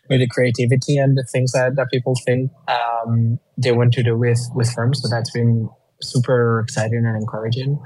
by 0.09 0.17
the 0.17 0.27
creativity 0.27 0.97
and 0.97 1.17
the 1.17 1.23
things 1.23 1.53
that, 1.53 1.75
that 1.77 1.89
people 1.89 2.13
think 2.25 2.51
um, 2.67 3.39
they 3.57 3.71
want 3.71 3.93
to 3.93 4.03
do 4.03 4.17
with 4.17 4.41
with 4.53 4.71
firms. 4.71 5.01
So 5.01 5.09
that's 5.09 5.31
been 5.31 5.69
super 6.01 6.59
exciting 6.59 7.05
and 7.05 7.15
encouraging. 7.15 7.81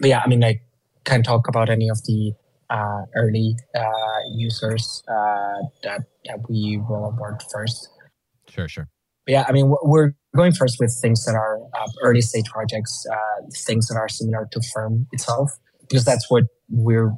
But 0.00 0.08
yeah, 0.08 0.22
I 0.24 0.28
mean, 0.28 0.44
I 0.44 0.60
can't 1.04 1.24
talk 1.24 1.48
about 1.48 1.70
any 1.70 1.88
of 1.88 1.98
the 2.04 2.32
uh, 2.70 3.02
early 3.16 3.56
uh, 3.74 4.20
users 4.34 5.02
uh, 5.08 5.62
that 5.82 6.02
that 6.26 6.38
we 6.48 6.80
roll 6.88 7.06
on 7.06 7.16
board 7.16 7.42
first. 7.50 7.88
Sure, 8.48 8.68
sure. 8.68 8.88
But 9.28 9.32
yeah, 9.32 9.44
I 9.46 9.52
mean, 9.52 9.74
we're 9.82 10.14
going 10.34 10.52
first 10.52 10.78
with 10.80 10.90
things 11.02 11.26
that 11.26 11.34
are 11.34 11.60
uh, 11.78 11.86
early 12.02 12.22
stage 12.22 12.46
projects, 12.46 13.04
uh, 13.12 13.42
things 13.54 13.86
that 13.88 13.96
are 13.96 14.08
similar 14.08 14.48
to 14.52 14.60
Firm 14.72 15.06
itself, 15.12 15.52
because 15.82 16.06
that's 16.06 16.30
what 16.30 16.44
we're 16.70 17.12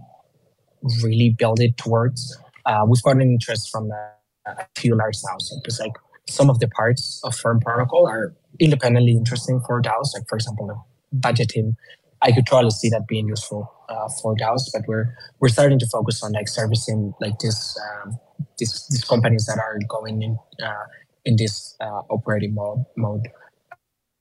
really 1.04 1.36
building 1.38 1.72
towards. 1.76 2.36
Uh, 2.66 2.84
we've 2.88 3.00
gotten 3.04 3.22
interest 3.22 3.70
from 3.70 3.92
a, 3.92 4.50
a 4.50 4.66
few 4.76 4.96
large 4.96 5.18
DAOs 5.18 5.52
because 5.62 5.78
like 5.78 5.92
some 6.28 6.50
of 6.50 6.58
the 6.58 6.66
parts 6.66 7.20
of 7.22 7.36
Firm 7.36 7.60
protocol 7.60 8.08
are 8.08 8.34
independently 8.58 9.12
interesting 9.12 9.60
for 9.64 9.80
DAOs. 9.80 10.12
Like 10.12 10.24
for 10.28 10.34
example, 10.34 10.66
the 10.66 11.16
budgeting, 11.16 11.76
I 12.22 12.32
could 12.32 12.44
totally 12.44 12.72
see 12.72 12.88
that 12.88 13.06
being 13.06 13.28
useful 13.28 13.72
uh, 13.88 14.08
for 14.20 14.34
DAOs, 14.34 14.68
but 14.72 14.82
we're 14.88 15.16
we're 15.38 15.48
starting 15.48 15.78
to 15.78 15.86
focus 15.86 16.24
on 16.24 16.32
like 16.32 16.48
servicing 16.48 17.14
like 17.20 17.38
this 17.38 17.78
um, 18.02 18.18
these 18.58 18.84
these 18.90 19.04
companies 19.04 19.46
that 19.46 19.58
are 19.60 19.78
going 19.88 20.22
in 20.22 20.36
uh, 20.60 20.84
in 21.24 21.36
this 21.36 21.76
uh, 21.80 22.02
operating 22.10 22.54
mode 22.54 22.84
mode 22.96 23.28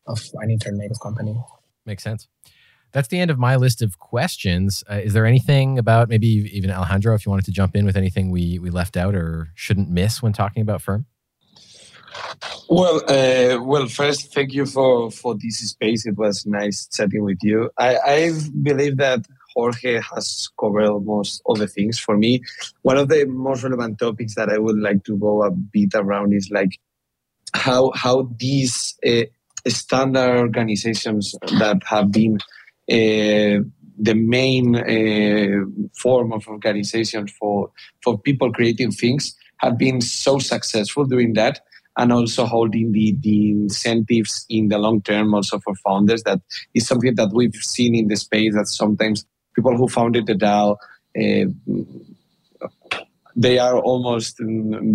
of 0.07 0.21
an 0.35 0.49
internet 0.49 0.79
native 0.79 0.99
company. 0.99 1.35
Makes 1.85 2.03
sense. 2.03 2.27
That's 2.91 3.07
the 3.07 3.19
end 3.19 3.29
of 3.29 3.37
my 3.37 3.55
list 3.55 3.81
of 3.81 3.99
questions. 3.99 4.83
Uh, 4.89 4.95
is 4.95 5.13
there 5.13 5.25
anything 5.25 5.77
about 5.77 6.09
maybe 6.09 6.27
even 6.27 6.71
Alejandro, 6.71 7.13
if 7.13 7.25
you 7.25 7.29
wanted 7.29 7.45
to 7.45 7.51
jump 7.51 7.75
in 7.75 7.85
with 7.85 7.95
anything 7.95 8.31
we 8.31 8.57
we 8.59 8.69
left 8.69 8.97
out 8.97 9.15
or 9.15 9.49
shouldn't 9.55 9.89
miss 9.89 10.21
when 10.21 10.33
talking 10.33 10.61
about 10.61 10.81
Firm? 10.81 11.05
Well, 12.67 13.01
uh, 13.07 13.61
well, 13.63 13.87
first, 13.87 14.33
thank 14.33 14.53
you 14.53 14.65
for 14.65 15.11
for 15.11 15.35
this 15.35 15.59
space. 15.59 16.05
It 16.07 16.17
was 16.17 16.45
nice 16.45 16.87
chatting 16.87 17.23
with 17.23 17.37
you. 17.43 17.69
I, 17.77 17.97
I 17.97 18.31
believe 18.61 18.97
that 18.97 19.25
Jorge 19.55 20.01
has 20.01 20.49
covered 20.59 20.87
almost 20.87 21.41
all 21.45 21.55
the 21.55 21.67
things 21.67 21.99
for 21.99 22.17
me. 22.17 22.41
One 22.81 22.97
of 22.97 23.09
the 23.09 23.25
most 23.25 23.63
relevant 23.63 23.99
topics 23.99 24.35
that 24.35 24.49
I 24.49 24.57
would 24.57 24.77
like 24.77 25.03
to 25.05 25.17
go 25.17 25.43
a 25.43 25.51
bit 25.51 25.93
around 25.93 26.33
is 26.33 26.49
like 26.51 26.79
how 27.53 27.91
how 27.95 28.29
these 28.37 28.95
uh, 29.05 29.23
standard 29.67 30.39
organizations 30.39 31.35
that 31.59 31.81
have 31.85 32.11
been 32.11 32.37
uh, 32.91 33.63
the 34.01 34.13
main 34.15 34.75
uh, 34.75 35.65
form 35.97 36.31
of 36.31 36.47
organization 36.47 37.27
for 37.27 37.71
for 38.03 38.17
people 38.19 38.51
creating 38.51 38.91
things 38.91 39.35
have 39.57 39.77
been 39.77 40.01
so 40.01 40.39
successful 40.39 41.05
doing 41.05 41.33
that 41.33 41.59
and 41.97 42.13
also 42.13 42.45
holding 42.45 42.93
the, 42.93 43.15
the 43.19 43.51
incentives 43.51 44.45
in 44.49 44.69
the 44.69 44.77
long 44.77 45.01
term 45.01 45.33
also 45.33 45.59
for 45.59 45.75
founders. 45.75 46.23
That 46.23 46.39
is 46.73 46.87
something 46.87 47.15
that 47.15 47.31
we've 47.33 47.53
seen 47.55 47.93
in 47.93 48.07
the 48.07 48.15
space 48.15 48.55
that 48.55 48.67
sometimes 48.67 49.25
people 49.53 49.75
who 49.75 49.89
founded 49.89 50.25
the 50.25 50.35
DAO 50.35 50.77
uh, 51.19 51.51
they 53.39 53.57
are 53.57 53.79
almost 53.79 54.37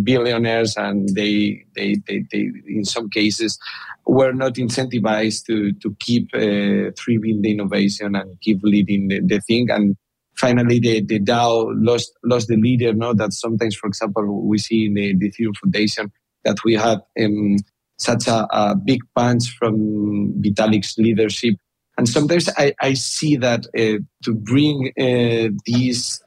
billionaires 0.03 0.77
and 0.77 1.09
they, 1.15 1.65
they, 1.75 1.97
they, 2.07 2.25
they, 2.31 2.51
in 2.67 2.85
some 2.85 3.09
cases 3.09 3.59
were 4.07 4.33
not 4.33 4.55
incentivized 4.55 5.47
to, 5.47 5.73
to 5.73 5.97
keep 5.99 6.29
uh, 6.35 6.93
thriving 6.99 7.41
the 7.41 7.53
innovation 7.53 8.15
and 8.15 8.39
keep 8.43 8.59
leading 8.63 9.09
the, 9.09 9.21
the 9.21 9.41
thing. 9.41 9.71
And 9.71 9.97
finally 10.37 10.79
the, 10.79 11.01
the 11.01 11.21
DAO 11.21 11.73
lost 11.75 12.13
lost 12.23 12.49
the 12.49 12.57
leader 12.57 12.93
no? 12.93 13.15
That 13.15 13.33
sometimes 13.33 13.77
for 13.77 13.87
example 13.87 14.47
we 14.47 14.59
see 14.59 14.87
in 14.87 14.95
the, 14.95 15.17
the 15.17 15.31
Ethereum 15.31 15.57
Foundation 15.63 16.13
that 16.45 16.59
we 16.67 16.75
had 16.75 16.99
um, 17.19 17.57
such 17.97 18.29
a, 18.29 18.47
a, 18.51 18.75
big 18.77 19.01
punch 19.15 19.57
from 19.59 20.35
Vitalik's 20.43 20.99
leadership. 20.99 21.55
And 21.97 22.07
sometimes 22.07 22.51
I, 22.59 22.75
I 22.81 22.93
see 22.93 23.37
that 23.37 23.67
uh, 23.79 24.03
to 24.25 24.35
bring 24.35 24.93
uh, 24.99 25.49
these 25.65 26.21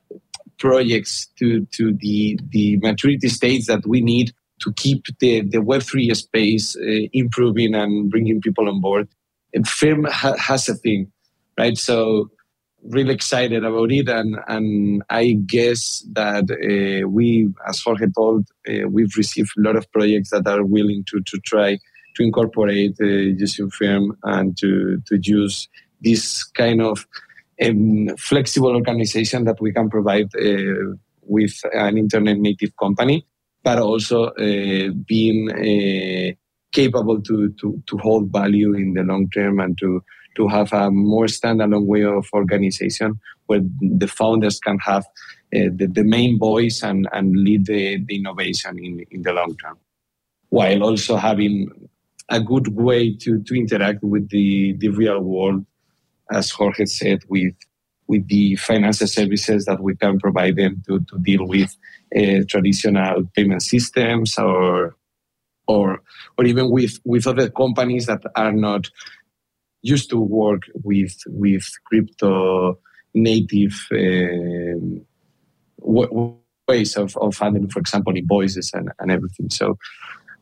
projects 0.60 1.28
to, 1.40 1.66
to 1.74 1.94
the, 1.94 2.40
the 2.50 2.78
maturity 2.78 3.30
states 3.30 3.68
that 3.68 3.86
we 3.86 4.02
need 4.02 4.32
to 4.62 4.74
keep 4.74 5.06
the, 5.20 5.42
the 5.42 5.60
Web3 5.60 6.16
space 6.16 6.76
uh, 6.76 7.08
improving 7.14 7.76
and 7.76 8.10
bringing 8.10 8.42
people 8.42 8.68
on 8.68 8.82
board. 8.82 9.08
And 9.54 9.68
Firm 9.68 10.06
ha- 10.06 10.38
has 10.38 10.68
a 10.68 10.76
thing, 10.76 11.12
right? 11.58 11.78
So 11.78 12.30
really 12.84 13.14
excited 13.14 13.64
about 13.64 13.92
it. 13.92 14.10
And, 14.10 14.38
and 14.48 15.04
I 15.10 15.38
guess 15.46 16.06
that 16.14 16.50
uh, 16.52 17.08
we, 17.08 17.50
as 17.68 17.82
Jorge 17.82 18.08
told, 18.16 18.48
uh, 18.68 18.88
we've 18.90 19.16
received 19.16 19.52
a 19.58 19.62
lot 19.62 19.76
of 19.76 19.92
projects 19.92 20.32
that 20.32 20.48
are 20.48 20.64
willing 20.64 21.04
to, 21.10 21.22
to 21.22 21.38
try 21.46 21.78
to 22.16 22.24
incorporate 22.24 22.96
uh, 23.02 23.06
using 23.06 23.70
Firm 23.70 24.18
and 24.24 24.58
to, 24.58 25.02
to 25.08 25.20
use 25.22 25.68
this 26.02 26.44
kind 26.44 26.82
of 26.82 27.08
um, 27.64 28.10
flexible 28.18 28.76
organization 28.76 29.46
that 29.46 29.60
we 29.62 29.72
can 29.72 29.90
provide 29.90 30.30
uh, 30.36 30.96
with 31.22 31.60
an 31.74 31.98
internet 31.98 32.38
native 32.38 32.76
company, 32.78 33.26
but 33.64 33.80
also 33.80 34.26
uh, 34.26 34.90
being 35.08 35.50
uh, 35.52 36.34
capable 36.72 37.22
to, 37.22 37.50
to, 37.60 37.82
to 37.88 37.98
hold 37.98 38.32
value 38.32 38.74
in 38.74 38.94
the 38.94 39.04
long 39.04 39.30
term 39.30 39.60
and 39.60 39.78
to, 39.80 40.04
to 40.36 40.48
have 40.48 40.72
a 40.74 40.92
more 40.92 41.26
standalone 41.26 41.86
way 41.86 42.04
of 42.04 42.28
organization 42.34 43.20
where 43.48 43.62
the 43.82 44.08
founders 44.08 44.60
can 44.60 44.78
have 44.80 45.06
uh, 45.56 45.72
the, 45.74 45.88
the 45.92 46.04
main 46.04 46.38
voice 46.38 46.84
and, 46.84 47.08
and 47.14 47.36
lead 47.36 47.66
the, 47.66 48.04
the 48.06 48.16
innovation 48.18 48.78
in, 48.78 49.06
in 49.12 49.22
the 49.24 49.32
long 49.32 49.56
term, 49.58 49.78
while 50.50 50.84
also 50.84 51.16
having 51.16 51.70
a 52.30 52.40
good 52.42 52.68
way 52.76 53.16
to, 53.16 53.42
to 53.44 53.56
interact 53.56 54.04
with 54.04 54.30
the, 54.30 54.76
the 54.80 54.90
real 54.90 55.22
world 55.22 55.66
as 56.32 56.52
Jorge 56.52 56.86
said, 56.86 57.20
with 57.30 57.54
with 58.08 58.28
the 58.30 58.56
financial 58.56 59.08
services 59.08 59.66
that 59.66 59.82
we 59.82 59.94
can 59.94 60.18
provide 60.18 60.56
them 60.56 60.82
to, 60.88 61.02
to 61.02 61.20
deal 61.20 61.46
with 61.46 61.76
uh, 62.16 62.44
traditional 62.48 63.24
payment 63.36 63.62
systems 63.62 64.38
or 64.38 64.96
or 65.68 66.00
or 66.38 66.46
even 66.46 66.72
with 66.72 67.00
with 67.04 67.28
other 67.28 67.50
companies 67.50 68.06
that 68.06 68.22
are 68.36 68.54
not 68.54 68.90
used 69.82 70.10
to 70.10 70.20
work 70.20 70.64
with 70.84 71.16
with 71.28 71.70
crypto 71.86 72.80
native 73.14 73.88
um, 73.92 75.06
ways 76.68 76.98
of, 76.98 77.16
of 77.18 77.38
handling, 77.38 77.70
for 77.70 77.80
example, 77.80 78.16
invoices 78.16 78.72
and, 78.74 78.92
and 79.00 79.12
everything. 79.12 79.50
So, 79.50 79.78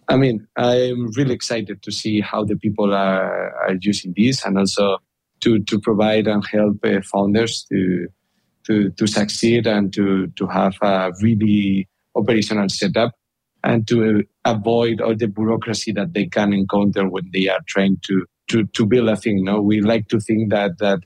I 0.07 0.17
mean, 0.17 0.47
I'm 0.55 1.11
really 1.13 1.33
excited 1.33 1.81
to 1.83 1.91
see 1.91 2.21
how 2.21 2.43
the 2.43 2.55
people 2.55 2.93
are, 2.93 3.55
are 3.55 3.75
using 3.79 4.13
this 4.15 4.45
and 4.45 4.57
also 4.57 4.97
to, 5.45 5.59
to 5.59 5.79
provide 5.79 6.27
and 6.27 6.43
help 6.51 6.83
uh, 6.83 7.01
founders 7.03 7.65
to, 7.71 8.07
to, 8.65 8.89
to 8.89 9.05
succeed 9.05 9.67
and 9.67 9.93
to, 9.93 10.27
to 10.35 10.47
have 10.47 10.73
a 10.81 11.11
really 11.21 11.87
operational 12.15 12.67
setup 12.67 13.11
and 13.63 13.87
to 13.87 14.23
avoid 14.43 15.01
all 15.01 15.15
the 15.15 15.27
bureaucracy 15.27 15.91
that 15.91 16.13
they 16.13 16.25
can 16.25 16.51
encounter 16.51 17.07
when 17.07 17.29
they 17.31 17.47
are 17.47 17.59
trying 17.67 17.97
to, 18.03 18.25
to, 18.47 18.65
to 18.73 18.87
build 18.87 19.07
a 19.07 19.15
thing. 19.15 19.43
No, 19.43 19.61
we 19.61 19.81
like 19.81 20.07
to 20.07 20.19
think 20.19 20.49
that, 20.49 20.79
that 20.79 20.99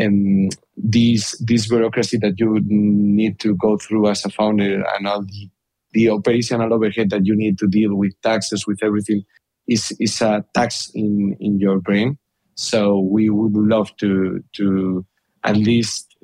um, 0.00 0.48
this, 0.76 1.36
this 1.44 1.68
bureaucracy 1.68 2.18
that 2.18 2.38
you 2.38 2.60
need 2.64 3.40
to 3.40 3.56
go 3.56 3.76
through 3.78 4.08
as 4.08 4.24
a 4.24 4.30
founder 4.30 4.84
and 4.96 5.08
all 5.08 5.22
the, 5.22 5.50
the 5.92 6.08
operational 6.08 6.72
overhead 6.72 7.10
that 7.10 7.26
you 7.26 7.34
need 7.34 7.58
to 7.58 7.66
deal 7.66 7.96
with 7.96 8.12
taxes, 8.22 8.64
with 8.64 8.78
everything, 8.82 9.24
is, 9.66 9.92
is 9.98 10.20
a 10.20 10.44
tax 10.54 10.88
in, 10.94 11.36
in 11.40 11.58
your 11.58 11.80
brain. 11.80 12.16
So 12.62 13.00
we 13.00 13.28
would 13.28 13.54
love 13.54 13.94
to 13.96 14.42
to 14.54 15.04
at 15.44 15.56
least 15.56 16.16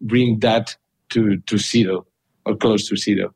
bring 0.00 0.40
that 0.40 0.76
to 1.10 1.36
to 1.46 1.58
zero 1.58 2.06
or 2.44 2.56
close 2.56 2.88
to 2.88 2.96
zero. 2.96 3.34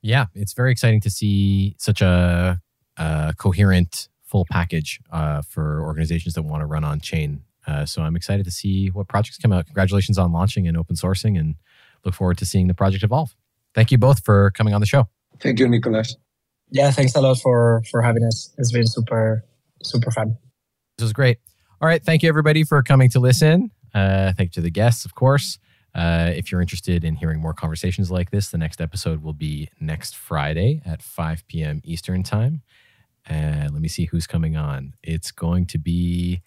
Yeah, 0.00 0.26
it's 0.34 0.54
very 0.54 0.72
exciting 0.72 1.00
to 1.02 1.10
see 1.10 1.76
such 1.78 2.02
a, 2.02 2.60
a 2.96 3.34
coherent 3.36 4.08
full 4.24 4.46
package 4.50 5.00
uh, 5.12 5.42
for 5.42 5.82
organizations 5.82 6.34
that 6.34 6.42
want 6.42 6.62
to 6.62 6.66
run 6.66 6.82
on 6.82 7.00
chain. 7.00 7.42
Uh, 7.66 7.84
so 7.86 8.02
I'm 8.02 8.16
excited 8.16 8.44
to 8.44 8.50
see 8.50 8.88
what 8.88 9.06
projects 9.06 9.38
come 9.38 9.52
out. 9.52 9.66
Congratulations 9.66 10.18
on 10.18 10.32
launching 10.32 10.66
and 10.66 10.76
open 10.76 10.96
sourcing, 10.96 11.38
and 11.38 11.54
look 12.04 12.14
forward 12.14 12.38
to 12.38 12.46
seeing 12.46 12.66
the 12.66 12.74
project 12.74 13.04
evolve. 13.04 13.36
Thank 13.74 13.92
you 13.92 13.98
both 13.98 14.24
for 14.24 14.50
coming 14.52 14.74
on 14.74 14.80
the 14.80 14.86
show. 14.86 15.08
Thank 15.40 15.60
you, 15.60 15.68
Nicolas. 15.68 16.16
Yeah, 16.70 16.90
thanks 16.90 17.14
a 17.14 17.20
lot 17.20 17.38
for 17.38 17.82
for 17.90 18.00
having 18.00 18.24
us. 18.24 18.52
It's 18.58 18.72
been 18.72 18.86
super 18.86 19.44
super 19.84 20.10
fun. 20.10 20.36
This 20.96 21.04
was 21.04 21.12
great. 21.12 21.38
All 21.82 21.88
right. 21.88 22.02
Thank 22.02 22.22
you, 22.22 22.28
everybody, 22.28 22.62
for 22.62 22.80
coming 22.84 23.10
to 23.10 23.18
listen. 23.18 23.72
Uh, 23.92 24.32
thank 24.34 24.50
you 24.50 24.54
to 24.54 24.60
the 24.60 24.70
guests, 24.70 25.04
of 25.04 25.16
course. 25.16 25.58
Uh, 25.96 26.30
if 26.32 26.52
you're 26.52 26.60
interested 26.60 27.02
in 27.02 27.16
hearing 27.16 27.40
more 27.40 27.52
conversations 27.52 28.08
like 28.08 28.30
this, 28.30 28.50
the 28.50 28.56
next 28.56 28.80
episode 28.80 29.20
will 29.20 29.32
be 29.32 29.68
next 29.80 30.16
Friday 30.16 30.80
at 30.86 31.02
5 31.02 31.44
p.m. 31.48 31.80
Eastern 31.82 32.22
Time. 32.22 32.62
Uh, 33.28 33.68
let 33.72 33.82
me 33.82 33.88
see 33.88 34.04
who's 34.04 34.28
coming 34.28 34.56
on. 34.56 34.94
It's 35.02 35.32
going 35.32 35.66
to 35.66 35.78
be 35.78 36.40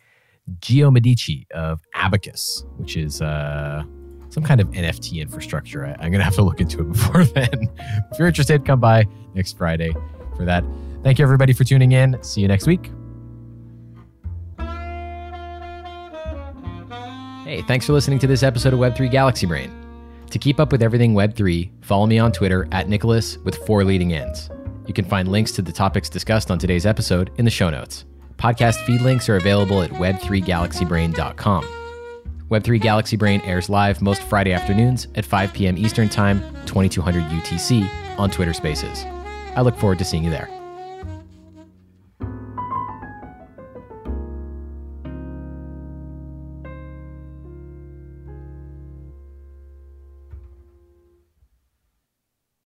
Gio 0.59 0.89
Medici 0.89 1.45
of 1.53 1.81
Abacus, 1.93 2.63
which 2.77 2.95
is 2.95 3.21
uh, 3.21 3.83
some 4.29 4.41
kind 4.41 4.61
of 4.61 4.69
NFT 4.69 5.21
infrastructure. 5.21 5.85
I, 5.85 5.91
am 6.05 6.11
going 6.11 6.13
to 6.13 6.23
have 6.23 6.35
to 6.35 6.43
look 6.43 6.61
into 6.61 6.79
it 6.79 6.91
before 6.93 7.25
then. 7.25 7.69
if 8.09 8.17
you're 8.17 8.29
interested, 8.29 8.65
come 8.65 8.79
by 8.79 9.05
next 9.33 9.57
Friday 9.57 9.93
for 10.37 10.45
that. 10.45 10.63
Thank 11.03 11.19
you, 11.19 11.23
everybody, 11.23 11.51
for 11.51 11.65
tuning 11.65 11.91
in. 11.91 12.17
See 12.23 12.39
you 12.39 12.47
next 12.47 12.67
week. 12.67 12.89
Hey, 17.45 17.61
thanks 17.61 17.85
for 17.85 17.93
listening 17.93 18.17
to 18.19 18.26
this 18.26 18.41
episode 18.41 18.73
of 18.73 18.80
Web3 18.80 19.11
Galaxy 19.11 19.45
Brain. 19.45 19.72
To 20.31 20.39
keep 20.39 20.59
up 20.59 20.72
with 20.72 20.81
everything 20.81 21.13
Web3, 21.13 21.69
follow 21.81 22.07
me 22.07 22.17
on 22.17 22.31
Twitter 22.31 22.67
at 22.72 22.89
Nicholas 22.89 23.38
with 23.38 23.55
four 23.67 23.84
leading 23.84 24.13
ends. 24.13 24.49
You 24.88 24.95
can 24.95 25.05
find 25.05 25.27
links 25.31 25.51
to 25.51 25.61
the 25.61 25.72
topics 25.72 26.09
discussed 26.09 26.49
on 26.49 26.57
today's 26.57 26.88
episode 26.88 27.30
in 27.38 27.45
the 27.45 27.51
show 27.51 27.69
notes. 27.69 28.05
Podcast 28.38 28.84
feed 28.88 29.01
links 29.01 29.30
are 29.30 29.35
available 29.35 29.84
at 29.84 29.91
web3galaxybrain.com. 29.91 31.63
Web3 32.49 32.81
Galaxy 32.81 33.15
Brain 33.15 33.41
airs 33.41 33.69
live 33.69 34.01
most 34.01 34.23
Friday 34.23 34.51
afternoons 34.51 35.07
at 35.13 35.23
5 35.23 35.53
p.m. 35.53 35.77
Eastern 35.77 36.09
Time, 36.09 36.41
2200 36.65 37.22
UTC 37.26 38.17
on 38.17 38.31
Twitter 38.31 38.53
Spaces. 38.53 39.05
I 39.55 39.61
look 39.61 39.77
forward 39.77 39.99
to 39.99 40.05
seeing 40.05 40.23
you 40.23 40.31
there. 40.31 40.49